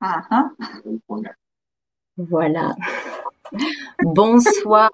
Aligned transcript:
Ah. 0.00 0.50
Voilà. 2.16 2.76
Bonsoir. 4.02 4.90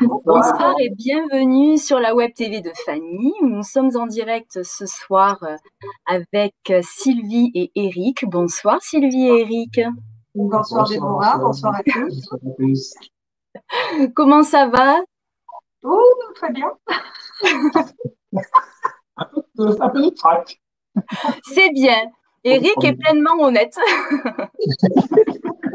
Bonsoir 0.00 0.74
et 0.80 0.90
bienvenue 0.90 1.78
sur 1.78 1.98
la 1.98 2.14
web 2.14 2.34
TV 2.34 2.60
de 2.60 2.70
Fanny. 2.84 3.32
Nous 3.42 3.62
sommes 3.62 3.96
en 3.96 4.06
direct 4.06 4.62
ce 4.62 4.84
soir 4.84 5.42
euh, 5.44 5.56
avec 6.04 6.54
Sylvie 6.82 7.50
et 7.54 7.72
Eric. 7.74 8.26
Bonsoir 8.26 8.82
Sylvie 8.82 9.28
et 9.28 9.40
Eric. 9.40 9.80
Bonsoir 10.34 10.86
Déborah, 10.86 11.38
bonsoir 11.38 11.76
à 11.76 11.82
tous. 11.82 12.92
Comment 14.14 14.42
ça 14.42 14.68
va? 14.68 15.00
Oh, 15.82 16.02
très 16.34 16.52
bien. 16.52 16.70
un 19.16 19.88
peu 19.88 20.02
de 20.02 20.10
trac. 20.10 20.60
C'est 21.44 21.70
bien. 21.70 22.10
Eric 22.44 22.84
est 22.84 22.94
pleinement 22.94 23.40
honnête. 23.40 23.76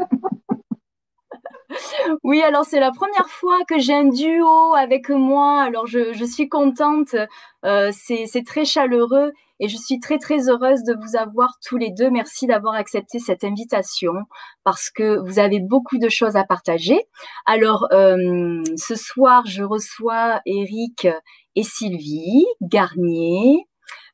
Oui, 2.24 2.42
alors 2.42 2.64
c'est 2.64 2.80
la 2.80 2.90
première 2.90 3.28
fois 3.28 3.58
que 3.68 3.78
j'ai 3.78 3.94
un 3.94 4.08
duo 4.08 4.74
avec 4.74 5.08
moi. 5.08 5.62
Alors 5.62 5.86
je, 5.86 6.24
suis 6.24 6.48
contente, 6.48 7.14
euh, 7.64 7.90
c'est 7.92 8.44
très 8.44 8.64
chaleureux 8.64 9.32
et 9.60 9.68
je 9.68 9.76
suis 9.76 10.00
très 10.00 10.18
très 10.18 10.48
heureuse 10.48 10.82
de 10.84 10.94
vous 10.94 11.16
avoir 11.16 11.58
tous 11.64 11.76
les 11.76 11.90
deux. 11.90 12.10
Merci 12.10 12.46
d'avoir 12.46 12.74
accepté 12.74 13.18
cette 13.18 13.44
invitation 13.44 14.12
parce 14.64 14.90
que 14.90 15.18
vous 15.18 15.38
avez 15.38 15.60
beaucoup 15.60 15.98
de 15.98 16.08
choses 16.08 16.36
à 16.36 16.44
partager. 16.44 17.06
Alors 17.46 17.86
euh, 17.92 18.62
ce 18.76 18.96
soir, 18.96 19.44
je 19.46 19.62
reçois 19.62 20.40
Eric 20.46 21.06
et 21.56 21.62
Sylvie 21.62 22.46
Garnier. 22.62 23.66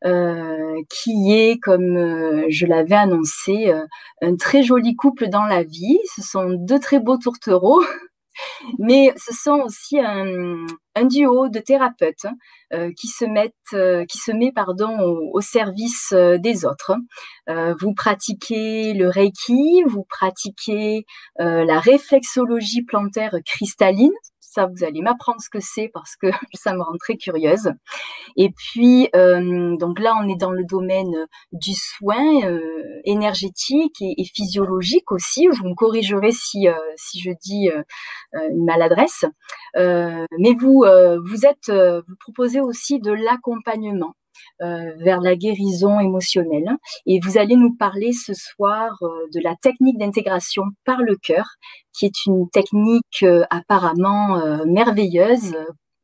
Euh, 0.05 0.83
qui 0.91 1.33
est, 1.33 1.59
comme 1.59 1.97
euh, 1.97 2.47
je 2.51 2.66
l'avais 2.66 2.95
annoncé, 2.95 3.71
euh, 3.71 3.87
un 4.21 4.37
très 4.37 4.62
joli 4.62 4.95
couple 4.95 5.29
dans 5.29 5.47
la 5.47 5.62
vie. 5.62 5.99
Ce 6.15 6.23
sont 6.23 6.51
deux 6.51 6.79
très 6.79 7.01
beaux 7.01 7.16
tourtereaux, 7.16 7.82
mais 8.79 9.13
ce 9.16 9.35
sont 9.35 9.60
aussi 9.65 9.99
un, 9.99 10.66
duo 11.04 11.49
de 11.49 11.59
thérapeutes 11.60 12.27
qui 12.97 13.07
se 13.07 13.24
mettent, 13.24 14.07
qui 14.09 14.19
se 14.19 14.32
met 14.32 14.51
pardon 14.51 14.99
au, 15.32 15.41
service 15.41 16.13
des 16.15 16.65
autres. 16.65 16.97
vous 17.47 17.93
pratiquez 17.95 18.95
le 18.95 19.09
reiki, 19.09 19.82
vous 19.87 20.04
pratiquez 20.09 21.04
la 21.38 21.79
réflexologie 21.80 22.82
plantaire 22.82 23.37
cristalline 23.45 24.13
vous 24.65 24.82
allez 24.85 25.02
m'apprendre 25.02 25.40
ce 25.40 25.51
que 25.51 25.60
c'est 25.60 25.90
parce 25.93 26.16
que 26.16 26.29
ça 26.54 26.73
me 26.73 26.82
rend 26.82 26.96
très 26.99 27.16
curieuse. 27.18 27.73
Et 28.37 28.51
puis, 28.51 29.09
euh, 29.15 29.76
donc 29.76 30.01
là, 30.01 30.15
on 30.18 30.29
est 30.29 30.38
dans 30.38 30.51
le 30.51 30.65
domaine 30.65 31.26
du 31.52 31.74
soin 31.74 32.43
euh, 32.45 32.82
énergétique 33.04 33.96
et, 34.01 34.24
physiologique 34.35 35.13
aussi. 35.13 35.46
Vous 35.48 35.68
me 35.68 35.74
corrigerez 35.74 36.32
si, 36.32 36.68
euh, 36.68 36.74
si 36.96 37.21
je 37.21 37.30
dis 37.43 37.68
une 38.32 38.65
maladresse. 38.65 39.24
mais 39.74 40.54
vous, 40.59 40.85
vous 41.24 41.46
êtes, 41.46 41.70
vous 41.70 42.16
proposez 42.20 42.60
aussi 42.60 43.01
de 43.01 43.13
l'accompagnement. 43.13 44.15
Euh, 44.62 44.95
vers 44.96 45.20
la 45.20 45.37
guérison 45.37 46.01
émotionnelle. 46.01 46.70
Et 47.04 47.20
vous 47.23 47.37
allez 47.37 47.56
nous 47.56 47.76
parler 47.76 48.15
ce 48.15 48.32
soir 48.32 48.96
euh, 49.02 49.09
de 49.34 49.40
la 49.40 49.54
technique 49.60 49.98
d'intégration 49.98 50.62
par 50.87 51.02
le 51.02 51.15
cœur, 51.16 51.45
qui 51.92 52.06
est 52.06 52.24
une 52.24 52.48
technique 52.48 53.23
euh, 53.23 53.45
apparemment 53.51 54.40
merveilleuse 54.64 55.54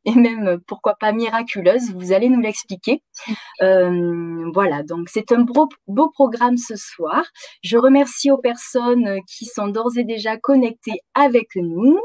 et 0.05 0.15
même 0.15 0.59
pourquoi 0.67 0.95
pas 0.95 1.11
miraculeuse. 1.11 1.91
Vous 1.93 2.11
allez 2.11 2.29
nous 2.29 2.41
l'expliquer. 2.41 3.01
Euh, 3.61 4.49
voilà, 4.53 4.83
donc 4.83 5.07
c'est 5.09 5.31
un 5.31 5.41
beau, 5.41 5.69
beau 5.87 6.09
programme 6.09 6.57
ce 6.57 6.75
soir. 6.75 7.23
Je 7.61 7.77
remercie 7.77 8.29
aux 8.29 8.37
personnes 8.37 9.19
qui 9.27 9.45
sont 9.45 9.67
d'ores 9.67 9.97
et 9.97 10.03
déjà 10.03 10.37
connectées 10.37 10.99
avec 11.13 11.55
nous. 11.55 11.97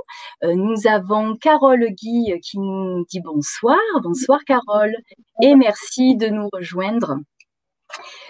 Euh, 0.44 0.54
nous 0.54 0.86
avons 0.86 1.36
Carole 1.36 1.86
Guy 1.90 2.32
qui 2.42 2.58
nous 2.58 3.04
dit 3.10 3.20
bonsoir. 3.20 3.78
Bonsoir 4.02 4.40
Carole 4.44 4.94
et 5.42 5.56
merci 5.56 6.16
de 6.16 6.28
nous 6.28 6.48
rejoindre. 6.52 7.16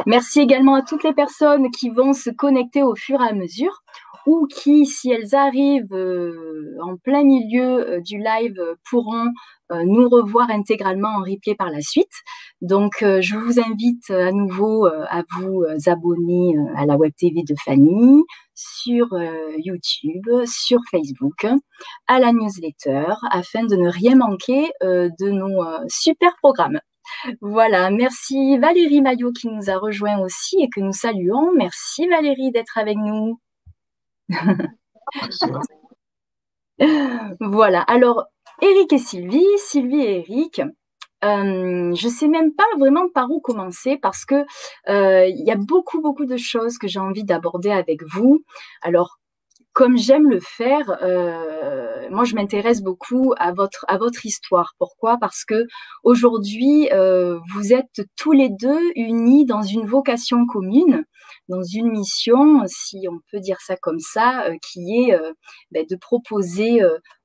Merci 0.06 0.40
également 0.40 0.76
à 0.76 0.82
toutes 0.82 1.04
les 1.04 1.14
personnes 1.14 1.70
qui 1.70 1.90
vont 1.90 2.12
se 2.12 2.30
connecter 2.30 2.82
au 2.82 2.94
fur 2.94 3.20
et 3.20 3.28
à 3.28 3.32
mesure 3.34 3.82
ou 4.26 4.46
qui, 4.46 4.84
si 4.84 5.10
elles 5.10 5.34
arrivent 5.34 5.94
euh, 5.94 6.76
en 6.82 6.96
plein 6.96 7.24
milieu 7.24 8.00
du 8.02 8.18
live, 8.18 8.60
pourront 8.90 9.28
euh, 9.28 9.57
nous 9.84 10.08
revoir 10.08 10.50
intégralement 10.50 11.08
en 11.08 11.22
replay 11.22 11.54
par 11.54 11.70
la 11.70 11.80
suite. 11.80 12.12
Donc, 12.60 13.02
euh, 13.02 13.20
je 13.20 13.36
vous 13.36 13.60
invite 13.60 14.10
à 14.10 14.32
nouveau 14.32 14.86
euh, 14.86 15.04
à 15.08 15.22
vous 15.36 15.64
abonner 15.86 16.54
à 16.76 16.86
la 16.86 16.96
Web 16.96 17.12
TV 17.16 17.42
de 17.42 17.54
Fanny 17.64 18.22
sur 18.54 19.06
YouTube, 19.58 20.26
sur 20.44 20.80
Facebook, 20.90 21.46
à 22.08 22.18
la 22.18 22.32
newsletter, 22.32 23.14
afin 23.30 23.64
de 23.64 23.76
ne 23.76 23.88
rien 23.88 24.16
manquer 24.16 24.72
de 24.82 25.30
nos 25.30 25.62
super 25.88 26.34
programmes. 26.42 26.80
Voilà, 27.40 27.90
merci 27.90 28.58
Valérie 28.58 29.00
Maillot 29.00 29.32
qui 29.32 29.48
nous 29.48 29.70
a 29.70 29.78
rejoint 29.78 30.18
aussi 30.20 30.56
et 30.60 30.68
que 30.68 30.80
nous 30.80 30.92
saluons. 30.92 31.52
Merci 31.56 32.08
Valérie 32.08 32.50
d'être 32.50 32.78
avec 32.78 32.96
nous. 32.96 33.40
voilà, 37.40 37.82
alors 37.82 38.26
Eric 38.60 38.92
et 38.92 38.98
Sylvie, 38.98 39.46
Sylvie 39.58 40.02
et 40.02 40.18
Eric. 40.18 40.62
Euh, 41.24 41.94
je 41.94 42.08
sais 42.08 42.28
même 42.28 42.52
pas 42.54 42.64
vraiment 42.78 43.08
par 43.12 43.30
où 43.30 43.40
commencer 43.40 43.98
parce 44.00 44.24
que 44.24 44.44
euh, 44.88 45.26
il 45.26 45.44
y 45.44 45.50
a 45.50 45.56
beaucoup 45.56 46.00
beaucoup 46.00 46.26
de 46.26 46.36
choses 46.36 46.78
que 46.78 46.86
j'ai 46.86 47.00
envie 47.00 47.24
d'aborder 47.24 47.70
avec 47.70 48.02
vous. 48.04 48.44
Alors 48.82 49.18
comme 49.72 49.96
j'aime 49.96 50.28
le 50.28 50.40
faire, 50.40 50.98
euh, 51.02 51.87
moi 52.10 52.24
je 52.24 52.34
m'intéresse 52.34 52.82
beaucoup 52.82 53.34
à 53.38 53.52
votre 53.52 53.84
à 53.88 53.98
votre 53.98 54.26
histoire. 54.26 54.74
Pourquoi? 54.78 55.18
Parce 55.18 55.44
que 55.44 55.66
aujourd'hui 56.04 56.88
euh, 56.92 57.38
vous 57.54 57.72
êtes 57.72 58.02
tous 58.16 58.32
les 58.32 58.48
deux 58.48 58.80
unis 58.96 59.46
dans 59.46 59.62
une 59.62 59.86
vocation 59.86 60.46
commune, 60.46 61.04
dans 61.48 61.62
une 61.62 61.90
mission, 61.90 62.62
si 62.66 63.06
on 63.10 63.18
peut 63.30 63.40
dire 63.40 63.60
ça 63.60 63.76
comme 63.76 64.00
ça, 64.00 64.44
euh, 64.46 64.56
qui 64.62 65.02
est 65.02 65.18
ben, 65.70 65.84
de 65.88 65.96
proposer 65.96 66.80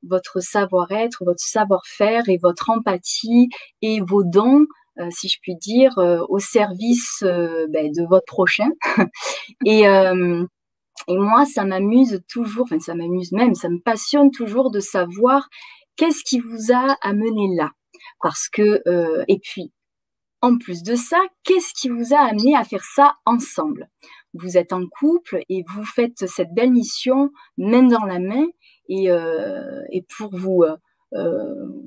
votre 0.07 0.39
savoir-être, 0.39 1.23
votre 1.25 1.43
savoir-faire 1.43 2.23
et 2.27 2.37
votre 2.41 2.69
empathie 2.69 3.49
et 3.81 4.01
vos 4.01 4.23
dons 4.23 4.65
si 5.09 5.27
je 5.27 5.39
puis 5.41 5.55
dire, 5.55 5.91
au 6.29 6.37
service 6.37 7.23
ben, 7.23 7.91
de 7.91 8.07
votre 8.07 8.25
prochain. 8.25 8.69
et, 9.65 9.87
et 11.07 11.17
moi, 11.17 11.45
ça 11.45 11.65
m'amuse 11.65 12.21
toujours, 12.29 12.63
enfin 12.63 12.79
ça 12.79 12.95
m'amuse 12.95 13.31
même, 13.31 13.55
ça 13.55 13.69
me 13.69 13.79
passionne 13.79 14.31
toujours 14.31 14.71
de 14.71 14.79
savoir 14.79 15.49
qu'est-ce 15.95 16.23
qui 16.23 16.39
vous 16.39 16.71
a 16.73 16.97
amené 17.01 17.55
là. 17.55 17.71
Parce 18.21 18.49
que, 18.49 18.81
euh, 18.87 19.23
et 19.27 19.39
puis, 19.39 19.71
en 20.41 20.57
plus 20.57 20.83
de 20.83 20.95
ça, 20.95 21.21
qu'est-ce 21.43 21.73
qui 21.73 21.89
vous 21.89 22.13
a 22.13 22.19
amené 22.19 22.55
à 22.55 22.63
faire 22.63 22.83
ça 22.83 23.15
ensemble? 23.25 23.89
Vous 24.33 24.57
êtes 24.57 24.73
en 24.73 24.87
couple 24.87 25.43
et 25.49 25.63
vous 25.67 25.85
faites 25.85 26.27
cette 26.27 26.53
belle 26.53 26.71
mission 26.71 27.31
main 27.57 27.83
dans 27.83 28.05
la 28.05 28.19
main. 28.19 28.45
Et, 28.89 29.11
euh, 29.11 29.81
pour 30.17 30.35
vous, 30.35 30.63
euh, 30.63 30.75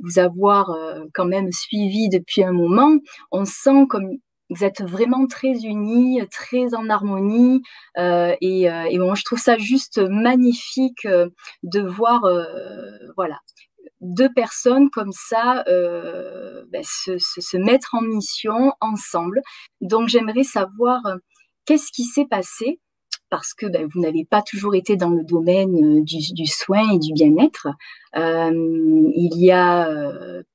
vous 0.03 0.19
avoir 0.19 0.75
quand 1.13 1.27
même 1.27 1.51
suivi 1.53 2.09
depuis 2.09 2.45
un 2.45 2.53
moment, 2.53 2.97
on 3.33 3.45
sent 3.45 3.87
comme 3.89 4.19
vous 4.51 4.65
êtes 4.65 4.83
vraiment 4.83 5.27
très 5.27 5.65
unis, 5.65 6.21
très 6.31 6.75
en 6.75 6.89
harmonie, 6.89 7.63
euh, 7.99 8.35
et, 8.41 8.71
euh, 8.71 8.85
et 8.85 8.99
bon, 8.99 9.15
je 9.15 9.25
trouve 9.25 9.39
ça 9.39 9.59
juste 9.59 9.99
magnifique 9.99 11.05
euh, 11.05 11.29
de 11.63 11.81
voir, 11.81 12.23
voilà, 13.17 13.39
deux 14.01 14.33
personnes 14.33 14.91
comme 14.91 15.13
ça 15.13 15.65
ben, 15.67 16.83
se, 16.83 17.57
mettre 17.57 17.95
en 17.95 18.03
mission 18.03 18.73
ensemble. 18.81 19.41
Donc 19.81 20.09
j'aimerais 20.09 20.45
savoir 20.45 21.01
qu'est-ce 21.65 21.91
qui 21.93 22.05
s'est 22.05 22.27
passé? 22.27 22.81
Parce 23.29 23.55
que 23.55 23.67
ben, 23.67 23.89
vous 23.93 24.01
n'avez 24.01 24.25
pas 24.25 24.43
toujours 24.43 24.77
été 24.77 24.97
dans 24.97 25.11
le 25.11 25.25
domaine 25.25 26.05
du, 26.05 26.47
soin 26.47 26.93
et 26.93 26.99
du 26.99 27.13
bien-être. 27.13 27.69
il 28.15 29.37
y 29.37 29.51
a 29.51 29.89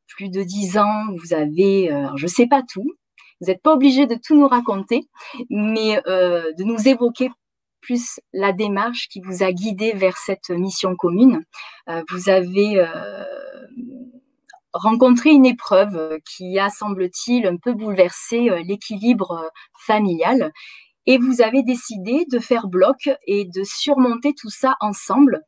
plus 0.08 0.30
de 0.30 0.44
dix 0.44 0.78
ans, 0.78 1.06
vous 1.16 1.34
avez, 1.34 1.92
je 2.16 2.28
sais 2.28 2.48
pas 2.48 2.62
tout, 2.62 2.96
vous 3.42 3.48
n'êtes 3.48 3.62
pas 3.62 3.74
obligé 3.74 4.06
de 4.06 4.16
tout 4.16 4.36
nous 4.36 4.48
raconter, 4.48 5.08
mais 5.50 6.00
euh, 6.08 6.54
de 6.54 6.64
nous 6.64 6.88
évoquer 6.88 7.30
plus 7.82 8.20
la 8.32 8.54
démarche 8.54 9.08
qui 9.10 9.20
vous 9.22 9.42
a 9.42 9.52
guidé 9.52 9.94
vers 9.94 10.18
cette 10.18 10.52
mission 10.52 10.96
commune. 10.96 11.44
Euh, 11.90 12.04
vous 12.12 12.30
avez 12.30 12.80
euh, 12.80 13.26
rencontré 14.74 15.32
une 15.32 15.48
épreuve 15.48 16.20
qui 16.24 16.60
a, 16.60 16.70
semble-t-il, 16.70 17.48
un 17.48 17.58
peu 17.58 17.74
bouleversé 17.74 18.50
l'équilibre 18.64 19.50
familial. 19.86 20.54
Et 21.08 21.18
vous 21.18 21.42
avez 21.42 21.64
décidé 21.64 22.26
de 22.32 22.38
faire 22.38 22.68
bloc 22.68 23.10
et 23.26 23.46
de 23.46 23.64
surmonter 23.64 24.36
tout 24.40 24.52
ça 24.52 24.76
ensemble. 24.80 25.42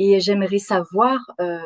Et 0.00 0.20
j'aimerais 0.20 0.60
savoir 0.60 1.18
euh, 1.40 1.58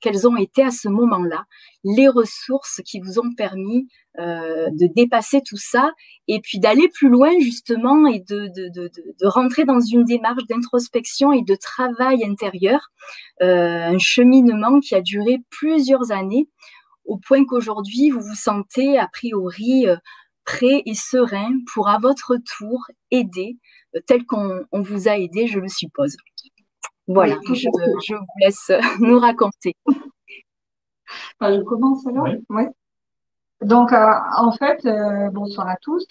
quelles 0.00 0.26
ont 0.26 0.36
été 0.36 0.62
à 0.62 0.72
ce 0.72 0.88
moment-là 0.88 1.44
les 1.84 2.08
ressources 2.08 2.80
qui 2.84 2.98
vous 3.00 3.20
ont 3.20 3.32
permis 3.36 3.86
euh, 4.18 4.68
de 4.72 4.88
dépasser 4.92 5.40
tout 5.46 5.56
ça 5.56 5.92
et 6.26 6.40
puis 6.40 6.58
d'aller 6.58 6.88
plus 6.88 7.08
loin 7.08 7.30
justement 7.38 8.08
et 8.08 8.18
de, 8.18 8.90
rentrer 9.22 9.64
dans 9.64 9.78
une 9.78 10.04
démarche 10.04 10.44
d'introspection 10.48 11.32
et 11.32 11.42
de 11.42 11.54
travail 11.54 12.24
intérieur, 12.24 12.80
euh, 13.42 13.84
un 13.84 13.98
cheminement 13.98 14.80
qui 14.80 14.96
a 14.96 15.00
duré 15.00 15.38
plusieurs 15.50 16.10
années 16.10 16.48
au 17.04 17.18
point 17.18 17.44
qu'aujourd'hui 17.44 18.10
vous 18.10 18.20
vous 18.20 18.34
sentez 18.34 18.98
a 18.98 19.06
priori 19.06 19.86
prêt 20.44 20.82
et 20.86 20.94
serein 20.94 21.52
pour 21.72 21.88
à 21.88 21.98
votre 21.98 22.36
tour 22.58 22.86
aider 23.12 23.58
tel 24.06 24.24
qu'on 24.26 24.64
on 24.72 24.80
vous 24.80 25.06
a 25.08 25.18
aidé, 25.18 25.46
je 25.46 25.60
le 25.60 25.68
suppose. 25.68 26.16
Voilà, 27.08 27.36
je, 27.48 27.54
je, 27.54 28.14
vous 28.14 28.26
laisse 28.40 28.72
nous 28.98 29.18
raconter. 29.18 29.74
je 31.40 31.62
commence 31.62 32.06
alors 32.06 32.26
Oui. 32.50 32.64
Donc, 33.62 33.92
euh, 33.92 34.12
en 34.36 34.52
fait, 34.52 34.84
euh, 34.86 35.30
bonsoir 35.30 35.68
à 35.68 35.76
tous. 35.76 36.06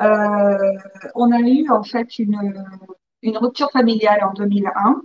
Euh, 0.00 0.72
on 1.14 1.30
a 1.32 1.40
eu 1.40 1.68
en 1.70 1.82
fait 1.82 2.18
une, 2.18 2.64
une 3.22 3.36
rupture 3.36 3.70
familiale 3.70 4.24
en 4.24 4.32
2001 4.32 5.02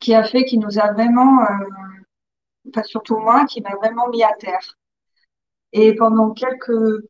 qui 0.00 0.14
a 0.14 0.24
fait, 0.24 0.44
qui 0.44 0.58
nous 0.58 0.78
a 0.78 0.92
vraiment, 0.92 1.42
enfin 2.68 2.82
surtout 2.84 3.18
moi, 3.18 3.44
qui 3.46 3.60
m'a 3.60 3.74
vraiment 3.76 4.08
mis 4.08 4.22
à 4.22 4.32
terre. 4.38 4.78
Et 5.72 5.94
pendant 5.94 6.30
quelques, 6.30 7.04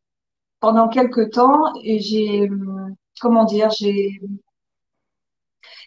pendant 0.59 0.89
quelques 0.89 1.31
temps, 1.31 1.73
j'ai, 1.83 2.49
comment 3.21 3.45
dire, 3.45 3.69
j'ai, 3.69 4.19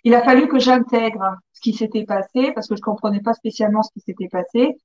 il 0.04 0.14
a 0.14 0.22
fallu 0.22 0.48
que 0.48 0.58
j'intègre 0.58 1.36
ce 1.52 1.60
qui 1.60 1.72
s'était 1.72 2.04
passé 2.04 2.52
parce 2.54 2.68
que 2.68 2.76
je 2.76 2.80
comprenais 2.80 3.20
pas 3.20 3.34
spécialement 3.34 3.82
ce 3.82 3.92
qui 3.92 4.00
s'était 4.00 4.28
passé. 4.28 4.76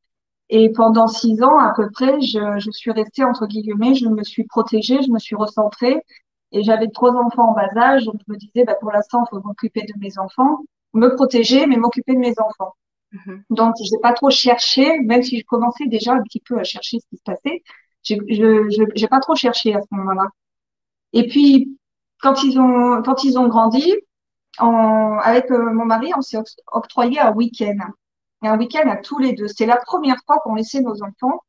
Et 0.50 0.72
pendant 0.72 1.08
six 1.08 1.44
ans 1.44 1.58
à 1.60 1.74
peu 1.75 1.90
près, 1.92 2.22
je, 2.22 2.60
je, 2.60 2.72
suis 2.72 2.92
restée 2.92 3.24
entre 3.24 3.48
guillemets, 3.48 3.96
je 3.96 4.08
me 4.08 4.24
suis 4.24 4.46
protégée, 4.46 5.02
je 5.02 5.12
me 5.12 5.19
suis 5.19 5.36
recentrée. 5.36 6.02
Et 6.52 6.64
j'avais 6.64 6.88
trois 6.88 7.12
enfants 7.12 7.50
en 7.50 7.54
bas 7.54 7.68
âge, 7.75 8.06
donc 8.06 8.16
je 8.25 8.31
me 8.31 8.38
disais, 8.38 8.64
bah, 8.64 8.75
pour 8.80 8.92
l'instant, 8.92 9.24
il 9.25 9.30
faut 9.30 9.42
m'occuper 9.46 9.81
de 9.81 9.94
mes 10.00 10.18
enfants, 10.18 10.60
me 10.94 11.14
protéger, 11.16 11.66
mais 11.68 11.75
m'occuper 11.75 12.14
de 12.14 12.19
mes 12.19 12.34
enfants. 12.40 12.74
Mm-hmm. 13.14 13.42
Donc, 13.50 13.75
je 13.84 13.94
n'ai 13.94 14.02
pas 14.02 14.14
trop 14.14 14.30
cherché, 14.30 15.00
même 15.00 15.24
si 15.24 15.40
je 15.40 15.46
commençais 15.46 15.88
déjà 15.88 16.14
un 16.14 16.22
petit 16.24 16.40
peu 16.40 16.58
à 16.58 16.64
chercher 16.64 17.00
ce 17.00 17.06
qui 17.10 17.18
se 17.18 17.24
passait. 17.24 17.64
Je 18.04 19.02
n'ai 19.02 19.08
pas 19.08 19.19
trop 19.19 19.36
cherché 19.36 19.75
à 19.75 19.81
ce 19.81 19.88
moment-là. 19.92 20.28
Et 21.14 21.28
puis, 21.28 21.78
quand 22.22 22.44
ils 22.44 22.60
ont, 22.60 23.02
quand 23.04 23.24
ils 23.24 23.38
ont 23.38 23.48
grandi, 23.48 23.94
en, 24.59 25.18
avec 25.19 25.51
euh, 25.51 25.71
mon 25.71 25.86
mari, 25.86 26.12
on 26.15 26.21
s'est 26.21 26.38
octroyé 26.71 27.19
un 27.19 27.33
week-end. 27.33 27.77
Un 28.42 28.57
week-end 28.57 28.88
à 28.89 28.98
tous 28.98 29.19
les 29.19 29.33
deux. 29.33 29.48
C'est 29.48 29.65
la 29.65 29.77
première 29.77 30.18
fois 30.25 30.38
qu'on 30.44 30.56
laissait 30.56 30.81
nos 30.81 31.01
enfants 31.04 31.42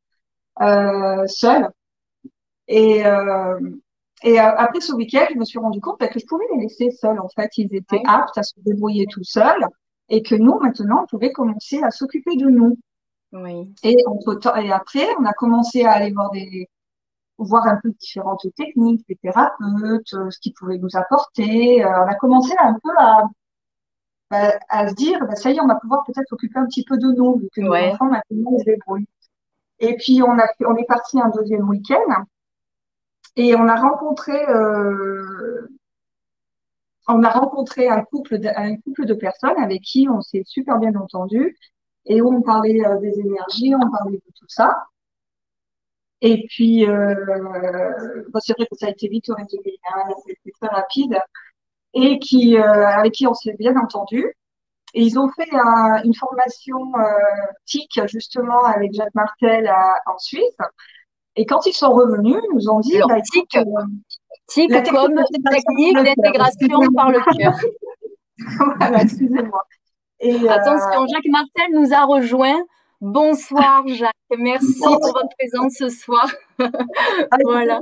euh, 0.62 1.26
seuls. 1.26 1.68
Et, 2.66 3.06
euh, 3.06 3.58
et 4.22 4.38
après 4.38 4.80
ce 4.80 4.92
week-end, 4.92 5.26
je 5.30 5.38
me 5.38 5.44
suis 5.44 5.58
rendu 5.58 5.80
compte 5.80 6.00
bah, 6.00 6.08
que 6.08 6.18
je 6.18 6.26
pouvais 6.26 6.46
les 6.54 6.62
laisser 6.62 6.90
seuls. 6.90 7.20
En 7.20 7.28
fait, 7.28 7.50
ils 7.56 7.74
étaient 7.74 8.02
aptes 8.06 8.36
à 8.36 8.42
se 8.42 8.54
débrouiller 8.58 9.06
tout 9.06 9.24
seuls 9.24 9.66
et 10.08 10.22
que 10.22 10.34
nous, 10.34 10.58
maintenant, 10.58 11.02
on 11.02 11.06
pouvait 11.06 11.32
commencer 11.32 11.82
à 11.82 11.90
s'occuper 11.90 12.36
de 12.36 12.46
nous. 12.46 12.78
Oui. 13.32 13.74
Et, 13.82 13.96
entre 14.06 14.34
temps, 14.34 14.56
et 14.56 14.72
après, 14.72 15.06
on 15.20 15.24
a 15.24 15.32
commencé 15.34 15.84
à 15.84 15.92
aller 15.92 16.12
voir 16.12 16.30
des, 16.30 16.68
voir 17.44 17.66
un 17.66 17.76
peu 17.82 17.90
différentes 17.90 18.46
techniques, 18.56 19.06
des 19.08 19.16
thérapeutes, 19.16 20.14
euh, 20.14 20.30
ce 20.30 20.38
qu'ils 20.40 20.54
pouvaient 20.54 20.78
nous 20.78 20.96
apporter. 20.96 21.84
Euh, 21.84 22.04
on 22.04 22.06
a 22.08 22.14
commencé 22.16 22.52
un 22.58 22.74
peu 22.74 22.90
à, 22.98 23.24
bah, 24.30 24.58
à 24.68 24.88
se 24.88 24.94
dire, 24.94 25.20
bah, 25.26 25.36
ça 25.36 25.50
y 25.50 25.56
est, 25.56 25.60
on 25.60 25.66
va 25.66 25.76
pouvoir 25.76 26.04
peut-être 26.04 26.28
s'occuper 26.28 26.58
un 26.58 26.66
petit 26.66 26.84
peu 26.84 26.98
de 26.98 27.12
nous, 27.12 27.38
vu 27.38 27.48
que 27.54 27.60
nos 27.60 27.74
enfants 27.74 28.06
maintenant 28.06 28.58
se 28.58 28.64
débrouillent. 28.64 29.08
Et 29.80 29.96
puis 29.96 30.22
on 30.22 30.38
a, 30.38 30.46
on 30.66 30.76
est 30.76 30.86
parti 30.86 31.20
un 31.20 31.30
deuxième 31.30 31.68
week-end 31.68 32.24
et 33.36 33.54
on 33.54 33.68
a 33.68 33.76
rencontré, 33.76 34.48
euh, 34.48 35.68
on 37.06 37.22
a 37.22 37.30
rencontré 37.30 37.88
un 37.88 38.02
couple, 38.02 38.38
de, 38.38 38.48
un 38.48 38.76
couple 38.76 39.06
de 39.06 39.14
personnes 39.14 39.56
avec 39.58 39.82
qui 39.82 40.08
on 40.08 40.20
s'est 40.20 40.42
super 40.44 40.78
bien 40.78 40.94
entendu 40.96 41.56
et 42.06 42.20
où 42.20 42.34
on 42.34 42.42
parlait 42.42 42.82
des 43.00 43.20
énergies, 43.20 43.74
on 43.74 43.90
parlait 43.90 44.16
de 44.16 44.32
tout 44.34 44.48
ça. 44.48 44.74
Et 46.20 46.44
puis, 46.48 46.86
euh, 46.86 47.14
bon, 48.28 48.40
c'est 48.40 48.52
vrai 48.54 48.66
que 48.66 48.76
ça 48.76 48.86
a 48.86 48.90
été 48.90 49.08
vite 49.08 49.26
résumé, 49.28 49.78
hein, 49.92 50.02
c'était 50.26 50.50
très 50.60 50.68
rapide, 50.68 51.18
et 51.94 52.18
qui, 52.18 52.56
euh, 52.56 52.86
avec 52.88 53.12
qui 53.12 53.26
on 53.26 53.34
s'est 53.34 53.54
bien 53.58 53.76
entendu. 53.76 54.32
Et 54.94 55.02
ils 55.02 55.18
ont 55.18 55.28
fait 55.30 55.48
un, 55.52 56.02
une 56.02 56.14
formation 56.14 56.78
euh, 56.98 57.02
TIC, 57.66 58.00
justement, 58.06 58.64
avec 58.64 58.94
Jacques 58.94 59.14
Martel 59.14 59.68
à, 59.68 59.94
en 60.06 60.18
Suisse. 60.18 60.56
Et 61.36 61.46
quand 61.46 61.66
ils 61.66 61.72
sont 61.74 61.90
revenus, 61.90 62.36
ils 62.42 62.54
nous 62.54 62.68
ont 62.68 62.80
dit... 62.80 62.96
Alors, 62.96 63.08
bah, 63.08 63.20
TIC, 63.20 63.58
TIC 64.48 64.90
comme 64.90 65.14
technique 65.52 65.94
d'intégration 65.94 66.92
par 66.96 67.12
le 67.12 67.20
cœur. 67.38 67.54
voilà, 68.78 69.02
excusez-moi. 69.02 69.62
Et, 70.20 70.48
Attention, 70.48 71.06
Jacques 71.06 71.30
Martel 71.30 71.74
nous 71.74 71.94
a 71.94 72.04
rejoint 72.04 72.60
Bonsoir 73.00 73.86
Jacques, 73.86 74.12
merci 74.36 74.80
pour 74.82 74.98
votre 75.00 75.28
présence 75.38 75.74
ce 75.74 75.88
soir. 75.88 76.28
voilà. 77.44 77.80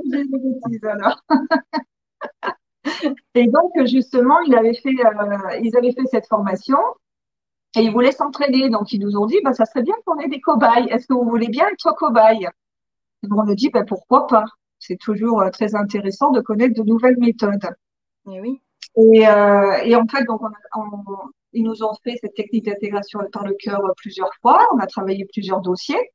et 3.33 3.47
donc 3.47 3.71
justement, 3.85 4.39
il 4.41 4.55
avait 4.55 4.75
fait, 4.75 4.89
euh, 4.89 5.59
ils 5.63 5.75
avaient 5.75 5.93
fait 5.93 6.05
cette 6.11 6.27
formation 6.27 6.77
et 7.75 7.81
ils 7.81 7.91
voulaient 7.91 8.11
s'entraîner. 8.11 8.69
Donc 8.69 8.93
ils 8.93 8.99
nous 8.99 9.17
ont 9.17 9.25
dit, 9.25 9.39
bah, 9.43 9.53
ça 9.53 9.65
serait 9.65 9.81
bien 9.81 9.95
qu'on 10.05 10.19
ait 10.19 10.29
des 10.29 10.39
cobayes. 10.39 10.87
Est-ce 10.91 11.07
que 11.07 11.15
vous 11.15 11.27
voulez 11.27 11.47
bien 11.47 11.67
être 11.67 11.95
cobaye 11.95 12.47
et 13.23 13.27
On 13.31 13.49
a 13.49 13.55
dit, 13.55 13.69
bah, 13.69 13.83
pourquoi 13.87 14.27
pas? 14.27 14.45
C'est 14.77 14.97
toujours 14.97 15.41
euh, 15.41 15.49
très 15.49 15.73
intéressant 15.73 16.29
de 16.29 16.41
connaître 16.41 16.79
de 16.79 16.87
nouvelles 16.87 17.17
méthodes. 17.17 17.65
Et 18.29 18.35
eh 18.35 18.41
oui. 18.41 18.61
Et, 18.97 19.27
euh, 19.27 19.77
et 19.83 19.95
en 19.95 20.05
fait, 20.07 20.25
donc 20.25 20.41
on, 20.43 20.51
on, 20.75 21.03
ils 21.53 21.63
nous 21.63 21.83
ont 21.83 21.93
fait 22.03 22.17
cette 22.21 22.35
technique 22.35 22.65
d'intégration 22.65 23.19
par 23.31 23.45
le 23.45 23.53
cœur 23.53 23.81
plusieurs 23.97 24.31
fois. 24.41 24.65
On 24.73 24.79
a 24.79 24.87
travaillé 24.87 25.25
plusieurs 25.25 25.61
dossiers. 25.61 26.11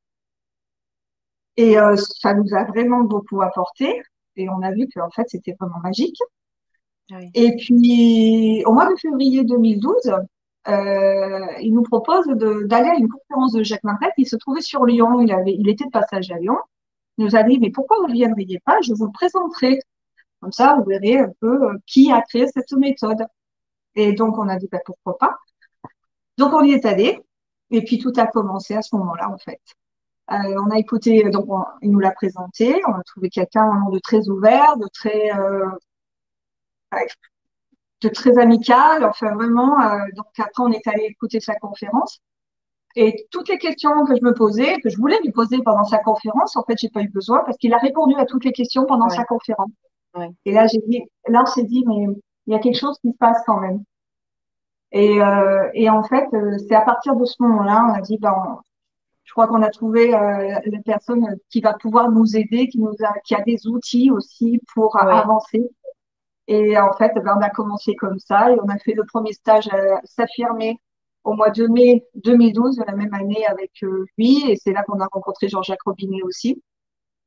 Et 1.57 1.79
euh, 1.79 1.97
ça 1.97 2.35
nous 2.35 2.55
a 2.55 2.65
vraiment 2.65 3.03
beaucoup 3.03 3.43
apporté. 3.43 4.03
Et 4.37 4.49
on 4.49 4.63
a 4.63 4.73
vu 4.73 4.89
qu'en 4.95 5.11
fait, 5.11 5.25
c'était 5.29 5.55
vraiment 5.59 5.81
magique. 5.83 6.19
Oui. 7.11 7.31
Et 7.35 7.57
puis, 7.57 8.63
au 8.65 8.73
mois 8.73 8.91
de 8.91 8.97
février 8.99 9.45
2012, 9.45 10.15
euh, 10.69 11.47
il 11.61 11.75
nous 11.75 11.83
propose 11.83 12.27
d'aller 12.29 12.89
à 12.89 12.95
une 12.95 13.09
conférence 13.09 13.53
de 13.53 13.63
Jacques 13.63 13.85
Martel 13.85 14.11
qui 14.17 14.25
se 14.25 14.37
trouvait 14.37 14.61
sur 14.61 14.85
Lyon. 14.85 15.21
Il, 15.21 15.33
avait, 15.33 15.55
il 15.59 15.69
était 15.69 15.85
de 15.85 15.91
passage 15.91 16.31
à 16.31 16.39
Lyon. 16.39 16.57
Il 17.19 17.27
nous 17.27 17.37
a 17.37 17.43
dit, 17.43 17.59
mais 17.59 17.71
pourquoi 17.71 17.99
vous 18.01 18.09
ne 18.09 18.13
viendriez 18.13 18.61
pas? 18.65 18.81
Je 18.83 18.95
vous 18.95 19.07
le 19.07 19.13
présenterai. 19.13 19.81
Comme 20.41 20.53
ça, 20.53 20.77
vous 20.79 20.85
verrez 20.85 21.19
un 21.19 21.33
peu 21.41 21.65
euh, 21.69 21.75
qui 21.87 22.11
a 22.11 22.23
créé 22.23 22.47
cette 22.49 22.73
méthode. 22.73 23.27
Et 23.95 24.13
donc, 24.13 24.39
on 24.39 24.49
a 24.49 24.57
dit, 24.57 24.69
bah, 24.71 24.79
pourquoi 24.85 25.19
pas. 25.19 25.37
Donc, 26.39 26.53
on 26.53 26.63
y 26.65 26.73
est 26.73 26.85
allé. 26.87 27.21
Et 27.71 27.83
puis, 27.85 27.99
tout 27.99 28.13
a 28.17 28.27
commencé 28.27 28.75
à 28.75 28.83
ce 28.83 28.95
moment-là, 28.97 29.31
en 29.31 29.39
fait. 29.39 29.61
Euh, 30.31 30.61
on 30.67 30.71
a 30.71 30.79
écouté, 30.79 31.29
donc, 31.31 31.47
il 31.83 31.91
nous 31.91 31.99
l'a 31.99 32.13
présenté. 32.13 32.81
On 32.87 32.95
a 32.95 33.03
trouvé 33.03 33.29
quelqu'un 33.29 33.85
de 33.91 33.99
très 33.99 34.29
ouvert, 34.29 34.77
de 34.77 34.87
très, 34.93 35.33
euh, 35.39 35.69
de 38.03 38.09
très 38.09 38.39
amical. 38.39 39.05
Enfin, 39.05 39.35
vraiment. 39.35 39.81
Euh, 39.81 39.99
donc, 40.15 40.27
après, 40.39 40.63
on 40.63 40.73
est 40.73 40.87
allé 40.87 41.05
écouter 41.05 41.41
sa 41.41 41.55
conférence. 41.57 42.21
Et 42.95 43.27
toutes 43.31 43.49
les 43.49 43.59
questions 43.59 44.05
que 44.05 44.15
je 44.15 44.23
me 44.23 44.35
posais, 44.35 44.79
que 44.81 44.91
je 44.91 44.99
voulais 44.99 45.19
lui 45.23 45.33
poser 45.33 45.63
pendant 45.63 45.85
sa 45.85 45.99
conférence, 45.99 46.57
en 46.57 46.65
fait, 46.65 46.77
j'ai 46.79 46.91
pas 46.91 47.01
eu 47.03 47.09
besoin 47.09 47.43
parce 47.45 47.57
qu'il 47.57 47.73
a 47.73 47.79
répondu 47.79 48.15
à 48.17 48.27
toutes 48.27 48.45
les 48.45 48.53
questions 48.53 48.85
pendant 48.85 49.09
ouais. 49.09 49.17
sa 49.17 49.25
conférence. 49.25 49.71
Ouais. 50.15 50.31
Et 50.45 50.53
là, 50.53 50.67
j'ai 50.67 50.81
dit, 50.87 51.03
là, 51.27 51.43
on 51.43 51.47
s'est 51.47 51.65
dit, 51.65 51.85
mais 51.87 52.07
il 52.47 52.53
y 52.53 52.57
a 52.57 52.59
quelque 52.59 52.79
chose 52.79 52.99
qui 53.01 53.11
se 53.13 53.17
passe 53.17 53.43
quand 53.47 53.61
même. 53.61 53.83
Et, 54.93 55.23
euh, 55.23 55.71
et 55.75 55.89
en 55.89 56.03
fait, 56.03 56.27
euh, 56.35 56.59
c'est 56.69 56.75
à 56.75 56.83
partir 56.83 57.17
de 57.17 57.25
ce 57.25 57.37
moment-là, 57.43 57.87
on 57.89 57.95
a 57.95 58.01
dit, 58.03 58.19
ben, 58.19 58.61
je 59.25 59.33
crois 59.33 59.47
qu'on 59.47 59.63
a 59.63 59.71
trouvé 59.71 60.15
euh, 60.15 60.59
la 60.67 60.79
personne 60.85 61.37
qui 61.49 61.61
va 61.61 61.73
pouvoir 61.75 62.11
nous 62.11 62.37
aider, 62.37 62.69
qui 62.69 62.79
nous 62.79 62.95
a, 63.03 63.19
qui 63.25 63.35
a 63.35 63.41
des 63.43 63.67
outils 63.67 64.11
aussi 64.11 64.61
pour 64.75 64.95
Ouais. 64.97 65.13
avancer. 65.13 65.71
Et 66.49 66.77
en 66.79 66.93
fait, 66.93 67.13
ben, 67.15 67.37
on 67.39 67.41
a 67.43 67.49
commencé 67.51 67.95
comme 67.95 68.19
ça 68.19 68.51
et 68.53 68.59
on 68.61 68.69
a 68.69 68.77
fait 68.79 68.93
le 68.95 69.05
premier 69.07 69.33
stage 69.33 69.69
à 69.69 70.01
s'affirmer 70.05 70.79
au 71.25 71.35
mois 71.35 71.51
de 71.51 71.67
mai 71.69 72.05
2012, 72.17 72.77
de 72.77 72.85
la 72.85 72.95
même 72.95 73.15
année 73.15 73.47
avec 73.47 73.71
euh, 73.85 74.05
lui. 74.19 74.51
Et 74.51 74.57
c'est 74.57 74.73
là 74.73 74.83
qu'on 74.83 75.01
a 75.01 75.07
rencontré 75.11 75.49
Jean-Jacques 75.49 75.83
Robinet 75.87 76.23
aussi. 76.25 76.61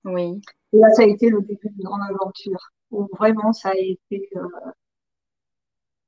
Oui. 0.04 0.42
Et 0.74 0.78
là, 0.78 0.90
ça 0.92 1.04
a 1.04 1.06
été 1.06 1.30
le 1.30 1.42
début 1.42 1.70
d'une 1.70 1.84
grande 1.86 2.02
aventure 2.10 2.60
où 2.92 3.08
vraiment 3.18 3.54
ça 3.54 3.70
a 3.70 3.76
été, 3.76 4.30
euh, 4.36 4.48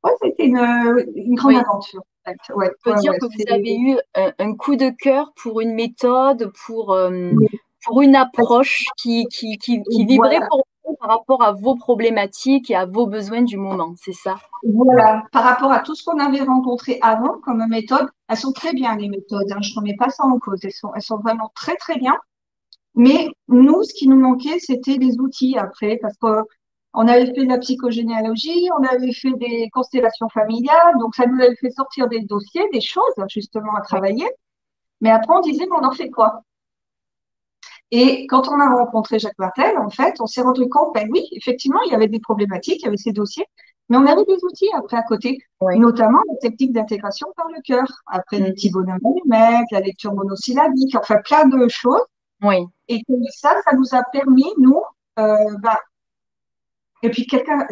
ouais, 0.03 0.11
c'était 0.21 0.45
une, 0.45 0.57
une 1.15 1.35
grande 1.35 1.53
Oui. 1.53 1.59
aventure. 1.59 2.01
en 2.01 2.31
fait. 2.31 2.53
Ouais, 2.53 2.69
On 2.85 2.89
peut 2.89 2.95
ouais, 2.95 3.01
dire 3.01 3.13
que 3.19 3.25
vous 3.25 3.53
avez 3.53 3.75
eu 3.77 3.97
un, 4.15 4.31
un 4.39 4.55
coup 4.55 4.75
de 4.75 4.89
cœur 4.89 5.31
pour 5.41 5.61
une 5.61 5.73
méthode, 5.73 6.51
pour, 6.65 6.93
euh, 6.93 7.31
Oui. 7.35 7.47
pour 7.85 8.01
une 8.01 8.15
approche 8.15 8.85
qui, 8.97 9.25
qui, 9.27 9.57
qui, 9.57 9.81
qui 9.83 10.05
vibrait 10.05 10.29
Voilà. 10.37 10.47
pour 10.47 10.65
par 11.01 11.09
rapport 11.09 11.43
à 11.43 11.51
vos 11.51 11.75
problématiques 11.75 12.71
et 12.71 12.75
à 12.75 12.85
vos 12.85 13.07
besoins 13.07 13.41
du 13.41 13.57
moment, 13.57 13.93
c'est 13.97 14.13
ça? 14.13 14.35
Voilà, 14.63 15.23
par 15.33 15.43
rapport 15.43 15.71
à 15.71 15.81
tout 15.81 15.93
ce 15.95 16.03
qu'on 16.03 16.17
avait 16.17 16.41
rencontré 16.41 16.97
avant 17.01 17.39
comme 17.43 17.67
méthode, 17.67 18.07
elles 18.29 18.37
sont 18.37 18.53
très 18.53 18.73
bien 18.73 18.95
les 18.95 19.09
méthodes, 19.09 19.51
hein, 19.51 19.57
je 19.61 19.71
ne 19.71 19.75
remets 19.79 19.95
pas 19.97 20.09
ça 20.09 20.23
en 20.23 20.39
cause, 20.39 20.59
elles 20.63 20.71
sont, 20.71 20.91
elles 20.95 21.01
sont 21.01 21.17
vraiment 21.17 21.51
très 21.55 21.75
très 21.75 21.97
bien. 21.97 22.15
Mais 22.95 23.27
nous, 23.47 23.83
ce 23.83 23.93
qui 23.93 24.07
nous 24.07 24.19
manquait, 24.19 24.59
c'était 24.59 24.97
des 24.97 25.19
outils 25.19 25.57
après, 25.57 25.97
parce 26.01 26.15
qu'on 26.91 27.07
avait 27.07 27.27
fait 27.27 27.45
de 27.45 27.49
la 27.49 27.57
psychogénéalogie, 27.59 28.69
on 28.79 28.83
avait 28.83 29.13
fait 29.13 29.33
des 29.33 29.69
constellations 29.71 30.29
familiales, 30.29 30.97
donc 30.99 31.15
ça 31.15 31.25
nous 31.25 31.41
avait 31.41 31.55
fait 31.55 31.71
sortir 31.71 32.07
des 32.07 32.21
dossiers, 32.21 32.67
des 32.73 32.81
choses 32.81 33.13
justement 33.29 33.75
à 33.75 33.81
travailler. 33.81 34.27
Mais 35.01 35.11
après, 35.11 35.33
on 35.35 35.41
disait, 35.41 35.65
mais 35.65 35.77
on 35.79 35.85
en 35.85 35.91
fait 35.91 36.09
quoi? 36.09 36.41
Et 37.91 38.27
quand 38.27 38.49
on 38.49 38.59
a 38.59 38.69
rencontré 38.69 39.19
Jacques 39.19 39.37
Martel, 39.39 39.77
en 39.77 39.89
fait, 39.89 40.19
on 40.19 40.25
s'est 40.25 40.41
rendu 40.41 40.67
compte, 40.67 40.93
ben 40.93 41.07
oui, 41.11 41.27
effectivement, 41.31 41.79
il 41.85 41.91
y 41.91 41.95
avait 41.95 42.09
des 42.09 42.19
problématiques, 42.19 42.81
il 42.81 42.85
y 42.85 42.87
avait 42.87 42.97
ces 42.97 43.13
dossiers, 43.13 43.45
mais 43.89 43.97
on 43.97 44.05
avait 44.05 44.25
des 44.25 44.43
outils 44.43 44.69
après 44.75 44.97
à 44.97 45.03
côté, 45.03 45.37
notamment 45.61 46.19
la 46.29 46.35
technique 46.37 46.73
d'intégration 46.73 47.27
par 47.37 47.47
le 47.47 47.61
cœur, 47.61 47.87
après 48.07 48.39
les 48.39 48.51
petits 48.51 48.71
bonhommes 48.71 48.99
numériques, 49.03 49.71
la 49.71 49.79
lecture 49.79 50.13
monosyllabique, 50.13 50.95
enfin 50.97 51.21
plein 51.23 51.45
de 51.47 51.67
choses 51.69 52.03
oui. 52.43 52.57
Et 52.87 53.01
ça, 53.35 53.55
ça 53.63 53.75
nous 53.75 53.95
a 53.95 54.03
permis, 54.11 54.51
nous, 54.57 54.81
euh, 55.19 55.57
bah, 55.59 55.79
et 57.03 57.09
puis 57.09 57.25
quelqu'un, 57.27 57.65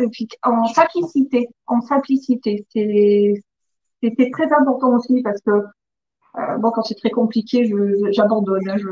en 0.43 0.65
simplicité, 0.67 1.47
en 1.67 1.81
simplicité, 1.81 2.65
c'était 2.73 4.29
très 4.31 4.51
important 4.53 4.95
aussi 4.95 5.21
parce 5.21 5.41
que 5.41 5.51
euh, 5.51 6.57
bon, 6.57 6.71
quand 6.71 6.83
c'est 6.83 6.95
très 6.95 7.11
compliqué, 7.11 7.71
j'abandonne, 8.11 8.69
hein, 8.69 8.77
je, 8.77 8.89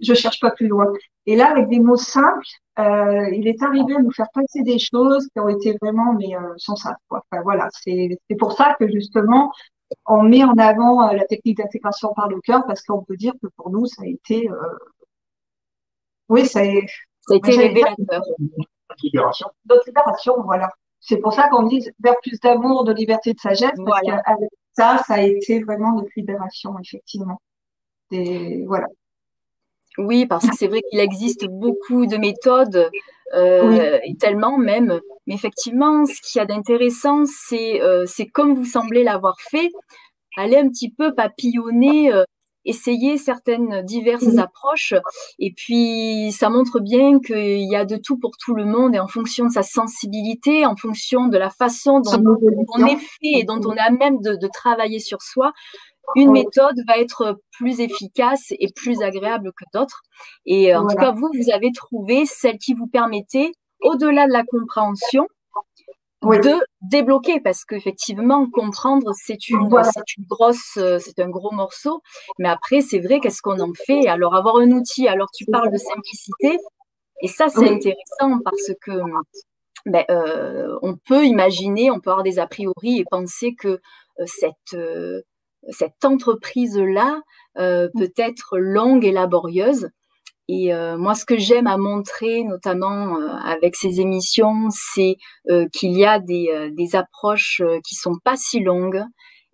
je 0.00 0.14
cherche 0.14 0.40
pas 0.40 0.50
plus 0.50 0.68
loin. 0.68 0.86
Et 1.26 1.36
là, 1.36 1.50
avec 1.50 1.68
des 1.68 1.80
mots 1.80 1.96
simples, 1.96 2.46
euh, 2.78 3.30
il 3.32 3.48
est 3.48 3.62
arrivé 3.62 3.96
à 3.96 4.02
nous 4.02 4.12
faire 4.12 4.28
passer 4.32 4.62
des 4.62 4.78
choses 4.78 5.26
qui 5.32 5.40
ont 5.40 5.48
été 5.48 5.76
vraiment 5.80 6.12
mais 6.12 6.36
euh, 6.36 6.54
sans 6.58 6.76
ça. 6.76 6.96
Quoi. 7.08 7.24
Enfin, 7.30 7.42
voilà, 7.42 7.68
c'est 7.72 8.18
pour 8.38 8.52
ça 8.52 8.76
que 8.78 8.86
justement 8.88 9.52
on 10.06 10.22
met 10.22 10.44
en 10.44 10.54
avant 10.58 11.08
euh, 11.08 11.12
la 11.12 11.24
technique 11.24 11.58
d'intégration 11.58 12.12
par 12.14 12.28
le 12.28 12.40
cœur 12.40 12.64
parce 12.66 12.82
qu'on 12.82 13.02
peut 13.02 13.16
dire 13.16 13.32
que 13.42 13.48
pour 13.56 13.70
nous 13.70 13.86
ça 13.86 14.02
a 14.02 14.06
été 14.06 14.50
euh, 14.50 14.54
oui, 16.28 16.44
ça, 16.46 16.60
ça 16.64 17.34
a 17.34 17.36
été 17.36 17.56
révélateur. 17.56 18.22
Libération. 19.02 19.48
D'autres 19.64 19.86
libération, 19.86 20.34
voilà. 20.44 20.68
C'est 21.00 21.18
pour 21.18 21.32
ça 21.32 21.48
qu'on 21.48 21.64
dit 21.64 21.88
vers 22.00 22.16
plus 22.22 22.40
d'amour, 22.40 22.84
de 22.84 22.92
liberté, 22.92 23.32
de 23.32 23.38
sagesse, 23.38 23.70
parce 23.84 24.00
qu'avec 24.00 24.50
ça, 24.72 25.02
ça 25.06 25.14
a 25.14 25.22
été 25.22 25.62
vraiment 25.62 25.94
notre 25.94 26.10
libération, 26.16 26.74
effectivement. 26.82 27.40
Et 28.10 28.64
voilà. 28.66 28.86
Oui, 29.98 30.26
parce 30.26 30.46
que 30.46 30.54
c'est 30.54 30.68
vrai 30.68 30.80
qu'il 30.90 31.00
existe 31.00 31.46
beaucoup 31.46 32.06
de 32.06 32.16
méthodes, 32.16 32.90
euh, 33.34 33.98
et 34.04 34.16
tellement 34.16 34.58
même. 34.58 35.00
Mais 35.26 35.34
effectivement, 35.34 36.04
ce 36.06 36.20
qu'il 36.22 36.38
y 36.38 36.42
a 36.42 36.46
d'intéressant, 36.46 37.24
c'est 37.26 37.82
euh, 37.82 38.04
c'est 38.06 38.26
comme 38.26 38.54
vous 38.54 38.64
semblez 38.64 39.04
l'avoir 39.04 39.36
fait, 39.40 39.70
aller 40.36 40.56
un 40.56 40.68
petit 40.68 40.90
peu 40.90 41.14
papillonner 41.14 42.12
euh, 42.12 42.24
essayer 42.66 43.16
certaines 43.16 43.82
diverses 43.82 44.36
approches. 44.38 44.94
Et 45.38 45.52
puis, 45.52 46.32
ça 46.32 46.50
montre 46.50 46.80
bien 46.80 47.20
qu'il 47.20 47.70
y 47.70 47.76
a 47.76 47.84
de 47.84 47.96
tout 47.96 48.18
pour 48.18 48.32
tout 48.36 48.54
le 48.54 48.64
monde 48.66 48.94
et 48.94 48.98
en 48.98 49.08
fonction 49.08 49.46
de 49.46 49.52
sa 49.52 49.62
sensibilité, 49.62 50.66
en 50.66 50.76
fonction 50.76 51.28
de 51.28 51.38
la 51.38 51.50
façon 51.50 52.00
dont 52.00 52.36
on 52.74 52.86
est 52.86 52.98
fait 52.98 53.38
et 53.38 53.44
dont 53.44 53.60
on 53.64 53.76
a 53.76 53.90
même 53.90 54.20
de, 54.20 54.46
travailler 54.52 55.00
sur 55.00 55.22
soi, 55.22 55.52
une 56.14 56.30
méthode 56.30 56.76
va 56.86 56.98
être 56.98 57.40
plus 57.50 57.80
efficace 57.80 58.52
et 58.58 58.68
plus 58.74 59.02
agréable 59.02 59.50
que 59.56 59.64
d'autres. 59.74 60.02
Et 60.44 60.74
en 60.74 60.86
tout 60.86 60.96
cas, 60.96 61.12
vous, 61.12 61.28
vous 61.34 61.50
avez 61.52 61.72
trouvé 61.72 62.26
celle 62.26 62.58
qui 62.58 62.74
vous 62.74 62.86
permettait, 62.86 63.52
au-delà 63.80 64.26
de 64.26 64.32
la 64.32 64.44
compréhension, 64.44 65.26
de 66.22 66.54
débloquer 66.82 67.40
parce 67.40 67.64
qu'effectivement 67.64 68.48
comprendre 68.50 69.12
c'est 69.14 69.48
une 69.48 69.68
c'est 69.84 70.16
une 70.16 70.24
grosse 70.24 70.76
euh, 70.76 70.98
c'est 70.98 71.18
un 71.20 71.28
gros 71.28 71.52
morceau 71.52 72.02
mais 72.38 72.48
après 72.48 72.80
c'est 72.80 72.98
vrai 72.98 73.20
qu'est-ce 73.20 73.42
qu'on 73.42 73.60
en 73.60 73.72
fait? 73.86 74.08
Alors 74.08 74.34
avoir 74.34 74.56
un 74.56 74.70
outil 74.72 75.08
alors 75.08 75.28
tu 75.32 75.44
parles 75.46 75.70
de 75.70 75.76
simplicité 75.76 76.58
et 77.22 77.28
ça 77.28 77.48
c'est 77.48 77.68
intéressant 77.68 78.40
parce 78.44 78.70
que 78.82 78.92
ben, 79.84 80.04
euh, 80.10 80.76
on 80.82 80.96
peut 80.96 81.24
imaginer 81.24 81.90
on 81.90 82.00
peut 82.00 82.10
avoir 82.10 82.24
des 82.24 82.38
a 82.38 82.46
priori 82.46 82.98
et 82.98 83.04
penser 83.04 83.54
que 83.54 83.68
euh, 83.68 84.24
cette 84.26 84.76
cette 85.70 86.04
entreprise 86.04 86.78
là 86.78 87.20
peut 87.54 88.12
être 88.16 88.58
longue 88.58 89.04
et 89.04 89.12
laborieuse 89.12 89.90
et 90.48 90.72
euh, 90.72 90.96
moi, 90.96 91.14
ce 91.14 91.24
que 91.24 91.36
j'aime 91.36 91.66
à 91.66 91.76
montrer, 91.76 92.44
notamment 92.44 93.18
euh, 93.18 93.28
avec 93.44 93.74
ces 93.74 94.00
émissions, 94.00 94.68
c'est 94.70 95.16
euh, 95.50 95.66
qu'il 95.72 95.92
y 95.92 96.04
a 96.04 96.20
des, 96.20 96.70
des 96.72 96.94
approches 96.94 97.62
qui 97.84 97.96
sont 97.96 98.16
pas 98.22 98.36
si 98.36 98.60
longues 98.60 99.02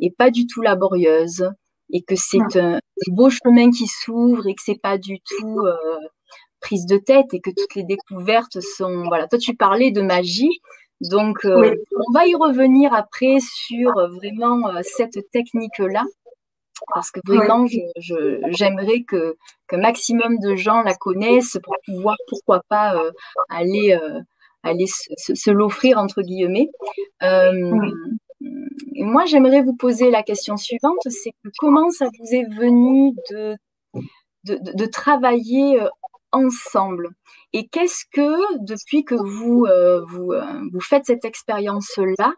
et 0.00 0.10
pas 0.10 0.30
du 0.30 0.46
tout 0.46 0.60
laborieuses, 0.60 1.50
et 1.90 2.02
que 2.02 2.14
c'est 2.16 2.56
un, 2.56 2.78
beau 3.08 3.30
chemin 3.30 3.70
qui 3.70 3.86
s'ouvre 3.86 4.46
et 4.46 4.54
que 4.54 4.62
c'est 4.64 4.80
pas 4.80 4.98
du 4.98 5.20
tout 5.20 5.60
prise 6.60 6.86
de 6.86 6.96
tête 6.96 7.32
et 7.32 7.40
que 7.40 7.50
toutes 7.50 7.74
les 7.74 7.84
découvertes 7.84 8.60
sont. 8.60 9.04
Voilà. 9.06 9.28
Toi, 9.28 9.38
tu 9.38 9.54
parlais 9.54 9.90
de 9.92 10.02
magie. 10.02 10.60
Donc, 11.00 11.38
on 11.44 12.12
va 12.12 12.26
y 12.26 12.34
revenir 12.34 12.94
après 12.94 13.38
sur 13.40 13.92
vraiment 14.14 14.70
cette 14.82 15.30
technique-là 15.30 16.04
parce 16.92 17.10
que 17.10 17.20
vraiment, 17.24 17.66
j'aimerais 17.96 19.02
que, 19.02 19.36
que 19.68 19.76
maximum 19.76 20.38
de 20.38 20.56
gens 20.56 20.82
la 20.82 20.94
connaissent 20.94 21.58
pour 21.62 21.76
pouvoir, 21.86 22.16
pourquoi 22.28 22.62
pas, 22.68 22.96
euh, 22.96 23.10
aller, 23.48 23.98
euh, 24.00 24.20
aller 24.62 24.86
se, 24.86 25.50
l'offrir, 25.50 25.98
entre 25.98 26.22
guillemets. 26.22 26.68
Euh, 27.22 27.72
moi, 28.94 29.24
j'aimerais 29.26 29.62
vous 29.62 29.76
poser 29.76 30.10
la 30.10 30.22
question 30.22 30.56
suivante, 30.56 30.98
c'est 31.08 31.32
comment 31.58 31.90
ça 31.90 32.08
vous 32.18 32.34
est 32.34 32.46
venu 32.54 33.12
de, 33.30 33.56
de, 34.44 34.58
de 34.74 34.86
travailler 34.86 35.80
ensemble 36.32 37.10
et 37.54 37.68
qu'est-ce 37.68 38.04
que, 38.10 38.64
depuis 38.64 39.04
que 39.04 39.14
vous, 39.14 39.66
euh, 39.66 40.04
euh, 40.18 40.42
vous 40.72 40.80
faites 40.80 41.04
cette 41.04 41.24
expérience-là, 41.24 42.32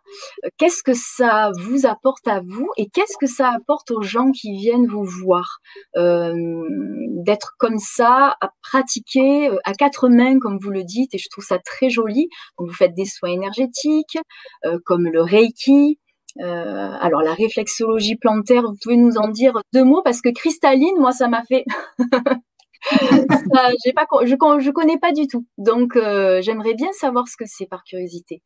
euh, 0.44 0.48
qu'est-ce 0.58 0.82
que 0.82 0.94
ça 0.94 1.52
vous 1.60 1.86
apporte 1.86 2.26
à 2.26 2.40
vous 2.40 2.68
et 2.76 2.88
qu'est-ce 2.88 3.16
que 3.20 3.28
ça 3.28 3.50
apporte 3.50 3.92
aux 3.92 4.02
gens 4.02 4.32
qui 4.32 4.56
viennent 4.56 4.86
vous 4.86 5.04
voir 5.04 5.58
D'être 5.94 7.54
comme 7.58 7.78
ça, 7.78 8.36
à 8.40 8.50
pratiquer 8.62 9.50
à 9.64 9.72
quatre 9.72 10.08
mains, 10.08 10.38
comme 10.38 10.58
vous 10.60 10.70
le 10.70 10.82
dites, 10.84 11.14
et 11.14 11.18
je 11.18 11.28
trouve 11.30 11.44
ça 11.44 11.58
très 11.58 11.90
joli. 11.90 12.28
vous 12.58 12.72
faites 12.72 12.94
des 12.94 13.06
soins 13.06 13.30
énergétiques, 13.30 14.18
comme 14.84 15.06
le 15.06 15.22
Reiki, 15.22 15.98
alors 16.40 17.22
la 17.22 17.34
réflexologie 17.34 18.16
plantaire, 18.16 18.62
vous 18.62 18.76
pouvez 18.82 18.96
nous 18.96 19.16
en 19.16 19.28
dire 19.28 19.54
deux 19.72 19.84
mots 19.84 20.02
parce 20.02 20.20
que 20.20 20.30
cristalline, 20.30 20.98
moi 20.98 21.12
ça 21.12 21.28
m'a 21.28 21.42
fait 21.44 21.64
pas, 23.94 24.06
je, 24.22 24.60
je 24.60 24.70
connais 24.70 24.98
pas 24.98 25.12
du 25.12 25.26
tout. 25.26 25.46
Donc, 25.58 25.96
euh, 25.96 26.40
j'aimerais 26.42 26.74
bien 26.74 26.92
savoir 26.92 27.28
ce 27.28 27.36
que 27.36 27.44
c'est 27.46 27.66
par 27.66 27.84
curiosité. 27.84 28.42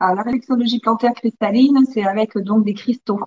Alors, 0.00 0.16
la 0.16 0.22
réflexologie 0.22 0.80
plantaire 0.80 1.14
cristalline, 1.14 1.84
c'est 1.92 2.04
avec 2.04 2.36
donc 2.36 2.64
des 2.64 2.74
cristaux. 2.74 3.20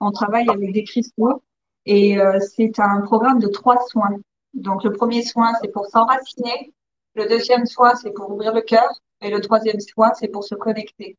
On 0.00 0.12
travaille 0.12 0.48
avec 0.48 0.72
des 0.72 0.84
cristaux 0.84 1.42
et 1.86 2.20
euh, 2.20 2.38
c'est 2.40 2.78
un 2.78 3.00
programme 3.00 3.40
de 3.40 3.48
trois 3.48 3.78
soins. 3.88 4.16
Donc, 4.54 4.84
le 4.84 4.92
premier 4.92 5.22
soin, 5.22 5.52
c'est 5.60 5.68
pour 5.68 5.86
s'enraciner. 5.86 6.72
Le 7.14 7.26
deuxième 7.26 7.66
soin, 7.66 7.94
c'est 7.96 8.12
pour 8.12 8.30
ouvrir 8.30 8.54
le 8.54 8.60
cœur. 8.62 8.88
Et 9.20 9.30
le 9.30 9.40
troisième 9.40 9.80
soin, 9.80 10.12
c'est 10.14 10.28
pour 10.28 10.44
se 10.44 10.54
connecter. 10.54 11.16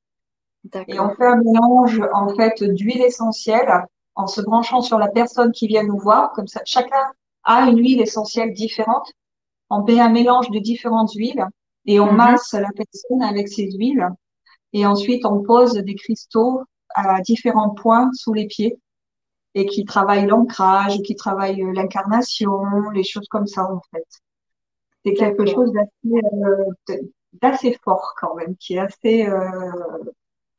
Et 0.87 0.99
on 0.99 1.09
fait 1.15 1.25
un 1.25 1.37
mélange, 1.37 2.01
en 2.13 2.29
fait, 2.35 2.63
d'huile 2.63 3.01
essentielle 3.01 3.85
en 4.15 4.27
se 4.27 4.41
branchant 4.41 4.81
sur 4.81 4.99
la 4.99 5.07
personne 5.07 5.51
qui 5.51 5.67
vient 5.67 5.83
nous 5.83 5.97
voir. 5.97 6.31
Comme 6.33 6.47
ça, 6.47 6.61
chacun 6.65 7.11
a 7.43 7.69
une 7.69 7.79
huile 7.79 8.01
essentielle 8.01 8.53
différente. 8.53 9.11
On 9.69 9.85
fait 9.85 9.99
un 9.99 10.09
mélange 10.09 10.49
de 10.51 10.59
différentes 10.59 11.13
huiles 11.13 11.45
et 11.85 11.99
on 11.99 12.11
mhm. 12.11 12.17
masse 12.17 12.53
la 12.53 12.69
personne 12.75 13.21
avec 13.21 13.47
ces 13.47 13.71
huiles. 13.71 14.07
Et 14.73 14.85
ensuite, 14.85 15.25
on 15.25 15.43
pose 15.43 15.73
des 15.73 15.95
cristaux 15.95 16.63
à 16.95 17.21
différents 17.21 17.71
points 17.71 18.09
sous 18.13 18.33
les 18.33 18.47
pieds 18.47 18.77
et 19.55 19.65
qui 19.65 19.85
travaillent 19.85 20.25
l'ancrage, 20.25 20.99
qui 21.03 21.15
travaillent 21.15 21.61
euh, 21.63 21.73
l'incarnation, 21.73 22.89
les 22.93 23.03
choses 23.03 23.27
comme 23.29 23.47
ça 23.47 23.63
en 23.71 23.81
fait. 23.91 24.05
C'est 25.05 25.13
quelque 25.13 25.45
chose 25.45 25.71
euh, 26.05 26.99
d'assez 27.33 27.77
fort 27.83 28.13
quand 28.19 28.35
même, 28.35 28.55
qui 28.57 28.75
est 28.75 28.79
assez 28.79 29.27
euh, 29.27 29.71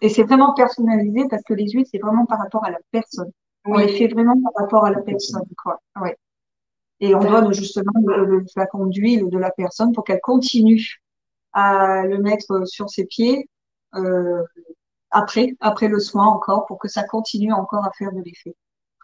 et 0.01 0.09
c'est 0.09 0.23
vraiment 0.23 0.55
personnalisé 0.55 1.27
parce 1.29 1.43
que 1.43 1.55
les 1.55 1.69
huiles 1.71 1.87
c'est 1.91 1.99
vraiment 1.99 2.27
par 2.27 2.39
rapport 2.39 2.65
à 2.65 2.71
la 2.71 2.79
personne. 2.91 3.31
On 3.65 3.79
les 3.79 3.89
fait 3.89 4.09
vraiment 4.09 4.37
par 4.43 4.65
rapport 4.65 4.85
à 4.85 4.91
la 4.91 5.01
personne 5.01 5.49
quoi. 5.63 5.81
Ouais. 6.01 6.17
Et 7.05 7.15
on 7.15 7.21
donne 7.21 7.53
justement 7.53 7.93
le, 8.07 8.45
flacon 8.53 8.87
d'huile 8.87 9.29
de 9.29 9.39
la 9.39 9.51
personne 9.51 9.93
pour 9.93 10.05
qu'elle 10.05 10.21
continue 10.21 11.03
à 11.53 12.05
le 12.07 12.19
mettre 12.19 12.67
sur 12.67 12.89
ses 12.89 13.05
pieds 13.05 13.49
euh, 13.95 14.43
après, 15.11 15.55
après 15.61 15.89
le 15.89 16.01
soin 16.01 16.27
encore, 16.27 16.67
pour 16.67 16.79
que 16.79 16.89
ça 16.89 17.05
continue 17.05 17.53
encore 17.53 17.85
à 17.85 17.91
faire 17.93 18.13
de 18.13 18.23
l'effet. 18.23 18.55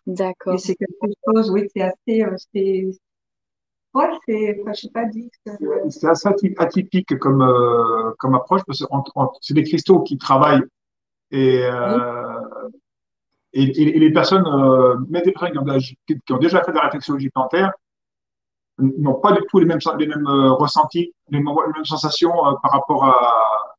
D'accord. 0.07 0.55
Et 0.55 0.59
c'est 0.59 0.75
quelque 0.75 1.13
chose, 1.25 1.51
oui, 1.51 1.69
c'est 1.75 1.83
assez, 1.83 2.23
euh, 2.23 2.91
Ouais, 3.93 4.09
c'est, 4.27 4.63
je 4.67 4.73
sais 4.73 4.91
pas 4.91 5.05
dit. 5.05 5.31
C'est 5.89 6.09
assez 6.09 6.29
atypique 6.59 7.19
comme, 7.19 7.43
euh, 7.43 8.13
comme 8.19 8.35
approche 8.35 8.63
parce 8.65 8.79
que 8.79 8.87
c'est 9.41 9.55
des 9.55 9.65
cristaux 9.65 10.01
qui 10.01 10.17
travaillent 10.17 10.63
et, 11.33 11.65
euh, 11.65 12.69
et, 13.53 13.63
et, 13.63 13.99
les 13.99 14.13
personnes, 14.13 14.47
euh, 14.47 14.97
même 15.09 15.23
des 15.23 15.33
personnes 15.33 15.53
qui 16.07 16.33
ont, 16.33 16.39
déjà 16.39 16.63
fait 16.63 16.71
de 16.71 16.77
la 16.77 16.85
réflexologie 16.85 17.31
plantaire, 17.31 17.73
n'ont 18.81 19.15
pas 19.21 19.33
du 19.33 19.41
tout 19.49 19.59
les 19.59 19.67
mêmes, 19.67 19.79
les 19.99 20.07
mêmes 20.07 20.27
euh, 20.27 20.53
ressentis, 20.53 21.13
les 21.29 21.39
mêmes, 21.39 21.55
les 21.67 21.73
mêmes 21.73 21.85
sensations 21.85 22.33
euh, 22.47 22.53
par 22.63 22.73
rapport 22.73 23.05
à, 23.05 23.77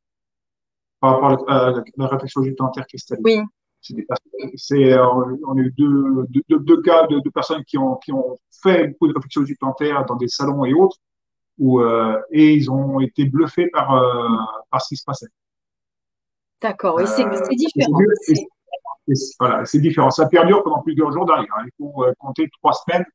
par 1.00 1.20
rapport 1.20 1.50
à 1.50 1.72
la, 1.98 2.08
réflexologie 2.08 2.54
plantaire 2.54 2.86
cristalline. 2.88 3.24
Oui. 3.24 3.42
C'est, 4.56 4.96
on 5.00 5.58
a 5.58 5.60
eu 5.60 5.74
deux, 5.76 6.28
deux, 6.30 6.60
deux 6.60 6.82
cas 6.84 7.08
de, 7.08 7.20
de, 7.20 7.30
personnes 7.32 7.64
qui 7.66 7.80
ont, 7.80 7.96
qui 7.96 8.14
ont 8.14 8.38
fait 8.64 8.90
beaucoup 8.90 9.08
de 9.08 9.14
réflexologie 9.14 9.56
plantaire 9.56 10.06
dans 10.06 10.16
des 10.16 10.28
salons 10.28 10.66
et 10.66 10.74
autres, 10.74 10.98
où, 11.58 11.80
euh, 11.80 12.20
et 12.32 12.54
ils 12.54 12.70
ont 12.70 13.00
été 13.00 13.26
bluffés 13.26 13.68
par, 13.68 13.96
euh, 13.96 14.28
par 14.70 14.82
ce 14.82 14.90
qui 14.90 14.98
se 14.98 15.04
passait. 15.04 15.28
D'accord, 16.62 17.00
et 17.02 17.08
c'est 17.08 17.26
euh, 17.26 17.48
différent. 17.52 18.00
voilà, 19.40 19.66
c'est 19.66 19.80
différent. 19.80 20.12
Ça 20.12 20.28
perdure 20.28 20.64
pendant 20.64 20.82
plusieurs 20.82 21.12
jours 21.12 21.26
derrière. 21.26 21.54
Il 21.66 21.72
faut 21.78 22.06
compter 22.20 22.50
trois 22.62 22.74
semaines 22.74 23.06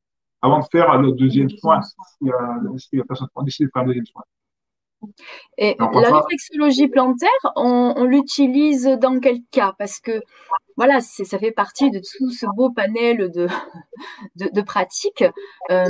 avant 0.47 0.59
de 0.59 0.65
faire 0.71 0.97
le 0.97 1.11
deuxième 1.11 1.49
soin, 1.49 1.79
la 2.21 3.03
personne 3.07 3.27
décide 3.43 3.67
de 3.67 3.71
faire 3.73 3.83
un 3.83 3.85
deuxième 3.85 4.05
soin. 4.05 4.23
Et 5.57 5.75
la 5.79 6.17
réflexologie 6.17 6.87
plantaire, 6.87 7.29
on, 7.55 7.93
on 7.95 8.03
l'utilise 8.05 8.85
dans 8.99 9.19
quel 9.19 9.39
cas? 9.51 9.73
Parce 9.77 9.99
que 9.99 10.21
voilà, 10.75 11.01
ça 11.01 11.39
fait 11.39 11.51
partie 11.51 11.89
de 11.89 11.99
tout 11.99 12.29
ce 12.29 12.45
beau 12.55 12.71
panel 12.71 13.31
de, 13.31 13.47
de, 14.35 14.61
pratiques. 14.61 15.23
Euh, 15.71 15.85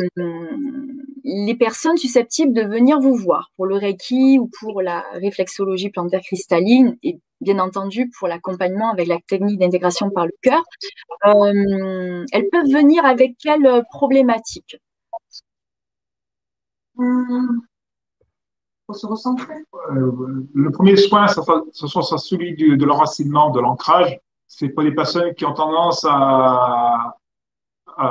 les 1.29 1.55
personnes 1.55 1.97
susceptibles 1.97 2.53
de 2.53 2.61
venir 2.61 2.99
vous 2.99 3.15
voir 3.15 3.51
pour 3.57 3.65
le 3.65 3.75
Reiki 3.75 4.39
ou 4.39 4.49
pour 4.59 4.81
la 4.81 5.03
réflexologie 5.13 5.89
plantaire 5.89 6.21
cristalline 6.21 6.97
et 7.03 7.19
bien 7.41 7.59
entendu 7.59 8.09
pour 8.17 8.27
l'accompagnement 8.27 8.91
avec 8.91 9.07
la 9.07 9.19
technique 9.27 9.59
d'intégration 9.59 10.09
par 10.09 10.25
le 10.25 10.31
cœur, 10.41 10.63
euh, 11.25 12.25
elles 12.31 12.49
peuvent 12.49 12.71
venir 12.71 13.05
avec 13.05 13.35
quelle 13.37 13.83
problématique 13.91 14.77
hum, 16.97 17.61
Pour 18.87 18.95
se 18.95 19.05
recentrer. 19.05 19.65
Euh, 19.91 20.47
le 20.53 20.71
premier 20.71 20.95
soin, 20.95 21.27
ce 21.27 21.87
sera 21.87 22.17
celui 22.17 22.55
de 22.55 22.85
l'enracinement, 22.85 23.51
de 23.51 23.59
l'ancrage 23.59 24.17
c'est 24.47 24.69
pas 24.69 24.83
des 24.83 24.93
personnes 24.93 25.33
qui 25.35 25.45
ont 25.45 25.53
tendance 25.53 26.05
à, 26.05 27.17
à, 27.97 28.07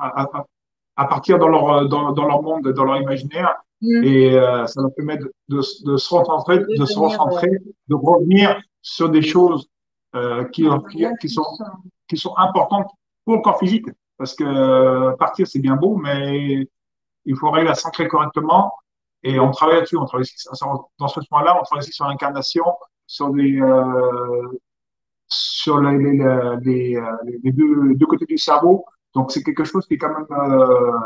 à, 0.00 0.38
à 0.38 0.46
partir 1.06 1.38
dans 1.38 1.48
leur, 1.48 1.88
dans, 1.88 2.12
dans, 2.12 2.26
leur 2.26 2.42
monde, 2.42 2.68
dans 2.68 2.84
leur 2.84 2.96
imaginaire. 2.96 3.54
Mm. 3.80 4.04
Et 4.04 4.36
euh, 4.36 4.66
ça 4.66 4.82
leur 4.82 4.94
permet 4.94 5.16
de, 5.16 5.32
de, 5.48 5.56
de 5.56 5.96
se 5.96 6.14
recentrer, 6.14 6.58
de, 6.58 6.84
se 6.84 6.98
recentrer, 6.98 7.50
de 7.88 7.94
revenir 7.94 8.60
sur 8.82 9.08
des 9.08 9.22
choses 9.22 9.68
euh, 10.14 10.44
qui, 10.46 10.66
qui, 10.90 11.06
qui, 11.20 11.28
sont, 11.28 11.44
qui 12.08 12.16
sont 12.16 12.36
importantes 12.36 12.88
pour 13.24 13.36
le 13.36 13.42
corps 13.42 13.58
physique. 13.58 13.86
Parce 14.18 14.34
que 14.34 14.44
euh, 14.44 15.12
partir, 15.16 15.46
c'est 15.46 15.60
bien 15.60 15.76
beau, 15.76 15.96
mais 15.96 16.66
il 17.24 17.36
faut 17.36 17.48
arriver 17.48 17.70
à 17.70 17.74
s'ancrer 17.74 18.06
correctement. 18.08 18.72
Et 19.22 19.38
on 19.38 19.50
travaille 19.50 19.76
là-dessus. 19.76 19.96
On 19.96 20.04
travaille 20.04 20.26
dans 20.98 21.08
ce 21.08 21.20
point-là, 21.28 21.58
on 21.58 21.62
travaille 21.62 21.82
aussi 21.82 21.92
sur 21.92 22.06
l'incarnation, 22.06 22.64
sur 23.06 23.30
des, 23.30 23.60
euh, 23.60 24.48
sur 25.26 25.80
les, 25.80 25.96
les, 25.96 26.18
les, 26.62 27.00
les 27.42 27.52
deux, 27.52 27.94
deux, 27.94 28.06
côtés 28.06 28.26
du 28.26 28.36
cerveau. 28.36 28.84
Donc, 29.14 29.32
c'est 29.32 29.42
quelque 29.42 29.64
chose 29.64 29.86
qui 29.86 29.94
est 29.94 29.98
quand 29.98 30.12
même, 30.12 30.26
euh, 30.30 30.98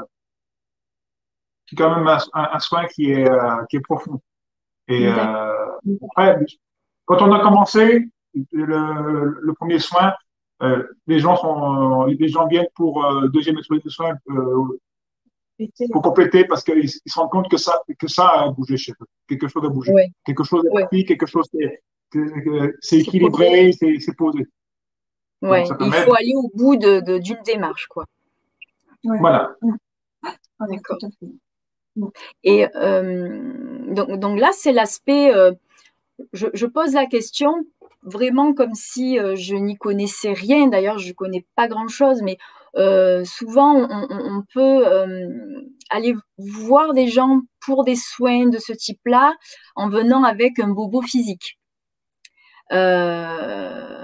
qui 1.66 1.74
est 1.74 1.78
quand 1.78 1.96
même 1.96 2.06
un, 2.06 2.18
un, 2.32 2.58
soin 2.58 2.86
qui 2.86 3.10
est, 3.10 3.28
euh, 3.28 3.64
qui 3.70 3.76
est 3.76 3.80
profond. 3.80 4.20
Et 4.88 5.06
euh, 5.08 5.76
après, 6.10 6.38
quand 7.06 7.22
on 7.22 7.32
a 7.32 7.40
commencé 7.40 8.06
le, 8.52 9.38
le 9.40 9.52
premier 9.54 9.78
soin, 9.78 10.12
les 11.06 11.18
gens 11.18 11.36
sont, 11.36 12.04
les 12.04 12.28
gens 12.28 12.46
viennent 12.46 12.68
pour 12.74 13.04
deuxième 13.30 13.56
et 13.58 13.78
de 13.80 13.88
soin 13.88 14.14
pour 15.92 16.02
compléter 16.02 16.44
parce 16.44 16.64
qu'ils 16.64 16.88
se 16.88 17.18
rendent 17.18 17.30
compte 17.30 17.50
que 17.50 17.56
ça, 17.56 17.80
que 17.98 18.08
ça 18.08 18.28
a 18.28 18.50
bougé 18.50 18.76
chez 18.76 18.92
eux. 18.92 19.06
Quelque 19.28 19.48
chose 19.48 19.64
a 19.64 19.68
bougé. 19.68 19.92
Quelque 20.24 20.44
chose 20.44 20.64
a 20.66 20.74
ouais. 20.74 21.04
quelque 21.04 21.26
chose 21.26 21.48
est, 21.60 21.82
c'est 22.80 22.98
équilibré, 22.98 23.72
c'est 23.72 24.16
posé. 24.16 24.46
Ouais, 25.44 25.64
il 25.80 25.92
faut 25.92 26.14
aller 26.14 26.32
au 26.36 26.50
bout 26.54 26.76
d'une 26.76 27.00
de, 27.00 27.18
d'une 27.18 27.42
démarche, 27.44 27.86
quoi. 27.86 28.06
Voilà. 29.04 29.54
D'accord. 30.60 30.98
Et 32.42 32.66
euh, 32.74 33.92
donc, 33.92 34.18
donc, 34.18 34.40
là, 34.40 34.50
c'est 34.52 34.72
l'aspect. 34.72 35.32
Euh, 35.34 35.52
je, 36.32 36.46
je, 36.54 36.66
pose 36.66 36.94
la 36.94 37.06
question 37.06 37.54
vraiment 38.02 38.54
comme 38.54 38.74
si 38.74 39.18
euh, 39.18 39.36
je 39.36 39.54
n'y 39.54 39.76
connaissais 39.76 40.32
rien. 40.32 40.68
D'ailleurs, 40.68 40.98
je 40.98 41.08
ne 41.08 41.12
connais 41.12 41.44
pas 41.56 41.68
grand-chose, 41.68 42.22
mais 42.22 42.38
euh, 42.76 43.24
souvent, 43.24 43.74
on, 43.74 44.06
on, 44.10 44.42
peut 44.52 44.86
euh, 44.86 45.28
aller 45.90 46.14
voir 46.38 46.92
des 46.92 47.06
gens 47.08 47.42
pour 47.60 47.84
des 47.84 47.96
soins 47.96 48.46
de 48.46 48.58
ce 48.58 48.72
type-là 48.72 49.34
en 49.76 49.88
venant 49.88 50.24
avec 50.24 50.58
un 50.58 50.68
bobo 50.68 51.00
physique. 51.02 51.58
Euh, 52.72 54.03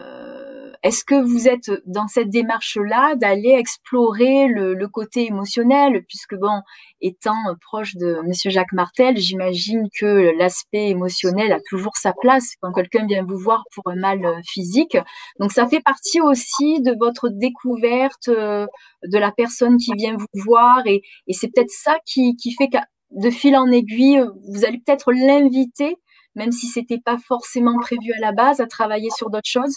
est-ce 0.83 1.05
que 1.05 1.15
vous 1.15 1.47
êtes 1.47 1.71
dans 1.85 2.09
cette 2.09 2.31
démarche-là 2.31 3.15
d'aller 3.17 3.51
explorer 3.51 4.49
le, 4.49 4.75
le, 4.75 4.89
côté 4.89 5.27
émotionnel, 5.27 6.05
puisque 6.09 6.35
bon, 6.37 6.63
étant 7.03 7.37
proche 7.61 7.97
de 7.97 8.21
Monsieur 8.27 8.51
Jacques 8.51 8.73
Martel, 8.73 9.19
j'imagine 9.19 9.89
que 9.99 10.33
l'aspect 10.39 10.89
émotionnel 10.89 11.53
a 11.53 11.61
toujours 11.69 11.97
sa 11.97 12.15
place 12.15 12.55
quand 12.61 12.73
quelqu'un 12.73 13.07
vient 13.07 13.25
vous 13.25 13.39
voir 13.39 13.65
pour 13.75 13.91
un 13.91 13.97
mal 13.97 14.21
physique. 14.47 14.97
Donc 15.39 15.53
ça 15.53 15.69
fait 15.69 15.83
partie 15.83 16.21
aussi 16.23 16.81
de 16.81 16.97
votre 16.99 17.29
découverte 17.29 18.29
euh, 18.29 18.67
de 19.05 19.19
la 19.19 19.33
personne 19.33 19.77
qui 19.77 19.93
vient 19.95 20.17
vous 20.17 20.43
voir, 20.45 20.87
et, 20.87 21.03
et 21.27 21.35
c'est 21.35 21.49
peut-être 21.49 21.71
ça 21.71 21.99
qui, 22.07 22.37
qui 22.37 22.53
fait 22.53 22.69
que 22.69 22.79
de 23.11 23.29
fil 23.31 23.57
en 23.57 23.71
aiguille, 23.71 24.25
vous 24.49 24.65
allez 24.65 24.79
peut-être 24.79 25.13
l'inviter 25.13 25.97
même 26.37 26.53
si 26.53 26.67
c'était 26.67 27.01
pas 27.05 27.19
forcément 27.19 27.77
prévu 27.81 28.13
à 28.13 28.21
la 28.21 28.33
base, 28.33 28.61
à 28.61 28.67
travailler 28.67 29.11
sur 29.11 29.31
d'autres 29.31 29.49
choses? 29.49 29.77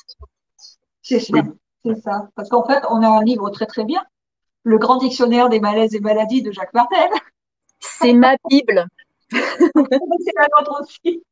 C'est 1.03 1.19
ça, 1.19 1.37
c'est 1.85 2.01
ça. 2.01 2.29
Parce 2.35 2.49
qu'en 2.49 2.65
fait, 2.65 2.81
on 2.89 3.03
a 3.03 3.07
un 3.07 3.23
livre 3.23 3.49
très 3.49 3.65
très 3.65 3.83
bien, 3.83 4.01
Le 4.63 4.77
Grand 4.77 4.97
Dictionnaire 4.97 5.49
des 5.49 5.59
malaises 5.59 5.93
et 5.93 5.99
maladies 5.99 6.41
de 6.41 6.51
Jacques 6.51 6.73
Martel. 6.73 7.09
C'est 7.79 8.13
ma 8.13 8.35
Bible. 8.49 8.87
c'est 9.29 10.33
la 10.35 10.47
nôtre 10.57 10.81
aussi. 10.81 11.23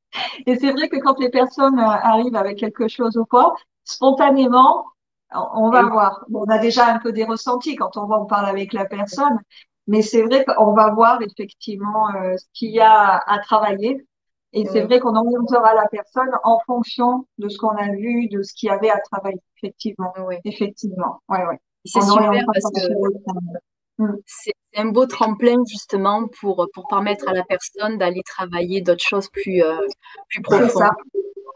Et 0.46 0.58
c'est 0.58 0.72
vrai 0.72 0.90
que 0.90 0.98
quand 0.98 1.18
les 1.20 1.30
personnes 1.30 1.80
euh, 1.80 1.84
arrivent 1.84 2.36
avec 2.36 2.58
quelque 2.58 2.90
chose 2.90 3.16
au 3.16 3.26
corps, 3.26 3.56
spontanément, 3.86 4.86
on 5.34 5.70
va 5.70 5.84
voir. 5.84 6.26
on 6.34 6.44
a 6.50 6.58
déjà 6.58 6.88
un 6.88 7.00
peu 7.00 7.14
des 7.14 7.24
ressentis 7.24 7.78
quand 7.78 7.96
on 7.96 8.06
va, 8.06 8.20
on 8.20 8.26
parle 8.26 8.48
avec 8.48 8.74
la 8.74 8.84
personne, 8.84 9.40
mais 9.88 10.02
c'est 10.02 10.24
vrai 10.24 10.44
qu'on 10.44 10.74
va 10.74 10.92
voir 10.92 11.22
effectivement 11.22 12.10
euh, 12.16 12.36
ce 12.36 12.46
qu'il 12.54 12.72
y 12.72 12.82
a 12.82 13.18
à 13.18 13.40
travailler 13.40 14.06
et 14.54 14.66
c'est 14.66 14.82
vrai 14.82 15.00
qu'on 15.00 15.16
orientera 15.16 15.74
la 15.74 15.88
personne 15.88 16.30
en 16.44 16.60
fonction 16.66 17.26
de 17.38 17.48
ce 17.48 17.58
qu'on 17.58 17.70
a 17.70 17.90
vu, 17.90 18.28
de 18.28 18.44
ce 18.44 18.54
qu'il 18.54 18.68
y 18.68 18.70
avait 18.70 18.90
à 18.90 19.00
travailler, 19.00 19.42
effectivement. 19.58 20.14
Oui. 20.28 20.36
Effectivement. 20.44 21.22
Ouais, 21.30 21.46
ouais. 21.46 21.60
C'est 21.86 22.02
super 22.02 22.46
parce 22.46 22.72
que 22.74 24.04
mm. 24.04 24.18
c'est 24.26 24.54
un 24.76 24.86
beau 24.86 25.06
tremplin 25.06 25.64
justement 25.66 26.28
pour, 26.40 26.68
pour 26.74 26.88
permettre 26.88 27.28
à 27.30 27.34
la 27.34 27.44
personne 27.44 27.98
d'aller 27.98 28.22
travailler 28.26 28.82
d'autres 28.82 29.04
choses 29.04 29.30
plus, 29.30 29.64
euh, 29.64 29.88
plus 30.30 30.42
profondes. 30.42 30.90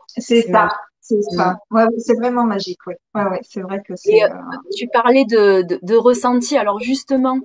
C'est 0.08 0.44
ça. 0.44 0.70
C'est 1.02 1.22
ça. 1.22 1.58
Mm. 1.70 1.76
Ouais, 1.76 1.86
c'est 2.00 2.16
vraiment 2.16 2.46
magique, 2.46 2.80
oui. 2.88 2.96
Ouais, 3.14 3.26
ouais, 3.26 3.42
c'est 3.44 3.62
vrai 3.62 3.82
que 3.86 3.96
c'est. 3.96 4.24
Euh, 4.24 4.30
tu 4.76 4.88
parlais 4.88 5.26
de, 5.26 5.62
de, 5.64 5.80
de, 5.84 5.96
ressenti. 5.96 6.58
Alors 6.58 6.80
justement, 6.80 7.40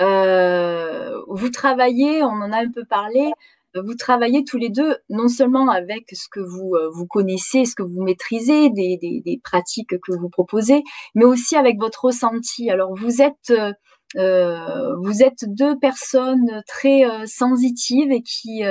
euh, 0.00 1.20
vous 1.26 1.48
travaillez, 1.48 2.22
on 2.22 2.28
en 2.28 2.52
a 2.52 2.58
un 2.58 2.70
peu 2.70 2.84
parlé, 2.84 3.32
vous 3.74 3.94
travaillez 3.94 4.44
tous 4.44 4.58
les 4.58 4.70
deux 4.70 4.96
non 5.08 5.28
seulement 5.28 5.68
avec 5.70 6.04
ce 6.12 6.26
que 6.30 6.40
vous, 6.40 6.74
euh, 6.74 6.90
vous 6.92 7.06
connaissez, 7.06 7.64
ce 7.64 7.74
que 7.74 7.82
vous 7.82 8.02
maîtrisez, 8.02 8.70
des, 8.70 8.98
des, 9.00 9.22
des, 9.24 9.40
pratiques 9.42 9.98
que 10.02 10.12
vous 10.12 10.28
proposez, 10.28 10.82
mais 11.14 11.24
aussi 11.24 11.56
avec 11.56 11.78
votre 11.78 12.06
ressenti. 12.06 12.70
Alors 12.70 12.94
vous 12.96 13.22
êtes, 13.22 13.50
euh, 13.50 13.72
euh 14.16 14.96
vous 15.02 15.22
êtes 15.22 15.44
deux 15.46 15.78
personnes 15.78 16.62
très 16.66 17.04
euh, 17.04 17.26
sensitives 17.26 18.10
et 18.10 18.22
qui, 18.22 18.62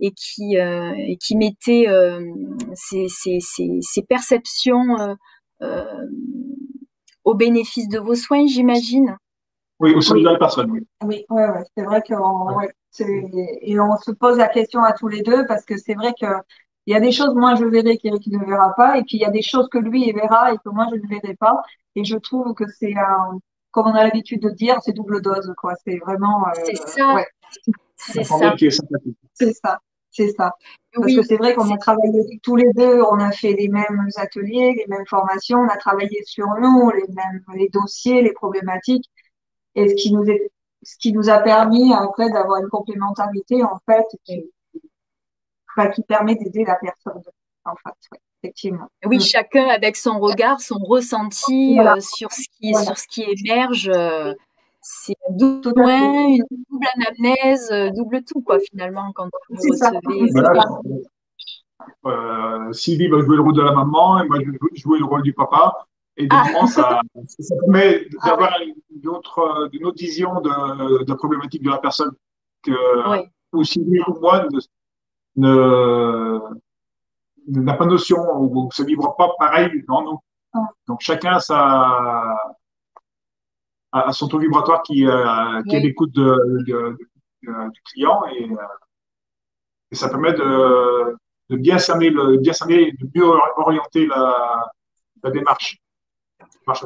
et 0.00 0.12
qui, 0.12 0.56
et 0.56 1.16
qui 1.16 1.36
mettaient 1.36 1.86
ces, 2.74 3.06
ces, 3.08 3.38
ces, 3.40 3.78
ces, 3.80 4.02
perceptions 4.02 5.16
au 7.24 7.34
bénéfice 7.34 7.88
de 7.88 7.98
vos 7.98 8.14
soins, 8.14 8.46
j'imagine? 8.46 9.16
Oui, 9.80 9.94
au 9.94 10.00
sein 10.00 10.16
de 10.16 10.24
la 10.24 10.36
personne, 10.36 10.70
oui. 10.70 10.80
Oui, 11.02 11.24
ouais, 11.30 11.48
ouais. 11.48 11.64
c'est 11.76 11.84
vrai 11.84 12.02
qu'on 12.06 12.56
ouais. 12.56 12.72
Et 13.00 13.80
on 13.80 13.96
se 13.96 14.10
pose 14.10 14.38
la 14.38 14.48
question 14.48 14.82
à 14.82 14.92
tous 14.92 15.08
les 15.08 15.22
deux 15.22 15.46
parce 15.46 15.64
que 15.64 15.76
c'est 15.76 15.94
vrai 15.94 16.12
que 16.20 16.26
il 16.86 16.92
y 16.92 16.96
a 16.96 17.00
des 17.00 17.12
choses 17.12 17.34
moi 17.34 17.54
je 17.54 17.64
verrai 17.64 17.96
qu'Eric 17.96 18.26
ne 18.26 18.44
verra 18.44 18.74
pas 18.76 18.98
et 18.98 19.02
puis 19.02 19.16
il 19.18 19.20
y 19.20 19.24
a 19.24 19.30
des 19.30 19.42
choses 19.42 19.68
que 19.68 19.78
lui 19.78 20.08
il 20.08 20.14
verra 20.14 20.52
et 20.52 20.58
que 20.58 20.68
moi 20.68 20.86
je 20.90 20.96
ne 20.96 21.08
verrai 21.08 21.34
pas 21.36 21.62
et 21.94 22.04
je 22.04 22.16
trouve 22.16 22.54
que 22.54 22.64
c'est 22.68 22.94
un 22.96 23.38
comme 23.72 23.86
on 23.86 23.94
a 23.94 24.04
l'habitude 24.04 24.40
de 24.42 24.50
dire, 24.50 24.78
c'est 24.84 24.92
double 24.92 25.20
dose, 25.20 25.52
quoi. 25.56 25.74
C'est 25.84 25.98
vraiment. 25.98 26.44
c'est 26.64 26.76
ça. 26.76 27.24
C'est 27.96 28.22
ça. 28.22 28.54
C'est 29.34 29.52
ça. 29.52 29.80
C'est 30.14 30.28
ça. 30.36 30.52
Parce 30.94 31.14
que 31.14 31.22
c'est 31.22 31.36
vrai 31.36 31.54
qu'on 31.54 31.72
a 31.72 31.78
travaillé 31.78 32.38
tous 32.42 32.54
les 32.54 32.70
deux, 32.74 33.00
on 33.10 33.18
a 33.18 33.32
fait 33.32 33.54
les 33.54 33.68
mêmes 33.68 34.08
ateliers, 34.16 34.74
les 34.76 34.86
mêmes 34.86 35.06
formations, 35.06 35.60
on 35.60 35.68
a 35.68 35.78
travaillé 35.78 36.22
sur 36.26 36.48
nous, 36.60 36.90
les 36.90 37.06
mêmes 37.14 37.42
les 37.54 37.70
dossiers, 37.70 38.20
les 38.20 38.34
problématiques, 38.34 39.10
et 39.74 39.88
ce 39.88 39.94
qui 39.94 40.12
nous 40.12 40.24
est, 40.24 40.51
ce 40.82 40.96
qui 40.98 41.12
nous 41.12 41.28
a 41.28 41.38
permis 41.38 41.92
après 41.94 42.30
d'avoir 42.30 42.60
une 42.60 42.68
complémentarité 42.68 43.62
en 43.62 43.78
fait 43.86 44.06
qui, 44.24 44.50
bah, 45.76 45.88
qui 45.88 46.02
permet 46.02 46.34
d'aider 46.34 46.64
la 46.64 46.76
personne 46.76 47.22
en 47.64 47.74
fait. 47.76 48.18
effectivement. 48.42 48.88
Oui, 49.04 49.18
mm. 49.18 49.20
chacun 49.20 49.68
avec 49.68 49.96
son 49.96 50.18
regard, 50.18 50.60
son 50.60 50.78
ressenti 50.78 51.78
euh, 51.78 52.00
sur 52.00 52.32
ce 52.32 52.48
qui 52.56 52.74
sur 52.74 52.98
ce 52.98 53.06
qui 53.06 53.24
émerge. 53.24 53.88
Euh, 53.88 54.34
c'est 54.84 55.14
un 55.28 55.32
double 55.34 55.88
une 55.88 56.44
double 56.68 56.86
anamnèse, 56.96 57.70
euh, 57.70 57.90
double 57.90 58.24
tout, 58.24 58.42
quoi, 58.42 58.58
finalement, 58.58 59.12
quand 59.14 59.28
vous 59.48 59.56
recevez. 59.56 60.32
Euh, 62.06 62.72
Sylvie 62.72 63.08
va 63.08 63.20
jouer 63.20 63.36
le 63.36 63.42
rôle 63.42 63.54
de 63.54 63.62
la 63.62 63.72
maman 63.72 64.22
et 64.22 64.26
moi 64.26 64.38
je 64.40 64.50
vais 64.50 64.58
jouer 64.74 64.98
le 64.98 65.04
rôle 65.04 65.22
du 65.22 65.32
papa. 65.32 65.86
Et 66.16 66.28
ah. 66.30 66.44
ça, 66.66 67.00
ça, 67.26 67.54
permet 67.60 68.06
d'avoir 68.24 68.54
une, 68.90 69.08
autre, 69.08 69.70
une 69.72 69.86
autre 69.86 69.98
vision 69.98 70.40
de, 70.40 71.04
de 71.04 71.10
la 71.10 71.16
problématique 71.16 71.62
de 71.62 71.70
la 71.70 71.78
personne 71.78 72.12
que 72.62 72.72
ou 73.52 73.64
Sylvie 73.64 74.00
ou 74.06 74.18
moi 74.20 74.46
n'a 77.48 77.74
pas 77.74 77.86
notion 77.86 78.18
ou 78.36 78.66
ne 78.66 78.70
se 78.70 78.82
vibre 78.82 79.14
pas 79.16 79.30
pareil 79.38 79.84
dans 79.88 80.02
nous. 80.02 80.18
Ah. 80.54 80.68
Donc 80.86 81.00
chacun 81.00 81.38
sa, 81.38 82.36
à, 83.92 84.12
son 84.12 84.28
taux 84.28 84.38
vibratoire 84.38 84.82
qui, 84.82 85.06
euh, 85.06 85.62
qui 85.68 85.76
est 85.76 85.80
l'écoute 85.80 86.12
de, 86.12 86.64
du 86.64 87.82
client 87.92 88.22
et, 88.34 88.50
euh, 88.50 88.56
et, 89.90 89.94
ça 89.94 90.08
permet 90.08 90.32
de, 90.32 91.16
de 91.50 91.56
bien 91.56 91.78
cerner 91.78 92.10
le, 92.10 92.38
bien 92.38 92.52
cerner, 92.52 92.92
de 92.92 93.08
mieux 93.14 93.26
orienter 93.56 94.06
la, 94.06 94.70
la 95.22 95.30
démarche. 95.30 95.81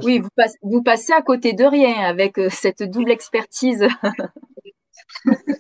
Oui, 0.03 0.19
vous, 0.21 0.29
passez, 0.35 0.59
vous 0.63 0.83
passez 0.83 1.13
à 1.13 1.23
côté 1.23 1.53
de 1.53 1.65
rien 1.65 2.07
avec 2.07 2.39
euh, 2.39 2.49
cette 2.51 2.83
double 2.83 3.11
expertise. 3.11 3.87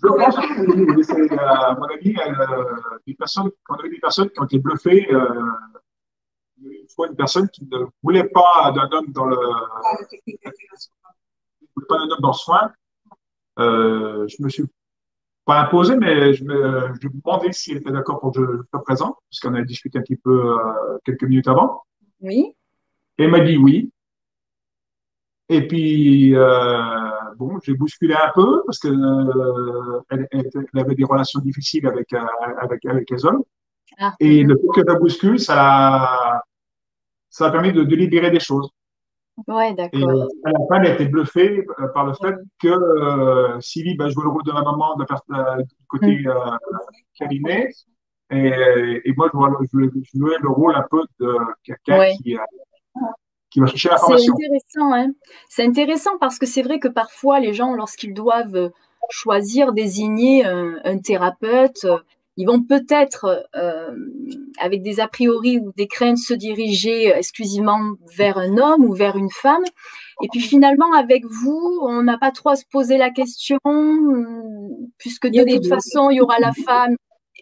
Je 0.00 0.06
pense 0.06 0.36
que, 0.36 1.38
à 1.38 1.74
mon 1.74 1.86
avis, 1.86 2.14
euh, 2.16 2.64
des 3.06 3.14
personnes, 3.14 3.50
on 3.68 3.74
avait 3.74 3.90
des 3.90 3.98
personnes 3.98 4.30
qui 4.30 4.40
ont 4.40 4.44
été 4.44 4.58
bluffées 4.58 5.08
euh, 5.12 5.26
une 6.62 6.88
fois 6.94 7.08
une 7.08 7.16
personne 7.16 7.48
qui 7.48 7.66
ne 7.70 7.78
voulait 8.02 8.28
pas 8.28 8.72
d'un 8.74 8.88
homme 8.92 9.12
dans 9.12 9.24
le 9.24 9.36
voulait 11.76 11.86
pas 11.88 11.98
d'un 11.98 12.10
homme 12.10 12.20
dans 12.20 12.28
le 12.28 12.34
soin. 12.34 12.72
Euh, 13.58 14.26
je 14.28 14.42
me 14.42 14.48
suis 14.48 14.64
pas 15.44 15.60
imposé, 15.62 15.96
mais 15.96 16.34
je 16.34 16.44
me, 16.44 16.92
je 17.00 17.08
me 17.08 17.20
demandais 17.20 17.52
s'il 17.52 17.78
était 17.78 17.90
d'accord 17.90 18.20
pour 18.20 18.32
que 18.32 18.40
je 18.40 18.62
sois 18.70 18.82
présent, 18.82 19.16
parce 19.30 19.40
qu'on 19.40 19.54
avait 19.54 19.64
discuté 19.64 19.98
un 19.98 20.02
petit 20.02 20.16
peu 20.16 20.52
euh, 20.52 20.98
quelques 21.04 21.24
minutes 21.24 21.48
avant. 21.48 21.82
Oui. 22.20 22.54
Et 23.18 23.24
elle 23.24 23.30
m'a 23.30 23.40
dit 23.40 23.56
oui. 23.56 23.90
Et 25.50 25.66
puis, 25.66 26.36
euh, 26.36 27.34
bon, 27.36 27.58
j'ai 27.62 27.74
bousculé 27.74 28.14
un 28.14 28.30
peu 28.34 28.62
parce 28.66 28.78
que 28.78 28.88
euh, 28.88 30.00
elle, 30.10 30.28
elle, 30.30 30.80
avait 30.80 30.94
des 30.94 31.04
relations 31.04 31.40
difficiles 31.40 31.86
avec, 31.86 32.12
euh, 32.12 32.20
avec, 32.60 32.84
avec 32.84 33.10
les 33.10 33.24
hommes. 33.24 33.42
Ah. 33.98 34.14
Et 34.20 34.42
le 34.42 34.56
fait 34.56 34.82
que 34.82 34.86
la 34.86 34.96
bouscule, 34.96 35.40
ça, 35.40 36.42
ça 37.30 37.46
a 37.46 37.50
permis 37.50 37.72
de, 37.72 37.82
de 37.82 37.96
libérer 37.96 38.30
des 38.30 38.40
choses. 38.40 38.70
Ouais, 39.46 39.72
d'accord. 39.72 40.00
Et 40.00 40.04
à 40.44 40.50
la 40.50 40.58
fin, 40.68 40.82
elle 40.82 40.90
a 40.90 40.94
été 40.94 41.06
bluffée 41.06 41.64
par 41.94 42.06
le 42.06 42.12
fait 42.14 42.34
que 42.60 42.68
euh, 42.68 43.60
Sylvie 43.60 43.96
va 43.96 44.08
jouer 44.08 44.24
le 44.24 44.30
rôle 44.30 44.42
de 44.42 44.52
la 44.52 44.62
maman 44.62 44.96
de 44.96 45.06
la, 45.08 45.62
du 45.62 45.74
côté 45.86 46.22
euh, 46.26 46.34
cabinet. 47.14 47.70
Et, 48.30 49.00
et, 49.04 49.12
moi, 49.16 49.30
je, 49.32 49.38
jouais 50.14 50.36
le 50.40 50.50
rôle 50.50 50.74
un 50.74 50.84
peu 50.90 51.00
de 51.18 51.34
quelqu'un 51.64 52.14
qui, 52.22 52.36
euh, 52.36 52.40
qui 53.50 53.60
va 53.60 53.66
chercher 53.66 53.88
l'information. 53.88 54.34
C'est 54.36 54.44
intéressant, 54.44 54.94
hein 54.94 55.12
C'est 55.48 55.64
intéressant 55.64 56.18
parce 56.18 56.38
que 56.38 56.46
c'est 56.46 56.62
vrai 56.62 56.78
que 56.78 56.88
parfois, 56.88 57.40
les 57.40 57.54
gens, 57.54 57.72
lorsqu'ils 57.74 58.12
doivent 58.12 58.70
choisir, 59.10 59.72
désigner 59.72 60.44
un, 60.44 60.78
un 60.84 60.98
thérapeute, 60.98 61.86
ils 62.38 62.46
vont 62.46 62.62
peut-être, 62.62 63.48
euh, 63.56 63.90
avec 64.60 64.82
des 64.82 65.00
a 65.00 65.08
priori 65.08 65.58
ou 65.58 65.72
des 65.76 65.88
craintes, 65.88 66.18
se 66.18 66.34
diriger 66.34 67.08
exclusivement 67.08 67.80
vers 68.16 68.38
un 68.38 68.58
homme 68.58 68.84
ou 68.84 68.94
vers 68.94 69.16
une 69.16 69.30
femme. 69.30 69.64
Et 70.22 70.28
puis 70.30 70.40
finalement, 70.40 70.92
avec 70.92 71.24
vous, 71.24 71.80
on 71.82 72.02
n'a 72.02 72.16
pas 72.16 72.30
trop 72.30 72.50
à 72.50 72.56
se 72.56 72.64
poser 72.70 72.96
la 72.96 73.10
question, 73.10 73.58
puisque 74.98 75.26
de 75.26 75.52
toute 75.52 75.66
façon, 75.66 76.10
il 76.10 76.18
y 76.18 76.20
aura 76.20 76.38
la 76.38 76.52
femme 76.52 76.94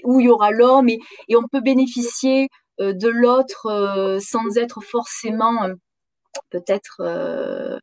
ou 0.05 0.21
il 0.21 0.27
y 0.27 0.29
aura 0.29 0.51
l'homme, 0.51 0.89
et, 0.89 0.99
on 1.37 1.47
peut 1.51 1.61
bénéficier 1.61 2.49
euh, 2.81 2.93
de 2.93 3.09
l'autre 3.09 3.67
euh, 3.67 4.19
sans 4.21 4.59
être 4.59 4.81
forcément 4.83 5.69
peut-être 6.51 7.01
euh, 7.01 7.79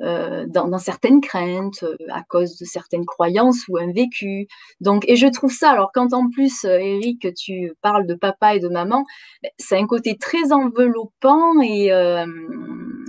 dans, 0.00 0.68
dans, 0.68 0.78
certaines 0.78 1.20
craintes, 1.20 1.84
à 2.10 2.22
cause 2.22 2.58
de 2.58 2.64
certaines 2.64 3.06
croyances 3.06 3.66
ou 3.68 3.78
un 3.78 3.90
vécu. 3.92 4.46
Donc, 4.80 5.04
et 5.08 5.16
je 5.16 5.26
trouve 5.26 5.52
ça, 5.52 5.70
alors 5.70 5.90
quand 5.92 6.12
en 6.12 6.28
plus, 6.28 6.64
Eric, 6.64 7.34
tu 7.34 7.72
parles 7.80 8.06
de 8.06 8.14
papa 8.14 8.54
et 8.54 8.60
de 8.60 8.68
maman, 8.68 9.04
ben, 9.42 9.50
c'est 9.58 9.78
un 9.78 9.86
côté 9.86 10.16
très 10.18 10.52
enveloppant 10.52 11.60
et, 11.62 11.90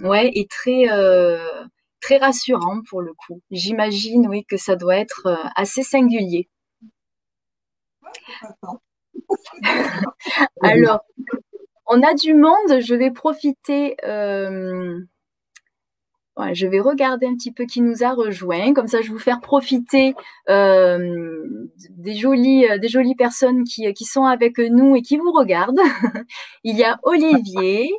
ouais, 0.03 0.31
et 0.33 0.47
très, 0.47 0.87
très 2.01 2.17
rassurant 2.17 2.81
pour 2.89 3.01
le 3.01 3.13
coup. 3.13 3.41
J'imagine, 3.51 4.27
oui, 4.29 4.45
que 4.45 4.57
ça 4.57 4.75
doit 4.75 4.95
être 4.95 5.27
assez 5.55 5.83
singulier. 5.83 6.49
alors, 10.63 11.01
on 11.87 12.01
a 12.03 12.13
du 12.13 12.33
monde, 12.33 12.79
je 12.79 12.95
vais 12.95 13.11
profiter. 13.11 13.95
Euh, 14.05 14.99
je 16.53 16.67
vais 16.67 16.79
regarder 16.79 17.25
un 17.27 17.35
petit 17.35 17.51
peu 17.51 17.65
qui 17.65 17.81
nous 17.81 18.03
a 18.03 18.13
rejoint. 18.13 18.73
Comme 18.73 18.87
ça, 18.87 19.01
je 19.01 19.07
vais 19.07 19.13
vous 19.13 19.19
faire 19.19 19.41
profiter 19.41 20.15
euh, 20.49 21.43
des, 21.89 22.15
jolies, 22.15 22.65
euh, 22.65 22.77
des 22.77 22.87
jolies 22.87 23.15
personnes 23.15 23.63
qui, 23.63 23.91
qui 23.93 24.05
sont 24.05 24.23
avec 24.23 24.57
nous 24.57 24.95
et 24.95 25.01
qui 25.01 25.17
vous 25.17 25.31
regardent. 25.31 25.81
Il 26.63 26.77
y 26.77 26.83
a 26.83 26.99
Olivier. 27.03 27.91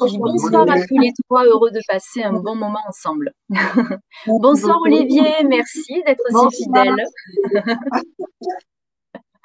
Qui 0.00 0.10
dit 0.10 0.18
bonsoir 0.18 0.68
à 0.68 0.80
tous 0.80 0.98
les 0.98 1.12
trois, 1.24 1.44
heureux 1.44 1.70
de 1.70 1.80
passer 1.86 2.24
un 2.24 2.32
bon 2.32 2.56
moment 2.56 2.80
ensemble. 2.88 3.32
bonsoir 4.26 4.80
Olivier, 4.82 5.44
merci 5.48 6.02
d'être 6.04 6.24
si 6.50 6.64
fidèle. 6.64 7.06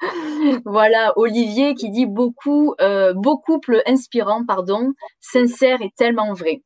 voilà, 0.64 1.12
Olivier 1.16 1.74
qui 1.74 1.90
dit 1.90 2.06
beaucoup, 2.06 2.74
euh, 2.80 3.12
beau 3.14 3.38
couple 3.38 3.82
inspirant, 3.86 4.44
pardon, 4.46 4.92
sincère 5.20 5.80
et 5.82 5.90
tellement 5.96 6.32
vrai. 6.32 6.62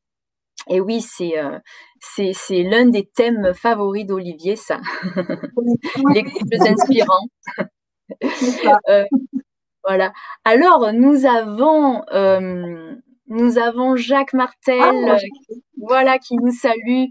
Et 0.69 0.81
oui, 0.81 1.01
c'est 1.01 1.39
euh, 1.39 1.59
c'est 2.01 2.63
l'un 2.63 2.87
des 2.87 3.07
thèmes 3.07 3.53
favoris 3.55 4.07
d'Olivier, 4.07 4.57
ça. 4.57 4.81
Les 6.15 6.25
couples 6.25 6.57
inspirants. 6.61 7.29
euh, 8.89 9.05
voilà. 9.85 10.13
Alors, 10.45 10.93
nous 10.93 11.27
avons 11.27 12.03
euh, 12.13 12.95
nous 13.27 13.59
avons 13.59 13.97
Jacques 13.97 14.33
Martel, 14.33 14.81
ah, 14.81 15.19
voilà, 15.79 16.19
qui 16.19 16.37
nous 16.37 16.53
salue. 16.53 17.07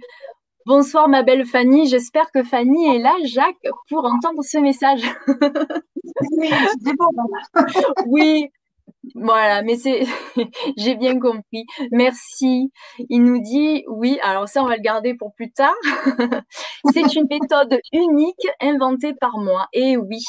Bonsoir 0.66 1.10
ma 1.10 1.24
belle 1.24 1.46
Fanny, 1.46 1.88
j'espère 1.88 2.32
que 2.32 2.42
Fanny 2.42 2.96
est 2.96 3.00
là, 3.00 3.14
Jacques, 3.26 3.68
pour 3.90 4.06
entendre 4.06 4.42
ce 4.44 4.58
message. 4.60 5.02
oui, 6.38 6.50
oui, 8.08 8.50
voilà, 9.16 9.62
mais 9.62 9.76
c'est, 9.76 10.06
j'ai 10.78 10.96
bien 10.96 11.20
compris. 11.20 11.66
Merci. 11.92 12.72
Il 13.10 13.24
nous 13.24 13.42
dit, 13.42 13.84
oui, 13.90 14.20
alors 14.24 14.48
ça, 14.48 14.64
on 14.64 14.68
va 14.68 14.78
le 14.78 14.82
garder 14.82 15.16
pour 15.16 15.34
plus 15.34 15.52
tard. 15.52 15.76
c'est 16.94 17.14
une 17.14 17.28
méthode 17.30 17.80
unique 17.92 18.48
inventée 18.62 19.14
par 19.14 19.38
moi. 19.40 19.68
Et 19.74 19.98
oui. 19.98 20.20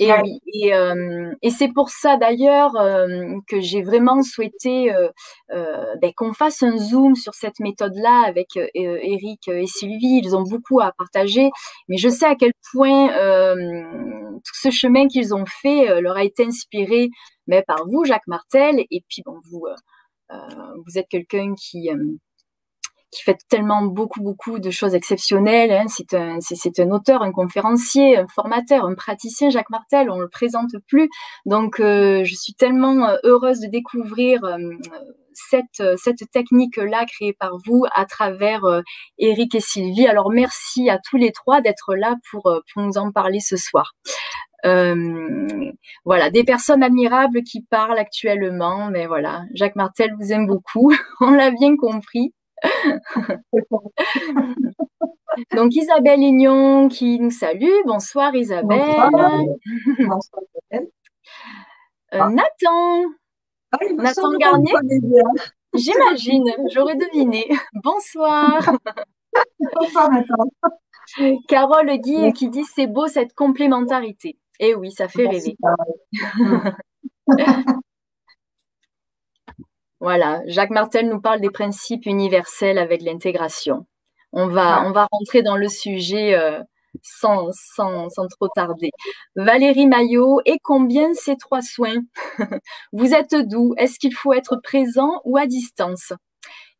Et 0.00 0.12
oui, 0.12 0.40
et, 0.52 0.74
euh, 0.74 1.32
et 1.42 1.50
c'est 1.50 1.68
pour 1.72 1.90
ça 1.90 2.16
d'ailleurs 2.16 2.76
euh, 2.76 3.38
que 3.46 3.60
j'ai 3.60 3.82
vraiment 3.82 4.22
souhaité 4.22 4.92
euh, 4.94 5.08
ben, 6.00 6.12
qu'on 6.16 6.32
fasse 6.32 6.62
un 6.62 6.76
zoom 6.76 7.14
sur 7.14 7.34
cette 7.34 7.60
méthode-là 7.60 8.24
avec 8.26 8.56
Eric 8.74 9.48
et 9.48 9.66
Sylvie. 9.66 10.20
Ils 10.22 10.36
ont 10.36 10.42
beaucoup 10.42 10.80
à 10.80 10.92
partager, 10.92 11.50
mais 11.88 11.96
je 11.96 12.08
sais 12.08 12.26
à 12.26 12.34
quel 12.34 12.52
point 12.72 13.08
tout 13.08 14.54
ce 14.54 14.70
chemin 14.70 15.08
qu'ils 15.08 15.34
ont 15.34 15.46
fait 15.46 16.00
leur 16.00 16.16
a 16.16 16.24
été 16.24 16.44
inspiré 16.44 17.10
mais 17.48 17.62
par 17.62 17.86
vous, 17.86 18.04
Jacques 18.04 18.26
Martel. 18.26 18.84
Et 18.90 19.04
puis, 19.08 19.22
bon, 19.24 19.38
vous, 19.50 19.66
vous 20.30 20.98
êtes 20.98 21.08
quelqu'un 21.08 21.54
qui 21.54 21.88
qui 23.16 23.22
fait 23.22 23.38
tellement 23.48 23.82
beaucoup, 23.82 24.22
beaucoup 24.22 24.58
de 24.58 24.70
choses 24.70 24.94
exceptionnelles. 24.94 25.72
Hein. 25.72 25.86
C'est 25.88 26.14
un, 26.14 26.38
c'est, 26.40 26.78
un 26.80 26.90
auteur, 26.90 27.22
un 27.22 27.32
conférencier, 27.32 28.18
un 28.18 28.26
formateur, 28.26 28.84
un 28.84 28.94
praticien, 28.94 29.50
Jacques 29.50 29.70
Martel. 29.70 30.10
On 30.10 30.18
le 30.18 30.28
présente 30.28 30.72
plus. 30.86 31.08
Donc, 31.46 31.80
euh, 31.80 32.24
je 32.24 32.34
suis 32.34 32.54
tellement 32.54 33.08
euh, 33.08 33.16
heureuse 33.24 33.60
de 33.60 33.68
découvrir 33.68 34.40
cette, 35.32 35.82
cette 35.96 36.30
technique-là 36.30 37.04
créée 37.06 37.34
par 37.34 37.52
vous 37.66 37.84
à 37.94 38.06
travers 38.06 38.62
Eric 39.18 39.54
et 39.54 39.60
Sylvie. 39.60 40.06
Alors, 40.06 40.30
merci 40.30 40.88
à 40.90 40.98
tous 40.98 41.16
les 41.16 41.32
trois 41.32 41.60
d'être 41.60 41.94
là 41.94 42.16
pour, 42.30 42.42
pour 42.42 42.82
nous 42.82 42.98
en 42.98 43.12
parler 43.12 43.40
ce 43.40 43.56
soir. 43.56 43.92
Euh, 44.66 45.46
voilà, 46.04 46.30
des 46.30 46.42
personnes 46.42 46.82
admirables 46.82 47.42
qui 47.42 47.62
parlent 47.62 47.98
actuellement, 47.98 48.88
mais 48.90 49.06
voilà, 49.06 49.44
Jacques 49.54 49.76
Martel 49.76 50.12
vous 50.18 50.32
aime 50.32 50.46
beaucoup, 50.46 50.92
on 51.20 51.30
l'a 51.30 51.50
bien 51.50 51.76
compris. 51.76 52.34
Donc 55.54 55.74
Isabelle 55.74 56.20
Lignon 56.20 56.88
qui 56.88 57.20
nous 57.20 57.30
salue. 57.30 57.82
Bonsoir 57.84 58.34
Isabelle. 58.34 58.80
Bonsoir, 59.98 60.42
euh, 60.72 60.80
Nathan. 62.12 63.02
Ah, 63.72 63.78
Nathan 63.96 64.32
Garnier. 64.38 64.72
J'imagine, 65.74 66.50
j'aurais 66.72 66.96
deviné. 66.96 67.46
Bonsoir. 67.84 68.76
Bonsoir 69.74 70.10
Nathan. 70.10 70.48
Carole 71.48 71.98
Guy 71.98 72.32
qui 72.32 72.48
dit 72.48 72.64
c'est 72.64 72.86
beau 72.86 73.06
cette 73.06 73.34
complémentarité. 73.34 74.38
Eh 74.58 74.74
oui, 74.74 74.90
ça 74.90 75.08
fait 75.08 75.28
rêver. 75.28 75.56
voilà, 80.00 80.42
Jacques 80.46 80.70
Martel 80.70 81.08
nous 81.08 81.20
parle 81.20 81.40
des 81.40 81.50
principes 81.50 82.06
universels 82.06 82.78
avec 82.78 83.02
l'intégration. 83.02 83.86
On 84.32 84.48
va, 84.48 84.84
on 84.86 84.92
va 84.92 85.06
rentrer 85.10 85.42
dans 85.42 85.56
le 85.56 85.68
sujet 85.68 86.34
euh, 86.34 86.60
sans, 87.02 87.48
sans, 87.52 88.08
sans, 88.10 88.26
trop 88.28 88.48
tarder. 88.54 88.90
Valérie 89.36 89.86
Maillot, 89.86 90.40
et 90.44 90.58
combien 90.62 91.14
ces 91.14 91.36
trois 91.36 91.62
soins? 91.62 92.02
Vous 92.92 93.14
êtes 93.14 93.34
d'où 93.34 93.74
Est-ce 93.78 93.98
qu'il 93.98 94.14
faut 94.14 94.32
être 94.32 94.56
présent 94.62 95.20
ou 95.24 95.38
à 95.38 95.46
distance? 95.46 96.12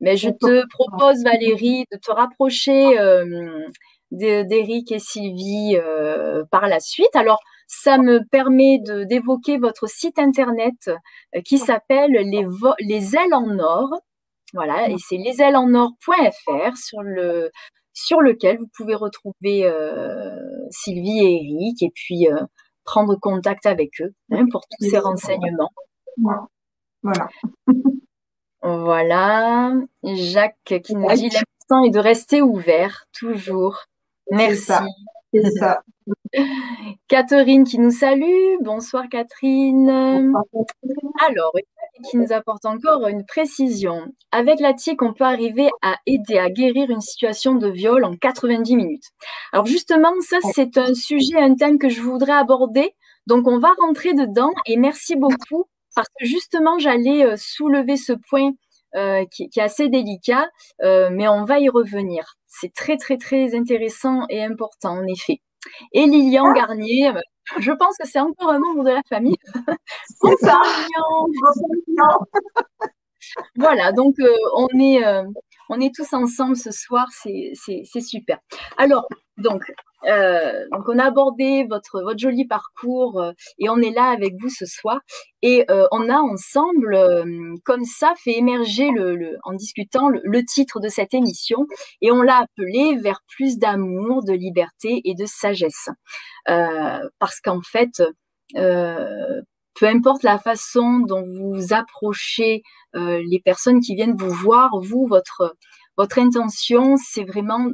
Mais 0.01 0.17
je 0.17 0.29
te 0.29 0.67
propose, 0.69 1.23
Valérie, 1.25 1.85
de 1.91 1.97
te 1.97 2.11
rapprocher 2.11 2.99
euh, 2.99 3.67
d'Éric 4.11 4.93
et 4.93 4.99
Sylvie 4.99 5.77
euh, 5.77 6.45
par 6.51 6.69
la 6.69 6.81
suite. 6.81 7.15
Alors, 7.15 7.41
ça 7.67 7.99
me 7.99 8.21
permet 8.31 8.79
d'évoquer 8.81 9.59
votre 9.59 9.89
site 9.89 10.19
internet 10.19 10.89
euh, 10.89 11.41
qui 11.45 11.59
s'appelle 11.59 12.13
les, 12.13 12.47
les 12.81 13.17
ailes 13.17 13.35
en 13.35 13.59
or. 13.59 13.89
Voilà, 14.55 14.89
et 14.89 14.97
c'est 14.99 15.17
lesailesennor.fr 15.17 16.77
sur 16.77 17.03
le 17.03 17.51
sur 17.93 18.21
lequel 18.21 18.59
vous 18.59 18.69
pouvez 18.77 18.95
retrouver 18.95 19.65
euh, 19.65 20.31
Sylvie 20.71 21.19
et 21.19 21.41
Eric 21.43 21.83
et 21.83 21.91
puis 21.95 22.29
prendre 22.85 23.17
contact 23.17 23.67
avec 23.67 24.01
eux 24.01 24.15
hein, 24.31 24.45
pour 24.51 24.61
tous 24.61 24.89
ces 24.89 24.99
renseignements. 24.99 25.73
Voilà. 27.03 27.29
voilà. 28.63 29.73
Jacques 30.05 30.81
qui 30.85 30.95
nous 30.95 31.11
dit 31.15 31.31
l'important 31.31 31.85
est 31.85 31.91
de 31.91 31.99
rester 31.99 32.43
ouvert 32.43 33.07
toujours. 33.13 33.87
Merci. 34.31 34.73
C'est 35.33 35.51
ça. 35.59 35.83
Catherine 37.09 37.65
qui 37.65 37.79
nous 37.79 37.91
salue. 37.91 38.57
Bonsoir 38.63 39.09
Catherine. 39.11 39.89
Alors, 41.27 41.53
qui 42.05 42.17
nous 42.17 42.33
apporte 42.33 42.67
encore 42.67 43.07
une 43.09 43.25
précision. 43.25 44.07
Avec 44.33 44.61
la 44.61 44.75
TIC, 44.75 45.03
on 45.03 45.13
peut 45.13 45.25
arriver 45.25 45.69
à 45.83 45.97
aider 46.07 46.39
à 46.39 46.51
guérir 46.51 46.91
une 46.91 47.01
situation 47.01 47.55
de 47.55 47.69
viol 47.69 48.05
en 48.05 48.15
90 48.17 48.77
minutes. 48.77 49.11
Alors 49.53 49.67
justement, 49.67 50.13
ça 50.21 50.39
c'est 50.53 50.77
un 50.79 50.95
sujet, 50.95 51.39
un 51.39 51.55
thème 51.55 51.79
que 51.79 51.89
je 51.89 52.01
voudrais 52.01 52.33
aborder. 52.33 52.95
Donc 53.27 53.47
on 53.49 53.59
va 53.59 53.73
rentrer 53.81 54.15
dedans 54.15 54.53
et 54.67 54.77
merci 54.77 55.17
beaucoup 55.17 55.65
parce 55.95 56.09
que 56.21 56.27
justement 56.27 56.79
j'allais 56.79 57.25
euh, 57.25 57.35
soulever 57.37 57.97
ce 57.97 58.13
point 58.31 58.53
euh, 58.97 59.25
qui, 59.31 59.51
est 59.57 59.61
assez 59.61 59.89
délicat, 59.89 60.49
euh, 60.83 61.11
mais 61.13 61.29
on 61.29 61.45
va 61.45 61.59
y 61.61 61.69
revenir. 61.69 62.37
C'est 62.49 62.73
très 62.75 62.97
très 62.97 63.19
très 63.19 63.55
intéressant 63.55 64.25
et 64.29 64.43
important 64.43 64.99
en 64.99 65.07
effet. 65.07 65.41
Et 65.93 66.07
Lilian 66.07 66.53
Garnier, 66.53 67.09
euh, 67.09 67.21
je 67.61 67.73
pense 67.73 67.97
que 67.99 68.07
c'est 68.07 68.21
encore 68.21 68.51
un 68.51 68.59
membre 68.59 68.85
de 68.85 68.91
la 68.91 69.03
famille. 69.09 69.37
Bonsoir 70.23 70.63
Lilian. 71.29 72.19
voilà, 73.57 73.93
donc 73.93 74.15
euh, 74.21 74.35
on 74.55 74.69
est 74.81 75.05
euh, 75.05 75.25
on 75.69 75.81
est 75.81 75.95
tous 75.95 76.13
ensemble 76.13 76.57
ce 76.57 76.71
soir, 76.71 77.09
c'est 77.13 78.01
super. 78.01 78.39
Alors, 78.77 79.09
donc, 79.37 79.63
euh, 80.05 80.65
donc, 80.73 80.89
on 80.89 80.99
a 80.99 81.05
abordé 81.05 81.67
votre, 81.69 82.03
votre 82.03 82.19
joli 82.19 82.47
parcours 82.47 83.21
euh, 83.21 83.33
et 83.59 83.69
on 83.69 83.79
est 83.79 83.91
là 83.91 84.11
avec 84.11 84.35
vous 84.41 84.51
ce 84.51 84.67
soir. 84.67 85.01
Et 85.43 85.65
euh, 85.71 85.87
on 85.93 86.09
a 86.09 86.19
ensemble, 86.19 86.99
comme 87.65 87.85
ça, 87.85 88.13
fait 88.23 88.37
émerger, 88.37 88.91
le, 88.91 89.37
en 89.45 89.55
discutant, 89.55 90.09
le, 90.09 90.45
titre 90.45 90.81
de 90.81 90.89
cette 90.89 91.15
émission. 91.15 91.67
Et 92.01 92.11
on 92.11 92.23
l'a 92.23 92.39
appelé 92.39 92.97
Vers 92.97 93.21
plus 93.29 93.59
d'amour, 93.59 94.25
de 94.25 94.33
liberté 94.33 95.01
et 95.05 95.15
de 95.15 95.27
sagesse. 95.27 95.89
parce 96.47 97.41
qu'en 97.41 97.61
fait, 97.63 98.03
peu 98.55 99.87
importe 99.87 100.23
la 100.23 100.39
façon 100.39 101.01
dont 101.01 101.23
vous 101.23 101.73
approchez 101.73 102.63
les 102.95 103.41
personnes 103.45 103.81
qui 103.81 103.95
viennent 103.95 104.17
vous 104.17 104.33
voir, 104.33 104.71
vous, 104.81 105.07
votre, 105.07 105.57
votre 105.97 106.19
intention, 106.19 106.97
c'est 106.97 107.25
vraiment 107.25 107.71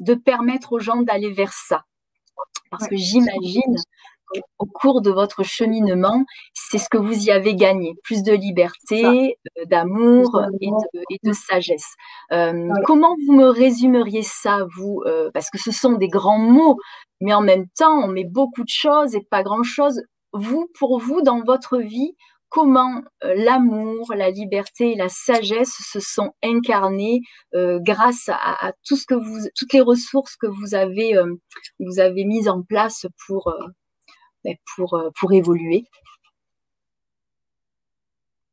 de 0.00 0.14
permettre 0.14 0.72
aux 0.72 0.80
gens 0.80 1.02
d'aller 1.02 1.30
vers 1.30 1.52
ça. 1.52 1.84
Parce 2.70 2.88
que 2.88 2.96
j'imagine 2.96 3.76
au 4.58 4.66
cours 4.66 5.02
de 5.02 5.10
votre 5.10 5.42
cheminement, 5.42 6.24
c'est 6.54 6.78
ce 6.78 6.88
que 6.88 6.98
vous 6.98 7.26
y 7.26 7.30
avez 7.30 7.54
gagné, 7.54 7.94
plus 8.04 8.22
de 8.22 8.32
liberté, 8.32 9.36
euh, 9.58 9.64
d'amour 9.66 10.42
et, 10.60 10.70
de, 11.22 11.32
sagesse. 11.32 11.94
Euh, 12.32 12.68
comment 12.84 13.16
vous 13.26 13.34
me 13.34 13.46
résumeriez 13.46 14.22
ça, 14.22 14.66
vous 14.76 15.02
euh, 15.06 15.30
Parce 15.34 15.50
que 15.50 15.58
ce 15.58 15.72
sont 15.72 15.94
des 15.94 16.08
grands 16.08 16.38
mots, 16.38 16.78
mais 17.20 17.34
en 17.34 17.40
même 17.40 17.66
temps, 17.76 18.04
on 18.04 18.08
met 18.08 18.24
beaucoup 18.24 18.62
de 18.62 18.68
choses 18.68 19.14
et 19.14 19.26
pas 19.30 19.42
grand-chose. 19.42 20.02
Vous, 20.32 20.68
pour 20.78 21.00
vous, 21.00 21.22
dans 21.22 21.42
votre 21.42 21.78
vie, 21.78 22.14
comment 22.50 23.02
euh, 23.24 23.34
l'amour, 23.36 24.12
la 24.14 24.30
liberté 24.30 24.92
et 24.92 24.96
la 24.96 25.08
sagesse 25.08 25.74
se 25.80 26.00
sont 26.00 26.32
incarnés 26.42 27.22
euh, 27.54 27.78
grâce 27.80 28.28
à, 28.28 28.72
tout 28.84 28.96
ce 28.96 29.06
que 29.06 29.14
vous, 29.14 29.48
toutes 29.56 29.72
les 29.72 29.80
ressources 29.80 30.36
que 30.36 30.48
vous 30.48 30.74
avez, 30.74 31.16
euh, 31.16 31.34
vous 31.78 32.00
avez 32.00 32.24
mises 32.24 32.48
en 32.48 32.62
place 32.62 33.06
pour, 33.26 33.54
ben, 34.44 34.56
pour, 34.74 35.00
pour 35.18 35.32
évoluer. 35.32 35.84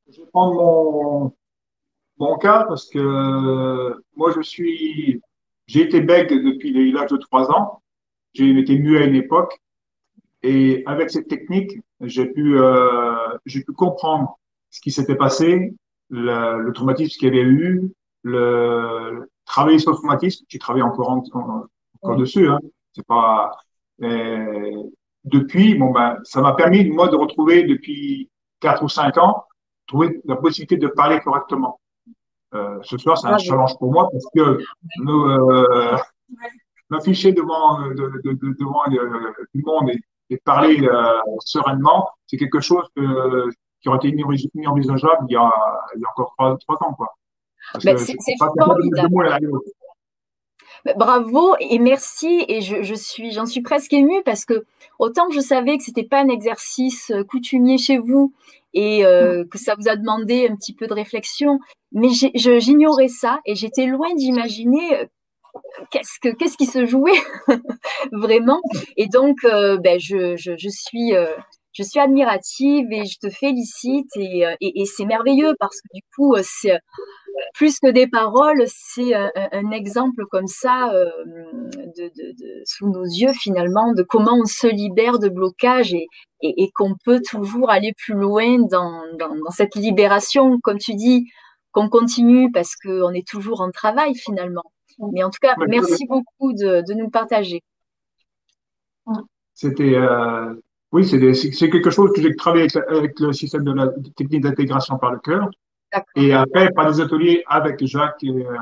Je 0.10 0.22
vais 0.22 0.28
prendre 0.28 0.54
mon, 0.54 1.34
mon 2.18 2.38
cas 2.38 2.64
parce 2.64 2.88
que 2.88 3.94
moi 4.16 4.32
je 4.34 4.42
suis, 4.42 5.22
j'ai 5.66 5.82
été 5.82 6.00
bègue 6.00 6.30
depuis 6.30 6.92
l'âge 6.92 7.10
de 7.10 7.18
3 7.18 7.52
ans. 7.52 7.82
J'ai 8.34 8.58
été 8.58 8.78
muet 8.78 9.00
à 9.00 9.06
une 9.06 9.16
époque 9.16 9.60
et 10.44 10.84
avec 10.86 11.10
cette 11.10 11.28
technique, 11.28 11.72
j'ai 12.02 12.26
pu, 12.26 12.60
euh, 12.60 13.38
j'ai 13.46 13.64
pu 13.64 13.74
comprendre 13.74 14.38
ce 14.70 14.82
qui 14.82 14.92
s'était 14.92 15.16
passé, 15.16 15.74
le, 16.10 16.62
le 16.62 16.74
traumatisme 16.74 17.18
qu'il 17.18 17.28
y 17.28 17.32
avait 17.32 17.48
eu, 17.48 17.92
le 18.24 19.30
travailler 19.46 19.80
sur 19.80 19.92
le 19.92 19.98
traumatisme. 19.98 20.46
J'ai 20.48 20.60
travaillé 20.60 20.84
encore, 20.84 21.10
encore 21.10 22.18
dessus. 22.18 22.48
Hein. 22.48 22.60
C'est 22.94 23.06
pas. 23.06 23.52
depuis, 25.24 25.76
bon 25.76 25.92
ben, 25.92 26.18
ça 26.24 26.42
m'a 26.42 26.54
permis 26.54 26.90
moi 26.90 27.08
de 27.10 27.16
retrouver 27.16 27.64
depuis 27.64 28.30
quatre 28.60 28.84
ou 28.84 28.90
cinq 28.90 29.18
ans, 29.18 29.44
trouver 29.88 30.22
la 30.26 30.36
possibilité 30.36 30.78
de 30.78 30.88
parler 30.88 31.20
correctement. 31.20 31.80
Euh, 32.54 32.80
ce 32.82 32.98
soir, 32.98 33.18
c'est 33.18 33.28
un 33.28 33.38
challenge 33.38 33.78
pour 33.78 33.92
moi 33.92 34.10
parce 34.12 34.26
que 34.34 34.60
euh, 35.08 35.98
m'afficher 36.90 37.34
devant, 37.34 37.88
de, 37.90 38.22
de, 38.24 38.32
de, 38.34 38.56
devant 38.60 38.84
euh, 38.88 39.34
le 39.54 39.62
monde 39.66 39.90
et 39.90 40.00
et 40.30 40.38
parler 40.38 40.82
euh, 40.82 41.20
sereinement, 41.40 42.10
c'est 42.28 42.38
quelque 42.38 42.60
chose 42.60 42.86
qui 42.96 43.90
aurait 43.90 43.98
été 43.98 44.10
inenvisageable 44.56 45.26
il 45.30 45.34
y 45.34 45.38
a, 45.38 45.52
il 45.96 46.02
y 46.02 46.06
a 46.06 46.10
encore 46.10 46.34
trois, 46.38 46.58
trois 46.58 46.88
ans. 46.88 46.94
Quoi. 46.94 47.14
c'est 47.80 48.16
formidable. 48.40 49.60
Bravo 50.96 51.56
et 51.60 51.80
merci 51.80 52.46
et 52.48 52.62
je, 52.62 52.84
je 52.84 52.94
suis 52.94 53.32
j'en 53.32 53.46
suis 53.46 53.62
presque 53.62 53.92
émue 53.94 54.22
parce 54.24 54.46
que 54.46 54.66
autant 55.00 55.30
je 55.32 55.40
savais 55.40 55.78
que 55.78 55.84
c'était 55.84 56.06
pas 56.06 56.22
un 56.22 56.30
exercice 56.30 57.12
euh, 57.12 57.24
coutumier 57.24 57.78
chez 57.78 57.98
vous 57.98 58.34
et 58.74 59.06
euh, 59.06 59.44
mm. 59.44 59.50
que 59.50 59.58
ça 59.58 59.76
vous 59.78 59.90
a 59.90 59.96
demandé 59.96 60.48
un 60.50 60.56
petit 60.56 60.74
peu 60.74 60.88
de 60.88 60.94
réflexion, 60.94 61.60
mais 61.92 62.10
j'ignorais 62.10 63.08
ça 63.08 63.40
et 63.46 63.56
j'étais 63.56 63.86
loin 63.86 64.14
d'imaginer 64.16 65.08
qu'est-ce 65.92 66.20
que 66.22 66.30
qu'est-ce 66.36 66.58
qui 66.58 66.66
se 66.66 66.86
jouait 66.86 67.20
vraiment? 68.12 68.62
Et 68.98 69.08
donc 69.08 69.38
euh, 69.44 69.78
ben 69.78 70.00
je, 70.00 70.36
je, 70.38 70.70
suis 70.70 71.16
euh, 71.16 71.34
je 71.74 71.84
suis 71.84 72.00
admirative 72.00 72.88
et 72.92 73.06
je 73.06 73.18
te 73.20 73.30
félicite 73.30 74.10
et, 74.16 74.46
euh, 74.46 74.56
et, 74.62 74.86
c'est 74.86 75.06
merveilleux 75.06 75.54
parce 75.60 75.82
que 75.82 75.88
du 75.94 76.02
coup 76.16 76.36
c'est 76.42 76.80
plus 77.54 77.80
que 77.80 77.92
des 77.92 78.08
paroles, 78.08 78.64
c'est 78.66 79.14
un, 79.14 79.72
exemple 79.72 80.26
comme 80.32 80.48
ça 80.48 80.92
de, 80.92 82.12
sous 82.66 82.90
nos 82.90 83.04
yeux 83.04 83.34
finalement 83.34 83.94
de 83.94 84.02
comment 84.02 84.34
on 84.42 84.46
se 84.46 84.66
libère 84.66 85.20
de 85.20 85.30
blocage 85.30 85.94
et, 85.94 86.08
et, 86.42 86.72
qu'on 86.74 86.96
peut 87.06 87.22
toujours 87.22 87.70
aller 87.70 87.94
plus 87.96 88.16
loin 88.16 88.58
dans, 88.58 89.04
dans, 89.20 89.52
cette 89.52 89.76
libération, 89.76 90.58
comme 90.64 90.80
tu 90.80 90.96
dis, 90.96 91.26
qu'on 91.78 91.90
continue 91.90 92.52
parce 92.52 92.76
qu'on 92.76 93.14
est 93.14 93.28
toujours 93.28 93.62
en 93.62 93.70
travail 93.70 94.16
finalement. 94.16 94.64
Mais 95.00 95.24
en 95.24 95.30
tout 95.30 95.40
cas, 95.42 95.56
merci 95.68 96.06
beaucoup 96.08 96.54
de, 96.54 96.84
de 96.88 96.94
nous 96.94 97.10
partager. 97.10 97.64
C'était, 99.54 99.96
euh, 99.96 100.54
oui, 100.92 101.06
c'est 101.06 101.70
quelque 101.70 101.90
chose 101.90 102.12
que 102.14 102.22
j'ai 102.22 102.36
travaillé 102.36 102.68
avec, 102.90 103.20
le 103.20 103.34
système 103.34 103.64
de 103.64 103.74
la 103.74 103.90
technique 104.16 104.42
d'intégration 104.42 104.98
par 104.98 105.12
le 105.12 105.20
cœur. 105.20 105.50
Et 106.16 106.34
après, 106.34 106.72
par 106.72 106.92
des 106.92 107.00
ateliers 107.00 107.44
avec 107.48 107.84
Jacques, 107.86 108.24
et, 108.24 108.30
euh, 108.30 108.56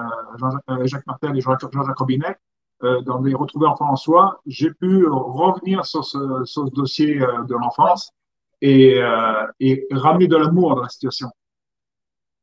euh 0.69 0.85
Jacques 0.85 1.07
Martel 1.07 1.35
et 1.35 1.41
Jean-Jacques 1.41 1.97
Robinet, 1.97 2.37
euh, 2.83 3.01
dans 3.01 3.21
les 3.21 3.33
Retrouver 3.33 3.67
enfants 3.67 3.89
en 3.89 3.95
soi, 3.95 4.41
j'ai 4.45 4.69
pu 4.71 5.07
revenir 5.07 5.85
sur 5.85 6.03
ce, 6.03 6.43
sur 6.43 6.67
ce 6.67 6.73
dossier 6.73 7.21
euh, 7.21 7.43
de 7.43 7.53
l'enfance 7.53 8.11
et, 8.61 9.01
euh, 9.01 9.47
et 9.61 9.87
ramener 9.91 10.27
de 10.27 10.35
l'amour 10.35 10.75
dans 10.75 10.81
la 10.81 10.89
situation. 10.89 11.29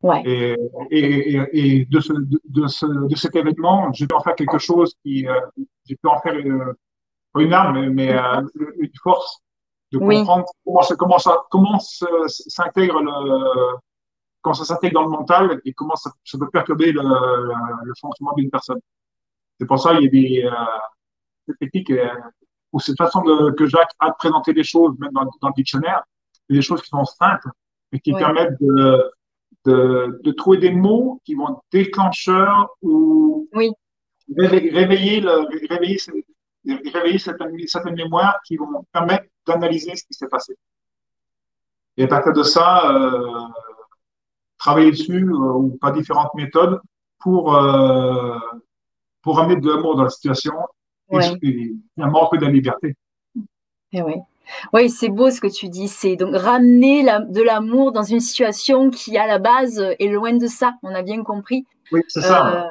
Ouais. 0.02 0.22
Et, 0.24 0.56
et, 0.90 1.40
et, 1.52 1.84
de, 1.84 2.00
ce, 2.00 2.12
de, 2.12 2.66
ce, 2.66 2.86
de 2.86 3.14
cet 3.14 3.36
événement, 3.36 3.92
j'ai 3.92 4.06
pu 4.06 4.14
en 4.14 4.20
faire 4.20 4.34
quelque 4.34 4.58
chose 4.58 4.96
qui, 5.04 5.28
euh, 5.28 5.40
j'ai 5.86 5.94
pu 5.94 6.08
en 6.08 6.18
faire 6.20 6.36
une, 6.36 6.74
une 7.38 7.52
arme, 7.52 7.88
mais 7.90 8.12
une 8.78 8.90
force 9.00 9.40
de 9.92 9.98
comprendre 9.98 10.46
comment, 10.64 10.82
ça, 10.82 10.96
comment 10.96 11.18
ça, 11.18 11.36
comment 11.50 11.78
s'intègre 11.78 13.00
le, 13.00 13.76
comment 14.40 14.54
ça 14.54 14.64
s'intègre 14.64 14.94
dans 14.94 15.04
le 15.04 15.10
mental 15.10 15.60
et 15.64 15.72
comment 15.72 15.94
ça, 15.94 16.10
ça 16.24 16.38
peut 16.38 16.50
perturber 16.50 16.90
le, 16.92 17.02
le 17.02 17.92
fonctionnement 18.00 18.34
d'une 18.34 18.50
personne. 18.50 18.80
C'est 19.60 19.66
pour 19.66 19.78
ça 19.78 19.94
qu'il 19.94 20.04
y 20.04 20.06
a 20.06 20.10
des, 20.10 20.44
euh, 20.44 21.54
techniques 21.60 21.90
euh, 21.90 22.08
ou 22.72 22.80
cette 22.80 22.96
façon 22.96 23.22
de, 23.22 23.52
que 23.52 23.66
Jacques 23.66 23.92
a 24.00 24.10
de 24.10 24.14
présenter 24.18 24.52
les 24.52 24.64
choses, 24.64 24.98
même 24.98 25.12
dans, 25.12 25.24
dans 25.40 25.48
le 25.48 25.54
dictionnaire, 25.54 26.02
des 26.50 26.62
choses 26.62 26.82
qui 26.82 26.88
sont 26.88 27.04
simples 27.04 27.50
et 27.92 28.00
qui 28.00 28.12
permettent 28.12 28.58
de, 28.60 29.12
de, 29.64 30.20
de, 30.22 30.32
trouver 30.32 30.58
des 30.58 30.70
mots 30.70 31.20
qui 31.24 31.34
vont 31.34 31.50
être 31.50 31.60
déclencheurs 31.70 32.68
ou 32.82 33.48
oui. 33.52 33.70
réveiller, 34.36 35.20
le, 35.20 35.46
réveiller, 35.68 35.98
réveiller 36.92 37.18
certaines, 37.18 37.56
certaines 37.66 37.94
mémoires 37.94 38.40
qui 38.46 38.56
vont 38.56 38.84
permettre 38.92 39.24
d'analyser 39.46 39.94
ce 39.94 40.04
qui 40.04 40.14
s'est 40.14 40.28
passé. 40.28 40.56
Et 41.96 42.04
à 42.04 42.08
partir 42.08 42.32
de 42.32 42.42
ça, 42.42 42.90
euh, 42.90 43.48
travailler 44.58 44.90
dessus 44.90 45.24
euh, 45.24 45.52
ou 45.52 45.78
par 45.80 45.92
différentes 45.92 46.34
méthodes 46.34 46.80
pour 47.18 47.54
euh, 47.54 48.38
pour 49.22 49.38
amener 49.38 49.60
de 49.60 49.68
l'amour 49.68 49.96
dans 49.96 50.04
la 50.04 50.10
situation 50.10 50.54
et, 51.10 51.74
finalement 51.94 52.26
un 52.26 52.30
peu 52.30 52.38
de 52.38 52.46
la 52.46 52.50
liberté. 52.50 52.96
Et 53.92 54.02
oui. 54.02 54.14
Oui, 54.72 54.90
c'est 54.90 55.08
beau 55.08 55.30
ce 55.30 55.40
que 55.40 55.46
tu 55.46 55.68
dis. 55.68 55.88
C'est 55.88 56.16
donc 56.16 56.34
ramener 56.34 57.02
la, 57.02 57.20
de 57.20 57.42
l'amour 57.42 57.92
dans 57.92 58.02
une 58.02 58.20
situation 58.20 58.90
qui, 58.90 59.16
à 59.16 59.26
la 59.26 59.38
base, 59.38 59.80
est 59.98 60.08
loin 60.08 60.32
de 60.34 60.46
ça. 60.46 60.74
On 60.82 60.94
a 60.94 61.02
bien 61.02 61.22
compris. 61.22 61.64
Oui, 61.92 62.00
c'est 62.08 62.22
ça. 62.22 62.64
Euh, 62.64 62.68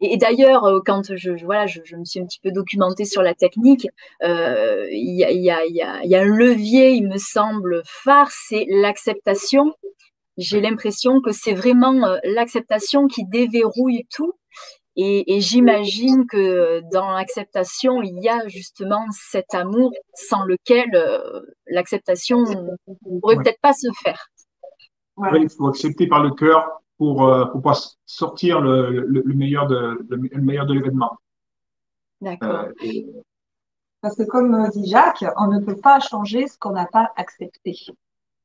et, 0.00 0.16
d'ailleurs, 0.16 0.64
euh, 0.64 0.80
quand 0.84 1.16
je, 1.16 1.44
voilà, 1.44 1.66
je, 1.66 1.80
je, 1.84 1.96
me 1.96 2.04
suis 2.04 2.20
un 2.20 2.24
petit 2.24 2.40
peu 2.42 2.50
documentée 2.50 3.04
sur 3.04 3.22
la 3.22 3.34
technique, 3.34 3.86
euh, 4.22 4.86
il 4.90 5.16
y, 5.16 5.24
a, 5.24 5.30
y, 5.30 5.50
a, 5.50 5.64
y, 5.66 5.82
a, 5.82 6.04
y, 6.04 6.14
a, 6.14 6.20
un 6.20 6.24
levier, 6.24 6.90
il 6.92 7.08
me 7.08 7.18
semble, 7.18 7.82
phare, 7.84 8.30
c'est 8.30 8.66
l'acceptation. 8.68 9.72
J'ai 10.36 10.60
l'impression 10.60 11.20
que 11.20 11.32
c'est 11.32 11.54
vraiment 11.54 12.16
l'acceptation 12.22 13.08
qui 13.08 13.24
déverrouille 13.24 14.06
tout 14.14 14.34
et, 15.00 15.36
et 15.36 15.40
j'imagine 15.40 16.26
que 16.26 16.82
dans 16.92 17.12
l'acceptation, 17.12 18.02
il 18.02 18.18
y 18.20 18.28
a 18.28 18.48
justement 18.48 19.04
cet 19.12 19.54
amour 19.54 19.92
sans 20.12 20.42
lequel 20.42 20.88
euh, 20.96 21.40
l'acceptation 21.68 22.40
ne 22.40 23.20
pourrait 23.20 23.36
peut-être 23.36 23.60
pas 23.60 23.72
se 23.72 23.86
faire. 24.02 24.26
Il 25.34 25.48
faut 25.50 25.68
accepter 25.68 26.08
par 26.08 26.20
le 26.20 26.32
cœur 26.32 26.82
pour, 26.96 27.28
euh, 27.28 27.44
pour 27.44 27.60
pouvoir 27.60 27.78
sortir 28.06 28.60
le, 28.60 29.06
le, 29.06 29.34
meilleur 29.34 29.68
de 29.68 30.04
le, 30.08 30.42
meilleur 30.42 30.66
de 30.66 30.74
l'événement. 30.74 31.16
D'accord. 32.20 32.66
Euh, 32.82 33.02
Parce 34.00 34.16
que 34.16 34.24
comme 34.24 34.68
dit 34.70 34.90
Jacques, 34.90 35.24
on 35.36 35.46
ne 35.46 35.64
peut 35.64 35.76
pas 35.76 36.00
changer 36.00 36.48
ce 36.48 36.58
qu'on 36.58 36.72
n'a 36.72 36.86
pas 36.86 37.12
accepté. 37.14 37.76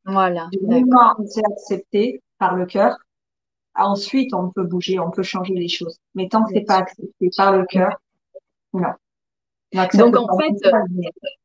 Voilà. 0.06 0.50
Du 0.52 0.60
moment 0.62 1.16
où 1.18 1.26
c'est 1.26 1.46
accepté 1.52 2.22
par 2.38 2.56
le 2.56 2.68
cœur, 2.68 2.96
Ensuite, 3.76 4.34
on 4.34 4.50
peut 4.50 4.64
bouger, 4.64 5.00
on 5.00 5.10
peut 5.10 5.24
changer 5.24 5.56
les 5.56 5.68
choses. 5.68 5.98
Mais 6.16 6.28
tant 6.30 6.44
que 6.44 6.52
c'est 6.54 6.66
pas 6.66 6.78
accepté 6.78 7.30
par 7.36 7.58
le 7.58 7.66
cœur, 7.66 8.00
non. 8.74 8.90
Donc, 9.94 10.16
en 10.18 10.38
fait, 10.38 10.54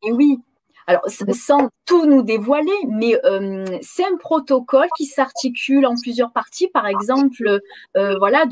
et 0.02 0.12
oui. 0.12 0.38
Alors, 0.86 1.02
sans 1.06 1.68
tout 1.84 2.06
nous 2.06 2.22
dévoiler, 2.22 2.72
mais 2.88 3.18
euh, 3.26 3.64
c'est 3.82 4.06
un 4.06 4.16
protocole 4.16 4.88
qui 4.96 5.04
s'articule 5.04 5.84
en 5.84 5.94
plusieurs 6.00 6.32
parties. 6.32 6.68
Par 6.68 6.86
exemple, 6.86 7.60
euh, 7.96 8.16
voilà, 8.18 8.46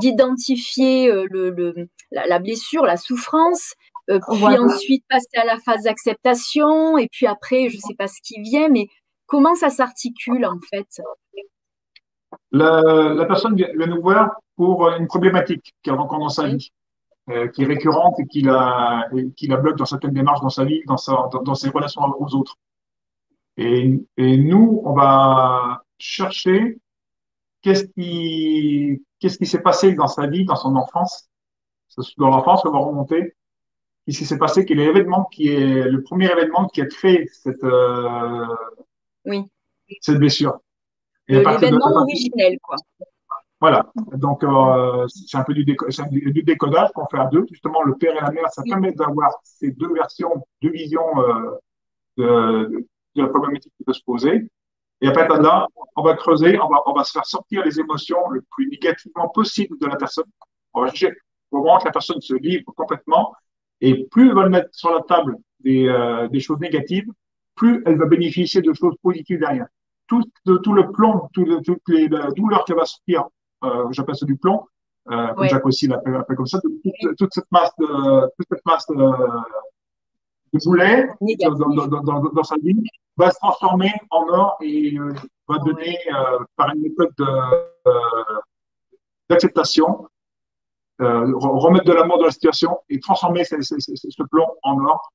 d'identifier 0.00 1.10
euh, 1.10 1.26
le, 1.30 1.88
la, 2.10 2.38
blessure, 2.38 2.86
la 2.86 2.96
souffrance, 2.96 3.74
puis 4.08 4.58
ensuite 4.58 5.04
passer 5.10 5.36
à 5.36 5.44
la 5.44 5.58
phase 5.58 5.82
d'acceptation, 5.82 6.96
et 6.96 7.08
puis 7.08 7.26
après, 7.26 7.68
je 7.68 7.76
sais 7.76 7.94
pas 7.98 8.08
ce 8.08 8.20
qui 8.22 8.40
vient, 8.40 8.70
mais 8.70 8.86
comment 9.26 9.54
ça 9.54 9.68
s'articule 9.68 10.46
en 10.46 10.58
fait? 10.70 11.02
La, 12.52 12.82
la 13.14 13.24
personne 13.26 13.56
vient, 13.56 13.68
nous 13.74 14.00
voir 14.00 14.30
pour 14.56 14.88
une 14.90 15.06
problématique 15.06 15.74
qu'elle 15.82 15.94
rencontre 15.94 16.20
dans 16.20 16.28
sa 16.28 16.46
vie, 16.46 16.72
euh, 17.30 17.48
qui 17.48 17.62
est 17.62 17.66
récurrente 17.66 18.18
et 18.20 18.26
qui 18.26 18.42
la, 18.42 19.08
qui 19.36 19.46
la 19.46 19.56
bloque 19.56 19.76
dans 19.76 19.86
certaines 19.86 20.12
démarches 20.12 20.40
dans 20.40 20.50
sa 20.50 20.64
vie, 20.64 20.82
dans, 20.86 20.96
sa, 20.96 21.28
dans, 21.44 21.54
ses 21.54 21.70
relations 21.70 22.02
aux 22.18 22.34
autres. 22.34 22.56
Et, 23.56 24.00
et, 24.16 24.36
nous, 24.36 24.82
on 24.84 24.94
va 24.94 25.82
chercher 25.98 26.78
qu'est-ce 27.62 27.84
qui, 27.84 29.02
qu'est-ce 29.18 29.38
qui 29.38 29.46
s'est 29.46 29.62
passé 29.62 29.94
dans 29.94 30.06
sa 30.06 30.26
vie, 30.26 30.44
dans 30.44 30.56
son 30.56 30.76
enfance. 30.76 31.28
Dans 32.18 32.28
l'enfance, 32.28 32.64
on 32.64 32.72
va 32.72 32.78
remonter. 32.78 33.34
Qu'est-ce 34.04 34.18
qui 34.18 34.26
s'est 34.26 34.38
passé, 34.38 34.64
quel 34.64 34.80
est 34.80 34.86
l'événement 34.86 35.24
qui 35.24 35.48
est 35.48 35.84
le 35.84 36.02
premier 36.02 36.30
événement 36.30 36.66
qui 36.66 36.82
a 36.82 36.86
créé 36.86 37.26
cette, 37.28 37.64
euh, 37.64 38.46
oui. 39.24 39.44
cette 40.00 40.18
blessure. 40.18 40.58
L'événement 41.28 41.92
originel, 41.92 42.58
quoi. 42.62 42.76
Voilà, 43.60 43.90
donc 44.12 44.44
euh, 44.44 45.06
c'est 45.08 45.38
un 45.38 45.42
peu 45.42 45.54
du, 45.54 45.64
du 45.64 46.42
décodage 46.42 46.90
qu'on 46.92 47.06
fait 47.06 47.18
à 47.18 47.26
deux. 47.26 47.46
Justement, 47.48 47.82
le 47.82 47.94
père 47.94 48.14
et 48.14 48.20
la 48.20 48.30
mère, 48.30 48.50
ça 48.50 48.62
permet 48.62 48.92
d'avoir 48.92 49.30
ces 49.42 49.70
deux 49.70 49.90
versions, 49.94 50.44
deux 50.60 50.70
visions 50.70 51.18
euh, 51.18 51.50
de, 52.18 52.86
de, 53.14 53.22
la 53.22 53.28
problématique 53.28 53.72
qui 53.78 53.84
peut 53.84 53.94
se 53.94 54.02
poser. 54.04 54.50
Et 55.00 55.08
après 55.08 55.26
là, 55.28 55.66
on 55.96 56.02
va 56.02 56.14
creuser, 56.14 56.58
on 56.60 56.68
va, 56.68 56.82
on 56.84 56.92
va 56.92 57.04
se 57.04 57.12
faire 57.12 57.24
sortir 57.24 57.64
les 57.64 57.80
émotions 57.80 58.28
le 58.30 58.42
plus 58.50 58.68
négativement 58.68 59.28
possible 59.28 59.78
de 59.78 59.86
la 59.86 59.96
personne. 59.96 60.26
On 60.74 60.82
va 60.82 60.88
chercher 60.88 61.14
vraiment 61.50 61.78
que 61.78 61.86
la 61.86 61.92
personne 61.92 62.20
se 62.20 62.34
livre 62.34 62.70
complètement. 62.76 63.34
Et 63.80 64.04
plus 64.08 64.28
elle 64.28 64.34
va 64.34 64.48
mettre 64.48 64.68
sur 64.72 64.90
la 64.90 65.00
table 65.00 65.36
des, 65.60 65.88
euh, 65.88 66.28
des 66.28 66.40
choses 66.40 66.60
négatives, 66.60 67.10
plus 67.54 67.82
elle 67.86 67.96
va 67.96 68.06
bénéficier 68.06 68.60
de 68.60 68.72
choses 68.74 68.94
positives 69.02 69.40
derrière 69.40 69.68
tout, 70.06 70.22
tout 70.44 70.72
le 70.72 70.90
plomb, 70.92 71.28
tout 71.32 71.44
le, 71.44 71.60
toutes 71.62 71.88
les 71.88 72.08
douleurs 72.36 72.64
qui 72.64 72.72
va 72.72 72.84
sortir, 72.84 73.24
euh, 73.64 73.86
j'appelle 73.90 74.16
ça 74.16 74.26
du 74.26 74.36
plomb, 74.36 74.66
euh, 75.10 75.34
comme 75.34 75.48
Jacques 75.48 75.66
aussi 75.66 75.86
l'appelle 75.86 76.36
comme 76.36 76.46
ça, 76.46 76.60
toute, 76.60 77.16
toute, 77.18 77.32
cette 77.32 77.50
masse 77.50 77.72
de, 77.78 78.26
toute 78.36 78.46
cette 78.50 78.64
masse 78.64 78.86
de, 78.86 78.94
de 78.94 80.64
boulets 80.64 81.08
dans, 81.42 81.86
dans, 81.86 81.86
dans, 81.86 82.20
dans, 82.20 82.42
sa 82.42 82.56
vie 82.56 82.82
va 83.16 83.30
se 83.30 83.36
transformer 83.38 83.92
en 84.10 84.26
or 84.28 84.56
et 84.62 84.98
euh, 84.98 85.12
va 85.48 85.58
donner 85.58 85.98
euh, 86.12 86.38
par 86.56 86.74
une 86.74 86.82
méthode 86.82 87.12
euh, 87.20 87.92
d'acceptation, 89.28 90.08
remettre 90.98 91.84
de 91.84 91.92
l'amour 91.92 92.18
dans 92.18 92.26
la 92.26 92.30
situation 92.30 92.78
et 92.88 93.00
transformer 93.00 93.44
ce, 93.44 93.60
ce, 93.60 93.74
ce, 93.78 93.92
ce 93.94 94.22
plomb 94.22 94.48
en 94.62 94.78
or 94.84 95.12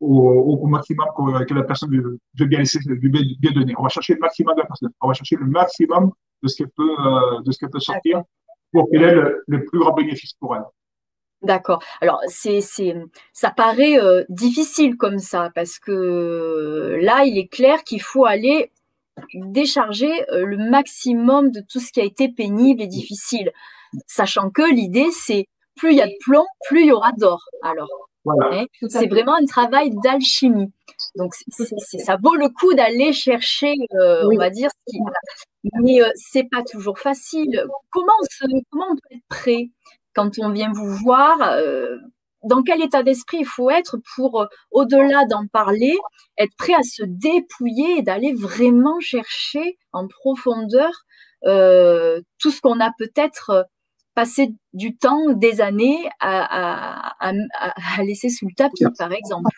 au, 0.00 0.58
au, 0.62 0.66
maximum 0.66 1.06
que, 1.16 1.54
la 1.54 1.62
personne 1.62 1.90
veut, 1.90 2.46
bien 2.46 2.58
laisser, 2.58 2.78
veut 2.86 2.96
bien 2.96 3.52
donner. 3.52 3.74
On 3.78 3.82
va 3.82 3.88
chercher 3.88 4.14
le 4.14 4.20
maximum 4.20 4.54
de 4.54 4.60
la 4.60 4.66
personne. 4.66 4.90
On 5.00 5.08
va 5.08 5.14
chercher 5.14 5.36
le 5.36 5.46
maximum 5.46 6.12
de 6.42 6.48
ce 6.48 6.56
qu'elle 6.56 6.70
peut, 6.70 6.96
euh, 6.98 7.42
de 7.42 7.52
ce 7.52 7.58
qu'elle 7.58 7.70
peut 7.70 7.80
sortir 7.80 8.22
pour 8.72 8.88
qu'elle 8.90 9.02
ait 9.02 9.14
le, 9.46 9.64
plus 9.64 9.78
grand 9.78 9.92
bénéfice 9.92 10.34
pour 10.34 10.56
elle. 10.56 10.62
D'accord. 11.42 11.82
Alors 12.02 12.20
c'est 12.26 12.60
c'est 12.60 12.94
ça 13.32 13.50
paraît 13.50 13.98
euh, 13.98 14.24
difficile 14.28 14.96
comme 14.96 15.18
ça 15.18 15.50
parce 15.54 15.78
que 15.78 16.98
là 17.00 17.24
il 17.24 17.38
est 17.38 17.48
clair 17.48 17.82
qu'il 17.82 18.02
faut 18.02 18.26
aller 18.26 18.70
décharger 19.32 20.30
euh, 20.30 20.44
le 20.44 20.58
maximum 20.58 21.50
de 21.50 21.60
tout 21.60 21.80
ce 21.80 21.92
qui 21.92 22.00
a 22.00 22.04
été 22.04 22.28
pénible 22.28 22.82
et 22.82 22.86
difficile, 22.86 23.52
sachant 24.06 24.50
que 24.50 24.70
l'idée 24.70 25.10
c'est 25.12 25.46
plus 25.76 25.92
il 25.92 25.96
y 25.96 26.02
a 26.02 26.06
de 26.06 26.18
plomb, 26.20 26.44
plus 26.68 26.82
il 26.82 26.88
y 26.88 26.92
aura 26.92 27.12
d'or. 27.12 27.42
Alors 27.62 28.09
Hein. 28.26 28.66
c'est 28.88 29.08
vraiment 29.08 29.34
un 29.34 29.46
travail 29.46 29.90
d'alchimie. 30.02 30.72
Donc, 31.16 31.34
ça 31.34 32.16
vaut 32.22 32.34
le 32.34 32.48
coup 32.48 32.74
d'aller 32.74 33.12
chercher, 33.12 33.74
euh, 33.94 34.28
on 34.30 34.36
va 34.36 34.50
dire, 34.50 34.70
ce 34.70 34.92
qui, 34.92 34.98
mais 35.82 36.02
euh, 36.02 36.10
c'est 36.14 36.48
pas 36.50 36.62
toujours 36.62 36.98
facile. 36.98 37.64
Comment, 37.90 38.12
comment 38.70 38.86
on 38.90 38.94
peut 38.94 39.14
être 39.16 39.28
prêt 39.28 39.70
quand 40.14 40.38
on 40.38 40.50
vient 40.50 40.72
vous 40.72 40.90
voir 40.96 41.40
euh, 41.42 41.96
Dans 42.44 42.62
quel 42.62 42.82
état 42.82 43.02
d'esprit 43.02 43.38
il 43.40 43.46
faut 43.46 43.70
être 43.70 43.96
pour, 44.14 44.46
au-delà 44.70 45.24
d'en 45.24 45.46
parler, 45.46 45.96
être 46.36 46.54
prêt 46.56 46.74
à 46.74 46.82
se 46.82 47.02
dépouiller 47.06 47.98
et 47.98 48.02
d'aller 48.02 48.34
vraiment 48.34 49.00
chercher 49.00 49.78
en 49.92 50.06
profondeur 50.06 50.90
tout 51.42 52.50
ce 52.50 52.60
qu'on 52.60 52.80
a 52.80 52.90
peut-être 52.98 53.66
passer 54.14 54.54
du 54.72 54.96
temps, 54.96 55.32
des 55.32 55.60
années 55.60 56.08
à, 56.20 57.12
laisser 58.02 58.28
sous 58.28 58.46
le 58.46 58.54
tapis, 58.54 58.84
par 58.98 59.12
exemple 59.12 59.50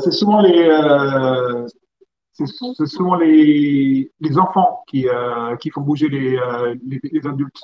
C'est 0.00 0.10
souvent 0.10 0.40
les, 0.40 0.68
euh, 0.68 1.66
c'est 2.32 2.86
souvent 2.86 3.16
les, 3.16 4.10
les 4.20 4.38
enfants 4.38 4.84
qui, 4.86 5.08
euh, 5.08 5.56
qui 5.56 5.70
font 5.70 5.82
bouger 5.82 6.08
les, 6.08 6.36
euh, 6.36 6.74
les, 6.86 7.26
adultes. 7.26 7.60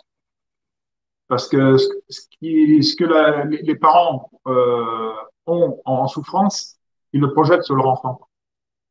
Parce 1.26 1.49
que 1.49 1.76
ce, 1.76 2.20
qui, 2.39 2.83
ce 2.83 2.97
que 2.97 3.05
les, 3.64 3.76
parents 3.76 4.31
ont 5.47 5.81
en 5.85 6.07
souffrance, 6.07 6.79
ils 7.12 7.20
le 7.20 7.33
projettent 7.33 7.64
sur 7.64 7.76
leur 7.76 7.89
enfant. 7.89 8.20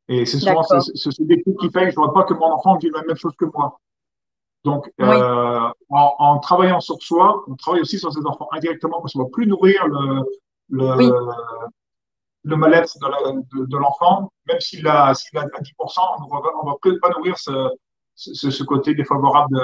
Et 0.09 0.25
c'est 0.25 0.39
souvent 0.39 0.63
ce, 0.63 0.79
ce, 0.95 1.23
défi 1.23 1.55
qui 1.59 1.69
fait 1.69 1.85
que 1.85 1.91
je 1.91 1.99
ne 1.99 2.05
vois 2.05 2.13
pas 2.13 2.23
que 2.23 2.33
mon 2.33 2.53
enfant 2.53 2.77
vit 2.77 2.89
la 2.89 3.03
même 3.03 3.17
chose 3.17 3.35
que 3.37 3.45
moi. 3.45 3.79
Donc, 4.63 4.91
euh, 4.99 5.69
en, 5.89 6.39
travaillant 6.39 6.79
sur 6.79 7.01
soi, 7.01 7.43
on 7.47 7.55
travaille 7.55 7.81
aussi 7.81 7.99
sur 7.99 8.11
ses 8.11 8.25
enfants 8.25 8.49
indirectement 8.51 8.99
parce 9.01 9.13
qu'on 9.13 9.19
ne 9.19 9.23
va 9.25 9.29
plus 9.31 9.47
nourrir 9.47 9.87
le, 9.87 10.23
le, 10.69 11.11
le 12.43 12.55
mal-être 12.55 12.97
de 13.53 13.77
l'enfant, 13.77 14.31
même 14.47 14.59
s'il 14.59 14.87
a, 14.87 15.13
s'il 15.13 15.37
a 15.37 15.45
10%, 15.45 15.45
on 15.49 16.23
ne 16.23 16.29
va, 16.29 16.49
on 16.61 16.65
va 16.65 16.75
pas 17.01 17.09
nourrir 17.09 17.37
ce, 17.37 17.69
ce, 18.15 18.49
ce, 18.51 18.63
côté 18.63 18.93
défavorable 18.93 19.55
de, 19.55 19.63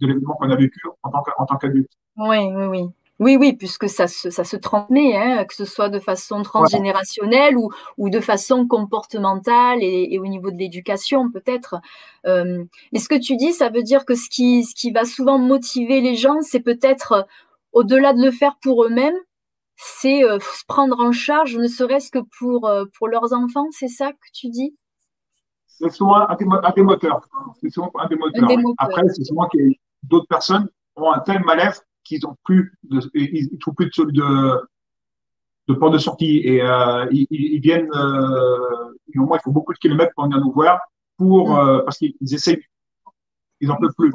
de 0.00 0.06
l'événement 0.06 0.34
qu'on 0.34 0.50
a 0.50 0.56
vécu 0.56 0.80
en 1.02 1.10
tant 1.46 1.56
qu'adulte. 1.56 1.90
Oui, 2.16 2.50
oui, 2.52 2.64
oui. 2.66 2.90
Oui, 3.18 3.36
oui, 3.36 3.54
puisque 3.54 3.88
ça 3.88 4.08
se, 4.08 4.28
ça 4.28 4.44
se 4.44 4.56
transmet, 4.56 5.16
hein, 5.16 5.44
que 5.46 5.54
ce 5.54 5.64
soit 5.64 5.88
de 5.88 5.98
façon 5.98 6.42
transgénérationnelle 6.42 7.56
ou, 7.56 7.70
ou 7.96 8.10
de 8.10 8.20
façon 8.20 8.66
comportementale 8.66 9.78
et, 9.82 10.18
au 10.18 10.26
niveau 10.26 10.50
de 10.50 10.58
l'éducation 10.58 11.30
peut-être. 11.30 11.76
Euh, 12.26 12.62
et 12.92 12.98
ce 12.98 13.08
que 13.08 13.18
tu 13.18 13.36
dis, 13.36 13.54
ça 13.54 13.70
veut 13.70 13.82
dire 13.82 14.04
que 14.04 14.14
ce 14.14 14.28
qui, 14.28 14.64
ce 14.64 14.74
qui 14.74 14.90
va 14.90 15.06
souvent 15.06 15.38
motiver 15.38 16.02
les 16.02 16.14
gens, 16.14 16.42
c'est 16.42 16.60
peut-être, 16.60 17.26
au-delà 17.72 18.12
de 18.12 18.22
le 18.22 18.30
faire 18.30 18.56
pour 18.60 18.84
eux-mêmes, 18.84 19.16
c'est 19.76 20.22
euh, 20.22 20.38
se 20.38 20.64
prendre 20.66 21.00
en 21.00 21.12
charge, 21.12 21.56
ne 21.56 21.68
serait-ce 21.68 22.10
que 22.10 22.20
pour, 22.38 22.66
euh, 22.66 22.84
pour 22.98 23.08
leurs 23.08 23.32
enfants, 23.32 23.68
c'est 23.70 23.88
ça 23.88 24.12
que 24.12 24.28
tu 24.34 24.48
dis? 24.48 24.76
C'est 25.66 25.90
souvent 25.90 26.16
un 26.16 26.34
des, 26.36 26.44
moteurs. 26.82 27.20
C'est 27.60 27.70
souvent 27.70 27.90
un 27.98 28.08
des 28.08 28.16
moteurs. 28.16 28.48
Après, 28.78 29.02
c'est 29.08 29.24
souvent 29.24 29.46
que 29.48 29.58
d'autres 30.02 30.28
personnes 30.28 30.68
ont 30.96 31.12
un 31.12 31.20
tel 31.20 31.42
mal-être 31.44 31.82
qu'ils 32.06 32.26
ont 32.26 32.36
plus 32.44 32.72
de, 32.84 33.00
ils, 33.14 33.58
trouvent 33.58 33.74
plus 33.74 33.86
de, 33.86 34.04
de, 34.04 34.68
de 35.68 35.74
port 35.74 35.90
de 35.90 35.98
sortie 35.98 36.38
et 36.44 36.62
euh, 36.62 37.06
ils, 37.10 37.26
ils, 37.30 37.60
viennent, 37.60 37.90
euh, 37.94 38.92
au 39.16 39.26
moins 39.26 39.38
il 39.38 39.42
faut 39.42 39.52
beaucoup 39.52 39.72
de 39.72 39.78
kilomètres 39.78 40.12
pour 40.14 40.24
venir 40.24 40.40
nous 40.40 40.52
voir 40.52 40.78
pour 41.16 41.50
mm. 41.50 41.58
euh, 41.58 41.82
parce 41.82 41.98
qu'ils 41.98 42.14
essaient, 42.32 42.60
ils 43.60 43.70
en 43.70 43.76
peuvent 43.76 43.94
plus. 43.96 44.12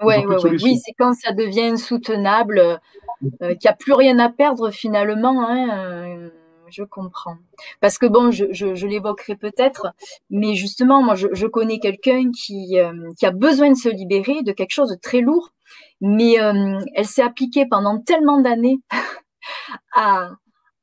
Ouais, 0.00 0.24
ouais, 0.24 0.26
ouais. 0.26 0.56
Oui, 0.62 0.78
c'est 0.84 0.92
quand 0.98 1.12
ça 1.14 1.32
devient 1.32 1.62
insoutenable, 1.62 2.80
qu'il 3.20 3.48
n'y 3.48 3.68
a 3.68 3.72
plus 3.72 3.92
rien 3.92 4.18
à 4.18 4.28
perdre 4.28 4.70
finalement. 4.70 5.46
Hein, 5.48 6.30
je 6.70 6.82
comprends. 6.82 7.36
Parce 7.80 7.98
que 7.98 8.06
bon, 8.06 8.30
je, 8.30 8.46
je, 8.50 8.74
je 8.74 8.86
l'évoquerai 8.86 9.36
peut-être, 9.36 9.94
mais 10.30 10.54
justement, 10.54 11.02
moi, 11.02 11.14
je, 11.14 11.28
je 11.32 11.46
connais 11.46 11.78
quelqu'un 11.78 12.30
qui, 12.30 12.78
euh, 12.78 12.92
qui 13.18 13.26
a 13.26 13.30
besoin 13.30 13.70
de 13.70 13.76
se 13.76 13.88
libérer 13.88 14.42
de 14.42 14.52
quelque 14.52 14.72
chose 14.72 14.90
de 14.90 14.96
très 14.96 15.20
lourd 15.20 15.50
mais 16.00 16.40
euh, 16.40 16.78
elle 16.94 17.06
s'est 17.06 17.22
appliquée 17.22 17.66
pendant 17.66 18.00
tellement 18.00 18.40
d'années 18.40 18.78
à, 19.94 20.30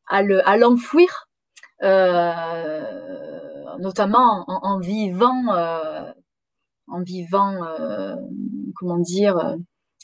à, 0.08 0.22
le, 0.22 0.48
à 0.48 0.58
l'enfouir, 0.58 1.28
euh, 1.84 3.76
notamment 3.80 4.46
en, 4.48 4.80
vivant, 4.80 5.54
euh, 5.54 6.12
en 6.88 7.02
vivant, 7.02 7.64
euh, 7.64 8.16
comment 8.76 9.00
dire, 9.00 9.38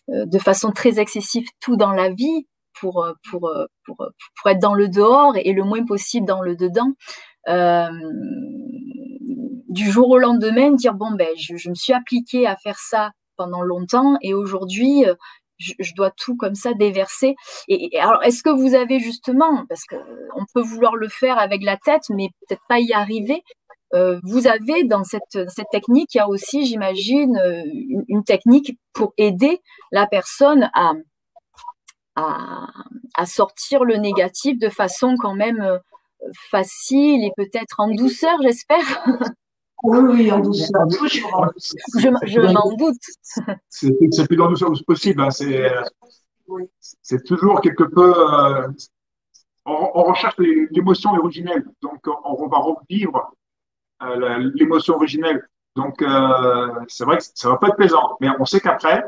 euh, 0.09 0.25
de 0.25 0.39
façon 0.39 0.71
très 0.71 0.99
excessive 0.99 1.47
tout 1.59 1.77
dans 1.77 1.91
la 1.91 2.09
vie 2.09 2.47
pour, 2.79 3.07
pour, 3.29 3.51
pour, 3.85 3.97
pour 3.97 4.49
être 4.49 4.59
dans 4.59 4.73
le 4.73 4.87
dehors 4.87 5.33
et 5.35 5.53
le 5.53 5.63
moins 5.63 5.85
possible 5.85 6.25
dans 6.25 6.41
le 6.41 6.55
dedans. 6.55 6.93
du 9.69 9.89
jour 9.89 10.09
au 10.09 10.17
lendemain, 10.17 10.71
dire 10.71 10.93
bon 10.93 11.11
ben 11.11 11.29
je 11.37 11.69
me 11.69 11.75
suis 11.75 11.93
appliquée 11.93 12.47
à 12.47 12.55
faire 12.57 12.79
ça 12.79 13.11
pendant 13.37 13.61
longtemps 13.61 14.17
et 14.21 14.33
aujourd'hui, 14.33 15.05
euh, 15.05 15.15
je, 15.57 15.93
dois 15.95 16.11
tout 16.11 16.35
comme 16.35 16.55
ça 16.55 16.73
déverser. 16.73 17.35
Et, 17.67 17.97
alors, 17.99 18.23
est-ce 18.23 18.41
que 18.43 18.49
vous 18.49 18.73
avez 18.73 18.99
justement, 18.99 19.65
parce 19.69 19.83
que 19.85 19.95
on 20.35 20.45
peut 20.53 20.61
vouloir 20.61 20.95
le 20.95 21.07
faire 21.07 21.37
avec 21.37 21.63
la 21.63 21.77
tête, 21.77 22.03
mais 22.09 22.29
peut-être 22.47 22.63
pas 22.67 22.79
y 22.79 22.93
arriver. 22.93 23.43
Euh, 23.93 24.19
vous 24.23 24.47
avez 24.47 24.85
dans 24.85 25.03
cette, 25.03 25.49
cette 25.49 25.69
technique, 25.71 26.15
il 26.15 26.17
y 26.17 26.21
a 26.21 26.29
aussi, 26.29 26.65
j'imagine, 26.65 27.37
euh, 27.37 27.63
une, 28.07 28.23
technique 28.23 28.79
pour 28.93 29.13
aider 29.17 29.59
la 29.91 30.07
personne 30.07 30.69
à, 30.73 30.93
à, 32.15 33.25
sortir 33.25 33.83
le 33.83 33.97
négatif 33.97 34.57
de 34.57 34.69
façon 34.69 35.15
quand 35.19 35.35
même 35.35 35.79
facile 36.49 37.23
et 37.23 37.31
peut-être 37.35 37.75
en 37.79 37.89
douceur, 37.89 38.37
j'espère? 38.41 39.05
Oui, 39.83 39.99
oui, 39.99 40.31
en 40.31 40.39
douceur, 40.39 40.85
Je, 40.87 42.53
m'en 42.53 42.75
doute. 42.75 43.01
C'est 43.69 44.27
plus 44.27 44.41
en 44.41 44.49
douceur 44.49 44.71
possible. 44.85 45.21
Hein. 45.21 45.29
C'est 47.01 47.23
toujours 47.23 47.61
quelque 47.61 47.83
peu. 47.83 48.13
Euh, 48.13 48.67
on, 49.65 50.03
recherche 50.03 50.35
l'émotion 50.37 51.11
originelle. 51.13 51.65
Donc, 51.81 52.05
on, 52.23 52.47
va 52.47 52.57
revivre 52.57 53.33
euh, 54.03 54.51
l'émotion 54.55 54.95
originelle. 54.95 55.47
Donc, 55.75 56.01
euh, 56.01 56.69
c'est 56.87 57.05
vrai 57.05 57.17
que 57.17 57.23
ça 57.33 57.49
va 57.49 57.57
pas 57.57 57.69
être 57.69 57.77
plaisant. 57.77 58.17
Mais 58.19 58.27
on 58.39 58.45
sait 58.45 58.59
qu'après, 58.59 59.03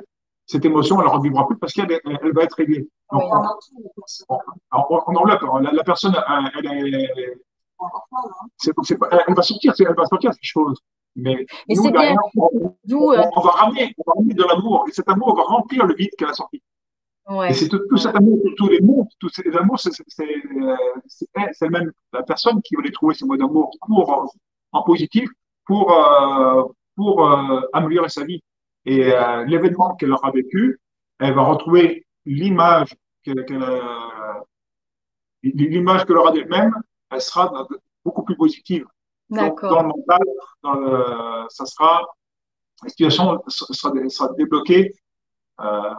cette 0.46 0.66
émotion, 0.66 1.00
elle 1.02 1.08
ne 1.08 1.12
revivra 1.12 1.48
plus 1.48 1.58
parce 1.58 1.74
qu'elle 1.74 1.92
elle 1.92 2.34
va 2.34 2.44
être 2.44 2.56
réglée. 2.56 2.88
Donc, 3.12 3.24
on, 4.30 4.40
on, 4.72 5.16
enlève. 5.16 5.40
La, 5.62 5.72
la 5.72 5.84
personne, 5.84 6.16
elle, 6.58 6.66
est 6.66 7.38
c'est, 8.58 8.72
elle 9.28 9.36
va 9.36 9.42
sortir, 9.42 9.74
elle 9.80 9.96
va 9.96 10.06
sortir 10.06 10.34
ces 10.34 10.40
choses. 10.44 10.80
Mais, 11.16 11.46
nous, 11.70 11.92
derrière, 11.92 12.18
on, 12.36 12.50
euh, 12.56 13.24
on, 13.36 13.42
va 13.42 13.52
ramener, 13.52 13.94
on 13.98 14.04
va 14.08 14.14
ramener 14.18 14.34
de 14.34 14.44
l'amour. 14.44 14.86
Et 14.88 14.92
cet 14.92 15.08
amour 15.10 15.36
va 15.36 15.44
remplir 15.44 15.86
le 15.86 15.94
vide 15.94 16.10
qu'elle 16.18 16.30
a 16.30 16.34
sorti. 16.34 16.62
Ouais. 17.30 17.52
Et 17.52 17.54
c'est 17.54 17.70
tout, 17.70 17.80
tout, 17.90 17.98
cet 17.98 18.16
amour, 18.16 18.40
tous 18.58 18.68
les 18.68 18.82
mots, 18.82 19.08
tous 19.20 19.30
ces 19.30 19.56
amours, 19.56 19.80
c'est, 19.80 19.92
c'est, 20.08 21.70
même 21.70 21.92
la 22.12 22.24
personne 22.24 22.62
qui 22.64 22.76
va 22.76 22.82
les 22.82 22.92
trouver 22.92 23.14
ces 23.14 23.26
mots 23.26 23.38
d'amour 23.38 23.72
pour, 23.86 24.34
en 24.72 24.84
positif 24.84 25.30
pour, 25.66 25.92
euh, 25.92 26.64
pour 26.96 27.26
euh, 27.26 27.62
améliorer 27.74 28.10
sa 28.10 28.24
vie. 28.24 28.42
Et 28.86 29.14
euh, 29.14 29.46
l'événement 29.46 29.96
qu'elle 29.96 30.12
aura 30.12 30.32
vécu, 30.32 30.80
elle 31.20 31.34
va 31.34 31.44
retrouver 31.44 32.06
l'image 32.26 32.94
qu'elle, 33.24 33.46
qu'elle 33.46 33.64
l'image 35.44 36.06
qu'elle 36.06 36.18
aura 36.18 36.32
d'elle-même 36.32 36.74
elle 37.14 37.22
sera 37.22 37.68
beaucoup 38.04 38.24
plus 38.24 38.36
positive. 38.36 38.86
Donc, 39.30 39.62
dans 39.62 39.82
le 39.82 39.88
mental, 39.88 40.20
dans 40.64 40.74
le, 40.74 41.46
ça 41.50 41.66
sera, 41.66 42.04
la 42.84 42.90
situation 42.90 43.42
sera, 43.48 43.92
sera 44.10 44.30
débloquée 44.34 44.94
euh, 45.60 45.94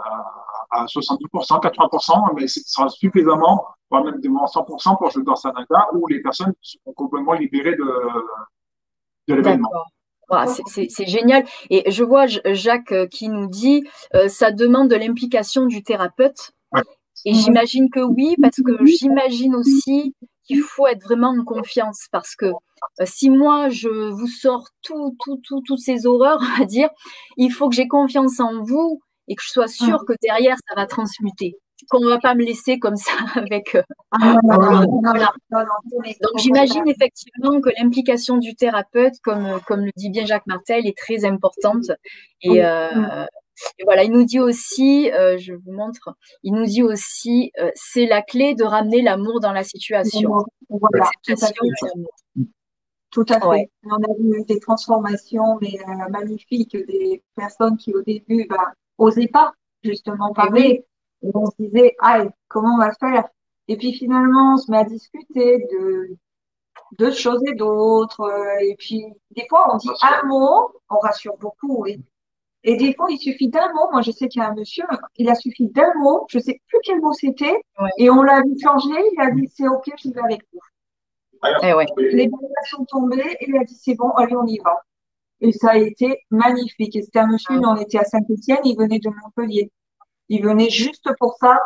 à 0.70 0.86
70%, 0.86 1.62
80%, 1.62 2.34
mais 2.34 2.48
ce 2.48 2.60
sera 2.66 2.88
suffisamment, 2.88 3.64
voire 3.90 4.04
même 4.04 4.20
100% 4.20 4.98
pour 4.98 5.10
jouer 5.10 5.22
dans 5.24 5.36
Sanaka 5.36 5.88
où 5.94 6.06
les 6.08 6.20
personnes 6.20 6.52
seront 6.60 6.92
complètement 6.92 7.34
libérées 7.34 7.76
de, 7.76 7.84
de 9.28 9.34
l'événement. 9.34 9.70
c'est 10.66 11.06
génial. 11.06 11.44
Et 11.70 11.90
je 11.90 12.02
vois 12.02 12.26
Jacques 12.26 12.92
euh, 12.92 13.06
qui 13.06 13.28
nous 13.28 13.46
dit, 13.46 13.84
euh, 14.14 14.28
ça 14.28 14.50
demande 14.50 14.88
de 14.88 14.96
l'implication 14.96 15.66
du 15.66 15.82
thérapeute. 15.82 16.52
Et 17.24 17.32
j'imagine 17.32 17.88
que 17.90 18.00
oui, 18.00 18.34
parce 18.42 18.56
que 18.56 18.84
j'imagine 18.84 19.54
aussi 19.54 20.14
qu'il 20.45 20.61
faut 20.61 20.86
être 20.86 21.03
vraiment 21.03 21.30
en 21.30 21.45
confiance 21.45 22.07
parce 22.12 22.36
que 22.36 22.47
euh, 22.47 23.05
si 23.05 23.30
moi 23.30 23.68
je 23.68 23.88
vous 23.88 24.26
sors 24.26 24.68
tout, 24.82 25.16
tout, 25.24 25.40
tout, 25.45 25.62
toutes 25.66 25.80
ces 25.80 26.07
horreurs, 26.07 26.40
à 26.61 26.64
dire, 26.64 26.90
il 27.36 27.51
faut 27.51 27.68
que 27.68 27.74
j'ai 27.74 27.88
confiance 27.88 28.40
en 28.40 28.62
vous 28.62 29.01
et 29.28 29.36
que 29.36 29.42
je 29.42 29.51
sois 29.51 29.68
sûre 29.68 30.03
mmh. 30.03 30.07
que 30.07 30.12
derrière 30.22 30.57
ça 30.68 30.74
va 30.74 30.86
transmuter, 30.86 31.57
qu'on 31.88 32.01
ne 32.01 32.09
va 32.09 32.18
pas 32.18 32.34
me 32.34 32.45
laisser 32.45 32.78
comme 32.78 32.97
ça 32.97 33.12
avec. 33.34 33.74
Euh, 33.74 33.82
ah, 34.12 34.36
Donc 35.53 36.38
j'imagine 36.38 36.86
effectivement 36.88 37.61
que 37.61 37.70
l'implication 37.78 38.36
du 38.36 38.55
thérapeute, 38.55 39.14
comme 39.22 39.61
comme 39.66 39.84
le 39.84 39.90
dit 39.97 40.11
bien 40.11 40.26
Jacques 40.26 40.47
Martel, 40.47 40.86
est 40.86 40.97
très 40.97 41.24
importante 41.24 41.90
et 42.42 42.64
euh, 42.64 43.26
Et 43.78 43.84
voilà, 43.84 44.05
il 44.05 44.12
nous 44.12 44.24
dit 44.24 44.40
aussi, 44.40 45.11
euh, 45.12 45.38
je 45.38 45.52
vous 45.52 45.72
montre, 45.72 46.14
il 46.42 46.52
nous 46.52 46.64
dit 46.64 46.82
aussi, 46.82 47.52
euh, 47.59 47.70
c'est 47.74 48.07
la 48.07 48.22
clé 48.22 48.55
de 48.55 48.64
ramener 48.64 49.02
l'amour 49.02 49.40
dans 49.40 49.52
la 49.52 49.64
situation. 49.64 50.44
Voilà, 50.68 51.09
tout 53.11 53.24
à 53.28 53.40
fait. 53.40 53.70
On 53.84 53.96
a 53.96 54.14
vu 54.18 54.44
des 54.48 54.59
transformations 54.59 55.59
mais 55.61 55.78
euh, 55.88 56.09
magnifiques, 56.11 56.76
des 56.76 57.22
personnes 57.36 57.76
qui 57.76 57.94
au 57.94 58.02
début 58.02 58.46
bah, 58.48 58.72
osaient 58.98 59.28
pas 59.28 59.52
justement 59.82 60.32
parler. 60.32 60.84
Et 61.22 61.30
on 61.32 61.46
se 61.46 61.52
disait, 61.59 61.94
ah, 62.00 62.24
comment 62.48 62.74
on 62.74 62.78
va 62.78 62.92
faire? 62.98 63.24
Et 63.68 63.76
puis 63.76 63.94
finalement, 63.94 64.55
on 64.55 64.57
se 64.57 64.70
met 64.70 64.78
à 64.78 64.84
discuter 64.84 65.59
de 65.72 66.16
de 66.98 67.11
choses 67.11 67.42
et 67.46 67.55
d'autres. 67.55 68.30
Et 68.62 68.74
puis 68.78 69.05
des 69.36 69.46
fois, 69.48 69.72
on 69.72 69.76
dit 69.78 69.90
un 70.02 70.26
mot, 70.26 70.70
on 70.90 70.98
rassure 70.98 71.36
beaucoup. 71.38 71.86
Et 72.64 72.76
des 72.76 72.94
fois, 72.94 73.06
il 73.10 73.18
suffit 73.18 73.48
d'un 73.48 73.72
mot. 73.74 73.90
Moi, 73.92 74.02
je 74.02 74.10
sais 74.10 74.26
qu'il 74.28 74.40
y 74.40 74.44
a 74.44 74.48
un 74.48 74.54
monsieur, 74.54 74.84
il 75.16 75.28
a 75.28 75.34
suffi 75.34 75.68
d'un 75.68 75.92
mot, 75.96 76.26
je 76.30 76.38
sais 76.38 76.60
plus 76.66 76.78
quel 76.82 77.00
mot 77.00 77.12
c'était, 77.12 77.60
et 77.98 78.10
on 78.10 78.22
l'a 78.22 78.40
vu 78.42 78.54
changer. 78.60 79.00
Il 79.12 79.20
a 79.20 79.30
dit, 79.30 79.48
c'est 79.54 79.68
OK, 79.68 79.84
je 80.02 80.10
vais 80.10 80.20
avec 80.20 80.40
vous. 80.52 80.60
Eh 81.62 81.74
ouais. 81.74 81.86
Les 81.98 82.26
balles 82.28 82.40
sont 82.70 82.84
tombées 82.86 83.36
et 83.40 83.48
il 83.48 83.56
a 83.56 83.64
dit 83.64 83.74
c'est 83.74 83.94
bon, 83.94 84.10
allez, 84.10 84.34
on 84.34 84.46
y 84.46 84.58
va. 84.64 84.80
Et 85.40 85.52
ça 85.52 85.72
a 85.72 85.76
été 85.76 86.20
magnifique. 86.30 86.96
Et 86.96 87.02
c'était 87.02 87.18
un 87.18 87.26
monsieur, 87.26 87.54
on 87.56 87.76
était 87.76 87.98
à 87.98 88.04
Saint-Étienne, 88.04 88.60
il 88.64 88.76
venait 88.78 88.98
de 88.98 89.10
Montpellier. 89.10 89.70
Il 90.30 90.42
venait 90.42 90.70
juste 90.70 91.06
pour 91.18 91.36
ça. 91.38 91.58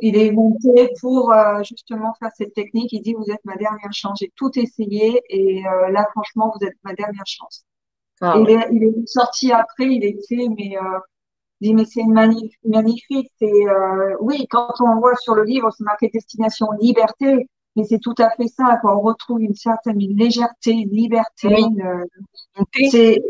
Il 0.00 0.16
est 0.16 0.30
monté 0.30 0.90
pour 1.00 1.32
euh, 1.32 1.62
justement 1.62 2.14
faire 2.18 2.30
cette 2.34 2.54
technique. 2.54 2.92
Il 2.92 3.02
dit 3.02 3.12
vous 3.12 3.30
êtes 3.30 3.44
ma 3.44 3.56
dernière 3.56 3.92
chance. 3.92 4.18
J'ai 4.20 4.32
tout 4.36 4.58
essayé 4.58 5.20
et 5.28 5.66
euh, 5.66 5.90
là 5.90 6.06
franchement 6.12 6.50
vous 6.54 6.66
êtes 6.66 6.76
ma 6.82 6.94
dernière 6.94 7.26
chance. 7.26 7.66
Ah 8.20 8.36
il, 8.38 8.50
est, 8.50 8.68
il, 8.72 8.84
est, 8.84 9.06
sorti 9.06 9.52
après. 9.52 9.86
Il 9.86 10.04
était 10.04 10.46
mais 10.56 10.76
euh, 10.76 10.98
dit 11.60 11.74
mais 11.74 11.84
c'est 11.84 12.04
magnifique. 12.04 13.30
C'est 13.38 13.64
oui 14.20 14.46
quand 14.50 14.72
on 14.80 14.98
voit 14.98 15.16
sur 15.16 15.34
le 15.34 15.44
livre 15.44 15.70
c'est 15.76 15.84
marqué 15.84 16.08
destination 16.12 16.68
liberté. 16.80 17.46
Mais 17.76 17.84
c'est 17.84 18.00
tout 18.00 18.14
à 18.18 18.30
fait 18.30 18.48
ça, 18.48 18.78
quoi. 18.80 18.96
On 18.96 19.00
retrouve 19.00 19.40
une 19.42 19.54
certaine 19.54 19.98
légèreté, 19.98 20.72
une 20.72 20.90
liberté. 20.90 21.54
c'est, 22.90 23.22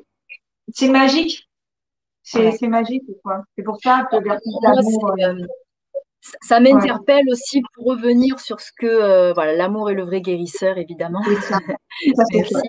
c'est 0.72 0.88
magique. 0.88 1.46
C'est, 2.22 2.68
magique, 2.68 3.04
quoi. 3.22 3.42
C'est 3.56 3.62
pour 3.62 3.78
ça 3.82 4.06
que 4.10 4.16
l'amour. 4.16 5.12
Euh, 5.18 5.34
euh, 5.34 5.46
ça 6.42 6.60
m'interpelle 6.60 7.24
aussi 7.32 7.62
pour 7.74 7.86
revenir 7.86 8.38
sur 8.38 8.60
ce 8.60 8.70
que 8.76 8.86
euh, 8.86 9.32
voilà 9.32 9.54
l'amour 9.54 9.90
est 9.90 9.94
le 9.94 10.04
vrai 10.04 10.20
guérisseur 10.20 10.76
évidemment. 10.76 11.22
Ça. 11.48 11.58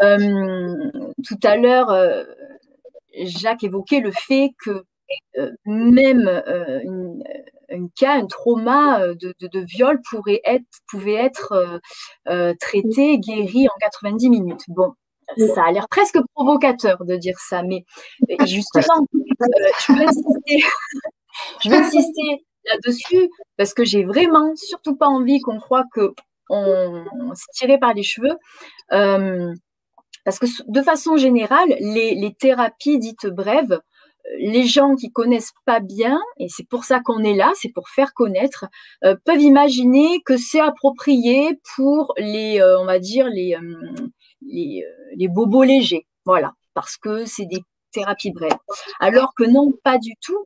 tout 0.00 1.40
à 1.42 1.56
l'heure, 1.56 2.26
Jacques 3.22 3.64
évoquait 3.64 4.00
le 4.00 4.12
fait 4.12 4.50
que 4.64 4.84
même 5.66 6.42
une, 6.84 7.22
un 7.70 7.88
cas, 7.96 8.14
un 8.14 8.26
trauma 8.26 9.00
euh, 9.00 9.14
de, 9.14 9.60
viol 9.60 10.00
pourrait 10.10 10.40
être, 10.44 10.64
pouvait 10.88 11.14
être 11.14 11.52
euh, 11.52 11.78
euh, 12.28 12.54
traité, 12.60 13.18
guéri 13.18 13.68
en 13.68 13.78
90 13.80 14.30
minutes. 14.30 14.62
Bon, 14.68 14.92
ça 15.54 15.64
a 15.66 15.72
l'air 15.72 15.88
presque 15.88 16.18
provocateur 16.34 17.04
de 17.04 17.16
dire 17.16 17.38
ça, 17.38 17.62
mais 17.62 17.84
justement, 18.46 19.06
je 19.10 19.92
veux 19.92 20.06
insister, 20.06 20.64
je 21.62 21.70
veux 21.70 21.76
insister 21.76 22.44
là-dessus 22.66 23.30
parce 23.56 23.74
que 23.74 23.84
j'ai 23.84 24.04
vraiment 24.04 24.54
surtout 24.56 24.96
pas 24.96 25.06
envie 25.06 25.40
qu'on 25.40 25.58
croit 25.58 25.84
que 25.92 26.12
on, 26.50 27.04
s'est 27.34 27.52
tiré 27.54 27.78
par 27.78 27.94
les 27.94 28.02
cheveux. 28.02 28.36
Parce 30.24 30.38
que 30.38 30.46
de 30.66 30.82
façon 30.82 31.16
générale, 31.16 31.76
les, 31.80 32.34
thérapies 32.38 32.98
dites 32.98 33.26
brèves 33.26 33.80
les 34.38 34.66
gens 34.66 34.94
qui 34.94 35.10
connaissent 35.10 35.52
pas 35.64 35.80
bien, 35.80 36.20
et 36.38 36.48
c'est 36.48 36.66
pour 36.66 36.84
ça 36.84 37.00
qu'on 37.00 37.22
est 37.22 37.34
là, 37.34 37.52
c'est 37.54 37.68
pour 37.68 37.88
faire 37.88 38.14
connaître, 38.14 38.66
euh, 39.04 39.16
peuvent 39.24 39.40
imaginer 39.40 40.22
que 40.24 40.36
c'est 40.36 40.60
approprié 40.60 41.60
pour 41.76 42.14
les, 42.16 42.60
euh, 42.60 42.78
on 42.80 42.86
va 42.86 42.98
dire 42.98 43.26
euh, 43.26 43.30
les, 44.42 44.84
les, 45.16 45.28
bobos 45.28 45.62
légers, 45.62 46.06
voilà, 46.24 46.54
parce 46.74 46.96
que 46.96 47.24
c'est 47.26 47.46
des 47.46 47.62
thérapies 47.92 48.32
brèves. 48.32 48.56
Alors 49.00 49.34
que 49.36 49.44
non, 49.44 49.72
pas 49.82 49.98
du 49.98 50.14
tout, 50.20 50.44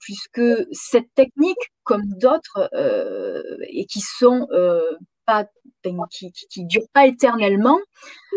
puisque 0.00 0.42
cette 0.72 1.12
technique, 1.14 1.72
comme 1.84 2.04
d'autres, 2.18 2.68
et 3.68 3.86
qui 3.86 4.00
sont 4.00 4.46
pas 5.26 5.46
qui, 6.10 6.32
qui, 6.50 6.64
dure 6.64 6.84
pas 6.92 7.06
éternellement, 7.06 7.78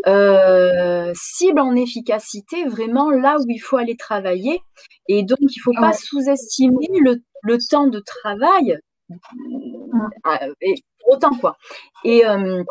euh, 0.08 1.12
cible 1.16 1.60
en 1.60 1.76
efficacité 1.76 2.66
vraiment 2.66 3.12
là 3.12 3.38
où 3.40 3.46
il 3.50 3.60
faut 3.60 3.78
aller 3.78 3.96
travailler. 3.98 4.62
Et 5.08 5.24
donc, 5.24 5.40
il 5.42 5.60
faut 5.60 5.74
pas 5.74 5.94
sous-estimer 5.94 6.88
le, 7.02 7.18
le, 7.44 7.58
temps 7.70 7.88
de 7.88 8.00
travail. 8.00 8.80
Euh, 9.12 10.54
et, 10.62 10.76
autant 11.08 11.36
quoi. 11.38 11.56
Et 12.04 12.26
euh, 12.26 12.64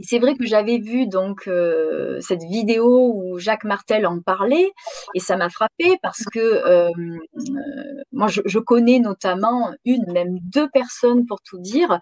c'est 0.00 0.18
vrai 0.18 0.34
que 0.34 0.44
j'avais 0.44 0.78
vu 0.78 1.06
donc 1.06 1.46
euh, 1.46 2.18
cette 2.20 2.42
vidéo 2.42 3.12
où 3.14 3.38
Jacques 3.38 3.64
Martel 3.64 4.06
en 4.06 4.20
parlait 4.20 4.72
et 5.14 5.20
ça 5.20 5.36
m'a 5.36 5.48
frappé 5.48 5.96
parce 6.02 6.24
que 6.32 6.38
euh, 6.38 6.90
euh, 6.90 8.02
moi 8.12 8.28
je, 8.28 8.58
connais 8.58 8.98
notamment 8.98 9.72
une, 9.84 10.04
même 10.12 10.38
deux 10.40 10.68
personnes 10.70 11.26
pour 11.26 11.40
tout 11.42 11.58
dire, 11.58 11.98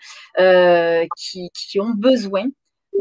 qui, 1.17 1.51
qui, 1.55 1.81
ont 1.81 1.95
besoin 1.95 2.45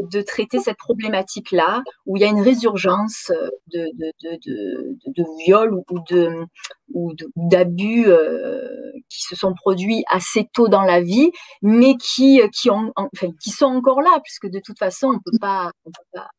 de 0.00 0.22
traiter 0.22 0.58
cette 0.58 0.78
problématique-là, 0.78 1.82
où 2.06 2.16
il 2.16 2.20
y 2.20 2.24
a 2.24 2.28
une 2.28 2.40
résurgence 2.40 3.30
de, 3.72 3.86
de, 3.94 4.12
de, 4.22 4.96
de, 5.06 5.24
viol 5.44 5.74
ou 5.74 6.00
de 6.08 6.46
ou 6.94 7.12
d'abus 7.36 8.04
euh, 8.08 8.92
qui 9.08 9.22
se 9.22 9.36
sont 9.36 9.54
produits 9.54 10.04
assez 10.08 10.48
tôt 10.52 10.68
dans 10.68 10.82
la 10.82 11.00
vie, 11.00 11.30
mais 11.62 11.96
qui 11.96 12.40
qui 12.52 12.70
ont 12.70 12.92
enfin 12.96 13.28
qui 13.40 13.50
sont 13.50 13.66
encore 13.66 14.02
là, 14.02 14.20
puisque 14.24 14.48
de 14.48 14.60
toute 14.64 14.78
façon 14.78 15.08
on 15.08 15.18
peut 15.18 15.38
pas 15.40 15.70
on 15.84 15.90
peut 15.90 16.04
pas 16.12 16.30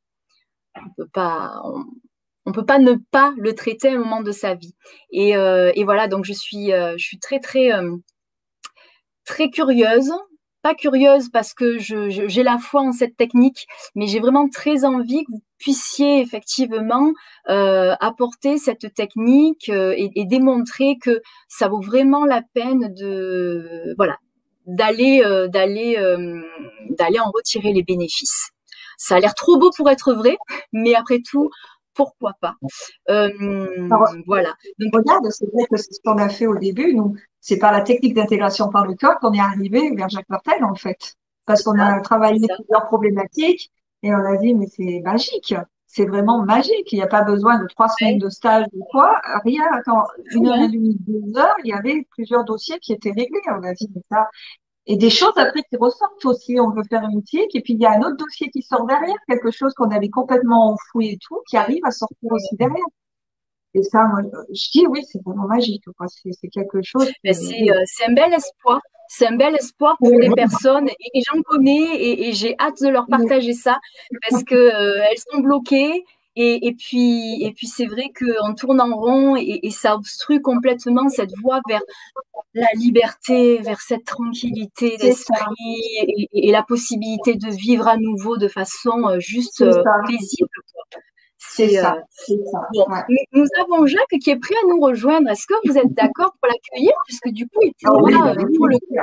on 0.75 0.89
peut 0.97 1.09
pas 1.13 1.61
on, 2.45 2.51
peut 2.51 2.65
pas 2.65 2.79
ne 2.79 2.95
pas 3.11 3.33
le 3.37 3.55
traiter 3.55 3.89
à 3.89 3.93
un 3.93 3.99
moment 3.99 4.21
de 4.21 4.31
sa 4.31 4.55
vie. 4.55 4.75
Et, 5.11 5.35
euh, 5.37 5.71
et 5.75 5.83
voilà, 5.85 6.07
donc 6.07 6.25
je 6.25 6.33
suis 6.33 6.73
euh, 6.73 6.95
je 6.97 7.05
suis 7.05 7.19
très 7.19 7.39
très 7.39 7.71
très 9.25 9.49
curieuse 9.49 10.11
pas 10.63 10.73
curieuse 10.73 11.29
parce 11.29 11.53
que 11.53 11.77
j'ai 11.77 12.43
la 12.43 12.57
foi 12.57 12.81
en 12.81 12.93
cette 12.93 13.17
technique, 13.17 13.67
mais 13.95 14.07
j'ai 14.07 14.19
vraiment 14.19 14.47
très 14.47 14.85
envie 14.85 15.25
que 15.25 15.31
vous 15.31 15.43
puissiez 15.59 16.21
effectivement 16.21 17.11
euh, 17.49 17.95
apporter 17.99 18.57
cette 18.57 18.93
technique 18.95 19.69
euh, 19.69 19.93
et, 19.97 20.25
démontrer 20.25 20.97
que 21.01 21.21
ça 21.49 21.67
vaut 21.67 21.81
vraiment 21.81 22.25
la 22.25 22.41
peine 22.53 22.93
de 22.93 23.93
voilà 23.97 24.17
d'aller 24.65 25.21
euh, 25.23 25.49
d'aller 25.49 25.97
d'aller 26.89 27.19
en 27.19 27.29
retirer 27.29 27.73
les 27.73 27.83
bénéfices. 27.83 28.49
Ça 28.97 29.15
a 29.17 29.19
l'air 29.19 29.33
trop 29.33 29.57
beau 29.57 29.69
pour 29.75 29.89
être 29.89 30.13
vrai, 30.13 30.37
mais 30.71 30.95
après 30.95 31.19
tout, 31.19 31.49
pourquoi 31.93 32.33
pas 32.39 32.55
Voilà. 33.07 34.53
Donc, 34.79 34.95
regarde, 34.95 35.25
c'est 35.29 35.51
vrai 35.53 35.65
que 35.69 35.77
c'est 35.77 35.93
ce 35.93 35.99
qu'on 36.03 36.17
a 36.17 36.29
fait 36.29 36.47
au 36.47 36.57
début. 36.57 36.93
Nous, 36.93 37.15
c'est 37.39 37.57
par 37.57 37.71
la 37.71 37.81
technique 37.81 38.13
d'intégration 38.13 38.69
par 38.69 38.85
le 38.85 38.95
corps 38.95 39.19
qu'on 39.19 39.33
est 39.33 39.39
arrivé 39.39 39.93
vers 39.95 40.09
Jacques 40.09 40.29
Martel, 40.29 40.63
en 40.63 40.75
fait. 40.75 41.15
Parce 41.45 41.61
qu'on 41.63 41.77
a 41.77 41.99
travaillé 42.01 42.47
plusieurs 42.47 42.85
problématiques 42.85 43.71
et 44.01 44.13
on 44.13 44.25
a 44.25 44.37
dit, 44.37 44.53
mais 44.53 44.67
c'est 44.67 45.01
magique. 45.03 45.55
C'est 45.87 46.05
vraiment 46.05 46.43
magique. 46.43 46.91
Il 46.91 46.95
n'y 46.95 47.03
a 47.03 47.07
pas 47.07 47.23
besoin 47.23 47.59
de 47.59 47.67
trois 47.67 47.87
semaines 47.87 48.17
de 48.17 48.29
stage 48.29 48.65
ou 48.73 48.83
quoi. 48.91 49.21
Rien. 49.43 49.63
Attends, 49.73 50.03
une 50.31 50.47
heure 50.47 50.57
et 50.57 50.69
demie, 50.69 50.97
deux 50.99 51.37
heures, 51.37 51.55
il 51.63 51.69
y 51.69 51.73
avait 51.73 52.07
plusieurs 52.11 52.43
dossiers 52.45 52.79
qui 52.79 52.93
étaient 52.93 53.11
réglés. 53.11 53.41
On 53.47 53.63
a 53.63 53.73
dit, 53.73 53.89
mais 53.93 54.01
ça, 54.09 54.27
et 54.85 54.97
des 54.97 55.09
choses 55.09 55.33
après 55.37 55.61
qui 55.63 55.77
ressortent 55.77 56.25
aussi. 56.25 56.59
On 56.59 56.71
veut 56.71 56.83
faire 56.89 57.03
une 57.03 57.23
tique 57.23 57.55
et 57.55 57.61
puis 57.61 57.73
il 57.73 57.79
y 57.79 57.85
a 57.85 57.91
un 57.91 58.01
autre 58.01 58.17
dossier 58.17 58.49
qui 58.49 58.61
sort 58.61 58.85
derrière, 58.85 59.15
quelque 59.27 59.51
chose 59.51 59.73
qu'on 59.73 59.91
avait 59.91 60.09
complètement 60.09 60.73
enfoui 60.73 61.09
et 61.13 61.17
tout, 61.25 61.39
qui 61.49 61.57
arrive 61.57 61.81
à 61.85 61.91
sortir 61.91 62.31
aussi 62.31 62.55
derrière. 62.55 62.85
Et 63.75 63.81
ça, 63.81 64.03
moi, 64.05 64.21
je 64.49 64.71
dis 64.71 64.85
oui, 64.87 65.03
c'est 65.09 65.21
vraiment 65.23 65.47
magique. 65.47 65.83
C'est 66.31 66.49
quelque 66.49 66.81
chose. 66.83 67.09
Euh, 67.25 67.33
c'est 67.33 68.05
un 68.07 68.13
bel 68.13 68.33
espoir. 68.33 68.81
C'est 69.07 69.27
un 69.27 69.35
bel 69.35 69.55
espoir 69.55 69.95
pour 69.99 70.17
les 70.17 70.29
personnes 70.29 70.87
et, 70.89 71.21
j'en 71.27 71.41
connais 71.41 72.01
et, 72.01 72.33
j'ai 72.33 72.55
hâte 72.59 72.81
de 72.81 72.89
leur 72.89 73.05
partager 73.07 73.53
ça 73.53 73.79
parce 74.27 74.43
que 74.43 74.55
euh, 74.55 75.03
elles 75.09 75.17
sont 75.17 75.39
bloquées 75.39 76.03
et, 76.35 76.67
et, 76.67 76.73
puis, 76.73 77.43
et 77.43 77.53
puis 77.53 77.67
c'est 77.67 77.85
vrai 77.85 78.11
qu'on 78.17 78.55
tourne 78.55 78.81
en 78.81 78.95
rond 78.95 79.35
et, 79.35 79.59
et, 79.63 79.71
ça 79.71 79.95
obstrue 79.95 80.41
complètement 80.41 81.07
cette 81.09 81.31
voie 81.41 81.61
vers 81.67 81.81
la 82.55 82.67
liberté, 82.75 83.59
vers 83.59 83.81
cette 83.81 84.05
tranquillité 84.05 84.97
d'esprit 84.97 86.27
et, 86.33 86.51
la 86.51 86.63
possibilité 86.63 87.35
de 87.35 87.49
vivre 87.49 87.87
à 87.87 87.97
nouveau 87.97 88.37
de 88.37 88.47
façon 88.47 89.07
euh, 89.07 89.19
juste 89.19 89.61
euh, 89.61 89.83
paisible. 90.07 90.49
C'est 91.37 91.69
ça. 91.69 91.97
Euh, 92.29 92.35
ça. 92.51 93.05
Nous 93.31 93.45
avons 93.61 93.85
Jacques 93.85 94.17
qui 94.21 94.31
est 94.31 94.39
prêt 94.39 94.55
à 94.55 94.67
nous 94.67 94.79
rejoindre. 94.79 95.29
Est-ce 95.29 95.45
que 95.45 95.53
vous 95.67 95.77
êtes 95.77 95.93
d'accord 95.93 96.33
pour 96.41 96.49
l'accueillir? 96.49 96.93
Puisque 97.05 97.29
du 97.29 97.47
coup, 97.47 97.59
il 97.61 97.69
était 97.69 97.85
ah 97.85 97.91
là 98.09 98.33
bah 98.33 98.43
pour 98.55 98.67
le 98.67 98.77
coup. 98.77 98.95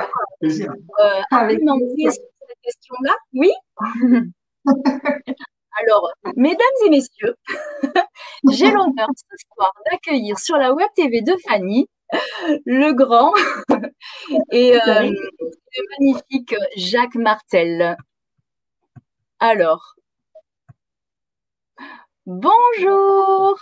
Euh, 0.42 1.20
cette 2.48 2.60
question-là. 2.62 3.14
Oui? 3.34 3.52
Alors, 5.78 6.10
mesdames 6.36 6.66
et 6.86 6.90
messieurs, 6.90 7.36
J'ai 8.50 8.70
l'honneur 8.70 9.08
ce 9.16 9.46
soir 9.54 9.72
d'accueillir 9.90 10.38
sur 10.38 10.56
la 10.56 10.72
web 10.72 10.88
TV 10.94 11.22
de 11.22 11.36
Fanny 11.48 11.88
le 12.66 12.92
grand 12.92 13.32
et 14.50 14.74
euh, 14.74 15.02
le 15.02 15.82
magnifique 16.00 16.54
Jacques 16.76 17.14
Martel. 17.14 17.96
Alors, 19.38 19.94
bonjour. 22.26 23.56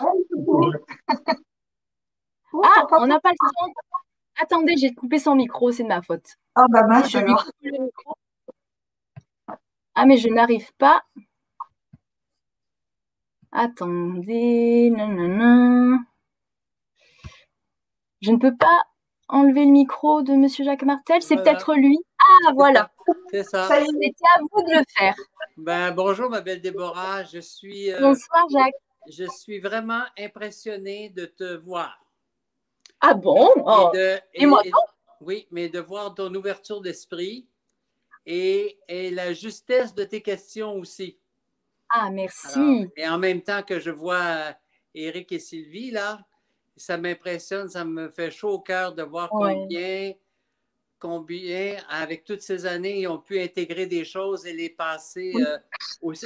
Ah, 2.63 2.87
on 2.99 3.07
n'a 3.07 3.19
pas 3.19 3.29
le 3.29 3.35
son. 3.39 3.71
Attendez, 4.41 4.75
j'ai 4.77 4.93
coupé 4.93 5.19
son 5.19 5.35
micro, 5.35 5.71
c'est 5.71 5.83
de 5.83 5.89
ma 5.89 6.01
faute. 6.01 6.37
Ah 6.55 6.65
bah 6.69 6.83
mince, 6.87 7.15
Ah 9.95 10.05
mais 10.05 10.17
je 10.17 10.29
n'arrive 10.29 10.71
pas. 10.77 11.03
Attendez, 13.51 14.91
non. 14.91 15.99
Je 18.21 18.31
ne 18.31 18.37
peux 18.37 18.55
pas 18.55 18.83
enlever 19.27 19.65
le 19.65 19.71
micro 19.71 20.21
de 20.21 20.33
Monsieur 20.33 20.65
Jacques 20.65 20.83
Martel. 20.83 21.21
C'est 21.21 21.37
peut-être 21.37 21.73
lui. 21.75 21.97
Ah 22.19 22.51
voilà. 22.53 22.91
C'est 23.31 23.43
ça. 23.43 23.67
C'était 23.67 24.13
à 24.35 24.39
vous 24.39 24.63
de 24.63 24.77
le 24.77 24.83
faire. 24.95 25.15
Ben, 25.57 25.91
bonjour 25.91 26.29
ma 26.29 26.41
belle 26.41 26.61
Déborah. 26.61 27.23
Je 27.23 27.39
suis. 27.39 27.91
Euh, 27.91 27.99
Bonsoir 27.99 28.45
Jacques. 28.51 28.73
Je 29.09 29.25
suis 29.25 29.59
vraiment 29.59 30.03
impressionné 30.17 31.09
de 31.09 31.25
te 31.25 31.55
voir. 31.55 31.99
Ah 33.01 33.13
bon? 33.13 33.49
Oh. 33.55 33.91
Et, 34.33 34.45
moi 34.45 34.61
Oui, 35.21 35.47
mais 35.51 35.69
de 35.69 35.79
voir 35.79 36.13
ton 36.13 36.33
ouverture 36.35 36.81
d'esprit 36.81 37.47
et, 38.25 38.77
la 39.11 39.33
justesse 39.33 39.95
de 39.95 40.03
tes 40.03 40.21
questions 40.21 40.73
aussi. 40.75 41.17
Ah, 41.89 42.09
merci. 42.11 42.87
et 42.95 43.07
en 43.07 43.17
même 43.17 43.41
temps 43.41 43.63
que 43.63 43.79
je 43.79 43.89
vois 43.89 44.53
Eric 44.93 45.31
et 45.31 45.39
Sylvie, 45.39 45.91
là, 45.91 46.19
ça 46.75 46.97
m'impressionne, 46.97 47.69
ça 47.69 47.83
me 47.83 48.09
fait 48.09 48.31
chaud 48.31 48.51
au 48.51 48.59
cœur 48.59 48.93
de 48.93 49.03
voir 49.03 49.29
combien, 49.29 50.13
combien, 50.97 51.77
avec 51.89 52.23
toutes 52.23 52.41
ces 52.41 52.65
années, 52.65 53.01
ils 53.01 53.07
ont 53.07 53.19
pu 53.19 53.39
intégrer 53.39 53.85
des 53.85 54.05
choses 54.05 54.45
et 54.45 54.53
les 54.53 54.69
passer 54.69 55.33
euh, 55.35 55.57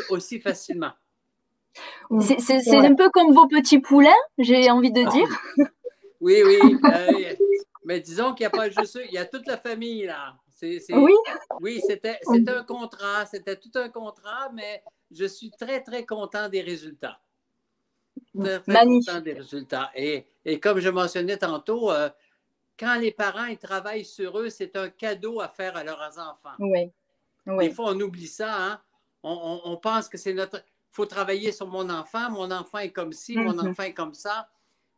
aussi, 0.09 0.39
facilement. 0.39 0.91
C'est 2.20 2.76
un 2.76 2.93
peu 2.93 3.09
comme 3.09 3.34
vos 3.34 3.47
petits 3.47 3.80
poulains, 3.80 4.11
j'ai 4.38 4.70
envie 4.70 4.91
de 4.91 5.09
dire. 5.09 5.28
Oui, 6.22 6.41
oui. 6.45 6.78
Euh, 6.86 7.34
mais 7.86 7.99
disons 7.99 8.34
qu'il 8.34 8.43
n'y 8.43 8.47
a 8.47 8.49
pas 8.51 8.70
juste 8.70 8.95
eux, 8.95 9.03
il 9.05 9.14
y 9.14 9.18
a 9.18 9.26
toute 9.26 9.45
la 9.47 9.57
famille 9.57 10.05
là. 10.05 10.36
oui. 10.61 11.14
Oui, 11.59 11.82
c'était 11.86 12.20
un 12.47 12.64
contrat, 12.64 13.26
c'était 13.26 13.57
tout 13.57 13.72
un 13.76 13.89
contrat, 13.89 14.49
mais 14.53 14.84
je 15.14 15.26
suis 15.26 15.51
très, 15.51 15.82
très 15.82 16.05
content 16.05 16.49
des 16.49 16.61
résultats. 16.61 17.20
Très, 18.38 18.59
très 18.59 18.86
content 18.86 19.22
des 19.22 19.34
résultats. 19.34 19.91
Et, 19.95 20.26
comme 20.59 20.80
je 20.80 20.89
mentionnais 20.89 21.38
tantôt, 21.38 21.91
euh, 21.91 22.09
quand 22.78 22.95
les 22.95 23.11
parents 23.11 23.45
ils 23.45 23.57
travaillent 23.57 24.05
sur 24.05 24.39
eux, 24.39 24.49
c'est 24.49 24.76
un 24.76 24.89
cadeau 24.89 25.41
à 25.41 25.47
faire 25.47 25.76
à 25.78 25.84
leurs 25.84 26.18
enfants. 26.20 26.55
Oui. 26.59 26.91
Des 27.45 27.72
fois, 27.72 27.91
on 27.91 27.99
oublie 27.99 28.28
ça. 28.28 28.55
Hein? 28.55 28.82
On, 29.24 29.78
pense 29.78 30.09
que 30.09 30.18
c'est 30.18 30.34
notre. 30.34 30.57
Il 30.57 30.95
faut 30.95 31.05
travailler 31.05 31.51
sur 31.51 31.68
mon 31.68 31.89
enfant. 31.89 32.30
Mon 32.32 32.51
enfant 32.51 32.80
est 32.80 32.91
comme 32.91 33.14
ci, 33.14 33.38
mon 33.38 33.53
mm-hmm. 33.53 33.70
enfant 33.70 33.84
est 33.84 33.93
comme 33.93 34.14
ça. 34.14 34.49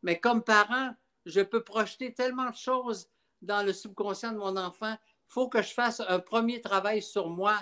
Mais 0.04 0.20
comme 0.20 0.44
parent, 0.44 0.94
je 1.26 1.42
peux 1.42 1.64
projeter 1.64 2.14
tellement 2.14 2.50
de 2.50 2.56
choses 2.56 3.10
dans 3.42 3.66
le 3.66 3.74
subconscient 3.74 4.32
de 4.32 4.38
mon 4.38 4.56
enfant. 4.58 4.94
Il 4.94 5.32
faut 5.32 5.50
que 5.50 5.62
je 5.62 5.74
fasse 5.74 6.02
un 6.08 6.20
premier 6.20 6.62
travail 6.62 7.02
sur 7.02 7.30
moi 7.30 7.60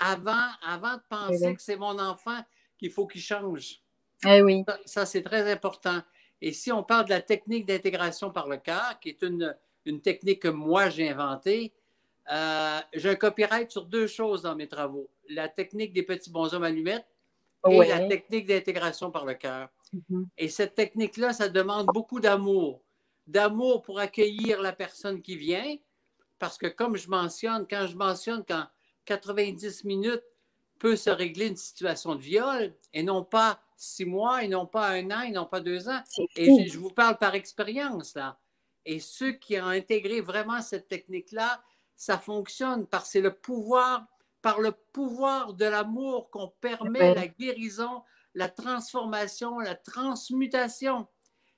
avant, 0.00 0.48
avant 0.62 0.94
de 0.94 1.02
penser 1.08 1.54
que 1.54 1.62
c'est 1.62 1.76
mon 1.76 1.98
enfant 1.98 2.38
qu'il 2.78 2.90
faut 2.90 3.06
qu'il 3.06 3.20
change. 3.20 3.80
Eh 4.26 4.42
oui. 4.42 4.64
Ça, 4.84 5.06
c'est 5.06 5.22
très 5.22 5.50
important. 5.50 6.02
Et 6.40 6.52
si 6.52 6.70
on 6.72 6.82
parle 6.82 7.06
de 7.06 7.10
la 7.10 7.22
technique 7.22 7.66
d'intégration 7.66 8.30
par 8.30 8.48
le 8.48 8.58
cœur, 8.58 8.98
qui 9.00 9.10
est 9.10 9.22
une, 9.22 9.56
une 9.84 10.00
technique 10.00 10.42
que 10.42 10.48
moi 10.48 10.90
j'ai 10.90 11.08
inventée, 11.08 11.72
euh, 12.30 12.80
j'ai 12.92 13.10
un 13.10 13.14
copyright 13.14 13.70
sur 13.70 13.86
deux 13.86 14.06
choses 14.06 14.42
dans 14.42 14.54
mes 14.54 14.68
travaux. 14.68 15.08
La 15.28 15.48
technique 15.48 15.92
des 15.92 16.02
petits 16.02 16.30
bonshommes 16.30 16.64
allumettes 16.64 17.06
et 17.68 17.78
la 17.78 18.06
technique 18.06 18.46
d'intégration 18.46 19.10
par 19.10 19.24
le 19.24 19.34
cœur. 19.34 19.68
Mm-hmm. 19.94 20.26
Et 20.38 20.48
cette 20.48 20.74
technique-là, 20.74 21.32
ça 21.32 21.48
demande 21.48 21.86
beaucoup 21.86 22.20
d'amour 22.20 22.82
d'amour 23.26 23.82
pour 23.82 23.98
accueillir 23.98 24.60
la 24.62 24.72
personne 24.72 25.20
qui 25.20 25.36
vient, 25.36 25.76
parce 26.38 26.58
que 26.58 26.66
comme 26.66 26.96
je 26.96 27.08
mentionne, 27.08 27.66
quand 27.68 27.86
je 27.86 27.96
mentionne 27.96 28.44
qu'en 28.44 28.64
90 29.06 29.84
minutes 29.84 30.24
peut 30.78 30.96
se 30.96 31.10
régler 31.10 31.46
une 31.46 31.56
situation 31.56 32.14
de 32.14 32.20
viol, 32.20 32.74
et 32.92 33.02
non 33.02 33.24
pas 33.24 33.60
six 33.76 34.04
mois, 34.04 34.44
et 34.44 34.48
non 34.48 34.66
pas 34.66 34.88
un 34.88 35.10
an, 35.10 35.22
et 35.22 35.30
non 35.30 35.46
pas 35.46 35.60
deux 35.60 35.88
ans, 35.88 36.00
et 36.36 36.68
je, 36.68 36.78
vous 36.78 36.90
parle 36.90 37.16
par 37.18 37.34
expérience, 37.34 38.14
là. 38.14 38.38
Et 38.84 39.00
ceux 39.00 39.32
qui 39.32 39.58
ont 39.58 39.66
intégré 39.66 40.20
vraiment 40.20 40.62
cette 40.62 40.86
technique-là, 40.86 41.62
ça 41.96 42.18
fonctionne 42.18 42.86
parce 42.86 43.04
que 43.04 43.10
c'est 43.10 43.20
le 43.20 43.32
pouvoir, 43.32 44.06
par 44.42 44.60
le 44.60 44.70
pouvoir 44.70 45.54
de 45.54 45.64
l'amour 45.64 46.30
qu'on 46.30 46.52
permet 46.60 47.14
la 47.14 47.26
guérison, 47.26 48.02
la 48.34 48.48
transformation, 48.48 49.58
la 49.58 49.74
transmutation. 49.74 51.08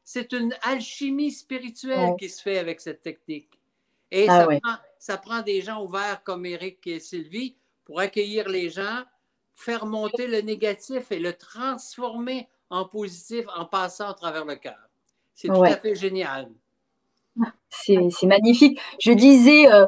C'est 0.05 0.33
une 0.33 0.55
alchimie 0.63 1.33
spirituelle 1.33 2.15
qui 2.19 2.31
se 2.31 2.41
fait 2.41 2.59
avec 2.59 2.81
cette 2.81 3.03
technique. 3.03 3.61
Et 4.11 4.27
ah 4.27 4.41
ça, 4.41 4.47
prend, 4.47 4.77
des 5.45 5.61
gens 5.61 5.83
ouverts 5.83 6.23
comme 6.25 6.47
Eric 6.47 6.87
et 6.87 7.01
Sylvie 7.01 7.57
pour 7.85 8.01
accueillir 8.01 8.49
les 8.49 8.69
gens, 8.71 9.05
faire 9.55 9.87
monter 9.87 10.27
le 10.27 10.41
négatif 10.41 11.11
et 11.11 11.19
le 11.19 11.33
transformer 11.33 12.49
en 12.71 12.85
positif 12.85 13.47
en 13.57 13.65
passant 13.65 14.09
à 14.09 14.15
travers 14.15 14.45
le 14.45 14.57
cœur. 14.57 14.79
C'est 15.35 15.49
tout 15.49 15.63
à 15.63 15.77
fait 15.77 15.95
génial. 15.95 16.51
C'est 17.69 18.27
magnifique. 18.27 18.81
Je 19.01 19.13
disais, 19.13 19.73
euh, 19.73 19.87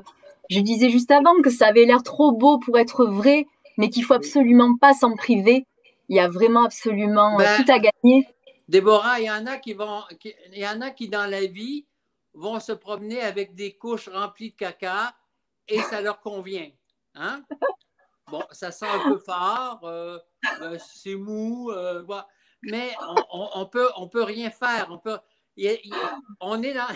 je 0.49 0.61
disais 0.61 0.91
juste 0.91 1.11
avant 1.11 1.41
que 1.43 1.51
ça 1.51 1.67
avait 1.67 1.85
l'air 1.85 2.03
trop 2.03 2.33
beau 2.33 2.59
pour 2.59 2.79
être 2.79 3.05
vrai, 3.05 3.47
mais 3.77 3.91
qu'il 3.91 4.05
faut 4.05 4.15
absolument 4.15 4.77
pas 4.77 4.95
s'en 4.95 5.17
priver. 5.17 5.67
Il 6.09 6.17
y 6.17 6.21
a 6.21 6.29
vraiment 6.29 6.65
absolument 6.65 7.35
euh, 7.35 7.45
ben, 7.45 7.63
tout 7.65 7.73
à 7.73 7.79
gagner. 7.79 8.27
Déborah, 8.69 9.21
il 9.21 9.27
y 9.27 9.31
en 9.31 9.47
a 9.47 9.57
qui 9.59 9.75
vont, 9.75 10.03
il 10.25 10.59
y 10.59 10.67
en 10.67 10.81
a 10.81 10.91
qui 10.91 11.09
dans 11.09 11.29
la 11.29 11.45
vie 11.47 11.85
vont 12.35 12.61
se 12.61 12.73
promener 12.73 13.21
avec 13.21 13.55
des 13.55 13.77
couches 13.77 14.09
remplies 14.09 14.51
de 14.51 14.57
caca 14.57 15.15
et 15.69 15.81
ça 15.83 16.01
leur 16.01 16.21
convient. 16.21 16.71
Hein? 17.15 17.45
Bon, 18.31 18.43
ça 18.53 18.71
sent 18.71 18.87
un 18.87 19.11
peu 19.11 19.19
fort, 19.19 19.81
euh, 19.85 20.19
euh, 20.63 20.79
c'est 20.79 21.17
mou, 21.17 21.71
euh, 21.73 22.05
mais 22.63 22.95
on, 23.33 23.67
peut, 23.67 23.89
on 23.97 24.09
peut 24.09 24.23
rien 24.23 24.51
faire. 24.51 24.89
On, 24.91 24.99
peut, 24.99 25.19
on, 26.41 26.63
est 26.63 26.75
dans, 26.75 26.87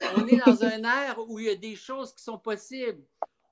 on 0.16 0.26
est 0.26 0.36
dans 0.44 0.64
un 0.64 0.84
air 0.84 1.18
où 1.28 1.38
il 1.38 1.46
y 1.46 1.50
a 1.50 1.54
des 1.54 1.76
choses 1.76 2.14
qui 2.14 2.22
sont 2.22 2.38
possibles. 2.38 3.02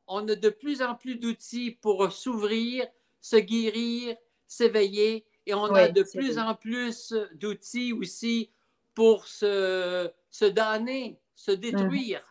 On 0.07 0.27
a 0.29 0.35
de 0.35 0.51
plus 0.51 0.83
en 0.83 0.95
plus 0.95 1.17
d'outils 1.17 1.71
pour 1.71 2.13
s'ouvrir, 2.13 2.87
se 3.21 3.37
guérir, 3.37 4.17
s'éveiller 4.47 5.27
et 5.47 5.55
on 5.55 5.65
a 5.75 5.89
de 5.89 6.03
plus 6.03 6.39
en 6.39 6.55
plus 6.55 7.15
d'outils 7.35 7.95
aussi 7.95 8.51
pour 8.95 9.27
se, 9.27 10.11
se 10.31 10.45
damner, 10.45 11.21
se 11.35 11.51
détruire. 11.51 12.23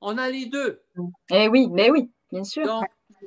On 0.00 0.18
a 0.18 0.28
les 0.30 0.46
deux. 0.46 0.82
Eh 1.30 1.48
oui, 1.48 1.68
mais 1.70 1.90
oui, 1.90 2.10
bien 2.30 2.44
sûr. 2.44 2.82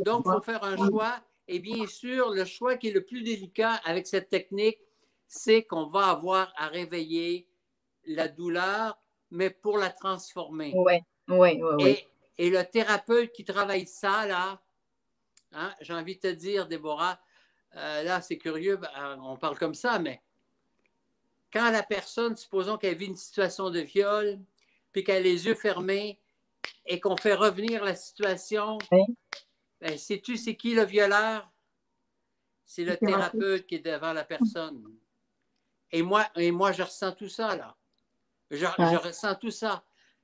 Donc, 0.05 0.23
il 0.25 0.31
faut 0.31 0.41
faire 0.41 0.63
un 0.63 0.77
choix. 0.77 1.19
Et 1.47 1.59
bien 1.59 1.87
sûr, 1.87 2.31
le 2.31 2.45
choix 2.45 2.75
qui 2.75 2.89
est 2.89 2.91
le 2.91 3.05
plus 3.05 3.23
délicat 3.23 3.75
avec 3.85 4.05
cette 4.05 4.29
technique, 4.29 4.79
c'est 5.27 5.63
qu'on 5.63 5.85
va 5.85 6.07
avoir 6.07 6.53
à 6.57 6.67
réveiller 6.67 7.47
la 8.05 8.27
douleur, 8.27 8.97
mais 9.31 9.49
pour 9.49 9.77
la 9.77 9.89
transformer. 9.89 10.73
Oui, 10.75 10.99
oui, 11.29 11.61
oui. 11.61 12.05
Et, 12.37 12.49
le 12.49 12.63
thérapeute 12.63 13.31
qui 13.31 13.43
travaille 13.43 13.87
ça, 13.87 14.27
là, 14.27 14.61
hein, 15.53 15.73
j'ai 15.81 15.93
envie 15.93 16.15
de 16.15 16.21
te 16.21 16.27
dire, 16.27 16.67
Déborah, 16.67 17.19
euh, 17.75 18.03
là, 18.03 18.21
c'est 18.21 18.37
curieux, 18.37 18.77
ben, 18.77 19.19
on 19.21 19.37
parle 19.37 19.57
comme 19.57 19.73
ça, 19.73 19.99
mais 19.99 20.21
quand 21.51 21.71
la 21.71 21.83
personne, 21.83 22.35
supposons 22.35 22.77
qu'elle 22.77 22.97
vit 22.97 23.05
une 23.05 23.15
situation 23.15 23.69
de 23.69 23.79
viol, 23.79 24.39
puis 24.91 25.03
qu'elle 25.03 25.17
a 25.17 25.21
les 25.21 25.45
yeux 25.45 25.55
fermés 25.55 26.19
et 26.85 26.99
qu'on 26.99 27.17
fait 27.17 27.33
revenir 27.33 27.83
la 27.83 27.95
situation, 27.95 28.77
ben, 29.79 29.97
sais-tu 29.97 30.37
c'est 30.37 30.55
qui 30.55 30.73
le 30.73 30.83
violeur? 30.83 31.49
C'est 32.65 32.83
le 32.83 32.97
thérapeute 32.97 33.65
qui 33.65 33.75
est 33.75 33.85
devant 33.85 34.13
la 34.13 34.25
personne. 34.25 34.83
Et 35.91 36.01
moi, 36.01 36.25
et 36.35 36.51
moi 36.51 36.71
je 36.73 36.83
ressens 36.83 37.13
tout 37.13 37.29
ça, 37.29 37.55
là. 37.55 37.75
Je, 38.51 38.57
je 38.57 38.97
ressens 38.97 39.35
tout 39.35 39.51
ça. 39.51 39.83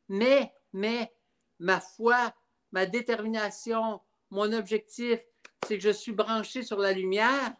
Mais, 0.09 0.53
mais, 0.71 1.13
ma 1.59 1.79
foi, 1.79 2.33
ma 2.71 2.85
détermination, 2.85 4.01
mon 4.29 4.51
objectif, 4.51 5.19
c'est 5.65 5.77
que 5.77 5.83
je 5.83 5.89
suis 5.89 6.11
branché 6.11 6.63
sur 6.63 6.79
la 6.79 6.91
lumière 6.91 7.53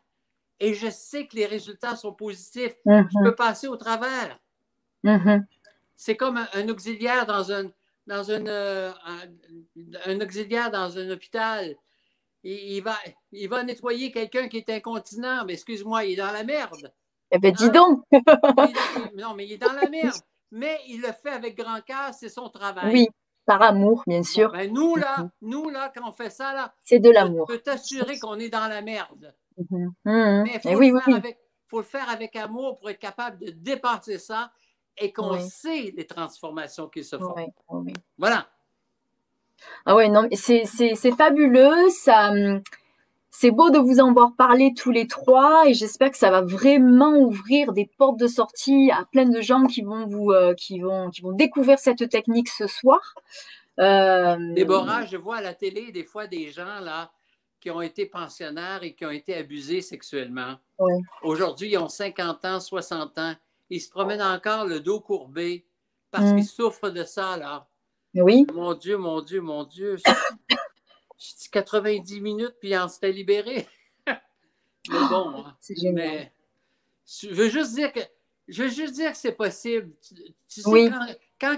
et 0.64 0.74
je 0.74 0.90
sais 0.90 1.28
que 1.28 1.36
les 1.36 1.46
résultats 1.46 1.98
sont 1.98 2.14
positifs. 2.14 2.74
Je 2.86 2.92
mm-hmm. 2.92 3.24
peux 3.24 3.36
passer 3.36 3.68
au 3.68 3.76
travers. 3.76 4.40
Mm-hmm. 5.04 5.44
C'est 5.98 6.16
comme 6.16 6.38
un, 6.38 6.70
auxiliaire 6.70 7.26
dans 7.26 7.52
un, 7.52 7.70
dans 8.08 8.32
une, 8.32 8.48
euh, 8.48 8.94
un, 10.06 10.22
auxiliaire 10.22 10.72
dans 10.72 10.98
un 10.98 11.10
hôpital. 11.10 11.76
Il, 12.46 12.82
va, 12.82 12.96
il 13.34 13.50
va 13.50 13.64
nettoyer 13.64 14.12
quelqu'un 14.12 14.48
qui 14.48 14.58
est 14.58 14.70
incontinent, 14.70 15.44
mais 15.46 15.54
excuse-moi, 15.54 16.06
il 16.06 16.14
est 16.14 16.24
dans 16.24 16.32
la 16.32 16.46
merde. 16.46 16.94
Eh 17.32 17.40
ben, 17.40 17.52
dis 17.52 17.70
donc. 17.70 18.04
non, 19.16 19.34
mais 19.36 19.46
il 19.46 19.54
est 19.54 19.58
dans 19.58 19.74
la 19.74 19.90
merde. 19.90 20.16
Mais 20.52 20.80
il 20.88 21.02
le 21.02 21.12
fait 21.12 21.32
avec 21.32 21.58
grand 21.58 21.82
cœur, 21.82 22.14
c'est 22.14 22.30
son 22.30 22.48
travail. 22.48 22.94
Oui, 22.94 23.08
par 23.46 23.62
amour, 23.62 24.04
bien 24.08 24.24
sûr. 24.24 24.52
Ben, 24.52 24.72
nous, 24.72 24.96
là, 24.96 25.18
mhm. 25.18 25.30
nous, 25.42 25.70
là, 25.70 25.92
quand 25.94 26.08
on 26.08 26.14
fait 26.14 26.30
ça, 26.30 26.54
là, 26.54 26.74
c'est 26.80 27.00
de 27.00 27.10
l'amour. 27.10 27.48
Je 27.50 27.56
peux 27.56 27.62
t'assurer 27.62 28.18
qu'on 28.18 28.40
est 28.40 28.50
dans 28.50 28.68
la 28.68 28.82
merde. 28.82 29.34
Mhm. 29.58 29.94
Mhm. 30.06 30.44
Mais 30.44 30.52
il 30.54 30.60
faut, 30.62 30.78
oui, 30.78 30.92
oui. 30.92 31.36
faut, 31.68 31.80
le 31.80 31.84
faire 31.84 32.10
avec 32.10 32.36
amour 32.36 32.80
pour 32.80 32.90
être 32.90 33.00
capable 33.00 33.40
de 33.40 33.52
dépasser 33.52 34.18
ça 34.18 34.52
et 34.98 35.12
qu'on 35.12 35.40
sait 35.40 35.94
les 35.96 36.06
transformations 36.06 36.88
qui 36.88 37.04
se 37.04 37.18
font. 37.18 37.36
Voilà. 38.18 38.48
Ah 39.86 39.96
ouais, 39.96 40.10
non, 40.10 40.28
c'est 40.34 40.66
fabuleux. 41.18 41.90
Ça, 41.90 42.32
hum, 42.32 42.62
c'est 43.36 43.52
beau 43.52 43.72
de 43.72 43.80
vous 43.80 44.00
en 44.00 44.14
voir 44.14 44.36
parler 44.38 44.74
tous 44.78 44.92
les 44.92 45.08
trois 45.08 45.64
et 45.68 45.74
j'espère 45.74 46.12
que 46.12 46.18
ça 46.18 46.30
va 46.30 46.42
vraiment 46.42 47.16
ouvrir 47.18 47.74
des 47.74 47.90
portes 47.98 48.20
de 48.20 48.28
sortie 48.28 48.92
à 48.92 49.06
plein 49.12 49.26
de 49.26 49.42
gens 49.42 49.66
qui 49.66 49.82
vont 49.82 50.06
vous, 50.06 50.32
euh, 50.32 50.54
qui 50.54 50.80
vont, 50.80 51.10
qui 51.10 51.22
vont 51.22 51.32
découvrir 51.32 51.80
cette 51.80 52.08
technique 52.10 52.48
ce 52.48 52.68
soir. 52.68 53.16
Euh... 53.80 54.38
Déborah, 54.54 55.06
je 55.08 55.18
vois 55.18 55.38
à 55.38 55.42
la 55.42 55.56
télé 55.56 55.92
des 55.92 56.04
fois 56.04 56.28
des 56.28 56.50
gens 56.52 56.80
là 56.80 57.12
qui 57.64 57.72
ont 57.72 57.82
été 57.82 58.06
pensionnaires 58.06 58.84
et 58.84 58.94
qui 58.94 59.06
ont 59.06 59.10
été 59.10 59.34
abusés 59.36 59.80
sexuellement. 59.80 60.58
Aujourd'hui, 61.22 61.72
ils 61.72 61.78
ont 61.78 61.88
50 61.88 62.44
ans, 62.44 62.60
60 62.60 63.18
ans. 63.18 63.36
Ils 63.70 63.80
se 63.80 63.90
promènent 63.90 64.22
encore 64.22 64.66
le 64.66 64.82
dos 64.82 65.00
courbé 65.00 65.66
parce 66.12 66.26
mm. 66.26 66.36
qu'ils 66.36 66.46
souffrent 66.46 66.90
de 66.90 67.06
ça 67.06 67.38
là. 67.38 67.66
Oui. 68.16 68.46
Mon 68.54 68.74
Dieu, 68.74 68.98
mon 68.98 69.22
Dieu, 69.22 69.40
mon 69.40 69.64
Dieu. 69.64 69.96
Je 69.96 70.04
dis 71.40 71.50
90 71.50 72.20
minutes, 72.20 72.56
puis 72.60 72.76
on 72.78 72.90
serait 72.90 73.14
libéré. 73.14 73.66
mais 74.08 75.08
bon, 75.10 75.46
hein. 75.46 75.56
c'est 75.62 75.80
génial. 75.80 76.30
je 77.08 77.30
veux 77.30 77.48
juste 77.48 77.76
dire 77.76 77.94
que 77.94 78.02
je 78.50 78.64
veux 78.64 78.70
juste 78.70 78.96
dire 78.96 79.12
que 79.12 79.18
c'est 79.18 79.32
possible. 79.32 79.90
Tu, 80.50 80.60
sais, 80.60 80.92
quand, 81.40 81.58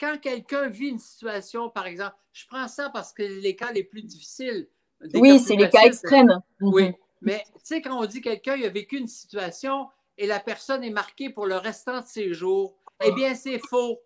quand, 0.00 0.18
quelqu'un 0.18 0.68
vit 0.68 0.88
une 0.88 0.98
situation, 0.98 1.68
par 1.68 1.86
exemple, 1.86 2.16
je 2.32 2.46
prends 2.46 2.68
ça 2.68 2.88
parce 2.88 3.12
que 3.12 3.22
les 3.22 3.54
cas 3.54 3.70
les 3.70 3.84
plus 3.84 4.02
difficiles. 4.02 4.66
Oui, 5.14 5.38
c'est 5.38 5.56
les 5.56 5.68
cas 5.68 5.82
extrêmes. 5.82 6.40
Oui, 6.60 6.88
mhm. 6.88 6.94
mais 7.22 7.44
tu 7.54 7.60
sais, 7.64 7.82
quand 7.82 7.98
on 7.98 8.06
dit 8.06 8.20
quelqu'un 8.20 8.60
a 8.62 8.68
vécu 8.68 8.98
une 8.98 9.08
situation 9.08 9.88
et 10.18 10.26
la 10.26 10.40
personne 10.40 10.84
est 10.84 10.90
marquée 10.90 11.30
pour 11.30 11.46
le 11.46 11.56
restant 11.56 12.00
de 12.00 12.06
ses 12.06 12.34
jours, 12.34 12.74
eh 13.04 13.12
bien, 13.12 13.34
c'est 13.34 13.58
faux. 13.58 13.98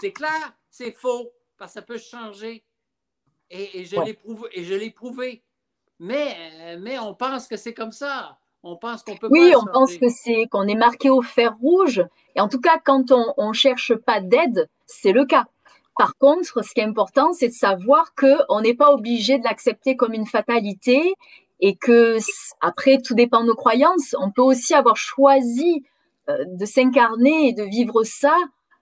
C'est 0.00 0.12
clair, 0.12 0.54
c'est 0.70 0.92
faux, 0.92 1.32
parce 1.58 1.72
que 1.72 1.80
ça 1.80 1.82
peut 1.82 1.98
changer. 1.98 2.64
Et, 3.50 3.84
je 3.84 4.00
l'ai 4.00 4.14
prouvé, 4.14 4.48
et 4.52 4.64
je 4.64 4.74
l'ai 4.74 4.90
prouvé. 4.90 5.42
Mais, 5.98 6.36
euh, 6.62 6.78
mais 6.80 6.98
on 6.98 7.14
pense 7.14 7.46
que 7.46 7.56
c'est 7.56 7.74
comme 7.74 7.92
ça. 7.92 8.38
On 8.62 8.76
pense 8.76 9.02
qu'on 9.02 9.16
peut 9.16 9.28
oui, 9.30 9.52
on 9.56 9.64
pense 9.66 9.96
que 9.96 10.08
c'est 10.08 10.46
qu'on 10.46 10.68
est 10.68 10.76
marqué 10.76 11.10
au 11.10 11.20
fer 11.20 11.54
rouge. 11.60 12.02
Et 12.36 12.40
en 12.40 12.48
tout 12.48 12.60
cas, 12.60 12.78
quand 12.82 13.10
on 13.10 13.48
ne 13.48 13.52
cherche 13.52 13.94
pas 13.94 14.20
d'aide, 14.20 14.68
c'est 14.86 15.12
le 15.12 15.26
cas. 15.26 15.46
Par 15.96 16.16
contre, 16.16 16.64
ce 16.64 16.72
qui 16.72 16.80
est 16.80 16.84
important, 16.84 17.32
c'est 17.32 17.48
de 17.48 17.54
savoir 17.54 18.14
qu'on 18.14 18.60
n'est 18.60 18.74
pas 18.74 18.92
obligé 18.92 19.38
de 19.38 19.44
l'accepter 19.44 19.96
comme 19.96 20.14
une 20.14 20.26
fatalité 20.26 21.14
et 21.60 21.76
que, 21.76 22.18
après, 22.60 22.98
tout 22.98 23.14
dépend 23.14 23.42
de 23.42 23.48
nos 23.48 23.54
croyances. 23.54 24.16
On 24.18 24.30
peut 24.30 24.42
aussi 24.42 24.74
avoir 24.74 24.96
choisi 24.96 25.84
euh, 26.28 26.44
de 26.46 26.64
s'incarner 26.64 27.48
et 27.48 27.52
de 27.52 27.62
vivre 27.62 28.04
ça 28.04 28.36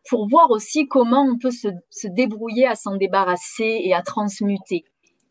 pour 0.09 0.29
voir 0.29 0.51
aussi 0.51 0.87
comment 0.89 1.23
on 1.23 1.37
peut 1.37 1.51
se, 1.51 1.69
débrouiller 2.09 2.67
à 2.67 2.75
s'en 2.75 2.97
débarrasser 2.97 3.81
et 3.83 3.93
à 3.93 4.03
transmuter. 4.03 4.85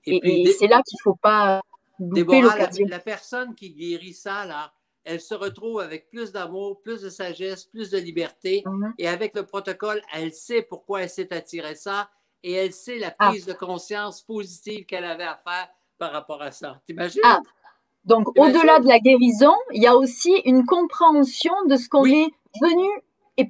Et, 0.05 0.45
c'est 0.59 0.67
là 0.67 0.81
qu'il 0.87 0.97
ne 0.97 1.03
faut 1.03 1.17
pas 1.21 1.61
louper 1.99 2.41
l'occasion. 2.41 2.85
La, 2.87 2.97
la, 2.97 3.03
personne 3.03 3.55
qui 3.55 3.71
guérit 3.71 4.13
ça, 4.13 4.45
là, 4.45 4.71
elle 5.03 5.21
se 5.21 5.33
retrouve 5.33 5.79
avec 5.79 6.09
plus 6.09 6.31
d'amour, 6.31 6.81
plus 6.81 7.01
de 7.01 7.09
sagesse, 7.09 7.65
plus 7.65 7.89
de 7.89 7.97
liberté. 7.97 8.63
Mhm. 8.65 8.93
Et 8.97 9.07
avec 9.07 9.35
le 9.35 9.45
protocole, 9.45 10.01
elle 10.13 10.33
sait 10.33 10.61
pourquoi 10.61 11.03
elle 11.03 11.09
s'est 11.09 11.33
attirée 11.33 11.75
ça 11.75 12.09
et 12.43 12.53
elle 12.53 12.73
sait 12.73 12.99
la 12.99 13.13
ah. 13.19 13.29
prise 13.29 13.45
de 13.45 13.53
conscience 13.53 14.21
positive 14.21 14.85
qu'elle 14.85 15.05
avait 15.05 15.23
à 15.23 15.35
faire 15.35 15.67
par 15.97 16.11
rapport 16.11 16.41
à 16.41 16.51
ça. 16.51 16.81
T'imagines? 16.85 17.21
Ah. 17.23 17.41
Donc, 18.05 18.29
au-delà 18.39 18.79
de 18.79 18.87
la 18.87 18.99
guérison, 18.99 19.53
il 19.73 19.83
y 19.83 19.87
a 19.87 19.95
aussi 19.95 20.33
une 20.45 20.65
compréhension 20.65 21.53
de 21.67 21.75
ce 21.75 21.89
qu'on 21.89 22.05
est 22.05 22.31
venu 22.61 22.87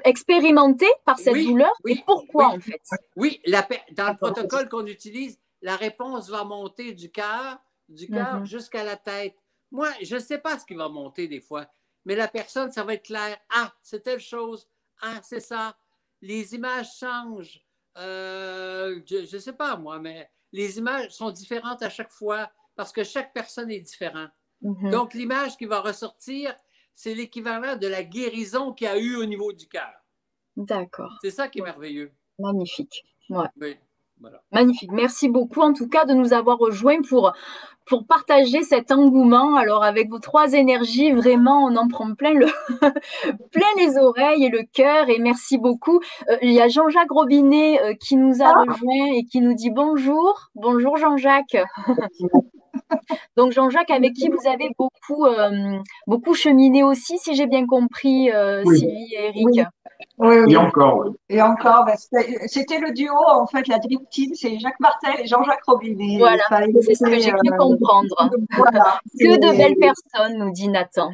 expérimenté 0.03 0.85
par 1.05 1.17
cette 1.17 1.35
douleur 1.35 1.71
et 1.87 2.01
pourquoi 2.05 2.47
en 2.47 2.59
fait. 2.59 2.81
Oui, 3.15 3.39
la, 3.45 3.67
dans 3.91 4.09
le 4.09 4.17
protocole 4.17 4.69
qu'on 4.69 4.85
utilise, 4.85 5.39
la 5.61 5.75
réponse 5.75 6.29
va 6.29 6.43
monter 6.43 6.93
du 6.93 7.09
cœur, 7.09 7.59
du 7.87 8.07
cœur 8.07 8.39
mhm. 8.39 8.45
jusqu'à 8.45 8.83
la 8.83 8.97
tête. 8.97 9.35
Moi, 9.71 9.89
je 10.01 10.15
ne 10.15 10.19
sais 10.19 10.39
pas 10.39 10.57
ce 10.57 10.65
qui 10.65 10.73
va 10.73 10.89
monter 10.89 11.27
des 11.27 11.41
fois, 11.41 11.67
mais 12.05 12.15
la 12.15 12.27
personne, 12.27 12.71
ça 12.71 12.83
va 12.83 12.95
être 12.95 13.05
clair. 13.05 13.37
Ah, 13.49 13.73
c'est 13.81 14.01
telle 14.01 14.19
chose. 14.19 14.67
Ah, 15.01 15.19
c'est 15.23 15.39
ça. 15.39 15.77
Les 16.21 16.55
images 16.55 16.97
changent. 16.97 17.63
Euh, 17.97 19.01
je 19.05 19.35
ne 19.35 19.39
sais 19.39 19.53
pas 19.53 19.75
moi, 19.75 19.99
mais 19.99 20.29
les 20.51 20.77
images 20.77 21.11
sont 21.11 21.31
différentes 21.31 21.81
à 21.81 21.89
chaque 21.89 22.11
fois 22.11 22.51
parce 22.75 22.91
que 22.91 23.03
chaque 23.03 23.33
personne 23.33 23.69
est 23.71 23.81
différente. 23.81 24.31
Mhm. 24.61 24.91
Donc, 24.91 25.13
l'image 25.13 25.57
qui 25.57 25.65
va 25.65 25.81
ressortir, 25.81 26.55
c'est 26.95 27.13
l'équivalent 27.13 27.77
de 27.77 27.87
la 27.87 28.03
guérison 28.03 28.73
qu'il 28.73 28.85
y 28.85 28.89
a 28.89 28.97
eu 28.97 29.15
au 29.15 29.25
niveau 29.25 29.53
du 29.53 29.67
cœur. 29.67 29.93
D'accord. 30.55 31.17
C'est 31.21 31.31
ça 31.31 31.47
qui 31.47 31.59
est 31.59 31.63
merveilleux. 31.63 32.13
Magnifique. 32.39 33.05
Ouais. 33.29 33.47
Oui. 33.57 33.77
Voilà. 34.19 34.41
Magnifique. 34.51 34.91
Merci 34.91 35.29
beaucoup 35.29 35.61
en 35.61 35.73
tout 35.73 35.87
cas 35.87 36.05
de 36.05 36.13
nous 36.13 36.33
avoir 36.33 36.57
rejoints 36.57 37.01
pour, 37.07 37.31
pour 37.85 38.05
partager 38.05 38.63
cet 38.63 38.91
engouement. 38.91 39.55
Alors 39.55 39.83
avec 39.83 40.09
vos 40.09 40.19
trois 40.19 40.53
énergies, 40.53 41.11
vraiment, 41.11 41.63
on 41.63 41.75
en 41.75 41.87
prend 41.87 42.13
plein, 42.15 42.33
le 42.33 42.47
plein 43.51 43.67
les 43.77 43.97
oreilles 43.97 44.45
et 44.45 44.49
le 44.49 44.63
cœur. 44.71 45.09
Et 45.09 45.19
merci 45.19 45.57
beaucoup. 45.57 45.99
Euh, 46.29 46.37
il 46.41 46.51
y 46.51 46.61
a 46.61 46.67
Jean-Jacques 46.67 47.11
Robinet 47.11 47.81
euh, 47.81 47.93
qui 47.93 48.17
nous 48.17 48.41
a 48.41 48.51
rejoint 48.51 49.13
et 49.15 49.23
qui 49.23 49.41
nous 49.41 49.53
dit 49.53 49.71
bonjour. 49.71 50.49
Bonjour 50.55 50.97
Jean-Jacques. 50.97 51.57
Donc 53.37 53.51
Jean-Jacques, 53.51 53.91
avec 53.91 54.13
qui 54.13 54.29
vous 54.29 54.47
avez 54.47 54.69
beaucoup, 54.77 55.25
euh, 55.25 55.79
beaucoup 56.07 56.33
cheminé 56.33 56.83
aussi, 56.83 57.17
si 57.17 57.35
j'ai 57.35 57.47
bien 57.47 57.65
compris, 57.65 58.31
euh, 58.31 58.63
Sylvie 58.65 59.13
et 59.13 59.27
Eric. 59.27 59.67
Oui. 60.17 60.35
et 60.49 60.57
encore, 60.57 61.05
Et 61.29 61.41
encore, 61.41 61.85
bah, 61.85 61.93
c'était 62.47 62.79
le 62.79 62.91
duo, 62.91 63.13
en 63.27 63.47
fait, 63.47 63.67
la 63.67 63.79
Dream 63.79 63.99
Team, 64.11 64.31
c'est 64.33 64.57
Jacques 64.59 64.79
Martel 64.79 65.13
et 65.19 65.27
Jean-Jacques 65.27 65.63
Robinet. 65.65 66.17
Voilà, 66.19 66.43
c'est 66.81 66.95
ce 66.95 67.05
que 67.05 67.19
j'ai 67.19 67.31
pu 67.31 67.51
euh, 67.51 67.57
comprendre. 67.57 68.15
que 69.19 69.39
de 69.39 69.57
belles 69.57 69.77
personnes, 69.77 70.37
nous 70.37 70.51
dit 70.51 70.69
Nathan. 70.69 71.11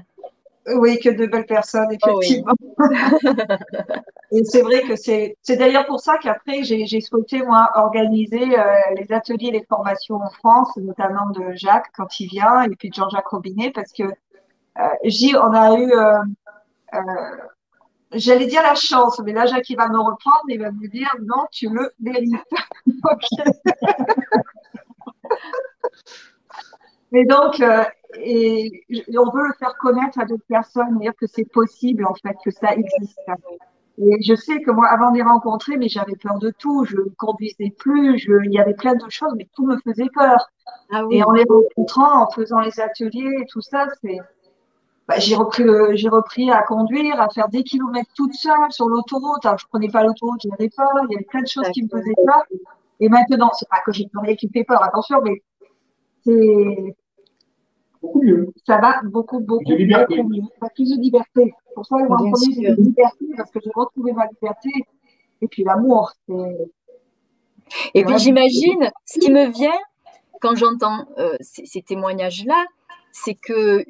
Oui, 0.68 1.00
que 1.00 1.10
de 1.10 1.28
belles 1.28 1.46
personnes, 1.46 1.88
oh 1.90 2.20
effectivement. 2.20 2.54
et 4.32 4.44
c'est 4.46 4.64
vrai 4.64 4.82
que 4.82 4.96
c'est, 4.96 5.38
c'est 5.44 5.58
d'ailleurs 5.58 5.86
pour 5.86 6.00
ça 6.00 6.18
qu'après, 6.18 6.64
j'ai, 6.64 6.88
j'ai 6.88 7.02
souhaité, 7.02 7.44
moi, 7.44 7.70
organiser 7.76 8.58
euh, 8.58 8.66
les 8.98 9.12
ateliers, 9.14 9.52
les 9.52 9.64
formations 9.66 10.16
en 10.16 10.30
France, 10.30 10.76
notamment 10.78 11.30
de 11.32 11.54
Jacques 11.54 11.92
quand 11.96 12.20
il 12.20 12.28
vient, 12.28 12.64
et 12.64 12.70
puis 12.70 12.90
de 12.90 12.96
Jean-Jacques 12.96 13.28
Robinet, 13.28 13.72
parce 13.72 13.92
que 13.92 14.04
euh, 14.04 15.36
on 15.40 15.54
a 15.54 15.78
eu, 15.78 15.92
euh, 15.92 16.20
euh, 16.96 17.00
j'allais 18.14 18.48
dire 18.48 18.64
la 18.64 18.74
chance, 18.76 19.20
mais 19.20 19.34
là, 19.34 19.46
Jacques, 19.46 19.70
il 19.70 19.78
va 19.78 19.88
me 19.88 20.00
reprendre, 20.00 20.46
il 20.50 20.60
va 20.60 20.72
me 20.72 20.88
dire, 20.88 21.14
non, 21.22 21.46
tu 21.52 21.70
le 21.70 21.92
mérites. 22.00 22.34
Mais 27.12 27.26
donc, 27.26 27.60
euh, 27.60 27.84
et 28.18 28.84
on 29.18 29.30
veut 29.30 29.48
le 29.48 29.54
faire 29.60 29.76
connaître 29.78 30.20
à 30.20 30.26
d'autres 30.26 30.46
personnes, 30.48 31.00
dire 31.00 31.14
que 31.20 31.28
c'est 31.28 31.46
possible 31.46 32.06
en 32.06 32.14
fait, 32.16 32.36
que 32.44 32.52
ça 32.52 32.74
existe. 32.74 33.20
Et 33.98 34.22
je 34.22 34.36
sais 34.36 34.62
que 34.62 34.72
moi, 34.72 34.88
avant 34.88 35.12
de 35.12 35.18
les 35.18 35.24
rencontrer, 35.24 35.78
mais 35.78 35.88
j'avais 35.88 36.16
peur 36.16 36.38
de 36.38 36.52
tout. 36.52 36.84
Je 36.86 36.98
ne 36.98 37.10
conduisais 37.18 37.74
plus. 37.78 38.20
Je, 38.20 38.44
il 38.44 38.52
y 38.52 38.60
avait 38.60 38.74
plein 38.74 38.96
de 38.96 39.10
choses, 39.10 39.34
mais 39.38 39.48
tout 39.56 39.66
me 39.66 39.78
faisait 39.78 40.10
peur. 40.14 40.50
Ah 40.92 41.04
et 41.12 41.24
en 41.24 41.32
les 41.32 41.46
rencontrant, 41.48 42.24
en 42.24 42.32
faisant 42.32 42.60
les 42.60 42.80
ateliers 42.80 43.40
et 43.42 43.46
tout 43.48 43.62
ça, 43.62 43.88
c'est, 44.02 44.18
bah, 45.08 45.18
j'ai 45.20 45.36
repris, 45.36 45.64
j'ai 45.94 46.10
repris 46.10 46.52
à 46.52 46.62
conduire, 46.64 47.22
à 47.22 47.30
faire 47.30 47.48
des 47.48 47.64
kilomètres 47.64 48.12
toute 48.16 48.34
seule 48.34 48.72
sur 48.72 48.90
l'autoroute. 48.90 49.46
Alors, 49.46 49.60
je 49.60 49.68
prenais 49.68 49.90
pas 49.90 50.04
l'autoroute, 50.04 50.42
je 50.44 50.50
n'avais 50.50 50.70
pas. 50.76 50.90
Il 51.08 51.14
y 51.14 51.16
avait 51.16 51.26
plein 51.26 51.42
de 51.42 51.48
choses 51.48 51.70
qui 51.70 51.84
me 51.84 51.88
faisaient 51.88 52.16
peur. 52.26 52.44
Et 53.00 53.08
maintenant, 53.08 53.52
c'est 53.54 53.70
pas 53.70 53.82
que 53.86 53.94
j'ai 53.94 54.08
plus 54.08 54.20
rien 54.20 54.36
qui 54.36 54.48
me 54.48 54.52
fait 54.52 54.64
peur, 54.64 54.84
attention, 54.84 55.22
mais 55.24 55.42
c'est 56.26 56.96
beaucoup 58.02 58.22
mieux. 58.22 58.52
Ça 58.66 58.78
va 58.80 59.02
beaucoup, 59.04 59.40
beaucoup, 59.40 59.64
beaucoup 59.64 60.24
mieux. 60.30 60.42
Plus 60.76 60.96
de 60.96 61.02
liberté. 61.02 61.54
Pour 61.74 61.86
ça, 61.86 61.96
en 61.96 62.08
premier, 62.08 62.32
j'ai 62.54 62.70
de 62.72 62.82
liberté 62.82 63.26
parce 63.38 63.52
que 63.52 63.60
j'ai 63.64 63.72
retrouvé 63.74 64.14
ma 64.14 64.28
liberté. 64.28 64.70
Et 65.42 65.48
puis 65.48 65.64
l'amour, 65.64 66.12
c'est. 66.28 66.72
Et 67.94 68.04
puis 68.04 68.18
j'imagine, 68.20 68.92
ce 69.06 69.20
qui 69.20 69.32
me 69.32 69.48
vient 69.48 69.78
quand 70.40 70.56
j'entends 70.56 71.08
euh, 71.18 71.36
ces, 71.42 71.82
témoignages-là, 71.82 72.66
c'est 73.12 73.34
que 73.34 73.84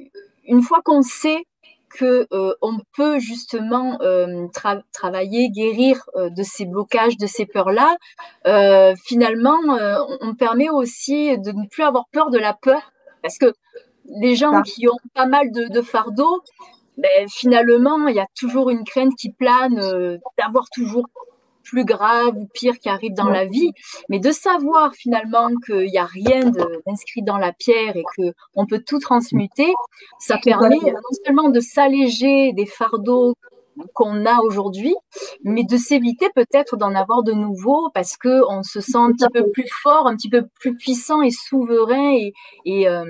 une 0.47 0.61
fois 0.61 0.81
qu'on 0.83 1.01
sait 1.01 1.43
que 1.89 2.27
euh, 2.31 2.53
on 2.61 2.77
peut 2.95 3.19
justement 3.19 3.97
euh, 4.01 4.47
travailler, 4.91 5.49
guérir 5.49 6.01
de 6.15 6.43
ces 6.43 6.65
blocages, 6.65 7.17
de 7.17 7.27
ces 7.27 7.45
peurs-là, 7.45 7.95
finalement, 9.05 9.59
on 10.21 10.35
permet 10.35 10.69
aussi 10.69 11.37
de 11.37 11.51
ne 11.51 11.67
plus 11.67 11.83
avoir 11.83 12.05
peur 12.11 12.29
de 12.29 12.37
la 12.37 12.53
peur, 12.53 12.91
parce 13.21 13.37
que 13.37 13.53
les 14.07 14.35
gens 14.35 14.61
qui 14.61 14.87
ont 14.87 14.97
pas 15.13 15.25
mal 15.25 15.51
de, 15.51 15.81
fardeaux, 15.81 16.41
ben, 16.97 17.27
finalement, 17.27 18.07
il 18.07 18.15
y 18.15 18.19
a 18.19 18.27
toujours 18.35 18.69
une 18.69 18.83
crainte 18.83 19.15
qui 19.17 19.31
plane 19.31 19.79
euh, 19.79 20.17
d'avoir 20.37 20.69
toujours 20.69 21.05
plus 21.65 21.85
grave 21.85 22.35
ou 22.37 22.47
pire 22.53 22.79
qui 22.79 22.89
arrive 22.89 23.13
dans 23.13 23.29
la 23.29 23.45
vie, 23.45 23.71
mais 24.09 24.19
de 24.19 24.31
savoir 24.31 24.93
finalement 24.95 25.49
qu'il 25.65 25.87
n'y 25.87 25.97
a 25.97 26.05
rien 26.05 26.51
d'inscrit 26.85 27.23
dans 27.23 27.37
la 27.37 27.51
pierre 27.51 27.97
et 27.97 28.03
que 28.17 28.33
on 28.55 28.65
peut 28.65 28.83
tout 28.85 28.99
transmuter, 28.99 29.73
ça 30.19 30.37
permet 30.37 30.79
non 30.79 31.15
seulement 31.25 31.49
de 31.49 31.59
s'alléger 31.59 32.53
des 32.53 32.65
fardeaux 32.65 33.35
qu'on 33.93 34.25
a 34.25 34.39
aujourd'hui, 34.39 34.95
mais 35.43 35.63
de 35.63 35.77
s'éviter 35.77 36.27
peut-être 36.33 36.77
d'en 36.77 36.95
avoir 36.95 37.23
de 37.23 37.33
nouveaux 37.33 37.89
parce 37.93 38.17
que 38.17 38.41
on 38.49 38.63
se 38.63 38.79
sent 38.81 38.97
un 38.97 39.11
petit 39.11 39.27
peu 39.33 39.49
plus 39.51 39.67
fort, 39.69 40.07
un 40.07 40.15
petit 40.15 40.29
peu 40.29 40.45
plus 40.59 40.75
puissant 40.75 41.21
et 41.21 41.31
souverain 41.31 42.13
et, 42.13 42.33
et, 42.65 42.87
euh, 42.87 43.03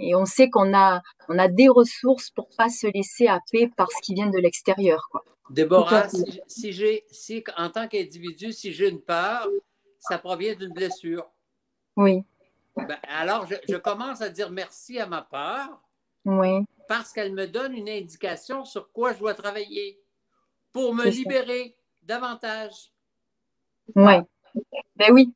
et 0.00 0.14
on 0.14 0.24
sait 0.24 0.50
qu'on 0.50 0.74
a, 0.74 1.02
on 1.28 1.38
a 1.38 1.48
des 1.48 1.68
ressources 1.68 2.30
pour 2.30 2.48
pas 2.56 2.68
se 2.68 2.86
laisser 2.86 3.26
happer 3.26 3.68
par 3.68 3.90
ce 3.90 4.00
qui 4.02 4.14
vient 4.14 4.28
de 4.28 4.38
l'extérieur. 4.38 5.08
Quoi. 5.10 5.24
Déborah, 5.50 6.08
si, 6.08 6.40
si 6.46 6.72
j'ai, 6.72 7.04
si, 7.10 7.42
en 7.56 7.70
tant 7.70 7.88
qu'individu, 7.88 8.52
si 8.52 8.72
j'ai 8.72 8.88
une 8.88 9.00
peur, 9.00 9.46
ça 9.98 10.18
provient 10.18 10.54
d'une 10.54 10.72
blessure. 10.72 11.26
Oui. 11.96 12.24
Ben, 12.76 12.98
alors, 13.02 13.46
je, 13.46 13.54
je, 13.68 13.76
commence 13.76 14.20
à 14.20 14.28
dire 14.28 14.50
merci 14.50 15.00
à 15.00 15.06
ma 15.06 15.22
peur. 15.22 15.80
Oui 16.24 16.64
parce 16.88 17.12
qu'elle 17.12 17.32
me 17.32 17.46
donne 17.46 17.74
une 17.74 17.88
indication 17.88 18.64
sur 18.64 18.90
quoi 18.90 19.12
je 19.12 19.18
dois 19.18 19.34
travailler 19.34 20.00
pour 20.72 20.94
me 20.94 21.04
libérer 21.04 21.76
davantage. 22.02 22.90
Oui. 23.94 24.14
Ben 24.98 25.12
oui, 25.12 25.32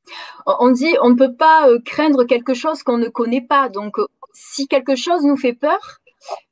on 0.47 0.71
dit 0.71 0.95
on 1.03 1.11
ne 1.11 1.15
peut 1.15 1.35
pas 1.35 1.69
euh, 1.69 1.79
craindre 1.85 2.25
quelque 2.25 2.55
chose 2.55 2.83
qu'on 2.83 2.99
ne 2.99 3.09
connaît 3.09 3.41
pas. 3.41 3.69
Donc, 3.69 3.99
euh, 3.99 4.07
si 4.33 4.67
quelque 4.67 4.97
chose 4.97 5.25
nous 5.25 5.37
fait 5.37 5.53
peur, 5.53 6.01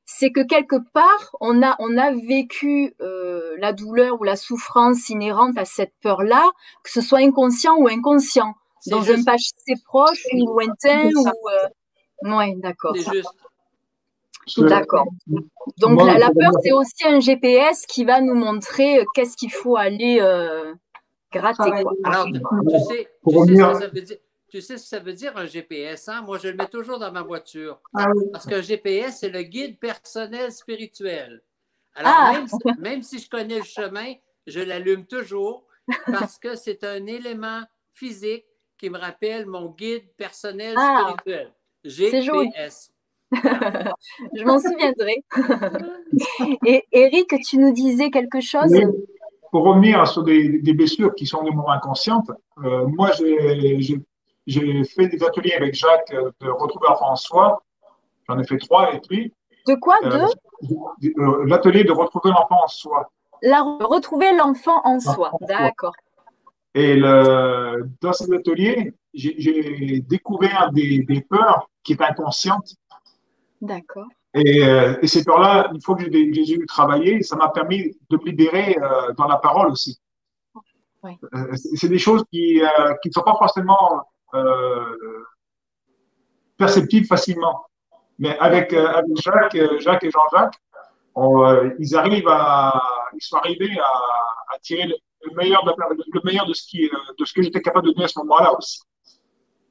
c'est 0.04 0.32
que 0.32 0.40
quelque 0.40 0.76
part, 0.92 1.36
on 1.40 1.62
a, 1.62 1.76
on 1.78 1.96
a 1.96 2.12
vécu 2.12 2.94
euh, 3.00 3.54
la 3.58 3.72
douleur 3.72 4.20
ou 4.20 4.24
la 4.24 4.36
souffrance 4.36 5.08
inhérente 5.08 5.56
à 5.56 5.64
cette 5.64 5.92
peur-là, 6.02 6.50
que 6.82 6.90
ce 6.90 7.00
soit 7.00 7.20
inconscient 7.20 7.76
ou 7.76 7.88
inconscient, 7.88 8.54
dans 8.86 9.10
un 9.10 9.22
passé 9.22 9.52
proche 9.84 10.24
ou 10.32 10.46
lointain. 10.46 11.08
Ou, 11.14 11.26
Oui, 12.22 12.56
d'accord. 12.56 12.94
C'est 12.96 13.12
juste. 13.12 13.28
D'accord. 14.58 15.06
Donc 15.78 16.02
la, 16.02 16.18
la, 16.18 16.30
peur, 16.30 16.52
c'est 16.62 16.72
aussi 16.72 17.06
un 17.06 17.20
GPS 17.20 17.86
qui 17.86 18.04
va 18.04 18.20
nous 18.20 18.34
montrer 18.34 19.00
euh, 19.00 19.04
qu'est-ce 19.14 19.36
qu'il 19.36 19.52
faut 19.52 19.76
aller 19.76 20.18
euh, 20.20 20.74
gratter. 21.32 21.70
Alors, 22.04 22.26
tu 22.26 22.78
sais, 22.88 23.08
tu 23.28 23.40
sais, 23.40 23.56
ce 23.56 23.62
que 23.62 23.78
ça 23.80 23.88
veut 23.88 24.00
dire, 24.02 24.16
tu 24.48 24.60
sais 24.60 24.78
ce 24.78 24.82
que 24.82 24.88
ça 24.88 24.98
veut 24.98 25.12
dire 25.12 25.36
un 25.36 25.46
GPS? 25.46 26.08
Hein? 26.08 26.22
Moi, 26.22 26.38
je 26.38 26.48
le 26.48 26.54
mets 26.56 26.66
toujours 26.68 26.98
dans 26.98 27.12
ma 27.12 27.22
voiture. 27.22 27.80
Ah 27.94 28.08
Parce 28.32 28.46
qu'un 28.46 28.60
GPS, 28.62 29.18
c'est 29.20 29.30
le 29.30 29.42
guide 29.42 29.78
personnel 29.78 30.50
spirituel. 30.52 31.42
Alors, 31.94 32.12
Ah. 32.14 32.32
même, 32.32 32.48
si- 32.48 32.80
même 32.80 33.02
si 33.02 33.18
je 33.18 33.28
connais 33.30 33.58
le 33.58 33.64
chemin, 33.64 34.14
je 34.46 34.60
l'allume 34.60 35.06
toujours 35.06 35.64
parce 36.06 36.38
que 36.38 36.54
c'est 36.56 36.84
un 36.84 37.04
élément 37.06 37.62
physique 37.92 38.44
qui 38.78 38.88
me 38.90 38.98
rappelle 38.98 39.46
mon 39.46 39.66
guide 39.70 40.04
personnel 40.16 40.74
Ah. 40.78 41.14
spirituel. 41.18 41.52
GPS. 41.84 42.92
Je 44.34 44.44
m'en 44.44 44.58
souviendrai. 44.58 45.24
Et 46.66 46.84
Eric, 46.92 47.32
tu 47.46 47.58
nous 47.58 47.72
disais 47.72 48.10
quelque 48.10 48.40
chose? 48.40 48.70
Oui. 48.72 48.84
Pour 49.52 49.64
revenir 49.64 50.06
sur 50.06 50.22
des, 50.22 50.60
des 50.60 50.74
blessures 50.74 51.14
qui 51.14 51.26
sont 51.26 51.42
des 51.42 51.50
moments 51.50 51.70
inconscientes, 51.70 52.30
euh, 52.64 52.86
moi 52.86 53.10
j'ai- 53.12 54.00
fait 54.84 55.06
des 55.08 55.22
ateliers 55.22 55.54
avec 55.54 55.74
Jacques 55.74 56.12
euh, 56.12 56.30
de 56.40 56.48
retrouver 56.48 56.86
l'enfant 56.88 57.10
en 57.12 57.16
soi. 57.16 57.62
J'en 58.28 58.38
ai 58.38 58.44
fait 58.44 58.58
trois 58.58 58.86
avec 58.88 59.06
lui. 59.08 59.32
De 59.66 59.74
quoi 59.74 59.96
Euh, 60.04 60.26
De 60.62 60.76
Euh, 61.20 61.44
L'atelier 61.46 61.84
de 61.84 61.92
retrouver 61.92 62.30
l'enfant 62.30 62.58
en 62.64 62.68
soi. 62.68 63.10
la, 63.42 63.62
retrouver 63.62 64.34
l'enfant 64.36 64.80
en 64.84 64.98
soi. 65.00 65.32
D'accord. 65.40 65.92
Et 66.74 66.94
le, 66.94 67.88
dans 68.00 68.12
cet 68.12 68.32
atelier, 68.32 68.92
j'ai 69.14 69.34
j'ai 69.38 70.00
découvert 70.00 70.70
des, 70.72 71.02
des 71.02 71.20
peurs 71.22 71.68
qui 71.82 71.94
étaient 71.94 72.04
inconscientes. 72.04 72.74
D'accord. 73.60 74.06
Et, 74.34 74.64
euh, 74.64 74.94
et 75.02 75.08
ces 75.08 75.24
peurs-là, 75.24 75.70
une 75.72 75.80
fois 75.80 75.96
que 75.96 76.04
je 76.04 76.08
les 76.08 76.32
je 76.32 76.40
les 76.40 76.52
ai 76.52 76.54
eues 76.56 76.66
travaillées, 76.66 77.22
ça 77.22 77.36
m'a 77.36 77.48
permis 77.48 77.96
de 78.10 78.16
me 78.16 78.24
libérer 78.24 78.76
euh, 78.80 79.12
dans 79.14 79.26
la 79.26 79.36
parole 79.36 79.68
aussi. 79.72 79.98
Ouais. 81.02 81.18
Euh, 81.34 81.52
c'est 81.54 81.88
des 81.88 81.98
choses 81.98 82.22
qui, 82.30 82.62
euh, 82.62 82.94
qui 83.02 83.08
ne 83.08 83.12
sont 83.12 83.22
pas 83.22 83.34
forcément 83.38 84.02
euh, 84.34 85.24
perceptibles 86.56 87.06
facilement. 87.06 87.66
Mais 88.18 88.38
avec, 88.38 88.72
euh, 88.72 88.86
avec 88.86 89.16
Jacques, 89.16 89.80
Jacques 89.80 90.04
et 90.04 90.10
Jean-Jacques, 90.10 90.58
on, 91.14 91.44
euh, 91.44 91.70
ils 91.78 91.96
arrivent 91.96 92.28
à, 92.28 92.80
ils 93.14 93.22
sont 93.22 93.36
arrivés 93.38 93.76
à, 93.80 94.54
à 94.54 94.58
tirer 94.60 94.86
le, 94.86 94.94
le 95.24 95.34
meilleur 95.34 95.64
de, 95.64 95.72
le 96.12 96.20
meilleur 96.22 96.46
de 96.46 96.52
ce 96.52 96.62
qui, 96.68 96.88
de 97.18 97.24
ce 97.24 97.32
que 97.32 97.42
j'étais 97.42 97.62
capable 97.62 97.86
de 97.88 97.92
donner 97.92 98.04
à 98.04 98.08
ce 98.08 98.18
moment-là 98.20 98.56
aussi. 98.56 98.80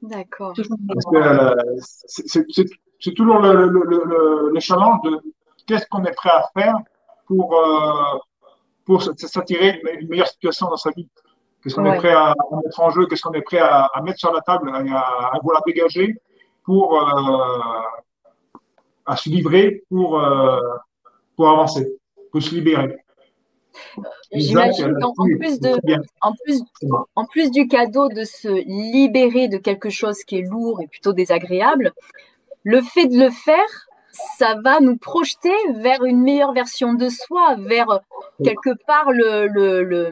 D'accord. 0.02 0.54
Parce 0.56 0.68
que 0.68 1.18
euh, 1.18 1.56
c'est- 1.80 3.14
toujours 3.16 3.40
le, 3.40 3.54
le, 3.68 3.84
le, 3.84 4.04
le, 4.06 4.50
le 4.54 4.60
challenge 4.60 5.02
de 5.04 5.20
qu'est-ce 5.68 5.86
qu'on 5.88 6.04
est 6.06 6.16
prêt 6.16 6.30
à 6.32 6.44
faire 6.58 6.76
pour, 7.28 7.56
euh, 7.58 8.18
pour 8.86 9.02
s'attirer 9.04 9.80
une, 9.84 10.02
une 10.02 10.10
meilleure 10.10 10.28
situation 10.28 10.68
dans 10.70 10.78
sa 10.78 10.92
vie. 10.92 11.08
Qu'est-ce 11.62 11.76
qu'on 11.76 11.84
Ouais. 11.86 11.96
est 11.96 11.98
prêt 11.98 12.12
à, 12.14 12.32
à 12.32 12.56
mettre 12.64 12.80
en 12.80 12.90
jeu, 12.90 13.06
qu'est-ce 13.08 13.22
qu'on 13.22 13.34
est 13.34 13.42
prêt 13.42 13.60
à, 13.60 13.86
à 13.86 14.02
mettre 14.02 14.20
sur 14.20 14.32
la 14.34 14.42
table, 14.42 14.70
et 14.86 14.92
à, 14.92 15.00
à 15.00 15.40
vouloir 15.44 15.62
dégager 15.66 16.16
pour 16.64 16.98
euh, 16.98 17.82
à 19.06 19.16
se 19.18 19.28
livrer 19.30 19.84
pour, 19.90 20.20
euh, 20.20 20.60
pour 21.36 21.50
avancer, 21.50 22.00
pour 22.32 22.42
se 22.42 22.54
libérer. 22.54 22.96
J'imagine 24.32 24.86
Exact, 24.90 25.02
qu'en 25.02 25.26
plus 25.26 25.60
de, 25.60 25.70
en 26.22 26.34
plus, 26.44 26.62
en 27.16 27.26
plus 27.26 27.52
du 27.52 27.68
cadeau 27.68 28.10
de 28.10 28.24
se 28.24 28.48
libérer 28.66 29.48
de 29.48 29.58
quelque 29.58 29.90
chose 29.90 30.24
qui 30.24 30.38
est 30.38 30.42
lourd 30.50 30.82
et 30.82 30.88
plutôt 30.88 31.14
désagréable, 31.14 31.94
le 32.64 32.82
fait 32.82 33.08
de 33.08 33.18
le 33.18 33.30
faire, 33.30 33.88
ça 34.38 34.56
va 34.64 34.80
nous 34.80 34.98
projeter 34.98 35.54
vers 35.76 36.04
une 36.04 36.22
meilleure 36.22 36.54
version 36.54 36.94
de 36.94 37.10
soi, 37.10 37.56
vers 37.60 37.90
euh, 37.90 37.98
quelque 38.44 38.72
part 38.86 39.12
le, 39.12 39.48
le, 39.48 39.84
le- 39.84 40.12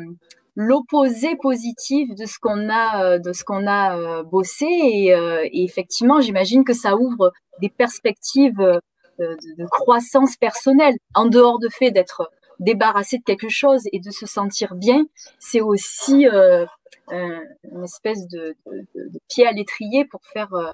l'opposé 0.56 1.36
positif 1.36 2.16
de 2.16 2.26
ce 2.26 2.40
qu'on 2.40 2.70
a, 2.70 3.04
euh, 3.04 3.20
de 3.20 3.32
ce 3.34 3.44
qu'on 3.44 3.68
a 3.68 3.96
euh, 3.98 4.24
bossé. 4.24 4.66
Et, 4.66 5.14
euh, 5.14 5.44
et 5.44 5.64
effectivement, 5.64 6.20
j'imagine 6.22 6.64
que 6.64 6.74
ça 6.74 6.96
ouvre 6.96 7.32
des 7.62 7.70
perspectives 7.70 8.60
euh, 8.60 8.80
de, 9.20 9.36
de 9.58 9.66
croissance 9.68 10.36
personnelle, 10.38 10.96
en 11.16 11.26
dehors 11.26 11.60
de 11.60 11.70
fait 11.70 11.92
d'être 11.92 12.32
débarrassé 12.60 13.18
de 13.20 13.24
quelque 13.24 13.50
chose 13.50 13.84
et 13.92 14.00
de 14.00 14.12
se 14.12 14.26
sentir 14.26 14.76
bien, 14.76 15.06
c'est 15.40 15.62
aussi 15.62 16.28
euh, 16.28 16.66
un- 17.10 17.42
une 17.72 17.84
espèce 17.84 18.28
de, 18.28 18.56
de- 18.66 18.86
de- 18.96 19.10
de 19.10 19.20
pied 19.30 19.46
à 19.48 19.52
l'étrier 19.52 20.06
pour 20.06 20.22
faire 20.26 20.54
euh, 20.54 20.72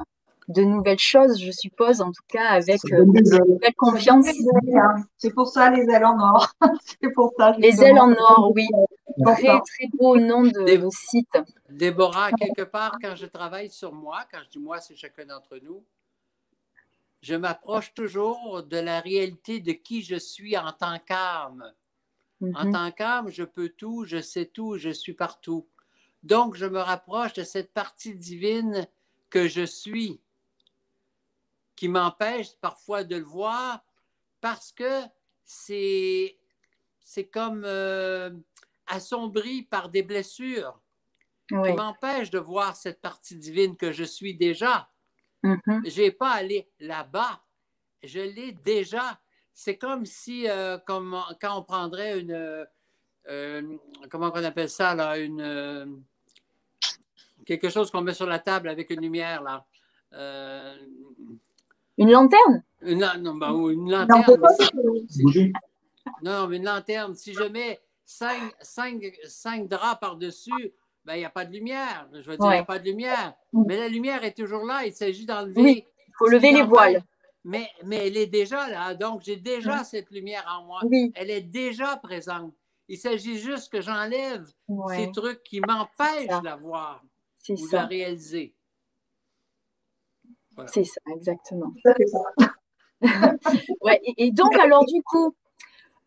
de 0.49 0.61
nouvelles 0.63 0.99
choses, 0.99 1.39
je 1.41 1.51
suppose, 1.51 2.01
en 2.01 2.11
tout 2.11 2.23
cas 2.27 2.47
avec 2.47 2.79
euh, 2.91 3.03
une 3.05 3.57
belle 3.59 3.73
confiance. 3.77 4.25
C'est 5.17 5.33
pour 5.33 5.47
ça 5.47 5.69
les 5.69 5.83
ailes 5.89 6.03
en 6.05 6.19
or. 6.19 6.49
C'est 7.01 7.11
pour 7.13 7.31
ça. 7.37 7.55
Les 7.59 7.81
ailes 7.83 7.99
en 7.99 8.11
or, 8.11 8.51
oui. 8.55 8.67
Très, 9.25 9.43
très 9.43 9.87
beau 9.97 10.17
nom 10.17 10.43
de, 10.43 10.49
de 10.77 10.89
site. 10.89 11.37
Déborah, 11.69 12.31
quelque 12.31 12.63
part, 12.63 12.97
quand 13.01 13.15
je 13.15 13.25
travaille 13.27 13.69
sur 13.69 13.93
moi, 13.93 14.19
quand 14.31 14.39
je 14.43 14.49
dis 14.49 14.59
moi, 14.59 14.79
c'est 14.81 14.95
chacun 14.95 15.25
d'entre 15.25 15.59
nous, 15.63 15.83
je 17.23 17.35
m'approche 17.35 17.95
toujours 17.95 18.63
de 18.63 18.77
la 18.77 19.01
réalité 19.01 19.61
de 19.61 19.73
qui 19.73 20.03
je 20.03 20.17
suis 20.17 20.57
en 20.59 20.73
tant 20.73 20.99
qu'âme. 20.99 21.73
En 22.53 22.65
Mhm. 22.65 22.67
tant 22.67 22.91
qu'âme, 22.91 23.29
je 23.29 23.43
peux 23.43 23.69
tout, 23.69 24.05
je 24.05 24.21
sais 24.21 24.47
tout, 24.47 24.77
je 24.77 24.89
suis 24.89 25.13
partout. 25.15 25.69
Donc, 26.23 26.55
je 26.55 26.65
me 26.67 26.79
rapproche 26.79 27.33
de 27.33 27.43
cette 27.43 27.73
partie 27.73 28.15
divine 28.15 28.87
que 29.31 29.47
je 29.49 29.65
suis, 29.65 30.21
qui 31.75 31.87
m'empêche 31.87 32.55
parfois 32.61 33.03
de 33.03 33.15
le 33.17 33.23
voir 33.23 33.83
parce 34.41 34.71
que 34.71 35.03
c'est 35.43 36.39
c'est 37.01 37.27
comme 37.29 37.63
euh, 37.65 38.31
assombri 38.87 39.63
par 39.63 39.89
des 39.89 40.03
blessures 40.03 40.81
Oui. 41.51 41.61
qui 41.63 41.73
m'empêchent 41.73 42.31
de 42.31 42.39
voir 42.39 42.77
cette 42.77 43.01
partie 43.01 43.37
divine 43.37 43.77
que 43.77 43.91
je 43.93 44.05
suis 44.05 44.35
déjà. 44.37 44.92
Mhm. 45.43 45.83
Je 45.85 46.01
n'ai 46.01 46.11
pas 46.11 46.31
à 46.31 46.35
aller 46.35 46.67
là-bas. 46.79 47.41
Je 48.01 48.19
l'ai 48.19 48.51
déjà. 48.53 49.19
C'est 49.53 49.77
comme 49.77 50.05
si, 50.05 50.49
euh, 50.49 50.77
comme 50.79 51.17
quand 51.41 51.59
on 51.59 51.63
prendrait 51.63 52.19
une. 52.19 52.65
euh, 53.29 53.77
comment 54.09 54.31
on 54.33 54.43
appelle 54.43 54.69
ça, 54.69 54.95
là? 54.95 55.17
Une, 55.17 55.41
euh, 55.41 55.85
quelque 57.45 57.69
chose 57.69 57.91
qu'on 57.91 58.01
met 58.01 58.13
sur 58.13 58.25
la 58.25 58.39
table 58.39 58.69
avec 58.69 58.89
une 58.89 59.01
lumière, 59.01 59.41
là. 59.43 59.65
Euh, 60.13 60.75
Une 61.97 62.11
lanterne? 62.11 62.63
une, 62.81 62.99
non, 63.19 63.35
ben, 63.35 63.51
une 63.69 63.85
Non, 63.85 64.05
lanterne. 64.07 64.41
Bouger. 65.21 65.53
non, 66.21 66.47
mais 66.47 66.57
une 66.57 66.65
lanterne, 66.65 67.15
si 67.15 67.33
je 67.33 67.43
mets 67.43 67.81
cinq, 68.05 68.53
cinq, 68.61 69.17
cinq 69.25 69.67
draps 69.67 69.99
par-dessus, 69.99 70.73
ben, 71.05 71.15
il 71.15 71.19
n'y 71.19 71.25
a 71.25 71.29
pas 71.29 71.45
de 71.45 71.51
lumière. 71.51 72.07
Je 72.13 72.29
veux 72.29 72.37
dire, 72.37 72.45
il 72.45 72.53
n'y 72.53 72.57
a 72.57 72.65
pas 72.65 72.79
de 72.79 72.85
lumière. 72.85 73.33
Mais 73.53 73.77
la 73.77 73.87
lumière 73.87 74.23
est 74.23 74.35
toujours 74.35 74.65
là. 74.65 74.85
Il 74.85 74.93
s'agit 74.93 75.25
d'enlever. 75.25 75.61
Oui, 75.61 75.85
Il 76.07 76.13
faut 76.17 76.27
lever 76.27 76.51
les 76.51 76.63
voiles. 76.63 77.03
mais, 77.43 77.69
mais 77.83 78.07
elle 78.07 78.17
est 78.17 78.27
déjà 78.27 78.69
là. 78.69 78.93
Donc, 78.95 79.21
j'ai 79.23 79.37
déjà 79.37 79.83
cette 79.83 80.09
lumière 80.11 80.45
en 80.47 80.65
moi. 80.65 80.81
Elle 81.15 81.29
est 81.29 81.41
déjà 81.41 81.97
présente. 81.97 82.53
Il 82.87 82.97
s'agit 82.97 83.37
juste 83.37 83.71
que 83.71 83.81
j'enlève 83.81 84.45
ces 84.89 85.11
trucs 85.11 85.43
qui 85.43 85.61
m'empêchent 85.61 86.27
de 86.27 86.45
la 86.45 86.55
voir 86.55 87.03
ou 87.49 87.55
de 87.55 87.73
la 87.73 87.85
réaliser. 87.85 88.55
C'est 90.67 90.83
ça, 90.83 91.01
exactement. 91.15 91.73
ouais, 93.81 94.01
et, 94.17 94.31
donc, 94.31 94.53
alors, 94.55 94.85
du 94.85 95.01
coup, 95.03 95.35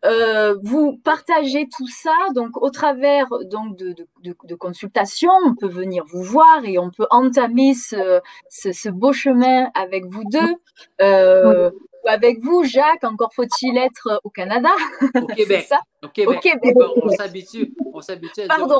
euh, 0.05 0.55
vous 0.61 0.97
partagez 1.03 1.67
tout 1.75 1.87
ça 1.87 2.15
donc 2.35 2.55
au 2.61 2.69
travers 2.69 3.27
donc 3.45 3.75
de, 3.77 3.95
de, 4.23 4.55
consultations. 4.55 5.31
On 5.45 5.55
peut 5.55 5.67
venir 5.67 6.03
vous 6.05 6.21
voir 6.21 6.63
et 6.63 6.77
on 6.77 6.91
peut 6.91 7.07
entamer 7.09 7.73
ce, 7.73 8.21
ce, 8.49 8.89
beau 8.89 9.11
chemin 9.11 9.69
avec 9.73 10.05
vous 10.05 10.23
deux. 10.25 10.55
Euh, 11.01 11.71
avec 12.05 12.39
vous, 12.41 12.63
Jacques, 12.63 13.03
encore 13.03 13.33
faut-il 13.33 13.77
être 13.77 14.21
au 14.23 14.29
Canada. 14.29 14.69
Au 15.15 15.25
Québec. 15.35 15.65
ça 15.67 15.79
au 16.03 16.09
Québec. 16.09 16.39
On 17.01 17.09
s'habitue. 17.09 17.73
On 17.93 18.01
s'habitue 18.01 18.47
Pardon. 18.47 18.79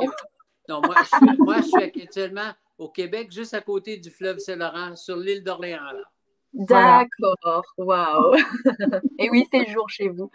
Non, 0.68 0.80
moi 0.84 0.94
je, 1.00 1.16
suis, 1.16 1.38
moi, 1.38 1.56
je 1.56 1.66
suis 1.66 1.82
actuellement 1.82 2.52
au 2.78 2.88
Québec, 2.88 3.32
juste 3.32 3.54
à 3.54 3.60
côté 3.60 3.96
du 3.96 4.10
fleuve 4.10 4.38
Saint-Laurent, 4.38 4.94
sur 4.94 5.16
l'île 5.16 5.42
d'Orléans. 5.42 5.80
D'accord, 6.54 7.62
waouh. 7.76 8.34
Et 9.18 9.30
oui, 9.30 9.46
c'est 9.52 9.64
le 9.66 9.72
jour 9.72 9.88
chez 9.88 10.08
vous. 10.08 10.30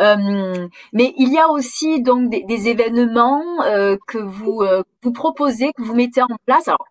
Euh, 0.00 0.68
mais 0.92 1.14
il 1.16 1.32
y 1.32 1.38
a 1.38 1.48
aussi 1.48 2.02
donc 2.02 2.30
des, 2.30 2.68
événements 2.68 3.42
euh, 3.64 3.96
que 4.06 4.18
vous 4.18 4.60
euh, 4.62 4.82
vous 5.02 5.12
proposez, 5.12 5.72
que 5.76 5.82
vous 5.82 5.94
mettez 5.94 6.22
en 6.22 6.28
place. 6.46 6.68
Alors, 6.68 6.86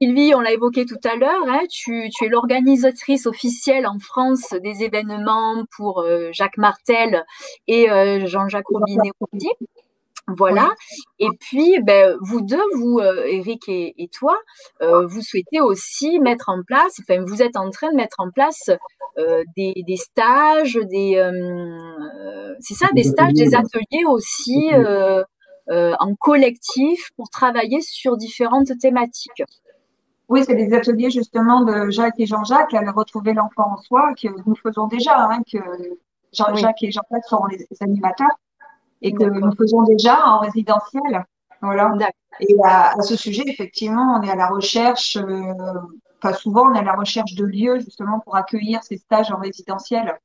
Sylvie, 0.00 0.34
on 0.34 0.40
l'a 0.40 0.52
évoqué 0.52 0.84
tout 0.86 1.00
à 1.04 1.16
l'heure, 1.16 1.44
hein, 1.48 1.62
tu, 1.70 2.08
tu, 2.10 2.24
es 2.24 2.28
l'organisatrice 2.28 3.26
officielle 3.26 3.86
en 3.86 3.98
France 3.98 4.54
des 4.62 4.82
événements 4.82 5.64
pour 5.76 6.04
Jacques 6.32 6.58
Martel 6.58 7.24
et 7.66 7.86
Jean-Jacques 8.26 8.68
Robinet. 8.68 9.12
Voilà. 10.36 10.70
Et 11.18 11.28
puis, 11.38 11.80
ben, 11.82 12.16
vous 12.20 12.40
deux, 12.40 12.62
vous, 12.76 12.98
euh, 12.98 13.24
Eric 13.26 13.68
et, 13.68 14.08
toi, 14.12 14.36
euh, 14.82 15.06
vous 15.06 15.22
souhaitez 15.22 15.60
aussi 15.60 16.18
mettre 16.20 16.48
en 16.48 16.62
place, 16.62 17.00
enfin, 17.00 17.22
vous 17.26 17.42
êtes 17.42 17.56
en 17.56 17.70
train 17.70 17.90
de 17.90 17.96
mettre 17.96 18.16
en 18.18 18.30
place 18.30 18.70
euh, 19.18 19.42
des, 19.56 19.96
stages, 19.96 20.78
des, 20.90 21.30
c'est 22.60 22.74
ça, 22.74 22.88
des 22.94 23.02
stages, 23.02 23.34
des 23.34 23.54
ateliers. 23.54 24.04
aussi 24.06 24.70
en 25.68 26.14
collectif 26.16 27.10
pour 27.16 27.30
travailler 27.30 27.80
sur 27.80 28.16
différentes 28.16 28.76
thématiques. 28.80 29.42
Oui, 30.28 30.44
c'est 30.44 30.54
des 30.54 30.72
ateliers 30.74 31.10
justement 31.10 31.62
de 31.64 31.90
Jacques 31.90 32.18
et 32.18 32.26
Jean-Jacques 32.26 32.74
à 32.74 32.92
retrouver 32.92 33.34
l'enfant 33.34 33.72
en 33.72 33.76
soi 33.78 34.14
que 34.14 34.28
nous 34.46 34.54
faisons 34.54 34.86
déjà, 34.86 35.28
hein, 35.28 35.42
que 35.50 35.58
Jean-Jacques 36.32 36.82
et 36.82 36.92
Jean-Jacques 36.92 37.24
sont 37.24 37.46
les 37.46 37.66
animateurs 37.80 38.38
et 39.02 39.12
que 39.12 39.24
nous 39.24 39.52
faisons 39.56 39.82
déjà 39.82 40.26
en 40.26 40.38
résidentiel. 40.40 41.24
Voilà. 41.62 41.92
Et 42.40 42.54
à, 42.64 42.94
ce 43.02 43.16
sujet, 43.16 43.42
effectivement, 43.46 44.18
on 44.18 44.22
est 44.22 44.30
à 44.30 44.36
la 44.36 44.48
recherche, 44.48 45.16
euh, 45.16 45.52
pas 46.20 46.32
souvent, 46.32 46.70
on 46.70 46.74
est 46.74 46.78
à 46.78 46.84
la 46.84 46.94
recherche 46.94 47.34
de 47.34 47.44
lieux 47.44 47.80
justement 47.80 48.20
pour 48.20 48.36
accueillir 48.36 48.82
ces 48.82 48.96
stages 48.96 49.30
en 49.30 49.38
résidentiel. 49.38 50.18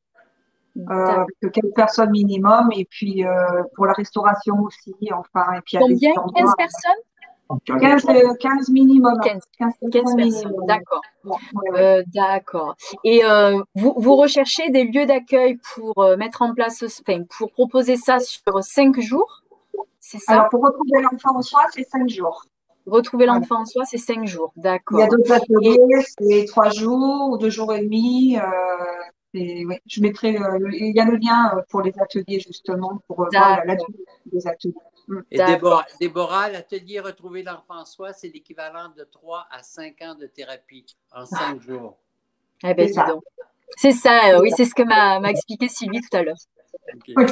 Euh, 0.78 1.24
que 1.42 1.48
quelques 1.48 1.74
personnes 1.74 2.12
minimum 2.12 2.70
et 2.76 2.84
puis 2.84 3.26
euh, 3.26 3.64
pour 3.76 3.86
la 3.86 3.94
restauration 3.94 4.60
aussi, 4.60 4.94
enfin. 5.14 5.54
Et 5.54 5.62
puis 5.62 5.78
Combien? 5.80 6.14
15 6.14 6.54
personnes? 6.58 6.92
15, 7.66 8.06
15 8.40 8.70
minimum. 8.70 9.20
15, 9.24 9.42
15, 9.92 10.16
personnes, 10.16 10.54
d'accord. 10.68 11.02
Euh, 11.76 12.04
d'accord. 12.14 12.76
Et 13.04 13.24
euh, 13.24 13.60
vous, 13.76 13.94
vous, 13.98 14.16
recherchez 14.16 14.70
des 14.70 14.86
lieux 14.86 15.06
d'accueil 15.06 15.58
pour 15.74 16.00
euh, 16.00 16.18
mettre 16.18 16.42
en 16.42 16.54
place, 16.54 16.84
enfin, 16.84 17.24
pour 17.38 17.52
proposer 17.52 17.98
ça 17.98 18.20
sur 18.20 18.64
5 18.64 19.00
jours 19.00 19.44
C'est 20.00 20.20
ça? 20.20 20.34
Alors, 20.34 20.50
pour 20.50 20.64
retrouver 20.64 21.02
l'enfant 21.02 21.38
en 21.38 21.42
soi, 21.42 21.62
c'est 21.74 21.88
5 21.88 22.10
jours. 22.10 22.46
Retrouver 22.86 23.26
l'enfant 23.26 23.62
en 23.62 23.66
soi, 23.66 23.84
c'est 23.86 23.98
5 23.98 24.26
jours, 24.26 24.52
d'accord. 24.56 25.00
Il 25.00 25.02
y 25.02 25.06
a 25.06 25.08
d'autres 25.08 25.32
ateliers, 25.32 26.06
c'est 26.20 26.46
3 26.46 26.70
jours 26.70 27.30
ou 27.32 27.38
2 27.38 27.50
jours 27.50 27.74
et 27.74 27.82
demi. 27.82 28.38
Et, 29.34 29.66
ouais, 29.66 29.82
je 29.86 30.02
mettrai, 30.02 30.38
il 30.72 30.96
y 30.96 31.00
a 31.00 31.06
le 31.06 31.18
lien 31.18 31.62
pour 31.70 31.82
les 31.82 31.94
ateliers 32.00 32.40
justement, 32.40 33.02
pour 33.08 33.18
voir 33.18 33.66
la 33.66 33.76
des 34.32 34.48
ateliers. 34.48 34.74
Et 35.32 35.40
Déborah, 36.00 36.50
l'atelier 36.50 37.00
Retrouver 37.00 37.44
l'enfant 37.44 37.86
soi, 37.86 38.14
c'est 38.14 38.30
l'équivalent 38.30 38.90
de 38.98 39.04
3 39.04 39.48
à 39.52 39.64
5 39.64 40.02
ans 40.02 40.16
de 40.16 40.28
thérapie 40.28 40.86
en 41.14 41.26
5 41.26 41.62
jours. 41.62 41.98
Eh 42.64 42.74
bien, 42.74 42.88
C'est 43.78 43.92
ça, 43.92 44.30
euh, 44.30 44.42
oui, 44.42 44.52
c'est 44.56 44.66
ce 44.66 44.74
que 44.74 44.84
m'a 44.84 45.30
expliqué 45.30 45.68
Sylvie 45.68 46.02
tout 46.02 46.16
à 46.18 46.24
l'heure. 46.24 46.38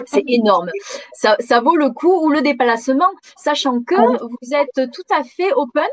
C'est 0.06 0.24
énorme. 0.28 0.70
Ça, 1.14 1.38
vaut 1.62 1.76
le 1.76 1.90
coup 1.92 2.26
ou 2.26 2.30
le 2.30 2.42
déplacement, 2.42 3.12
sachant 3.38 3.82
que 3.82 3.96
vous 3.96 4.54
êtes 4.54 4.92
tout 4.92 5.16
à 5.16 5.24
fait 5.24 5.54
open 5.54 5.88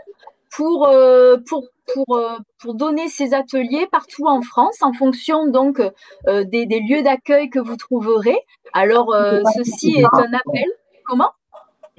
pour, 0.51 0.89
euh, 0.89 1.37
pour, 1.49 1.67
pour, 1.95 2.17
euh, 2.17 2.37
pour 2.59 2.75
donner 2.75 3.09
ces 3.09 3.35
ateliers 3.35 3.87
partout 3.87 4.27
en 4.27 4.43
France 4.43 4.83
en 4.83 4.93
fonction 4.93 5.47
donc 5.47 5.81
des, 6.27 6.67
des, 6.67 6.81
lieux 6.81 7.03
d'accueil 7.03 7.51
que 7.51 7.61
vous 7.61 7.77
trouverez. 7.77 8.39
Alors, 8.73 9.15
ceci 9.57 9.97
est 9.99 10.05
un 10.05 10.33
appel. 10.33 10.67
Comment? 11.05 11.33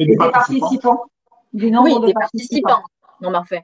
Et 0.02 0.06
des, 0.06 0.18
participants. 0.18 1.06
oui, 1.54 2.02
des 2.06 2.14
participants. 2.14 2.84
Non, 3.22 3.32
parfait. 3.32 3.64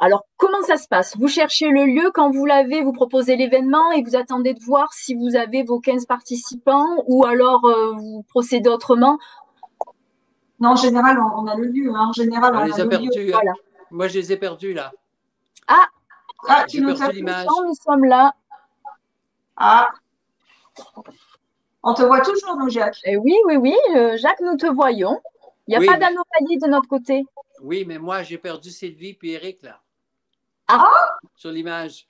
Alors, 0.00 0.24
comment 0.36 0.62
ça 0.62 0.76
se 0.76 0.86
passe? 0.86 1.16
Vous 1.16 1.26
cherchez 1.26 1.70
le 1.70 1.84
lieu, 1.84 2.12
quand 2.14 2.30
vous 2.30 2.46
l'avez, 2.46 2.82
vous 2.82 2.92
proposez 2.92 3.36
l'événement 3.36 3.90
et 3.90 4.02
vous 4.02 4.14
attendez 4.14 4.54
de 4.54 4.62
voir 4.62 4.92
si 4.92 5.14
vous 5.14 5.34
avez 5.34 5.64
vos 5.64 5.80
15 5.80 6.06
participants 6.06 6.86
ou 7.06 7.24
alors 7.24 7.64
euh, 7.64 7.92
vous 7.94 8.24
procédez 8.28 8.70
autrement? 8.70 9.18
Non, 10.60 10.70
en 10.70 10.76
général, 10.76 11.18
on, 11.18 11.46
a 11.46 11.56
le 11.56 11.66
lieu. 11.66 11.90
Hein. 11.94 12.08
En 12.10 12.12
général, 12.12 12.54
on, 12.54 12.64
les 12.64 12.80
a, 12.80 12.86
perdus. 12.86 13.32
Hein. 13.34 13.52
Moi, 13.90 14.06
je 14.06 14.18
les 14.18 14.32
ai 14.32 14.36
perdus 14.36 14.72
là. 14.72 14.92
Ah, 15.66 15.86
ah 16.48 16.64
tu 16.68 16.80
nous 16.80 17.02
as 17.02 17.10
l'image. 17.10 17.46
Nous 17.66 17.74
sommes 17.74 18.04
là. 18.04 18.34
Ah. 19.56 19.88
On 21.82 21.94
te 21.94 22.02
voit 22.02 22.20
toujours, 22.20 22.56
nous, 22.56 22.68
Jacques 22.68 23.00
eh 23.04 23.16
Oui, 23.16 23.34
oui, 23.46 23.56
oui. 23.56 23.76
Euh, 23.94 24.16
Jacques, 24.16 24.40
nous 24.40 24.56
te 24.56 24.66
voyons. 24.66 25.20
Il 25.66 25.78
n'y 25.78 25.86
a 25.86 25.92
pas 25.92 25.98
d'anomalie 25.98 26.58
de 26.60 26.66
notre 26.66 26.88
côté. 26.88 27.24
Oui, 27.62 27.84
mais 27.86 27.98
moi, 27.98 28.22
j'ai 28.22 28.38
perdu 28.38 28.70
Sylvie 28.70 29.14
puis 29.14 29.32
Eric, 29.32 29.62
là. 29.62 29.80
Ah 30.68 30.90
Sur 31.34 31.50
l'image. 31.50 32.08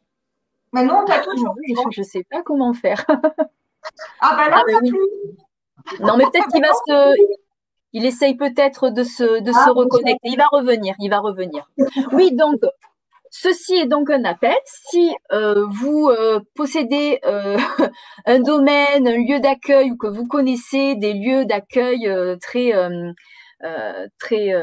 Mais 0.73 0.85
non, 0.85 1.05
tu 1.05 1.13
as 1.13 1.21
toujours. 1.23 1.55
je 1.91 2.01
ne 2.01 2.05
sais 2.05 2.25
pas 2.29 2.43
comment 2.43 2.73
faire. 2.75 3.05
ah, 3.09 4.37
ben 4.37 4.49
là, 4.49 4.61
ah, 4.61 4.65
ben 4.67 4.89
plus. 4.89 4.99
Non, 6.01 6.17
mais 6.17 6.25
peut-être 6.25 6.49
qu'il 6.49 6.61
va 6.61 6.73
se. 6.73 7.15
Il 7.95 8.05
essaye 8.05 8.37
peut-être 8.37 8.91
de 8.91 9.03
se, 9.03 9.41
de 9.41 9.53
se 9.53 9.59
ah, 9.59 9.73
reconnecter. 9.73 10.29
Il 10.29 10.37
va 10.37 10.47
revenir, 10.53 10.95
il 10.99 11.09
va 11.09 11.21
revenir. 11.21 11.71
Oui, 12.13 12.33
donc, 12.33 12.61
Ceci 13.31 13.75
est 13.75 13.87
donc 13.87 14.11
un 14.11 14.25
appel. 14.25 14.57
Si 14.65 15.15
euh, 15.33 15.67
vous 15.69 16.09
euh, 16.09 16.41
possédez 16.55 17.21
euh, 17.25 17.57
un 18.27 18.41
domaine, 18.41 19.07
un 19.07 19.17
lieu 19.17 19.41
d'accueil 19.41 19.91
ou 19.91 19.97
que 19.97 20.07
vous 20.07 20.27
connaissez 20.27 20.95
des 20.97 21.13
lieux 21.13 21.45
d'accueil 21.45 22.11
très 22.41 22.73
très 24.19 24.55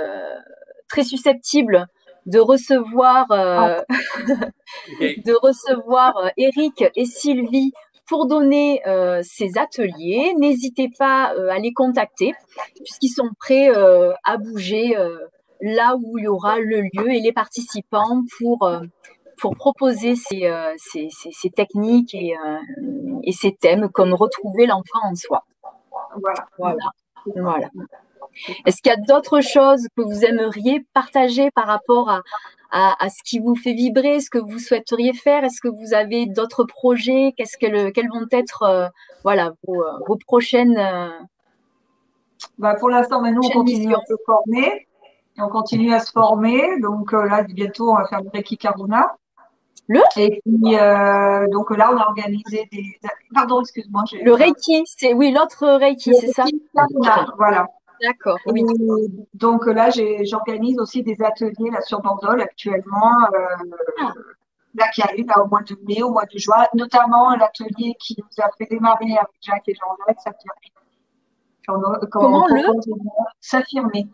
très 0.87 1.03
susceptibles 1.03 1.87
de 2.25 2.39
recevoir 2.39 3.25
ah. 3.29 3.83
de 4.99 5.41
recevoir 5.41 6.31
Eric 6.37 6.83
et 6.95 7.05
Sylvie 7.05 7.71
pour 8.07 8.27
donner 8.27 8.81
ces 9.23 9.57
ateliers, 9.57 10.33
n'hésitez 10.37 10.89
pas 10.97 11.33
à 11.51 11.59
les 11.59 11.73
contacter 11.73 12.33
puisqu'ils 12.75 13.09
sont 13.09 13.29
prêts 13.39 13.69
à 14.23 14.37
bouger 14.37 14.95
là 15.61 15.95
où 15.95 16.17
il 16.17 16.25
y 16.25 16.27
aura 16.27 16.59
le 16.59 16.81
lieu 16.81 17.11
et 17.11 17.19
les 17.19 17.31
participants 17.31 18.23
pour, 18.37 18.63
euh, 18.63 18.81
pour 19.39 19.55
proposer 19.55 20.15
ces, 20.15 20.45
euh, 20.45 20.73
ces, 20.77 21.09
ces, 21.09 21.49
techniques 21.49 22.13
et, 22.13 22.35
euh, 22.37 23.19
et, 23.23 23.31
ces 23.31 23.53
thèmes 23.53 23.89
comme 23.89 24.13
retrouver 24.13 24.65
l'enfant 24.65 24.99
en 25.03 25.15
soi. 25.15 25.45
Voilà. 26.21 26.47
Voilà. 26.57 26.91
voilà. 27.35 27.69
Est-ce 28.65 28.81
qu'il 28.81 28.91
y 28.91 28.95
a 28.95 28.97
d'autres 28.97 29.41
choses 29.41 29.87
que 29.95 30.01
vous 30.01 30.25
aimeriez 30.25 30.85
partager 30.93 31.51
par 31.51 31.67
rapport 31.67 32.09
à, 32.09 32.21
à, 32.71 33.09
ce 33.09 33.23
qui 33.23 33.39
vous 33.39 33.55
fait 33.55 33.73
vibrer, 33.73 34.19
ce 34.19 34.29
que 34.29 34.37
vous 34.37 34.59
souhaiteriez 34.59 35.13
faire? 35.13 35.43
Est-ce 35.43 35.61
que 35.61 35.69
vous 35.69 35.93
avez 35.93 36.25
d'autres 36.25 36.65
projets? 36.65 37.33
Qu'est-ce 37.37 37.57
que 37.57 37.91
quelles 37.91 38.09
vont 38.09 38.27
être 38.31 38.91
voilà, 39.23 39.53
vos, 39.65 39.83
vos 40.05 40.17
prochaines 40.17 40.77
bah 42.57 42.75
pour 42.75 42.89
l'instant, 42.89 43.21
maintenant, 43.21 43.41
on 43.43 43.49
continue 43.49 43.93
à 43.93 43.99
se 44.07 44.13
former 44.25 44.87
on 45.37 45.49
continue 45.49 45.93
à 45.93 45.99
se 45.99 46.11
former. 46.11 46.79
Donc 46.81 47.13
euh, 47.13 47.27
là, 47.27 47.43
bientôt, 47.43 47.91
on 47.91 47.95
va 47.95 48.05
faire 48.07 48.21
du 48.21 48.29
Reiki 48.29 48.57
Karuna. 48.57 49.15
Le? 49.87 50.01
Et 50.17 50.41
puis, 50.43 50.77
euh, 50.77 51.45
donc 51.51 51.69
là, 51.69 51.91
on 51.93 51.97
a 51.97 52.07
organisé 52.07 52.67
des. 52.71 52.97
Pardon, 53.33 53.61
excuse-moi. 53.61 54.03
Le 54.23 54.33
Reiki, 54.33 54.83
c'est 54.85 55.13
oui, 55.13 55.31
l'autre 55.31 55.67
Reiki, 55.67 56.15
c'est 56.15 56.29
ça? 56.29 56.45
Karuna, 56.75 57.27
voilà. 57.37 57.67
D'accord. 58.01 58.37
Oui. 58.47 58.63
donc 59.33 59.65
là, 59.67 59.89
j'organise 60.23 60.77
aussi 60.79 61.01
des 61.01 61.15
ateliers 61.21 61.69
là 61.71 61.81
sur 61.81 62.01
Bandol 62.01 62.41
actuellement. 62.41 63.13
Euh, 63.33 63.65
ah. 64.01 64.11
là 64.73 64.87
qui 64.89 65.01
arrive 65.01 65.27
là, 65.27 65.41
au 65.41 65.47
mois 65.47 65.61
de 65.61 65.77
mai, 65.87 66.03
au 66.03 66.11
mois 66.11 66.25
de 66.25 66.37
juin, 66.37 66.65
notamment 66.73 67.35
l'atelier 67.35 67.95
qui 67.99 68.17
nous 68.17 68.43
a 68.43 68.49
fait 68.57 68.67
démarrer 68.69 69.13
avec 69.13 69.31
Jacques 69.39 69.67
et 69.67 69.75
Jean-Jacques 69.75 70.21
s'affirmer. 70.21 70.73
Comment 72.11 72.47
le? 72.47 72.63
S'affirmer. 73.39 74.07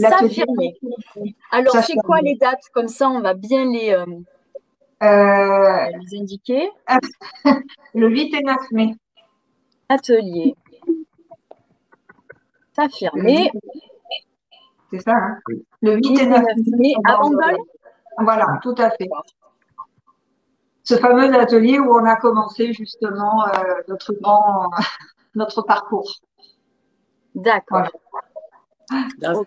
S'affirmer. 0.00 0.74
Alors, 1.50 1.76
c'est 1.76 1.96
quoi 2.04 2.20
les 2.20 2.36
dates? 2.36 2.68
Comme 2.72 2.88
ça, 2.88 3.08
on 3.08 3.20
va 3.20 3.34
bien 3.34 3.64
les, 3.64 3.92
euh, 3.92 4.04
euh, 5.02 5.90
les 6.00 6.20
indiquer. 6.20 6.70
le 7.94 8.08
8 8.08 8.34
et 8.34 8.42
9 8.42 8.56
mai. 8.72 8.94
Atelier. 9.88 10.54
S'affirmer. 12.72 13.50
C'est 14.92 15.00
ça, 15.00 15.12
hein 15.14 15.38
Le 15.82 15.96
8 15.96 16.20
et 16.20 16.26
9 16.26 16.42
mai 16.78 16.94
à 17.04 17.16
Bandol 17.16 17.56
Voilà, 18.18 18.58
tout 18.62 18.74
à 18.78 18.90
fait. 18.90 19.08
Ce 20.84 20.94
fameux 20.96 21.34
atelier 21.34 21.78
où 21.78 21.90
on 21.90 22.04
a 22.04 22.16
commencé 22.16 22.72
justement 22.72 23.46
euh, 23.48 23.74
notre 23.88 24.12
grand, 24.12 24.70
notre 25.34 25.62
parcours. 25.62 26.20
D'accord. 27.34 27.88
Dans, 29.18 29.44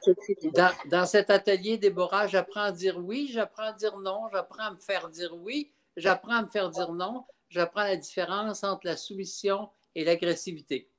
dans, 0.88 1.06
cet 1.06 1.30
atelier, 1.30 1.78
Déborah, 1.78 2.28
j'apprends 2.28 2.64
à 2.64 2.72
dire 2.72 2.98
oui, 2.98 3.30
j'apprends 3.32 3.70
à 3.70 3.74
dire 3.74 3.98
non, 4.00 4.28
j'apprends 4.32 4.64
à 4.64 4.72
me 4.72 4.78
faire 4.78 5.08
dire 5.10 5.34
oui, 5.42 5.72
j'apprends 5.96 6.34
à 6.34 6.42
me 6.42 6.48
faire 6.48 6.70
dire 6.70 6.92
non, 6.92 7.24
j'apprends 7.50 7.84
la 7.84 7.96
différence 7.96 8.64
entre 8.64 8.86
la 8.86 8.98
soumission 8.98 9.70
et 9.96 10.04
l'agressivité. 10.04 10.90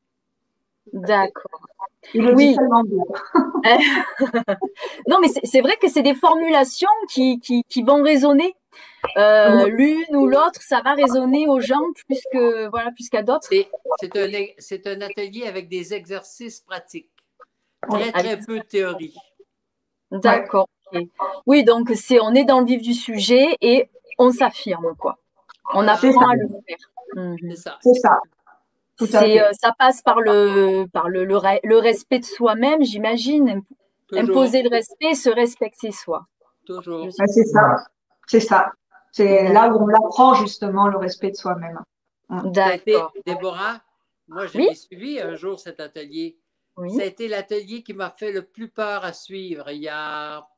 D'accord. 0.92 1.60
Oui. 2.14 2.56
non, 5.06 5.18
mais 5.20 5.28
c'est 5.44 5.60
vrai 5.60 5.76
que 5.76 5.88
c'est 5.88 6.02
des 6.02 6.14
formulations 6.14 6.88
qui, 7.10 7.38
qui, 7.40 7.62
qui 7.68 7.82
vont 7.82 8.02
résonner. 8.02 8.54
Euh, 9.16 9.66
l'une 9.66 10.14
ou 10.14 10.26
l'autre, 10.26 10.60
ça 10.62 10.80
va 10.82 10.94
résonner 10.94 11.46
aux 11.48 11.60
gens 11.60 11.92
plus 12.06 12.20
que 12.32 12.68
voilà 12.68 12.90
plus 12.92 13.08
qu'à 13.08 13.22
d'autres. 13.22 13.48
C'est 13.50 14.86
un, 14.86 14.92
un, 14.92 15.00
atelier 15.02 15.46
avec 15.46 15.68
des 15.68 15.94
exercices 15.94 16.60
pratiques, 16.60 17.10
très 17.88 18.12
très 18.12 18.38
peu 18.38 18.58
de 18.58 18.64
théorie. 18.64 19.14
D'accord. 20.10 20.68
Oui, 21.46 21.64
donc 21.64 21.90
c'est 21.94 22.20
on 22.20 22.34
est 22.34 22.44
dans 22.44 22.60
le 22.60 22.66
vif 22.66 22.82
du 22.82 22.94
sujet 22.94 23.56
et 23.60 23.88
on 24.18 24.30
s'affirme 24.32 24.94
quoi. 24.96 25.18
On 25.74 25.86
apprend 25.86 26.28
à 26.28 26.34
le 26.34 26.48
faire. 26.66 26.78
Mhm. 27.14 27.36
C'est 27.50 27.56
ça. 27.56 27.78
C'est 27.82 27.94
ça. 27.94 28.18
Euh, 29.02 29.52
ça 29.52 29.74
passe 29.78 30.02
par 30.02 30.20
le, 30.20 30.84
par 30.92 31.08
le, 31.08 31.24
le, 31.24 31.78
respect 31.78 32.18
de 32.18 32.24
soi-même, 32.24 32.82
j'imagine. 32.82 33.62
Imposer 34.12 34.62
le 34.62 34.68
respect, 34.68 35.14
se 35.14 35.30
respecter 35.30 35.92
soi. 35.92 36.26
Toujours. 36.66 37.08
c'est 37.10 37.44
ça. 37.44 37.76
C'est 38.26 38.40
ça. 38.40 38.72
C'est 39.12 39.52
là 39.52 39.70
où 39.70 39.82
on 39.82 39.88
apprend 39.88 40.34
justement 40.34 40.86
le 40.88 40.98
respect 40.98 41.30
de 41.30 41.36
soi-même. 41.36 41.80
D'accord. 42.44 43.12
Déborah, 43.26 43.80
moi 44.28 44.46
j'ai 44.46 44.74
suivi 44.74 45.20
un 45.20 45.34
jour 45.34 45.58
cet 45.58 45.80
atelier. 45.80 46.36
Oui. 46.80 46.94
Ça 46.94 47.02
a 47.02 47.04
été 47.04 47.28
l'atelier 47.28 47.82
qui 47.82 47.92
m'a 47.92 48.10
fait 48.10 48.32
le 48.32 48.42
plus 48.42 48.68
peur 48.68 49.04
à 49.04 49.12
suivre 49.12 49.70
il 49.70 49.82
y 49.82 49.88
a, 49.88 50.48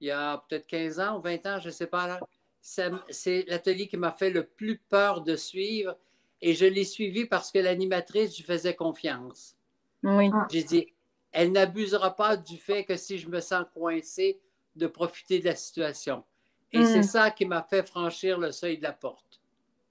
il 0.00 0.08
y 0.08 0.10
a 0.10 0.44
peut-être 0.48 0.66
15 0.66 0.98
ans 0.98 1.18
ou 1.18 1.20
20 1.20 1.46
ans, 1.46 1.58
je 1.60 1.68
ne 1.68 1.72
sais 1.72 1.86
pas. 1.86 2.08
là. 2.08 2.20
C'est 2.60 3.44
l'atelier 3.46 3.86
qui 3.86 3.96
m'a 3.96 4.10
fait 4.10 4.30
le 4.30 4.44
plus 4.44 4.78
peur 4.78 5.20
de 5.20 5.36
suivre 5.36 5.96
et 6.40 6.54
je 6.54 6.64
l'ai 6.64 6.84
suivi 6.84 7.26
parce 7.26 7.52
que 7.52 7.58
l'animatrice 7.58 8.36
lui 8.36 8.44
faisait 8.44 8.74
confiance. 8.74 9.56
Oui. 10.02 10.30
J'ai 10.50 10.64
dit, 10.64 10.92
elle 11.30 11.52
n'abusera 11.52 12.16
pas 12.16 12.36
du 12.36 12.56
fait 12.56 12.84
que 12.84 12.96
si 12.96 13.18
je 13.18 13.28
me 13.28 13.40
sens 13.40 13.64
coincé, 13.74 14.40
de 14.74 14.86
profiter 14.86 15.38
de 15.38 15.44
la 15.44 15.54
situation. 15.54 16.24
Et 16.72 16.84
c'est 16.84 17.00
hmm. 17.00 17.04
ça 17.04 17.30
qui 17.30 17.44
m'a 17.44 17.62
fait 17.62 17.86
franchir 17.86 18.38
le 18.38 18.50
seuil 18.50 18.78
de 18.78 18.82
la 18.82 18.92
porte. 18.92 19.40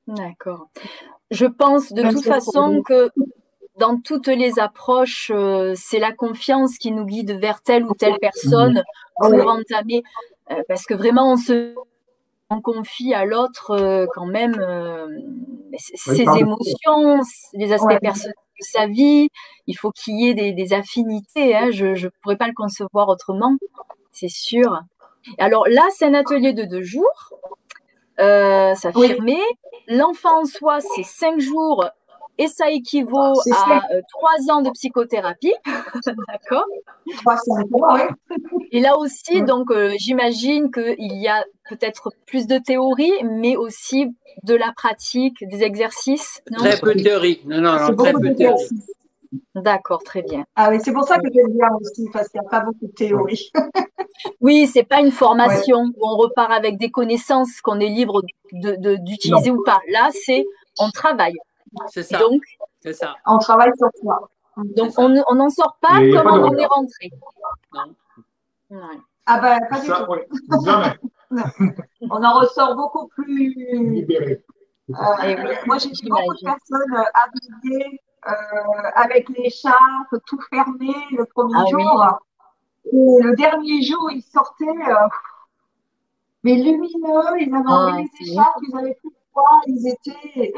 D'accord. 0.07 0.69
Je 1.31 1.45
pense 1.45 1.93
de 1.93 2.01
toute 2.09 2.25
façon 2.25 2.83
que 2.83 3.09
dans 3.77 3.99
toutes 3.99 4.27
les 4.27 4.59
approches, 4.59 5.31
euh, 5.33 5.73
c'est 5.75 5.99
la 5.99 6.11
confiance 6.11 6.77
qui 6.77 6.91
nous 6.91 7.05
guide 7.05 7.31
vers 7.39 7.61
telle 7.61 7.85
ou 7.85 7.93
telle 7.93 8.17
personne 8.19 8.83
pour 9.17 9.33
entamer. 9.47 10.03
Euh, 10.51 10.61
parce 10.67 10.85
que 10.85 10.93
vraiment, 10.93 11.33
on 11.33 11.37
se 11.37 11.73
confie 12.63 13.15
à 13.15 13.25
l'autre 13.25 13.71
euh, 13.71 14.05
quand 14.13 14.27
même 14.27 14.53
ses 15.75 16.21
émotions, 16.21 17.19
les 17.53 17.73
aspects 17.73 17.99
personnels 17.99 18.35
de 18.59 18.65
sa 18.65 18.85
vie. 18.85 19.29
Il 19.65 19.73
faut 19.73 19.91
qu'il 19.91 20.19
y 20.19 20.29
ait 20.29 20.53
des, 20.53 20.73
affinités. 20.73 21.55
Hein. 21.55 21.71
Je 21.71 21.87
ne 21.87 22.09
pourrais 22.21 22.37
pas 22.37 22.47
le 22.47 22.53
concevoir 22.53 23.09
autrement, 23.09 23.55
c'est 24.11 24.29
sûr. 24.29 24.81
Alors 25.39 25.67
là, 25.67 25.83
c'est 25.95 26.05
un 26.05 26.13
atelier 26.13 26.53
de 26.53 26.63
deux 26.63 26.83
jours. 26.83 27.33
Euh, 28.19 28.75
s'affirmer. 28.75 29.41
L'enfant 29.87 30.41
en 30.41 30.45
soi, 30.45 30.79
c'est 30.81 31.03
cinq 31.03 31.39
jours 31.39 31.85
et 32.37 32.47
ça 32.47 32.71
équivaut 32.71 33.39
à 33.51 33.81
euh, 33.91 34.01
trois 34.09 34.53
ans 34.53 34.61
de 34.61 34.69
psychothérapie. 34.71 35.53
D'accord 36.27 36.65
Et 38.71 38.79
là 38.79 38.97
aussi, 38.97 39.43
donc, 39.43 39.71
euh, 39.71 39.93
j'imagine 39.97 40.71
qu'il 40.71 41.21
y 41.21 41.27
a 41.27 41.43
peut-être 41.69 42.11
plus 42.25 42.47
de 42.47 42.57
théorie, 42.57 43.13
mais 43.23 43.55
aussi 43.55 44.15
de 44.43 44.55
la 44.55 44.71
pratique, 44.75 45.35
des 45.47 45.63
exercices. 45.63 46.41
très 46.57 46.79
peu 46.79 46.95
de 46.95 47.03
théorie. 47.03 47.41
Non, 47.45 47.61
non, 47.61 47.79
non 47.79 47.95
très 47.95 48.13
peu 48.13 48.29
de 48.29 48.33
théorie. 48.33 48.69
D'accord, 49.55 50.03
très 50.03 50.21
bien. 50.21 50.45
Ah 50.55 50.69
oui, 50.69 50.77
c'est 50.83 50.93
pour 50.93 51.05
ça 51.05 51.17
que 51.17 51.27
j'aime 51.33 51.53
bien 51.53 51.69
aussi, 51.79 52.07
parce 52.11 52.29
qu'il 52.29 52.39
n'y 52.39 52.47
a 52.47 52.49
pas 52.49 52.61
beaucoup 52.61 52.87
de 52.87 52.91
théorie. 52.91 53.51
oui, 54.41 54.67
c'est 54.67 54.83
pas 54.83 54.99
une 54.99 55.11
formation 55.11 55.85
où 55.97 56.07
on 56.07 56.17
repart 56.17 56.51
avec 56.51 56.77
des 56.77 56.89
connaissances 56.89 57.61
qu'on 57.61 57.79
est 57.79 57.89
libre 57.89 58.21
d'utiliser 58.51 59.51
ou 59.51 59.63
pas. 59.63 59.79
Là, 59.91 60.09
c'est 60.11 60.45
on 60.79 60.89
travaille. 60.89 61.37
C'est 61.87 62.03
ça. 62.03 62.19
Donc, 62.19 62.41
c'est 62.79 62.93
ça. 62.93 63.15
On 63.25 63.37
travaille 63.39 63.71
sur 63.77 63.89
soi. 64.01 64.29
Donc, 64.57 64.93
on 64.97 65.35
n'en 65.35 65.49
sort 65.49 65.77
pas 65.81 65.99
comme 65.99 66.27
on 66.27 66.57
est 66.57 66.65
rentré. 66.65 67.11
Non. 68.69 68.79
Ah 69.25 69.39
ben, 69.39 69.59
pas 69.69 69.79
du 69.79 69.87
tout. 69.87 70.05
on 72.11 72.23
en 72.23 72.39
ressort 72.39 72.75
beaucoup 72.75 73.07
plus 73.07 73.53
libéré. 73.55 74.43
Euh, 74.89 75.55
moi, 75.65 75.77
j'ai 75.77 75.89
vu 75.89 76.09
beaucoup 76.09 76.33
de 76.33 76.43
personnes 76.43 76.93
euh, 76.93 77.03
habillées 77.13 78.01
euh, 78.27 78.89
avec 78.95 79.29
l'écharpe, 79.29 80.15
tout 80.25 80.39
fermé 80.49 80.93
le 81.11 81.25
premier 81.25 81.53
ah 81.55 81.65
jour. 81.69 82.19
Et 82.85 83.23
le 83.23 83.35
dernier 83.35 83.81
jour, 83.81 84.11
ils 84.11 84.21
sortaient 84.21 84.65
euh, 84.65 85.07
mais 86.43 86.55
lumineux, 86.55 87.39
ils 87.39 87.53
avaient 87.55 87.63
ah, 87.67 87.71
enlevé 87.71 88.03
les 88.03 88.31
écharpes, 88.31 88.59
ils 88.67 88.77
avaient 88.77 88.95
plus 88.95 89.09
de 89.09 89.15
poids, 89.31 89.61
ils 89.67 89.87
étaient. 89.87 90.53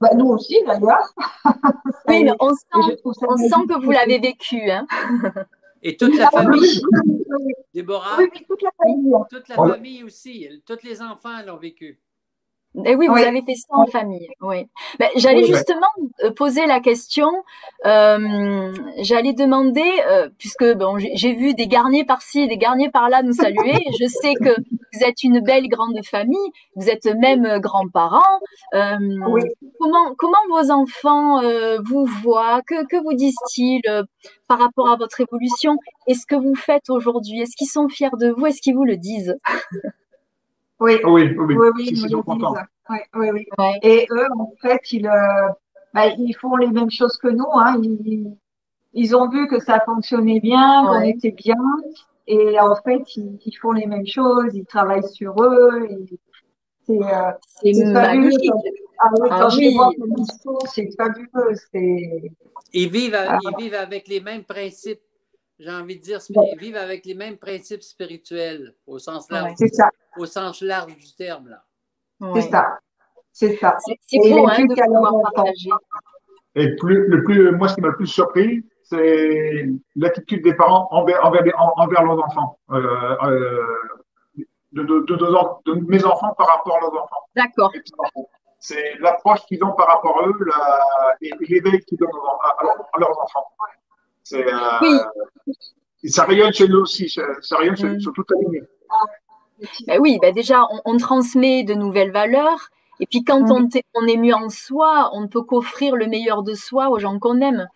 Bah, 0.00 0.10
nous 0.14 0.26
aussi, 0.26 0.62
d'ailleurs. 0.66 1.14
Oui, 2.06 2.24
mais 2.24 2.32
on 2.40 2.50
sent, 2.50 2.96
on 3.04 3.36
sent 3.36 3.66
que 3.68 3.84
vous 3.84 3.90
l'avez 3.90 4.18
vécu. 4.18 4.70
Hein. 4.70 4.86
Et 5.82 5.96
toute 5.96 6.16
la 6.16 6.30
famille. 6.30 6.80
Déborah. 7.74 8.16
Oui, 8.18 8.30
toute 8.48 8.62
la 8.62 8.70
famille. 8.76 9.12
Toute 9.30 9.48
la 9.48 9.56
famille 9.56 10.04
aussi. 10.04 10.48
Tous 10.66 10.82
les 10.82 11.02
enfants 11.02 11.42
l'ont 11.46 11.56
vécu. 11.58 12.00
Et 12.76 12.90
eh 12.90 12.94
oui, 12.94 13.08
vous 13.08 13.16
avez 13.16 13.42
fait 13.42 13.54
ça 13.54 13.66
en 13.70 13.86
famille. 13.86 14.28
Oui. 14.40 14.66
Ben, 14.98 15.08
j'allais 15.16 15.44
justement 15.44 15.88
euh, 16.22 16.30
poser 16.30 16.66
la 16.66 16.80
question. 16.80 17.28
Euh, 17.86 18.72
j'allais 18.98 19.32
demander, 19.32 19.90
euh, 20.06 20.28
puisque 20.38 20.64
bon, 20.76 20.96
j'ai 20.98 21.34
vu 21.34 21.54
des 21.54 21.66
garniers 21.66 22.04
par-ci, 22.04 22.46
des 22.46 22.58
garniers 22.58 22.90
par-là 22.90 23.22
nous 23.22 23.32
saluer. 23.32 23.78
Je 23.98 24.06
sais 24.06 24.34
que 24.34 24.54
vous 24.92 25.02
êtes 25.02 25.22
une 25.24 25.40
belle 25.40 25.68
grande 25.68 25.98
famille. 26.04 26.38
Vous 26.76 26.88
êtes 26.88 27.06
même 27.06 27.58
grands-parents. 27.58 28.38
Comment 28.72 30.14
comment 30.16 30.38
vos 30.50 30.70
enfants 30.70 31.40
vous 31.84 32.04
voient? 32.22 32.60
Que 32.66 32.86
que 32.86 33.02
vous 33.02 33.14
disent-ils 33.14 33.82
par 34.46 34.58
rapport 34.58 34.90
à 34.90 34.96
votre 34.96 35.20
évolution? 35.20 35.78
Est 36.06 36.14
ce 36.14 36.26
que 36.26 36.36
vous 36.36 36.54
faites 36.54 36.90
aujourd'hui 36.90 37.40
Est-ce 37.40 37.56
qu'ils 37.56 37.68
sont 37.68 37.88
fiers 37.88 38.10
de 38.20 38.30
vous? 38.30 38.46
Est-ce 38.46 38.60
qu'ils 38.60 38.74
vous 38.74 38.84
le 38.84 38.96
disent? 38.96 39.34
Oui, 40.80 40.98
oui, 41.04 41.34
oui, 41.36 41.56
oui, 41.56 41.68
oui, 41.74 41.88
ils 41.90 42.16
oui, 42.90 42.98
oui, 43.14 43.46
oui. 43.58 43.72
Et 43.82 44.06
eux, 44.10 44.26
en 44.38 44.52
fait, 44.62 44.80
ils, 44.92 45.06
euh, 45.06 45.48
bah, 45.92 46.06
ils 46.06 46.34
font 46.34 46.56
les 46.56 46.68
mêmes 46.68 46.90
choses 46.90 47.16
que 47.16 47.28
nous. 47.28 47.50
Hein. 47.54 47.80
Ils, 47.82 48.36
ils 48.92 49.16
ont 49.16 49.28
vu 49.28 49.48
que 49.48 49.60
ça 49.60 49.80
fonctionnait 49.84 50.40
bien, 50.40 50.84
qu'on 50.86 51.02
était 51.02 51.32
bien. 51.32 51.56
Et 52.26 52.58
en 52.60 52.76
fait, 52.76 53.02
ils, 53.16 53.56
font 53.60 53.72
les 53.72 53.86
mêmes 53.86 54.06
choses, 54.06 54.54
ils 54.54 54.66
travaillent 54.66 55.08
sur 55.08 55.34
eux. 55.42 55.88
C'est 56.86 57.02
euh, 57.02 57.92
fabuleux. 57.92 58.30
Ah, 59.00 59.08
ah, 59.30 59.48
oui. 59.56 59.76
c'est 60.66 60.88
fabuleux. 60.96 61.54
Ils 62.72 62.90
vivent, 62.90 63.16
ah. 63.16 63.38
ils 63.42 63.64
vivent 63.64 63.74
avec 63.74 64.08
les 64.08 64.20
mêmes 64.20 64.44
principes 64.44 65.00
j'ai 65.58 65.70
envie 65.70 65.96
de 65.96 66.02
dire, 66.02 66.20
ils 66.28 66.58
vivent 66.58 66.76
avec 66.76 67.04
les 67.04 67.14
mêmes 67.14 67.36
principes 67.36 67.82
spirituels 67.82 68.74
au 68.86 68.98
sens 68.98 69.30
large, 69.30 69.54
ça. 69.72 69.90
Au 70.16 70.26
sens 70.26 70.60
large 70.62 70.96
du 70.96 71.14
terme. 71.16 71.48
là. 71.48 71.64
C'est 72.34 72.50
ça. 72.50 72.78
C'est 73.32 73.56
ça. 73.56 73.76
C'est 74.06 74.18
beau 74.18 74.48
hein, 74.48 74.64
de 74.64 74.84
pouvoir 74.84 75.22
partager. 75.22 75.70
Et 76.54 76.74
plus, 76.76 77.06
le 77.06 77.22
plus, 77.22 77.52
moi, 77.52 77.68
ce 77.68 77.74
qui 77.74 77.80
m'a 77.80 77.88
le 77.88 77.96
plus 77.96 78.06
surpris, 78.06 78.64
c'est 78.82 79.68
l'attitude 79.96 80.42
des 80.42 80.54
parents 80.54 80.88
envers, 80.90 81.24
envers, 81.24 81.44
envers 81.76 82.02
leurs 82.04 82.18
enfants. 82.24 82.58
Euh, 82.70 83.16
euh, 83.22 83.66
de, 84.72 84.82
de, 84.82 85.88
mes 85.88 86.04
enfants 86.04 86.34
par 86.34 86.48
rapport 86.48 86.76
à 86.76 86.80
leurs 86.80 86.94
enfants. 86.94 87.28
D'accord. 87.36 87.72
C'est 88.58 88.94
l'approche 89.00 89.40
qu'ils 89.46 89.62
ont 89.64 89.72
par 89.72 89.86
rapport 89.86 90.20
à 90.22 90.26
eux 90.26 90.36
la, 90.44 91.16
et, 91.22 91.30
l'éveil 91.40 91.80
qu'ils 91.80 91.98
donnent 91.98 92.10
à, 92.10 92.98
leurs 92.98 93.22
enfants. 93.22 93.46
Euh, 94.32 94.98
ça 96.04 96.24
rayonne 96.24 96.52
chez 96.52 96.68
nous 96.68 96.80
aussi, 96.80 97.08
ça, 97.08 97.56
rayonne 97.56 97.76
sur, 97.76 97.88
mm. 97.88 98.14
toute 98.14 98.30
la 98.30 98.36
ligne. 98.40 98.64
Ben 99.86 99.98
oui, 100.00 100.18
ben 100.22 100.32
déjà, 100.32 100.66
on, 100.84 100.96
transmet 100.98 101.64
de 101.64 101.74
nouvelles 101.74 102.12
valeurs. 102.12 102.70
Et 103.00 103.06
puis 103.06 103.24
quand 103.24 103.40
mm. 103.40 103.52
on, 103.52 103.68
on, 103.94 104.06
est 104.06 104.16
mieux 104.16 104.34
en 104.34 104.48
soi, 104.48 105.10
on 105.12 105.22
ne 105.22 105.26
peut 105.26 105.42
qu'offrir 105.42 105.96
le 105.96 106.06
meilleur 106.06 106.42
de 106.42 106.54
soi 106.54 106.90
aux 106.90 106.98
gens 106.98 107.18
qu'on 107.18 107.40
aime. 107.40 107.68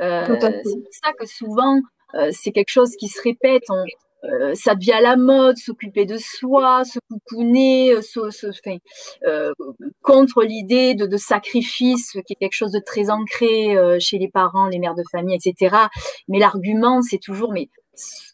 Euh, 0.00 0.24
c'est 0.64 0.74
pour 0.74 0.92
ça 0.92 1.12
que 1.18 1.26
souvent, 1.26 1.80
euh, 2.14 2.30
c'est 2.32 2.52
quelque 2.52 2.70
chose 2.70 2.96
qui 2.96 3.08
se 3.08 3.20
répète. 3.22 3.64
On, 3.68 3.84
euh, 4.24 4.52
ça 4.54 4.74
devient 4.74 4.92
à 4.92 5.00
la 5.00 5.16
mode, 5.16 5.56
s'occuper 5.56 6.04
de 6.04 6.18
soi, 6.18 6.84
se 6.84 6.98
coucouner, 7.08 7.92
euh, 7.92 8.00
euh, 9.26 9.52
contre 10.02 10.42
l'idée 10.42 10.94
de, 10.94 11.06
de, 11.06 11.16
sacrifice, 11.16 12.12
qui 12.26 12.32
est 12.34 12.36
quelque 12.36 12.54
chose 12.54 12.72
de 12.72 12.80
très 12.80 13.10
ancré 13.10 13.76
chez 13.98 14.18
les 14.18 14.28
parents, 14.28 14.66
les 14.66 14.78
mères 14.78 14.94
de 14.94 15.04
famille, 15.10 15.36
etc. 15.36 15.76
Mais 16.28 16.38
l'argument, 16.38 17.02
c'est 17.02 17.18
toujours, 17.18 17.52
mais 17.52 17.68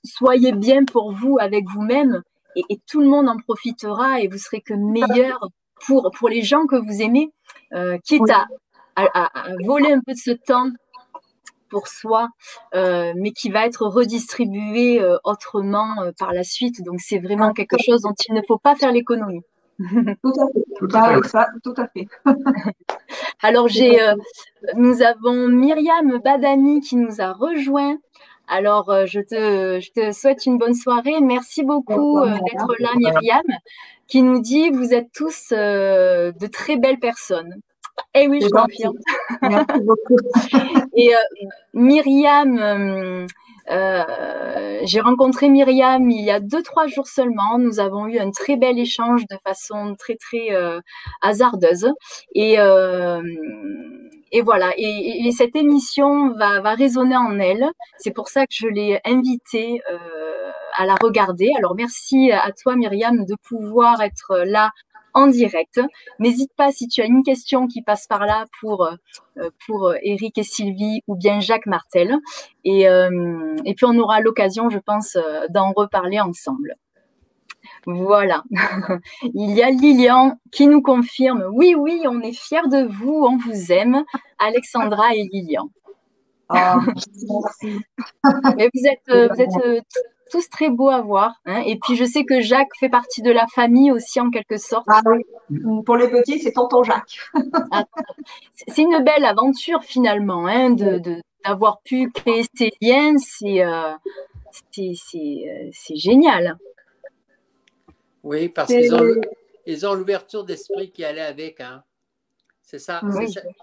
soyez 0.05 0.53
bien 0.53 0.85
pour 0.85 1.13
vous 1.13 1.37
avec 1.41 1.65
vous-même, 1.73 2.23
et, 2.57 2.63
et, 2.71 2.81
tout 2.89 3.01
le 3.01 3.09
monde 3.09 3.29
en 3.29 3.37
profitera, 3.37 4.21
et 4.21 4.29
vous 4.29 4.39
serez 4.39 4.63
que 4.63 4.75
meilleur 4.75 5.39
pour 5.87 6.11
pour 6.19 6.29
les 6.29 6.43
gens 6.43 6.67
que 6.67 6.77
vous 6.77 7.03
aimez, 7.03 7.31
quitte 8.05 8.31
à, 8.31 8.47
à, 8.97 9.51
à 9.51 9.53
voler 9.65 9.93
un 9.93 10.01
peu 10.01 10.13
de 10.13 10.19
ce 10.19 10.31
temps 10.31 10.71
pour 11.69 11.89
soi, 11.89 12.29
euh, 12.75 13.13
mais 13.17 13.33
qui 13.33 13.51
va 13.51 13.67
être 13.67 13.87
redistribué 13.87 15.01
euh, 15.01 15.17
autrement 15.25 16.03
euh, 16.03 16.13
par 16.19 16.33
la 16.33 16.45
suite. 16.45 16.83
Donc 16.85 17.01
c'est 17.01 17.19
vraiment 17.19 17.53
quelque 17.53 17.77
chose 17.85 18.03
dont 18.03 18.15
il 18.29 18.35
ne 18.35 18.43
faut 18.43 18.59
pas 18.59 18.75
faire 18.75 18.93
l'économie. 18.93 19.43
Tout 19.79 20.33
à 20.41 20.47
fait. 20.53 20.65
Tout 20.79 20.89
à 20.95 21.15
fait. 21.15 21.29
Ça, 21.29 21.47
tout 21.63 21.75
à 21.77 21.87
fait. 21.89 22.09
Alors 23.43 23.69
j'ai, 23.69 23.99
nous 24.75 25.03
avons 25.03 25.49
Myriam 25.49 26.19
Badani 26.25 26.81
qui 26.81 26.97
nous 26.97 27.21
a 27.21 27.33
rejoint. 27.33 27.99
Alors 28.49 28.91
je 29.07 29.21
te, 29.21 29.81
je 29.81 29.91
te 29.93 30.13
souhaite 30.13 30.47
une 30.47 30.57
bonne 30.57 30.75
soirée. 30.75 31.21
Merci 31.21 31.63
beaucoup 31.63 32.21
d'être 32.25 32.75
là, 32.79 32.89
Myriam, 32.97 33.43
qui 34.07 34.23
nous 34.23 34.41
dit 34.41 34.71
vous 34.71 34.95
êtes 34.95 35.13
tous 35.13 35.51
de 35.51 36.47
très 36.47 36.77
belles 36.77 36.99
personnes. 36.99 37.61
Eh 38.15 38.29
oui, 38.29 38.41
je 38.41 38.49
confirme. 38.49 38.97
Merci 39.43 39.81
beaucoup. 39.83 40.17
Et 40.97 41.15
euh, 41.15 41.19
Myriam, 41.75 42.59
euh, 42.59 43.27
euh, 43.71 44.81
j'ai 44.85 45.01
rencontré 45.01 45.49
Myriam 45.49 46.11
il 46.11 46.25
y 46.25 46.31
a 46.31 46.41
deux, 46.41 46.63
trois 46.63 46.87
jours 46.87 47.07
seulement. 47.07 47.59
Nous 47.59 47.79
avons 47.79 48.07
eu 48.07 48.19
un 48.19 48.31
très 48.31 48.57
bel 48.57 48.79
échange 48.79 49.27
de 49.31 49.37
façon 49.45 49.95
très, 49.99 50.17
très 50.17 50.49
hasardeuse. 51.21 51.93
Et, 52.35 52.55
et 54.33 54.43
voilà. 54.43 54.73
Et, 54.79 55.31
cette 55.33 55.57
émission 55.57 56.33
va, 56.33 56.61
va 56.61 56.75
résonner 56.75 57.17
en 57.17 57.39
elle. 57.39 57.67
C'est 57.99 58.13
pour 58.13 58.29
ça 58.29 58.47
que 58.47 58.55
je 58.55 58.69
l'ai 58.69 59.01
invitée 59.05 59.83
à 60.77 60.87
la 60.87 60.95
regarder. 60.95 61.51
Alors 61.59 61.75
merci 61.75 62.31
à 62.33 62.53
toi, 62.53 62.77
Myriam, 62.77 63.25
de 63.25 63.35
pouvoir 63.43 64.01
être 64.01 64.39
là 64.45 64.71
en 65.17 65.27
direct. 65.27 65.81
N'hésite 66.19 66.53
pas 66.57 66.71
si 66.71 66.87
tu 66.89 67.01
as 67.01 67.07
une 67.07 67.23
question 67.25 67.67
qui 67.67 67.83
passe 67.83 68.07
par 68.07 68.27
là 68.27 68.45
pour 68.61 68.85
euh, 69.39 69.51
pour 69.67 69.95
Eric 70.03 70.39
et 70.39 70.43
Sylvie 70.43 71.03
ou 71.09 71.17
bien 71.17 71.41
Jacques 71.41 71.67
Martel. 71.67 72.15
Et, 72.65 72.89
euh, 72.89 73.57
et 73.65 73.75
puis 73.75 73.87
on 73.87 73.99
aura 73.99 74.21
l'occasion, 74.21 74.71
je 74.71 74.79
pense, 74.79 75.17
euh, 75.17 75.47
d'en 75.49 75.73
reparler 75.73 76.21
ensemble. 76.21 76.75
Voilà. 77.87 78.45
Il 79.23 79.53
y 79.53 79.63
a 79.63 79.71
Lilian 79.71 80.39
qui 80.53 80.67
nous 80.67 80.83
confirme 80.83 81.45
oui, 81.53 81.75
oui, 81.77 82.03
on 82.07 82.21
est 82.21 82.33
fiers 82.33 82.69
de 82.71 82.87
vous, 82.87 83.27
on 83.29 83.39
vous 83.39 83.73
aime, 83.73 84.05
Alexandra 84.39 85.15
et 85.15 85.29
Lilian. 85.33 85.71
Ah, 86.49 86.79
Mais 88.57 88.71
vous 88.73 88.87
êtes, 88.87 89.31
vous 89.33 89.41
êtes 89.41 89.85
tous 90.31 90.49
très 90.49 90.71
beaux 90.71 90.89
à 90.89 91.01
voir. 91.01 91.41
Hein. 91.45 91.63
Et 91.67 91.79
puis, 91.79 91.97
je 91.97 92.05
sais 92.05 92.25
que 92.25 92.41
Jacques 92.41 92.75
fait 92.79 92.89
partie 92.89 93.23
de 93.23 93.31
la 93.31 93.47
famille 93.49 93.91
aussi, 93.93 94.21
en 94.21 94.31
quelque 94.31 94.57
sorte. 94.57 94.87
Ah 94.89 95.01
oui. 95.07 95.25
Pour 95.85 95.97
les 95.97 96.09
petits, 96.09 96.41
c'est 96.41 96.53
tonton 96.53 96.83
Jacques. 96.83 97.19
Ah, 97.73 97.85
c'est 98.69 98.83
une 98.83 99.03
belle 99.03 99.25
aventure, 99.25 99.83
finalement, 99.83 100.47
hein, 100.47 100.71
de, 100.71 101.01
d'avoir 101.45 101.81
pu 101.83 102.11
créer 102.11 102.45
ces 102.55 102.71
liens. 102.81 103.17
C'est, 103.19 103.65
euh, 103.65 103.93
euh, 104.79 105.71
c'est, 105.73 105.97
génial. 105.97 106.57
Oui, 108.23 108.49
parce 108.49 108.69
qu'ils 108.69 108.95
ont, 108.95 109.21
ils 109.67 109.87
ont 109.87 109.95
l'ouverture 109.95 110.45
d'esprit 110.45 110.91
qui 110.91 111.05
allait 111.05 111.21
avec. 111.21 111.61
Hein. 111.61 111.83
C'est 112.63 112.79
ça, 112.79 113.01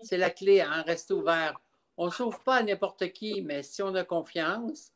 c'est, 0.04 0.18
la 0.18 0.30
clé, 0.30 0.62
hein, 0.62 0.84
rester 0.86 1.14
ouvert. 1.14 1.60
On 1.98 2.06
ne 2.06 2.12
s'ouvre 2.12 2.40
pas 2.40 2.56
à 2.56 2.64
n'importe 2.64 3.12
qui, 3.12 3.42
mais 3.42 3.62
si 3.62 3.82
on 3.82 3.94
a 3.96 4.04
confiance, 4.04 4.92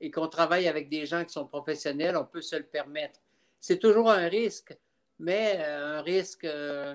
et 0.00 0.10
qu'on 0.10 0.28
travaille 0.28 0.68
avec 0.68 0.88
des 0.88 1.06
gens 1.06 1.24
qui 1.24 1.32
sont 1.32 1.46
professionnels, 1.46 2.16
on 2.16 2.24
peut 2.24 2.42
se 2.42 2.56
le 2.56 2.64
permettre. 2.64 3.20
C'est 3.60 3.78
toujours 3.78 4.10
un 4.10 4.28
risque, 4.28 4.76
mais 5.18 5.56
euh, 5.60 5.98
un 5.98 6.02
risque, 6.02 6.44
euh, 6.44 6.94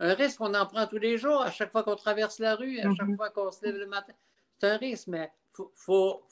un 0.00 0.14
risque, 0.14 0.40
on 0.40 0.54
en 0.54 0.66
prend 0.66 0.86
tous 0.86 0.98
les 0.98 1.16
jours, 1.16 1.40
à 1.40 1.50
chaque 1.50 1.72
fois 1.72 1.82
qu'on 1.82 1.96
traverse 1.96 2.38
la 2.38 2.54
rue, 2.54 2.78
à 2.80 2.94
chaque 2.94 3.08
mhm. 3.08 3.16
fois 3.16 3.30
qu'on 3.30 3.50
se 3.50 3.64
lève 3.64 3.76
le 3.76 3.86
matin. 3.86 4.12
C'est 4.58 4.68
un 4.68 4.76
risque, 4.76 5.08
mais 5.08 5.30
il 5.58 5.64
faut, 5.74 6.22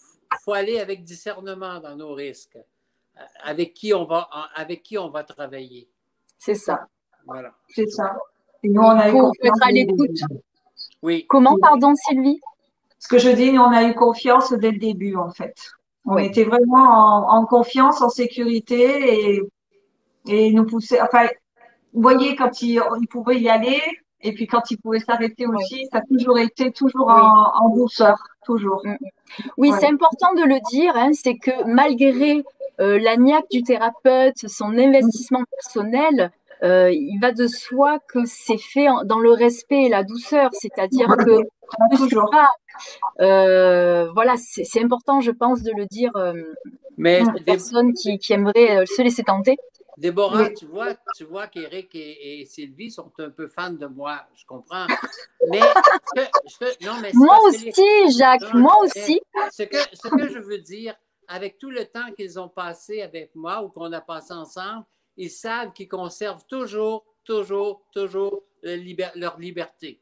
faut, 0.43 0.53
aller 0.53 0.79
avec 0.79 1.05
discernement 1.05 1.81
dans 1.81 1.97
nos 1.97 2.13
risques, 2.13 2.57
euh, 2.57 3.21
avec 3.43 3.75
qui 3.75 3.95
on 3.95 4.05
va, 4.05 4.29
avec 4.55 4.83
qui 4.83 4.99
on 4.99 5.09
va 5.09 5.25
travailler. 5.25 5.89
C'est 6.39 6.55
ça. 6.55 6.87
Voilà. 7.27 7.55
C'est 7.69 7.89
ça. 7.89 8.15
il 8.63 8.75
faut 8.75 9.33
être 9.43 9.63
à 9.63 9.71
l'écoute. 9.71 10.21
Oui. 11.01 11.27
Comment, 11.27 11.57
pardon, 11.59 11.95
Sylvie? 11.95 12.41
Ce 12.99 13.09
que 13.09 13.19
je 13.19 13.31
dis, 13.31 13.59
on 13.59 13.71
a 13.71 13.85
eu 13.85 13.95
confiance 13.95 14.53
dès 14.53 14.71
le 14.71 14.79
début, 14.79 15.17
en 15.17 15.31
fait. 15.31 15.55
On 16.07 16.19
était 16.19 16.45
vraiment 16.45 17.27
en, 17.31 17.47
confiance, 17.47 18.03
en 18.03 18.11
sécurité 18.11 19.37
et, 19.37 19.43
et 20.27 20.53
nous 20.53 20.67
pousser. 20.67 21.01
Enfin, 21.01 21.27
vous 21.93 22.03
voyez, 22.03 22.37
quand 22.37 22.61
il, 22.61 22.83
il 23.01 23.09
pouvait 23.09 23.41
y 23.41 23.49
aller, 23.49 23.81
et 24.25 24.33
puis 24.33 24.47
quand 24.47 24.71
il 24.71 24.79
pouvait 24.79 25.01
s'arrêter 25.01 25.47
aussi, 25.47 25.87
ça 25.93 25.99
a 25.99 26.01
toujours 26.03 26.39
été 26.39 26.73
toujours 26.73 27.09
en, 27.11 27.69
douceur, 27.77 28.17
toujours. 28.45 28.81
Mm, 28.85 28.93
mm. 28.93 29.49
Oui, 29.59 29.71
c'est 29.79 29.87
important 29.87 30.33
de 30.35 30.43
le 30.43 30.59
dire, 30.71 30.97
hein, 30.97 31.11
c'est 31.13 31.37
que 31.37 31.65
malgré 31.67 32.43
euh, 32.81 32.99
la 32.99 33.17
niaque 33.17 33.51
du 33.51 33.63
thérapeute, 33.63 34.49
son 34.49 34.77
investissement 34.79 35.45
personnel, 35.51 36.33
euh, 36.65 36.91
il 36.91 37.19
va 37.21 37.33
de 37.33 37.47
soi 37.47 37.99
que 38.09 38.25
c'est 38.25 38.59
fait 38.59 38.87
dans 39.05 39.19
le 39.19 39.33
respect 39.33 39.85
et 39.85 39.89
la 39.89 40.03
douceur, 40.03 40.51
c'est-à-dire 40.53 41.09
que 41.09 41.43
toujours. 41.97 42.31
Euh, 43.21 44.11
voilà, 44.13 44.35
c'est 44.37 44.83
important, 44.83 45.21
je 45.21 45.31
pense, 45.31 45.63
de 45.63 45.73
le 45.73 45.87
dire 45.87 46.11
euh, 46.17 46.43
Mais 46.97 47.23
aux 47.23 47.45
personnes 47.45 47.93
qui, 47.93 48.19
qui 48.19 48.33
aimeraient 48.33 48.79
euh, 48.79 48.87
se 48.87 49.03
laisser 49.03 49.23
tenter. 49.23 49.57
Déborah, 49.97 50.51
tu 50.51 50.67
vois, 50.67 50.95
tu 51.17 51.25
vois 51.25 51.47
qu'Éric 51.47 51.91
et, 51.95 52.45
Sylvie 52.47 52.91
sont 52.91 53.13
un 53.19 53.31
peu 53.31 53.47
fans 53.47 53.71
de 53.71 53.87
moi, 53.87 54.23
je 54.35 54.45
comprends. 54.45 54.87
Mais, 55.51 55.61
non, 56.83 56.95
mais 57.01 57.13
moi 57.15 57.39
aussi, 57.47 58.19
Jacques, 58.19 58.55
moi 58.55 58.77
aussi. 58.83 59.21
Ce 59.53 59.63
que, 59.63 59.77
ce 59.93 60.09
que 60.09 60.29
je 60.29 60.41
veux 60.41 60.59
dire, 60.59 60.97
avec 61.29 61.59
tout 61.59 61.71
le 61.71 61.85
temps 61.85 62.11
qu'ils 62.17 62.41
ont 62.41 62.49
passé 62.49 63.03
avec 63.03 63.37
moi 63.37 63.63
ou 63.63 63.69
qu'on 63.69 63.93
a 63.93 64.01
passé 64.01 64.33
ensemble, 64.33 64.85
ils 65.17 65.31
savent 65.31 65.73
qu'ils 65.73 65.89
conservent 65.89 66.45
toujours, 66.47 67.05
toujours, 67.25 67.83
toujours 67.93 68.43
leur 68.63 69.39
liberté. 69.39 70.01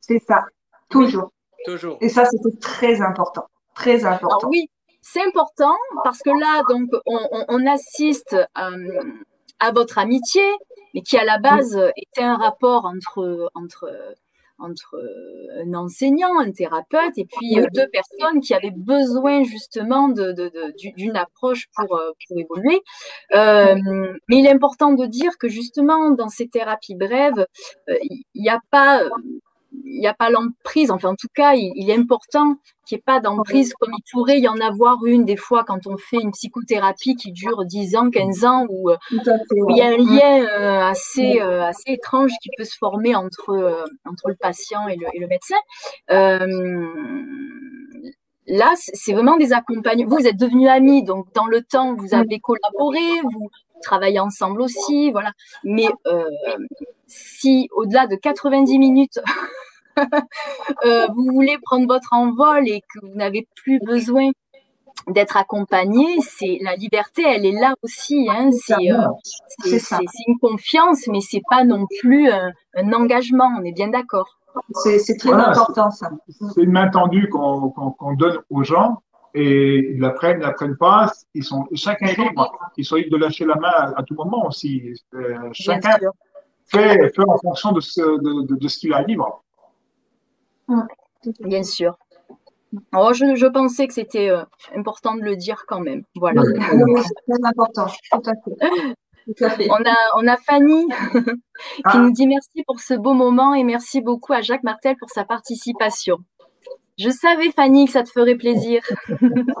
C'est 0.00 0.18
ça, 0.18 0.44
toujours. 0.88 1.32
toujours. 1.64 1.98
Et 2.00 2.08
ça, 2.08 2.24
c'était 2.24 2.58
très 2.58 3.00
important. 3.00 3.44
Très 3.74 4.04
important. 4.04 4.48
oui, 4.48 4.68
c'est 5.00 5.22
important 5.22 5.74
parce 6.04 6.20
que 6.20 6.30
là, 6.30 6.62
donc, 6.68 6.90
on, 7.06 7.66
assiste 7.66 8.34
euh, 8.34 9.00
à 9.58 9.72
votre 9.72 9.98
amitié, 9.98 10.44
mais 10.94 11.02
qui 11.02 11.18
à 11.18 11.24
la 11.24 11.38
base 11.38 11.76
était 11.96 12.22
un 12.22 12.36
rapport 12.36 12.84
entre, 12.84 13.50
entre 13.54 13.90
entre 14.58 14.96
euh, 14.96 15.64
un 15.64 15.74
enseignant, 15.74 16.38
un 16.38 16.52
thérapeute, 16.52 17.16
et 17.16 17.26
puis 17.26 17.58
euh, 17.58 17.66
deux 17.74 17.88
personnes 17.88 18.40
qui 18.40 18.54
avaient 18.54 18.72
besoin 18.74 19.42
justement 19.42 20.08
d'une 20.08 21.16
approche 21.16 21.66
pour, 21.76 21.96
euh, 21.96 22.12
pour 22.26 22.38
évoluer. 22.38 22.80
mais 23.32 24.36
il 24.38 24.46
est 24.46 24.52
important 24.52 24.92
de 24.92 25.06
dire 25.06 25.36
que 25.38 25.48
justement, 25.48 26.10
dans 26.10 26.28
ces 26.28 26.48
thérapies 26.48 26.94
brèves, 26.94 27.46
il 27.88 28.24
n'y 28.34 28.48
a 28.48 28.60
pas 28.70 29.02
il 29.84 30.00
n'y 30.00 30.06
a 30.06 30.14
pas 30.14 30.30
l'emprise, 30.30 30.90
enfin 30.90 31.10
en 31.10 31.14
tout 31.14 31.28
cas, 31.34 31.54
il, 31.54 31.88
est 31.88 31.96
important 31.96 32.56
qu'il 32.86 32.96
n'y 32.96 33.00
ait 33.00 33.02
pas 33.04 33.20
d'emprise 33.20 33.72
comme 33.74 33.92
il 33.96 34.02
pourrait 34.12 34.40
y 34.40 34.48
en 34.48 34.58
avoir 34.60 35.04
une 35.04 35.24
des 35.24 35.36
fois 35.36 35.64
quand 35.64 35.86
on 35.86 35.96
fait 35.96 36.18
une 36.20 36.32
psychothérapie 36.32 37.16
qui 37.16 37.32
dure 37.32 37.64
10 37.64 37.96
ans, 37.96 38.10
15 38.10 38.44
ans, 38.44 38.66
où, 38.68 38.90
euh, 38.90 38.96
il 39.12 39.76
y 39.76 39.82
a 39.82 39.86
un 39.86 39.96
lien 39.96 40.46
euh, 40.46 40.80
assez, 40.82 41.40
euh, 41.40 41.62
assez 41.62 41.92
étrange 41.92 42.32
qui 42.42 42.50
peut 42.56 42.64
se 42.64 42.76
former 42.76 43.14
entre, 43.14 43.86
entre 44.04 44.28
le 44.28 44.36
patient 44.36 44.88
et 44.88 44.96
le, 44.96 45.06
et 45.12 45.18
le 45.18 45.26
médecin. 45.26 45.56
là, 48.46 48.74
c'est 48.76 49.12
vraiment 49.12 49.36
des 49.36 49.52
accompagnements. 49.52 50.16
Vous 50.16 50.26
êtes 50.26 50.38
devenus 50.38 50.68
amis, 50.68 51.02
donc 51.02 51.32
dans 51.34 51.46
le 51.46 51.62
temps, 51.62 51.94
vous 51.94 52.14
avez 52.14 52.40
collaboré, 52.40 53.00
vous, 53.22 53.48
travailler 53.84 54.20
ensemble 54.20 54.60
aussi, 54.62 55.10
voilà. 55.12 55.32
Mais 55.62 55.88
si 57.06 57.68
au-delà 57.72 58.06
de 58.06 58.16
90 58.16 58.78
minutes, 58.78 59.20
vous 60.84 61.26
voulez 61.32 61.58
prendre 61.62 61.86
votre 61.86 62.12
envol 62.12 62.68
et 62.68 62.80
que 62.80 63.06
vous 63.06 63.14
n'avez 63.14 63.46
plus 63.54 63.78
besoin 63.80 64.30
d'être 65.08 65.36
accompagné, 65.36 66.20
c'est 66.20 66.58
la 66.62 66.76
liberté, 66.76 67.22
elle 67.26 67.44
est 67.44 67.52
là 67.52 67.74
aussi. 67.82 68.28
Hein, 68.30 68.50
c'est 68.52 68.76
une 70.26 70.38
confiance, 70.40 71.06
mais 71.08 71.20
c'est 71.20 71.42
pas 71.48 71.64
non 71.64 71.86
plus 72.00 72.30
un, 72.30 72.52
engagement. 72.92 73.50
On 73.58 73.64
est 73.64 73.72
bien 73.72 73.88
d'accord. 73.88 74.38
C'est 74.82 75.18
très 75.18 75.32
important 75.32 75.90
ça. 75.90 76.10
C'est 76.54 76.62
une 76.62 76.72
main 76.72 76.88
tendue 76.88 77.28
qu'on 77.28 78.14
donne 78.16 78.38
aux 78.50 78.62
gens 78.62 79.02
et 79.34 79.92
ils 79.94 80.00
la 80.00 80.10
prennent, 80.10 80.38
ils 80.38 80.44
la 80.44 80.52
prennent 80.52 80.76
pas. 80.76 81.12
Ils 81.34 81.44
sont 81.44 81.66
chacun 81.74 82.06
est 82.06 82.18
libre. 82.18 82.56
Ils 82.76 82.84
sont 82.84 82.96
libres 82.96 83.10
de 83.10 83.16
lâcher 83.16 83.44
la 83.44 83.56
main 83.56 83.92
à, 83.96 84.02
tout 84.02 84.14
moment 84.14 84.46
aussi. 84.46 84.94
Euh, 85.14 85.48
chacun 85.52 85.96
fait, 86.66 87.12
fait, 87.14 87.22
en 87.26 87.36
fonction 87.38 87.72
de 87.72 87.80
ce, 87.80 88.00
de, 88.00 88.56
de, 88.56 88.68
ce 88.68 88.78
qu'il 88.78 88.92
a 88.94 89.02
libre. 89.02 89.42
Bien 91.40 91.62
sûr. 91.62 91.98
Oh, 92.96 93.12
je, 93.12 93.34
je, 93.34 93.46
pensais 93.46 93.86
que 93.86 93.94
c'était 93.94 94.30
euh, 94.30 94.42
important 94.74 95.14
de 95.14 95.22
le 95.22 95.36
dire 95.36 95.64
quand 95.66 95.80
même. 95.80 96.02
Voilà. 96.16 96.42
C'est 96.42 96.58
très 96.58 97.48
important. 97.48 97.86
Tout 99.26 99.44
à 99.44 99.50
fait. 99.50 99.68
On 99.70 99.76
a, 99.76 99.96
on 100.16 100.26
a 100.26 100.36
Fanny 100.36 100.86
qui 101.12 101.82
ah. 101.84 101.98
nous 101.98 102.12
dit 102.12 102.26
merci 102.26 102.62
pour 102.66 102.80
ce 102.80 102.94
beau 102.94 103.14
moment 103.14 103.54
et 103.54 103.64
merci 103.64 104.00
beaucoup 104.00 104.32
à 104.32 104.42
Jacques 104.42 104.64
Martel 104.64 104.96
pour 104.96 105.10
sa 105.10 105.24
participation. 105.24 106.18
Je 106.98 107.10
savais, 107.10 107.50
Fanny, 107.50 107.86
que 107.86 107.92
ça 107.92 108.02
te 108.02 108.10
ferait 108.10 108.36
plaisir. 108.36 108.82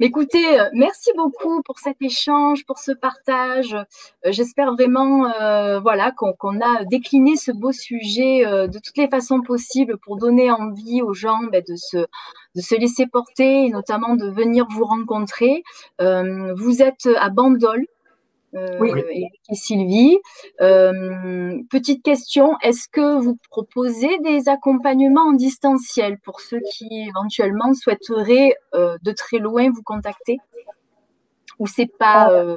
Écoutez, 0.00 0.60
euh, 0.60 0.68
merci 0.72 1.10
beaucoup 1.16 1.62
pour 1.62 1.78
cet 1.78 1.96
échange, 2.00 2.64
pour 2.66 2.78
ce 2.78 2.92
partage. 2.92 3.74
Euh, 3.74 4.32
j'espère 4.32 4.72
vraiment, 4.72 5.30
euh, 5.40 5.80
voilà, 5.80 6.12
qu'on 6.12 6.60
a 6.60 6.84
décliné 6.84 7.36
ce 7.36 7.52
beau 7.52 7.72
sujet 7.72 8.44
de 8.44 8.78
toutes 8.78 8.96
les 8.96 9.08
façons 9.08 9.40
possibles 9.40 9.98
pour 9.98 10.16
donner 10.16 10.50
envie 10.50 11.02
aux 11.02 11.14
gens 11.14 11.38
ben, 11.50 11.62
de 11.66 11.76
se 11.76 12.06
de 12.56 12.60
se 12.60 12.76
laisser 12.76 13.06
porter 13.06 13.66
et 13.66 13.68
notamment 13.68 14.14
de 14.14 14.30
venir 14.30 14.66
vous 14.70 14.84
rencontrer. 14.84 15.64
vous 15.98 16.82
êtes 16.82 17.08
à 17.16 17.28
Bandol, 17.28 17.84
euh, 18.54 18.78
oui. 18.80 18.92
et 19.50 19.54
Sylvie. 19.54 20.18
Euh, 20.60 21.60
petite 21.70 22.02
question, 22.02 22.56
est-ce 22.62 22.88
que 22.88 23.18
vous 23.20 23.36
proposez 23.50 24.18
des 24.20 24.48
accompagnements 24.48 25.28
en 25.28 25.32
distanciel 25.32 26.18
pour 26.20 26.40
ceux 26.40 26.60
qui 26.72 26.88
éventuellement 27.08 27.74
souhaiteraient 27.74 28.54
euh, 28.74 28.96
de 29.02 29.12
très 29.12 29.38
loin 29.38 29.70
vous 29.70 29.82
contacter? 29.82 30.38
Ou 31.58 31.66
c'est 31.66 31.90
pas 31.98 32.56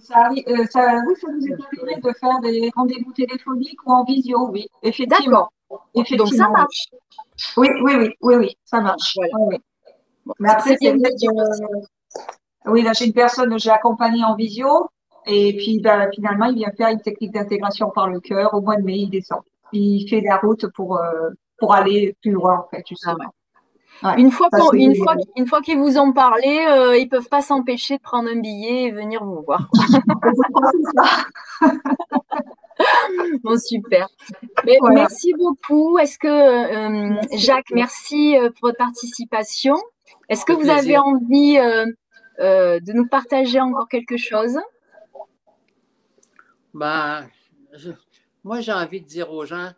ça, 0.00 0.28
oui, 0.30 0.44
ça 0.70 1.00
vous 1.02 1.46
est 1.46 1.52
arrivé 1.52 2.00
de 2.00 2.12
faire 2.18 2.40
des 2.40 2.70
rendez-vous 2.74 3.12
téléphoniques 3.12 3.78
ou 3.86 3.92
en 3.92 4.04
visio, 4.04 4.48
oui, 4.50 4.66
effectivement. 4.82 5.50
D'accord. 5.70 6.16
Donc 6.18 6.28
ça 6.28 6.48
marche. 6.48 6.88
Oui, 7.56 7.68
oui, 7.82 7.92
oui, 7.96 8.14
oui, 8.20 8.34
oui, 8.36 8.56
ça 8.64 8.80
marche. 8.80 9.16
Mais 10.38 10.48
après, 10.48 10.76
c'est 10.80 10.94
oui, 12.66 12.82
là, 12.82 12.92
j'ai 12.92 13.06
une 13.06 13.12
personne 13.12 13.50
que 13.50 13.58
j'ai 13.58 13.70
accompagnée 13.70 14.24
en 14.24 14.34
visio. 14.34 14.88
Et 15.26 15.54
puis, 15.56 15.80
ben, 15.80 16.08
finalement, 16.14 16.46
il 16.46 16.56
vient 16.56 16.70
faire 16.76 16.88
une 16.88 17.00
technique 17.00 17.32
d'intégration 17.32 17.90
par 17.90 18.08
le 18.08 18.20
cœur. 18.20 18.54
Au 18.54 18.60
mois 18.60 18.76
de 18.76 18.82
mai, 18.82 18.98
il 18.98 19.10
descend. 19.10 19.40
Il 19.72 20.06
fait 20.08 20.20
la 20.20 20.36
route 20.36 20.66
pour, 20.74 20.98
euh, 20.98 21.30
pour 21.58 21.74
aller 21.74 22.16
plus 22.22 22.32
loin, 22.32 22.58
en 22.58 22.68
fait, 22.70 22.84
justement. 22.86 23.32
Ah 24.02 24.16
une 24.18 24.32
fois 24.32 24.48
une 24.72 24.96
fois, 24.96 25.14
une 25.36 25.46
fois 25.46 25.62
qu'ils 25.62 25.78
vous 25.78 25.98
ont 25.98 26.12
parlé, 26.12 26.66
euh, 26.68 26.96
ils 26.96 27.08
peuvent 27.08 27.28
pas 27.28 27.42
s'empêcher 27.42 27.96
de 27.96 28.02
prendre 28.02 28.28
un 28.28 28.40
billet 28.40 28.84
et 28.84 28.90
venir 28.90 29.24
vous 29.24 29.42
voir. 29.42 29.70
bon, 33.44 33.56
super. 33.56 34.08
Merci 34.66 35.32
beaucoup. 35.38 35.96
Est-ce 35.98 36.18
que, 36.18 36.26
euh, 36.26 37.20
Jacques, 37.32 37.70
merci 37.72 38.36
pour 38.58 38.68
votre 38.68 38.78
participation. 38.78 39.76
Est-ce 40.28 40.44
que 40.44 40.52
vous 40.52 40.68
avez 40.68 40.98
envie 40.98 41.58
euh, 41.58 41.86
de 42.38 42.92
nous 42.92 43.06
partager 43.06 43.60
encore 43.60 43.88
quelque 43.88 44.16
chose? 44.16 44.58
Ben, 46.74 47.28
Moi, 48.42 48.60
j'ai 48.60 48.72
envie 48.72 49.00
de 49.00 49.06
dire 49.06 49.30
aux 49.32 49.46
gens, 49.46 49.72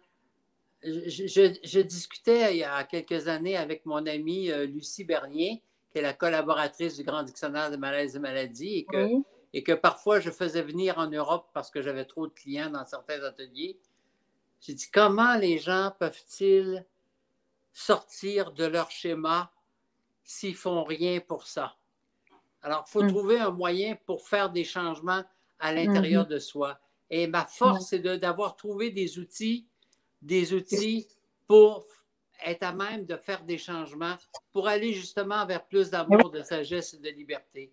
je, 0.83 1.83
discutais 1.83 2.55
il 2.55 2.59
y 2.59 2.65
a 2.65 2.85
quelques 2.85 3.29
années 3.29 3.57
avec 3.57 3.87
mon 3.87 4.07
amie 4.07 4.51
euh, 4.51 4.67
Lucie 4.67 5.05
Bernier, 5.05 5.63
qui 5.91 5.99
est 5.99 6.03
la 6.03 6.15
collaboratrice 6.15 6.97
du 6.97 7.05
Grand 7.05 7.23
Dictionnaire 7.23 7.71
de 7.71 7.77
malaises 7.77 8.17
et 8.17 8.19
maladies, 8.19 8.79
et 8.79 8.85
que, 8.85 9.09
et 9.53 9.63
que 9.63 9.73
parfois 9.73 10.21
je 10.21 10.31
faisais 10.31 10.63
venir 10.63 10.99
en 10.99 11.09
Europe 11.09 11.49
parce 11.53 11.71
que 11.71 11.83
j'avais 11.83 12.05
trop 12.05 12.27
de 12.27 12.33
clients 12.33 12.71
dans 12.71 12.85
certains 12.85 13.23
ateliers. 13.23 13.79
J'ai 14.61 14.75
dit, 14.75 14.91
comment 14.93 15.37
les 15.37 15.59
gens 15.59 15.93
peuvent-ils 15.99 16.85
sortir 17.73 18.53
de 18.53 18.65
leur 18.65 18.91
schéma 18.91 19.53
s'ils 20.25 20.57
font 20.57 20.83
rien 20.83 21.21
pour 21.21 21.47
ça? 21.47 21.77
Alors, 22.67 22.85
il 22.89 22.91
faut 22.91 23.05
mmh. 23.05 23.09
trouver 23.09 23.39
un 23.39 23.53
moyen 23.53 23.97
pour 24.07 24.27
faire 24.27 24.51
des 24.51 24.65
changements 24.65 25.23
à 25.61 25.73
l'intérieur 25.73 26.25
mmh 26.25 26.31
de 26.31 26.39
soi. 26.41 26.81
Et 27.09 27.29
ma 27.29 27.47
force, 27.47 27.91
c'est 27.91 28.01
d'avoir 28.01 28.57
trouvé 28.57 28.91
des 28.91 29.21
outils, 29.21 29.69
des 30.21 30.53
outils 30.53 31.07
pour 31.47 31.87
être 32.45 32.65
à 32.65 32.73
même 32.73 33.07
de 33.07 33.17
faire 33.17 33.45
des 33.45 33.57
changements, 33.57 34.17
pour 34.53 34.67
aller 34.67 34.93
justement 34.93 35.47
vers 35.47 35.65
plus 35.65 35.91
d'amour, 35.91 36.29
de 36.33 36.43
sagesse 36.43 36.95
et 36.95 36.99
de 36.99 37.09
liberté. 37.11 37.73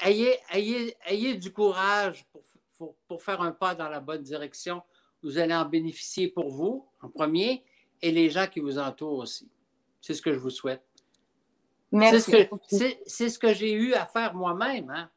Ayez, 0.00 0.38
ayez, 0.50 0.96
ayez, 1.04 1.34
du 1.34 1.52
courage 1.52 2.24
pour, 2.78 2.96
pour, 3.06 3.22
faire 3.22 3.42
un 3.42 3.52
pas 3.52 3.74
dans 3.74 3.90
la 3.90 4.00
bonne 4.00 4.22
direction. 4.22 4.80
Vous 5.22 5.36
allez 5.36 5.54
en 5.54 5.66
bénéficier 5.66 6.28
pour 6.28 6.48
vous, 6.48 6.88
en 7.02 7.10
premier, 7.10 7.62
et 8.00 8.10
les 8.10 8.30
gens 8.30 8.46
qui 8.46 8.60
vous 8.60 8.78
entourent 8.78 9.18
aussi. 9.18 9.50
C'est 10.00 10.14
ce 10.14 10.22
que 10.22 10.32
je 10.32 10.38
vous 10.38 10.48
souhaite. 10.48 10.82
C'est 11.92 13.28
ce 13.28 13.38
que, 13.38 13.52
j'ai 13.52 13.72
eu 13.72 13.94
à 13.94 14.06
faire 14.06 14.34
moi-même. 14.34 14.90
Hein. 14.90 15.10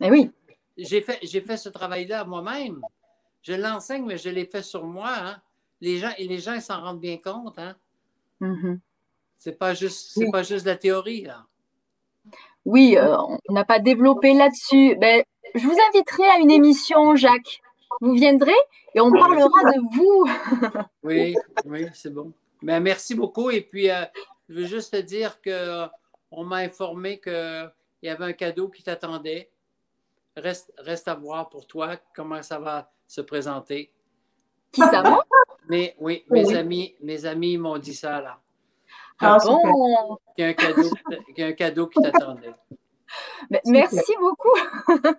Mais 0.00 0.10
oui. 0.10 0.30
J'ai 0.76 1.00
fait, 1.00 1.18
fait 1.26 1.56
ce 1.56 1.68
travail-là 1.68 2.24
moi-même. 2.24 2.80
Je 3.42 3.52
l'enseigne, 3.52 4.04
mais 4.04 4.18
je 4.18 4.30
l'ai 4.30 4.46
fait 4.46 4.62
sur 4.62 4.84
moi. 4.84 5.12
Hein. 5.14 5.40
Les 5.80 5.98
gens, 5.98 6.12
et 6.18 6.26
les 6.26 6.38
gens 6.38 6.58
s'en 6.60 6.80
rendent 6.80 7.00
bien 7.00 7.18
compte. 7.18 7.58
Hein? 7.58 7.76
Mm-hmm. 8.40 8.78
C'est 9.38 9.58
pas 9.58 9.74
juste, 9.74 10.18
pas 10.32 10.42
juste 10.42 10.66
la 10.66 10.76
théorie. 10.76 11.22
Là. 11.22 11.44
Oui, 12.64 12.96
euh, 12.96 13.16
on 13.48 13.52
n'a 13.52 13.64
pas 13.64 13.78
développé 13.78 14.34
là-dessus. 14.34 14.96
Ben, 14.96 15.22
je 15.54 15.66
vous 15.66 15.76
inviterai 15.88 16.28
à 16.28 16.38
une 16.38 16.50
émission, 16.50 17.16
Jacques. 17.16 17.60
Vous 18.00 18.12
viendrez 18.12 18.56
et 18.94 19.00
on 19.00 19.10
parlera 19.10 19.72
de 19.72 19.96
vous. 19.96 20.82
oui, 21.02 21.34
oui, 21.64 21.86
c'est 21.94 22.12
bon. 22.12 22.32
Ben, 22.62 22.80
merci 22.80 23.14
beaucoup. 23.14 23.50
Et 23.50 23.60
puis, 23.60 23.90
euh, 23.90 24.04
je 24.48 24.54
veux 24.54 24.66
juste 24.66 24.92
te 24.92 25.00
dire 25.00 25.40
qu'on 25.42 26.44
m'a 26.44 26.56
informé 26.56 27.20
qu'il 27.20 27.72
y 28.02 28.08
avait 28.08 28.24
un 28.24 28.32
cadeau 28.32 28.68
qui 28.68 28.82
t'attendait. 28.82 29.50
Reste, 30.36 30.72
reste 30.78 31.08
à 31.08 31.14
voir 31.14 31.48
pour 31.48 31.66
toi 31.66 31.96
comment 32.14 32.42
ça 32.42 32.58
va 32.58 32.90
se 33.06 33.20
présenter. 33.20 33.92
Qui 34.70 34.80
ça 34.82 35.02
va? 35.02 35.24
Mais 35.68 35.96
oui, 35.98 36.24
mes 36.30 36.54
amis, 36.54 36.94
mes 37.00 37.26
amis 37.26 37.58
m'ont 37.58 37.78
dit 37.78 37.94
ça 37.94 38.20
là. 38.20 38.40
Ah, 39.20 39.36
ah 39.40 39.44
bon? 39.44 40.18
Qu'il 40.34 40.44
y 40.44 40.46
a 40.46 40.50
un 40.50 40.54
cadeau, 40.54 40.90
qu'il 41.34 41.38
y 41.38 41.42
a 41.42 41.46
un 41.48 41.52
cadeau 41.52 41.88
qui 41.88 42.00
t'attendait. 42.00 42.54
Merci 43.66 44.14
beaucoup. 44.20 45.18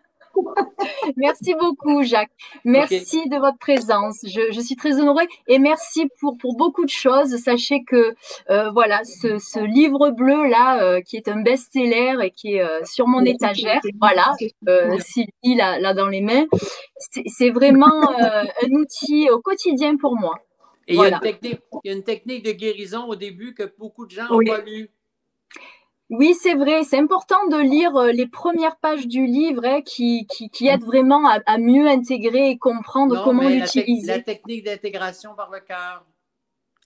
Merci 1.16 1.54
beaucoup, 1.60 2.04
Jacques. 2.04 2.32
Merci 2.66 3.28
de 3.30 3.38
votre 3.38 3.58
présence. 3.58 4.20
Je, 4.26 4.60
suis 4.60 4.76
très 4.76 5.00
honorée 5.00 5.28
et 5.48 5.60
merci 5.60 6.08
pour, 6.20 6.38
pour 6.38 6.56
beaucoup 6.56 6.86
de 6.86 6.90
choses. 6.90 7.36
Sachez 7.38 7.84
que 7.84 8.16
euh, 8.50 8.70
voilà, 8.72 9.02
ce, 9.04 9.60
livre 9.66 10.12
bleu 10.12 10.48
là, 10.48 10.84
euh, 10.84 11.02
qui 11.02 11.18
est 11.18 11.28
un 11.28 11.42
best-seller 11.42 12.16
et 12.24 12.32
qui 12.32 12.56
est 12.56 12.62
euh, 12.62 12.84
sur 12.86 13.08
mon 13.08 13.24
étagère, 13.24 13.82
voilà, 14.00 14.34
Sylvie 15.00 15.56
là, 15.56 15.80
là 15.80 15.94
dans 15.94 16.08
les 16.08 16.22
mains, 16.22 16.46
c'est 16.98 17.50
vraiment 17.50 18.10
un 18.20 18.72
outil 18.72 19.30
au 19.30 19.40
quotidien 19.40 19.98
pour 19.98 20.16
moi. 20.16 20.36
Et 20.88 20.96
il, 20.96 21.00
y 21.00 21.04
a 21.04 21.10
une 21.10 21.20
technique, 21.20 21.60
il, 21.84 21.88
y 21.88 21.94
a 21.94 21.96
une 21.96 22.04
technique, 22.04 22.44
de 22.44 22.52
guérison 22.52 23.06
au 23.06 23.16
début 23.16 23.54
que 23.54 23.72
beaucoup 23.78 24.08
de 24.08 24.12
gens 24.12 24.28
n'ont 24.28 24.40
pas 24.44 24.62
lu. 24.62 24.90
Oui, 26.10 26.34
c'est 26.34 26.56
vrai. 26.56 26.84
C'est 26.84 26.98
important 26.98 27.48
de 27.48 27.58
lire 27.58 27.96
euh, 27.96 28.12
les 28.12 28.28
premières 28.28 28.78
pages 28.78 29.08
du 29.08 29.26
livre 29.26 29.64
hein, 29.64 29.82
qui, 29.82 30.26
qui, 30.28 30.68
aident 30.68 30.84
vraiment 30.84 31.28
à, 31.28 31.58
mieux 31.60 31.88
intégrer 31.88 32.50
et 32.50 32.58
comprendre 32.58 33.24
comment 33.24 33.48
l'utiliser. 33.48 34.08
La, 34.08 34.20
technique 34.20 34.66
d'intégration 34.66 35.36
par 35.36 35.52
le 35.52 35.60
cœur. 35.60 36.04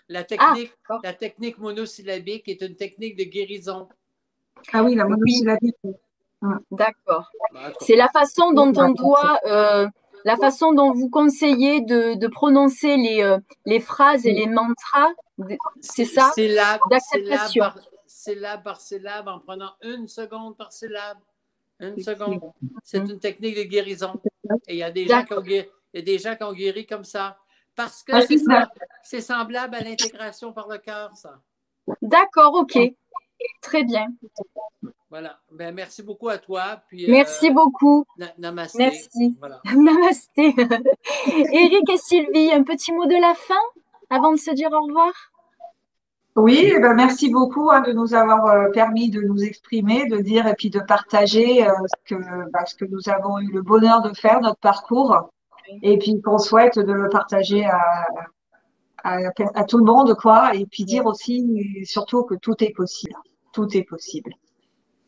La 0.09 0.25
technique, 0.25 0.73
ah, 0.89 0.99
la 1.03 1.13
technique 1.13 1.57
monosyllabique 1.57 2.49
est 2.49 2.61
une 2.61 2.75
technique 2.75 3.17
de 3.17 3.23
guérison. 3.23 3.87
Ah 4.73 4.83
oui, 4.83 4.95
la 4.95 5.05
monosyllabique. 5.05 5.77
D'accord. 6.71 7.31
Bah, 7.53 7.71
c'est 7.79 7.95
la 7.95 8.09
façon 8.09 8.51
dont 8.51 8.73
on 8.75 8.91
doit, 8.91 9.39
euh, 9.45 9.87
la 10.25 10.35
façon 10.35 10.73
dont 10.73 10.91
vous 10.91 11.09
conseillez 11.09 11.79
de, 11.79 12.27
prononcer 12.27 12.97
les, 12.97 13.23
euh, 13.23 13.37
les 13.65 13.79
phrases 13.79 14.25
et 14.25 14.33
les 14.33 14.47
mantras. 14.47 15.07
C'est 15.79 16.03
ça? 16.03 16.31
C'est 16.35 16.53
d'acceptation 16.89 17.63
syllabe 18.23 18.63
par 18.63 18.79
syllabe 18.79 19.27
en 19.27 19.39
prenant 19.39 19.73
une 19.81 20.07
seconde 20.07 20.55
par 20.57 20.71
syllabe. 20.71 21.17
Une 21.79 22.01
seconde. 22.01 22.39
C'est 22.83 22.99
une 22.99 23.19
technique 23.19 23.57
de 23.57 23.63
guérison. 23.63 24.13
Et 24.67 24.75
il 24.75 24.77
y 24.77 24.83
a 24.83 24.91
des 24.91 25.07
gens 25.07 25.23
qui 25.25 25.33
ont 25.33 25.41
guéri, 25.41 25.67
il 25.93 25.99
y 25.99 26.01
a 26.01 26.05
des 26.05 26.17
gens 26.17 26.35
qui 26.35 26.43
ont 26.43 26.53
guéri 26.53 26.85
comme 26.85 27.03
ça. 27.03 27.37
Parce 27.75 28.03
que 28.03 28.13
c'est 29.03 29.21
semblable 29.21 29.75
à 29.75 29.81
l'intégration 29.81 30.53
par 30.53 30.67
le 30.67 30.77
cœur, 30.77 31.15
ça. 31.17 31.41
D'accord, 32.01 32.53
OK. 32.53 32.77
Très 33.61 33.83
bien. 33.83 34.07
Voilà. 35.09 35.39
Ben, 35.51 35.73
merci 35.73 36.01
beaucoup 36.01 36.29
à 36.29 36.37
toi. 36.37 36.81
Puis, 36.87 37.09
merci 37.09 37.49
euh, 37.49 37.53
beaucoup. 37.53 38.05
namasté. 38.37 38.77
Merci. 38.77 39.37
namasté. 39.75 40.55
Eric 41.27 41.89
et 41.89 41.97
Sylvie, 41.97 42.51
un 42.53 42.63
petit 42.63 42.93
mot 42.93 43.05
de 43.05 43.19
la 43.19 43.33
fin 43.33 43.63
avant 44.09 44.31
de 44.31 44.37
se 44.37 44.51
dire 44.51 44.71
au 44.71 44.81
revoir? 44.81 45.32
Oui, 46.35 46.71
eh 46.75 46.79
ben 46.79 46.95
merci 46.95 47.29
beaucoup 47.29 47.69
hein, 47.69 47.81
de 47.81 47.91
nous 47.91 48.15
avoir 48.15 48.47
euh, 48.47 48.69
permis 48.71 49.11
de 49.11 49.21
nous 49.21 49.43
exprimer, 49.43 50.07
de 50.07 50.17
dire 50.17 50.47
et 50.47 50.55
puis 50.55 50.71
de 50.71 50.79
partager 50.79 51.67
euh, 51.67 51.71
ce, 51.85 52.15
que, 52.15 52.51
bah, 52.51 52.65
ce 52.65 52.75
que 52.75 52.85
nous 52.85 53.07
avons 53.07 53.37
eu 53.39 53.51
le 53.51 53.61
bonheur 53.61 54.01
de 54.01 54.13
faire, 54.15 54.41
notre 54.41 54.59
parcours, 54.59 55.29
et 55.83 55.97
puis 55.99 56.19
qu'on 56.21 56.39
souhaite 56.39 56.79
de 56.79 56.91
le 56.91 57.07
partager 57.09 57.65
à, 57.65 58.05
à, 59.03 59.63
tout 59.65 59.77
le 59.77 59.83
monde, 59.83 60.15
quoi, 60.15 60.55
et 60.55 60.65
puis 60.65 60.85
dire 60.85 61.05
aussi 61.05 61.83
surtout 61.85 62.23
que 62.23 62.35
tout 62.35 62.63
est 62.63 62.73
possible. 62.73 63.15
Tout 63.51 63.67
est 63.77 63.83
possible. 63.83 64.33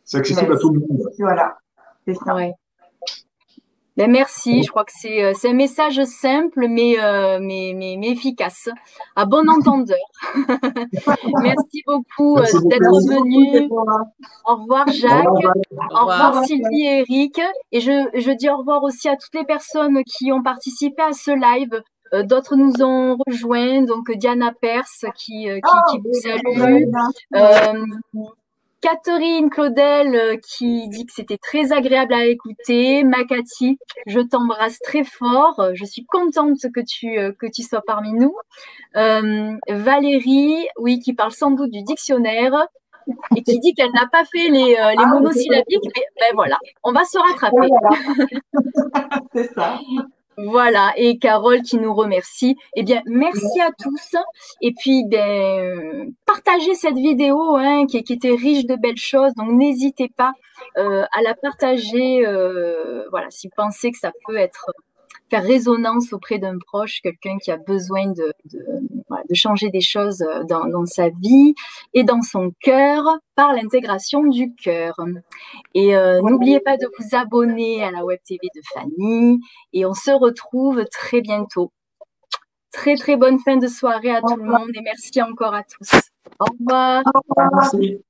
C'est 0.04 0.18
accessible 0.18 0.54
à 0.54 0.58
tout 0.58 0.70
le 0.70 0.80
monde. 0.80 1.10
Voilà, 1.18 1.58
c'est 2.06 2.14
ça. 2.14 2.36
Ben 3.98 4.12
merci, 4.12 4.62
je 4.64 4.70
crois 4.70 4.84
que 4.84 4.92
c'est 4.94 5.24
euh, 5.24 5.34
un 5.46 5.54
message 5.54 6.04
simple 6.04 6.68
mais, 6.68 7.00
euh, 7.02 7.40
mais, 7.42 7.74
mais, 7.76 7.96
mais, 7.98 8.10
efficace, 8.10 8.68
à 9.16 9.26
bon 9.26 9.50
entendeur. 9.50 9.98
merci 11.42 11.82
beaucoup 11.88 12.38
euh, 12.38 12.44
d'être 12.66 12.92
venu. 13.08 13.70
Au 14.46 14.56
revoir 14.56 14.86
Jacques, 14.90 15.26
au 15.28 16.00
revoir, 16.00 16.44
Sylvie 16.44 16.86
et 16.86 17.06
Eric. 17.10 17.40
Et 17.72 17.80
je, 17.80 18.10
je 18.14 18.32
dis 18.32 18.50
au 18.50 18.58
revoir 18.58 18.84
aussi 18.84 19.08
à 19.08 19.16
toutes 19.16 19.34
les 19.34 19.46
personnes 19.46 20.04
qui 20.04 20.32
ont 20.34 20.44
participé 20.44 21.02
à 21.02 21.14
ce 21.14 21.32
live. 21.32 21.82
D'autres 22.26 22.56
nous 22.56 22.84
ont 22.84 23.18
rejoints, 23.26 23.82
donc 23.82 24.12
Diana 24.12 24.54
Perse 24.62 25.06
qui, 25.16 25.48
qui, 25.48 25.92
qui 25.92 26.00
vous 26.00 26.14
salue. 26.14 26.86
Catherine 28.86 29.50
Claudel 29.50 30.14
euh, 30.14 30.38
qui 30.38 30.88
dit 30.90 31.08
que 31.08 31.12
c'était 31.12 31.40
très 31.40 31.74
agréable 31.74 32.14
à 32.14 32.26
écouter. 32.26 33.04
Makati, 33.04 33.80
je 34.06 34.20
t'embrasse 34.20 34.78
très 34.78 35.04
fort. 35.04 35.72
Je 35.74 35.84
suis 35.86 36.06
contente 36.06 36.60
que 36.72 36.82
tu 36.82 37.18
euh, 37.18 37.32
que 37.32 37.48
tu 37.48 37.64
sois 37.64 37.82
parmi 37.82 38.14
nous. 38.14 38.36
Euh, 38.96 39.54
Valérie, 39.68 40.68
oui, 40.78 41.00
qui 41.00 41.14
parle 41.14 41.32
sans 41.32 41.50
doute 41.50 41.72
du 41.72 41.82
dictionnaire 41.82 42.68
et 43.36 43.42
qui 43.42 43.60
dit 43.60 43.74
qu'elle 43.74 43.92
n'a 43.92 44.06
pas 44.06 44.24
fait 44.24 44.50
les, 44.50 44.76
les 44.76 44.76
ah, 44.78 45.08
monosyllabiques. 45.08 45.90
Mais 45.96 46.04
ben 46.20 46.36
voilà, 46.36 46.60
on 46.84 46.92
va 46.92 47.06
se 47.06 47.18
rattraper. 47.18 47.70
C'est 49.34 49.52
ça. 49.56 49.80
Voilà, 50.38 50.94
et 50.98 51.18
Carole 51.18 51.62
qui 51.62 51.78
nous 51.78 51.94
remercie. 51.94 52.58
Eh 52.76 52.84
bien, 52.84 53.02
merci 53.06 53.62
à 53.62 53.72
tous. 53.72 54.16
Et 54.62 54.74
puis, 54.74 55.04
ben, 55.08 56.14
partagez 56.26 56.76
cette 56.76 56.98
vidéo 56.98 57.56
hein, 57.56 57.86
qui, 57.88 57.98
était 57.98 58.36
riche 58.36 58.66
de 58.66 58.76
belles 58.76 58.98
choses. 58.98 59.34
Donc, 59.36 59.50
n'hésitez 59.52 60.10
pas 60.10 60.34
euh, 60.78 61.06
à 61.18 61.22
la 61.22 61.36
partager. 61.36 62.26
Euh, 62.26 63.06
voilà, 63.12 63.28
si 63.30 63.48
vous 63.48 63.54
pensez 63.56 63.92
que 63.92 63.98
ça 63.98 64.12
peut 64.26 64.38
être 64.38 64.72
faire 65.30 65.44
résonance 65.44 66.14
auprès 66.14 66.38
d'un 66.38 66.58
proche, 66.60 67.02
quelqu'un 67.02 67.38
qui 67.38 67.52
a 67.52 67.58
besoin 67.58 68.08
de, 68.08 68.34
de, 68.52 68.60
de, 69.30 69.36
changer 69.36 69.70
des 69.70 69.82
choses 69.82 70.24
dans, 70.48 70.66
dans, 70.66 70.86
sa 70.86 71.10
vie 71.10 71.56
et 71.94 72.04
dans 72.04 72.22
son 72.22 72.52
cœur 72.62 73.04
par 73.36 73.54
l'intégration 73.54 74.24
du 74.24 74.54
cœur. 74.56 74.96
Et 75.74 75.96
euh, 75.96 76.22
n'oubliez 76.22 76.60
pas 76.60 76.78
de 76.78 76.88
vous 76.98 77.16
abonner 77.16 77.84
à 77.84 77.92
la 77.92 78.06
Web 78.06 78.20
TV 78.26 78.48
de 78.56 78.62
Fanny 78.74 79.40
et 79.74 79.86
on 79.86 79.94
se 79.94 80.12
retrouve 80.12 80.86
très 80.92 81.22
bientôt. 81.22 81.72
Très 82.72 82.96
très 82.96 83.16
bonne 83.16 83.40
fin 83.40 83.58
de 83.58 83.68
soirée 83.68 84.12
à 84.12 84.22
tout 84.22 84.36
le 84.36 84.44
monde 84.44 84.70
et 84.74 84.82
merci 84.82 85.22
encore 85.22 85.56
à 85.56 85.64
tous. 85.64 86.02
Au 86.40 86.46
revoir. 86.46 87.04
Au 87.06 87.20
revoir. 87.30 87.50
Merci. 87.74 88.02